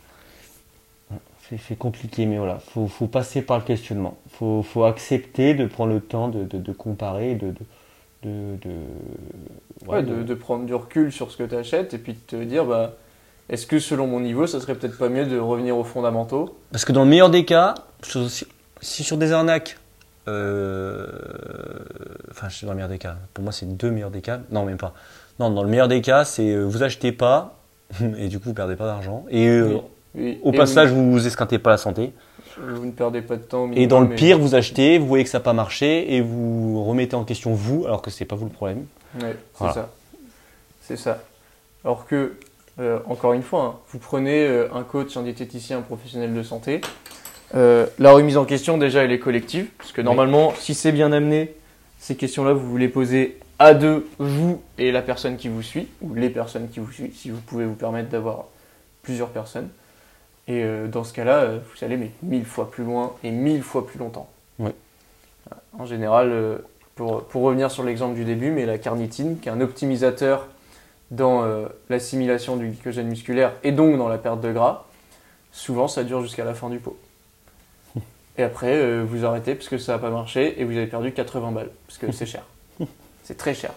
c'est- 1.50 1.78
compliqué, 1.78 2.26
mais 2.26 2.38
voilà, 2.38 2.60
faut, 2.60 2.88
faut 2.88 3.08
passer 3.08 3.42
par 3.42 3.58
le 3.60 3.64
questionnement. 3.64 4.18
Faut, 4.30 4.64
faut 4.64 4.84
accepter 4.86 5.54
de 5.54 5.66
prendre 5.66 5.94
le 5.94 6.00
temps 6.02 6.30
de, 6.30 6.44
de, 6.44 6.58
de 6.58 6.72
comparer, 6.72 7.36
de. 7.36 7.52
de, 7.52 7.58
de, 8.24 8.58
de- 8.62 8.72
Ouais, 9.88 10.02
ouais, 10.04 10.24
de 10.24 10.34
prendre 10.36 10.66
du 10.66 10.74
recul 10.76 11.12
sur 11.12 11.32
ce 11.32 11.38
que 11.38 11.44
tu 11.44 11.56
achètes 11.56 11.94
et 11.94 11.98
puis 11.98 12.14
de 12.14 12.20
te 12.20 12.36
dire, 12.44 12.66
bah, 12.66 12.96
est-ce 13.52 13.68
que 13.68 13.78
selon 13.80 14.08
mon 14.08 14.20
niveau, 14.20 14.48
ça 14.48 14.60
serait 14.60 14.74
peut-être 14.76 14.98
pas 14.98 15.10
mieux 15.10 15.26
de 15.26 15.38
revenir 15.38 15.78
aux 15.78 15.84
fondamentaux? 15.84 16.58
Parce 16.72 16.86
que 16.86 16.92
dans 16.92 17.04
le 17.04 17.10
meilleur 17.10 17.30
des 17.30 17.46
cas, 17.46 17.76
si, 18.82 19.04
sur 19.04 19.18
des 19.18 19.32
arnaques. 19.32 19.78
euh, 20.28 21.08
Enfin, 22.32 22.50
je 22.50 22.56
suis 22.56 22.66
dans 22.66 22.72
le 22.72 22.78
meilleur 22.78 22.90
des 22.90 22.98
cas. 22.98 23.16
Pour 23.34 23.44
moi, 23.44 23.52
c'est 23.54 23.66
deux 23.78 23.92
meilleurs 23.92 24.10
des 24.12 24.22
cas. 24.22 24.40
Non, 24.52 24.66
même 24.66 24.78
pas. 24.78 24.94
Non, 25.40 25.50
dans 25.50 25.64
le 25.64 25.70
meilleur 25.70 25.88
des 25.88 26.02
cas, 26.02 26.24
c'est 26.26 26.54
euh, 26.54 26.64
vous 26.64 26.82
achetez 26.84 27.12
pas 27.12 27.56
et 28.18 28.28
du 28.30 28.40
coup, 28.40 28.46
vous 28.50 28.54
perdez 28.56 28.76
pas 28.76 28.86
d'argent. 28.86 29.26
Et 29.30 29.48
euh, 29.48 29.78
Oui. 30.16 30.40
au 30.44 30.52
Et 30.54 30.58
passage, 30.58 30.90
vous, 30.92 31.12
vous 31.12 31.28
esquintez 31.28 31.60
pas 31.60 31.72
la 31.72 31.78
santé. 31.78 32.14
vous, 32.58 32.86
ne 32.86 32.92
perdez 32.92 33.22
pas 33.22 33.36
de 33.36 33.42
temps. 33.44 33.64
au 33.66 33.72
Et 33.74 33.86
dans 33.88 34.00
le 34.00 34.06
minimum, 34.08 34.10
mais- 34.10 34.16
pire, 34.16 34.40
vous 34.40 34.56
achetez, 34.56 34.98
vous 34.98 35.08
voyez 35.08 35.24
que 35.24 35.30
ça 35.30 35.40
n'a 35.40 35.44
pas 35.44 35.54
marché 35.54 36.16
et 36.16 36.22
vous 36.22 36.84
remettez 36.86 37.16
en 37.16 37.24
question 37.26 37.54
vous, 37.54 37.86
alors 37.86 38.02
que 38.02 38.10
c'est 38.12 38.26
pas 38.26 38.36
vous 38.36 38.46
le 38.46 38.52
problème. 38.52 38.86
Ouais, 39.22 39.36
c'est 39.36 39.36
Voilà. 39.58 39.74
ça. 39.74 39.90
C'est 40.82 40.98
ça. 40.98 41.20
Alors 41.84 42.06
que, 42.08 42.34
euh, 42.80 43.00
encore 43.06 43.34
une 43.34 43.44
fois, 43.44 43.64
hein, 43.64 43.80
vous 43.90 44.00
prenez 44.00 44.48
euh, 44.48 44.68
un 44.74 44.84
coach, 44.84 45.18
un 45.18 45.24
diététicien, 45.24 45.80
un 45.80 45.82
professionnel 45.82 46.34
de 46.34 46.44
santé. 46.44 46.82
euh, 47.56 47.86
la 48.00 48.12
remise 48.14 48.38
en 48.38 48.46
question, 48.46 48.78
déjà, 48.78 49.04
elle 49.04 49.12
est 49.12 49.20
collective. 49.20 49.68
Parce 49.78 49.92
que 49.92 50.02
Oui. 50.02 50.06
normalement, 50.06 50.54
si 50.58 50.74
c'est 50.74 50.92
bien 50.92 51.12
amené, 51.12 51.54
ces 52.00 52.16
questions-là, 52.16 52.54
vous 52.54 52.78
les 52.78 52.88
posez 52.88 53.38
à 53.60 53.74
deux, 53.74 54.08
vous 54.18 54.62
et 54.78 54.92
la 54.92 55.02
personne 55.02 55.38
qui 55.38 55.50
vous 55.50 55.62
suit, 55.62 55.88
ou 56.02 56.14
les 56.16 56.30
personnes 56.30 56.70
qui 56.70 56.80
vous 56.80 56.92
suivent, 56.92 57.14
si 57.16 57.30
vous 57.30 57.42
pouvez 57.42 57.66
vous 57.66 57.76
permettre 57.76 58.10
d'avoir 58.10 58.46
plusieurs 59.04 59.30
personnes. 59.30 59.70
Et 60.48 60.66
dans 60.92 61.04
ce 61.04 61.14
cas-là, 61.14 61.46
vous 61.46 61.86
allez 61.86 61.96
mais 61.96 62.10
mille 62.24 62.46
fois 62.46 62.72
plus 62.72 62.84
loin 62.84 63.14
et 63.24 63.30
mille 63.30 63.62
fois 63.62 63.86
plus 63.86 64.00
longtemps. 64.00 64.28
Oui. 64.58 64.72
En 65.78 65.86
général, 65.86 66.60
pour, 66.96 67.24
pour 67.26 67.44
revenir 67.44 67.70
sur 67.70 67.84
l'exemple 67.84 68.16
du 68.16 68.26
début, 68.26 68.50
mais 68.50 68.66
la 68.66 68.80
carnitine, 68.80 69.38
qui 69.40 69.50
est 69.50 69.52
un 69.52 69.62
optimisateur 69.62 70.48
dans 71.12 71.44
euh, 71.44 71.68
l'assimilation 71.90 72.56
du 72.56 72.68
glycogène 72.70 73.08
musculaire 73.08 73.54
et 73.64 73.74
donc 73.74 73.98
dans 73.98 74.08
la 74.08 74.18
perte 74.18 74.42
de 74.42 74.52
gras, 74.52 74.86
souvent 75.52 75.88
ça 75.88 76.04
dure 76.04 76.22
jusqu'à 76.22 76.46
la 76.46 76.54
fin 76.54 76.70
du 76.70 76.80
pot. 76.80 76.98
Et 78.38 78.44
après, 78.44 78.74
euh, 78.74 79.04
vous 79.08 79.26
arrêtez 79.26 79.54
parce 79.54 79.68
que 79.68 79.78
ça 79.78 79.94
n'a 79.94 80.00
pas 80.00 80.10
marché 80.10 80.60
et 80.60 80.64
vous 80.64 80.72
avez 80.72 80.88
perdu 80.88 81.12
80 81.12 81.52
balles 81.52 81.70
parce 81.86 82.00
que 82.00 82.12
c'est 82.12 82.26
cher. 82.26 82.44
C'est 83.24 83.38
très 83.38 83.54
cher. 83.54 83.72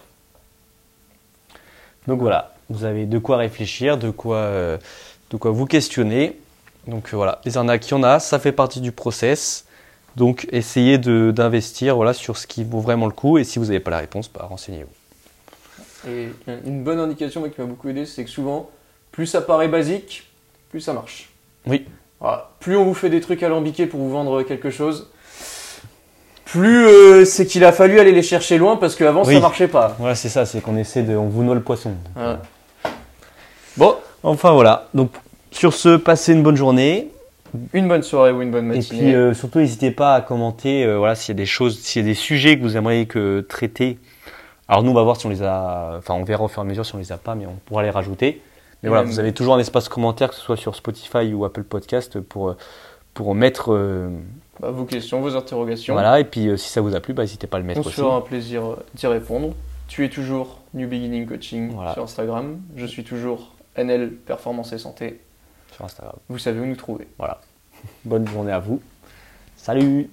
Donc 2.07 2.19
voilà, 2.19 2.55
vous 2.69 2.83
avez 2.83 3.05
de 3.05 3.19
quoi 3.19 3.37
réfléchir, 3.37 3.97
de 3.97 4.09
quoi, 4.09 4.37
euh, 4.37 4.77
de 5.29 5.37
quoi 5.37 5.51
vous 5.51 5.65
questionner. 5.65 6.39
Donc 6.87 7.13
voilà, 7.13 7.41
les 7.45 7.57
arnaques, 7.57 7.87
il 7.87 7.91
y 7.91 7.93
en 7.93 8.03
a, 8.03 8.19
ça 8.19 8.39
fait 8.39 8.51
partie 8.51 8.81
du 8.81 8.91
process. 8.91 9.65
Donc 10.15 10.47
essayez 10.51 10.97
d'investir 10.97 11.95
voilà, 11.95 12.13
sur 12.13 12.37
ce 12.37 12.47
qui 12.47 12.63
vaut 12.63 12.79
vraiment 12.79 13.05
le 13.05 13.11
coup 13.11 13.37
et 13.37 13.43
si 13.43 13.59
vous 13.59 13.65
n'avez 13.65 13.79
pas 13.79 13.91
la 13.91 13.99
réponse, 13.99 14.31
bah, 14.31 14.45
renseignez-vous. 14.49 15.04
Et 16.07 16.29
une 16.65 16.83
bonne 16.83 16.99
indication 16.99 17.39
moi, 17.41 17.49
qui 17.49 17.59
m'a 17.61 17.67
beaucoup 17.67 17.89
aidé, 17.89 18.05
c'est 18.05 18.23
que 18.23 18.29
souvent, 18.29 18.69
plus 19.11 19.25
ça 19.27 19.41
paraît 19.41 19.67
basique, 19.67 20.27
plus 20.69 20.81
ça 20.81 20.93
marche. 20.93 21.29
Oui. 21.67 21.85
Voilà. 22.19 22.51
Plus 22.59 22.77
on 22.77 22.85
vous 22.85 22.93
fait 22.93 23.09
des 23.09 23.21
trucs 23.21 23.43
alambiqués 23.43 23.85
pour 23.87 23.99
vous 23.99 24.09
vendre 24.09 24.43
quelque 24.43 24.69
chose, 24.69 25.09
plus 26.45 26.85
euh, 26.87 27.25
c'est 27.25 27.45
qu'il 27.45 27.63
a 27.65 27.71
fallu 27.71 27.99
aller 27.99 28.11
les 28.11 28.21
chercher 28.21 28.57
loin 28.57 28.77
parce 28.77 28.95
qu'avant 28.95 29.23
Oui. 29.25 29.33
ça 29.33 29.39
marchait 29.39 29.67
pas. 29.67 29.95
Voilà, 29.99 30.15
c'est 30.15 30.29
ça, 30.29 30.45
c'est 30.45 30.61
qu'on 30.61 30.77
essaie 30.77 31.03
de. 31.03 31.15
On 31.15 31.27
vous 31.27 31.43
noie 31.43 31.55
le 31.55 31.61
poisson. 31.61 31.93
Voilà. 32.15 32.41
Bon, 33.77 33.95
Enfin 34.23 34.53
voilà, 34.53 34.87
donc 34.95 35.11
sur 35.51 35.73
ce, 35.73 35.97
passez 35.97 36.33
une 36.33 36.41
bonne 36.41 36.55
journée. 36.55 37.09
une 37.73 37.87
bonne 37.87 38.01
soirée 38.01 38.31
ou 38.31 38.41
une 38.41 38.49
bonne 38.49 38.71
Et 38.73 38.77
matinée. 38.77 38.99
puis 39.01 39.13
euh, 39.13 39.33
surtout, 39.35 39.59
n'hésitez 39.59 39.91
pas 39.91 40.15
à 40.15 40.21
commenter 40.21 40.83
euh, 40.83 40.97
voilà, 40.97 41.13
s'il 41.13 41.35
y 41.35 41.37
a 41.37 41.41
des 41.41 41.45
choses, 41.45 41.79
s'il 41.79 42.01
y 42.01 42.05
a 42.05 42.07
des 42.07 42.15
sujets 42.15 42.57
que 42.57 42.63
vous 42.63 42.75
aimeriez 42.75 43.05
que 43.05 43.41
traiter 43.47 43.99
Alors 44.67 44.83
nous, 44.83 44.91
on 44.91 44.95
va 44.95 45.03
voir 45.03 45.15
si 45.17 45.25
on 45.25 45.29
les 45.29 45.43
a. 45.43 45.95
Enfin, 45.97 46.13
on 46.15 46.23
verra 46.23 46.43
au 46.43 46.47
fur 46.47 46.61
et 46.61 46.65
à 46.65 46.67
mesure 46.67 46.85
si 46.85 46.95
on 46.95 46.97
les 46.97 47.11
a 47.11 47.17
pas, 47.17 47.35
mais 47.35 47.45
on 47.45 47.55
pourra 47.65 47.83
les 47.83 47.89
rajouter. 47.91 48.41
Mais 48.81 48.87
Et 48.87 48.89
voilà, 48.89 49.03
même- 49.03 49.11
vous 49.11 49.19
avez 49.19 49.31
toujours 49.33 49.55
un 49.55 49.59
espace 49.59 49.89
commentaire, 49.89 50.29
que 50.29 50.35
ce 50.35 50.41
soit 50.41 50.57
sur 50.57 50.75
Spotify 50.75 51.33
ou 51.33 51.45
Apple 51.45 51.63
Podcast, 51.63 52.19
pour, 52.19 52.55
pour 53.13 53.35
mettre. 53.35 53.71
euh, 53.73 54.09
Bah, 54.59 54.71
vos 54.71 54.85
questions, 54.85 55.21
vos 55.21 55.35
interrogations. 55.35 55.93
voilà, 55.93 56.19
et 56.19 56.23
puis 56.23 56.47
euh, 56.47 56.57
si 56.57 56.69
ça 56.69 56.81
vous 56.81 56.95
a 56.95 56.99
plu, 56.99 57.13
bah, 57.13 57.23
n'hésitez 57.23 57.47
pas 57.47 57.57
à 57.57 57.59
le 57.59 57.65
mettre 57.65 57.79
On 57.79 57.83
aussi. 57.87 57.95
fera 57.95 58.15
un 58.15 58.21
plaisir 58.21 58.65
euh, 58.65 58.75
d'y 58.95 59.05
répondre. 59.07 59.53
Tu 59.87 60.03
es 60.03 60.09
toujours 60.09 60.59
New 60.73 60.87
Beginning 60.87 61.27
Coaching 61.27 61.71
Voilà. 61.73 61.93
sur 61.93 62.03
Instagram. 62.03 62.59
Je 62.75 62.85
suis 62.85 63.03
toujours 63.03 63.51
NL 63.75 64.11
Performance 64.11 64.73
et 64.73 64.77
Santé. 64.79 65.19
Sur 65.73 65.85
Instagram. 65.85 66.15
Vous 66.29 66.39
savez 66.39 66.59
où 66.59 66.65
nous 66.65 66.75
trouver. 66.75 67.07
Bonne 68.05 68.27
journée 68.27 68.51
à 68.51 68.59
vous. 68.59 68.81
Salut 69.57 70.09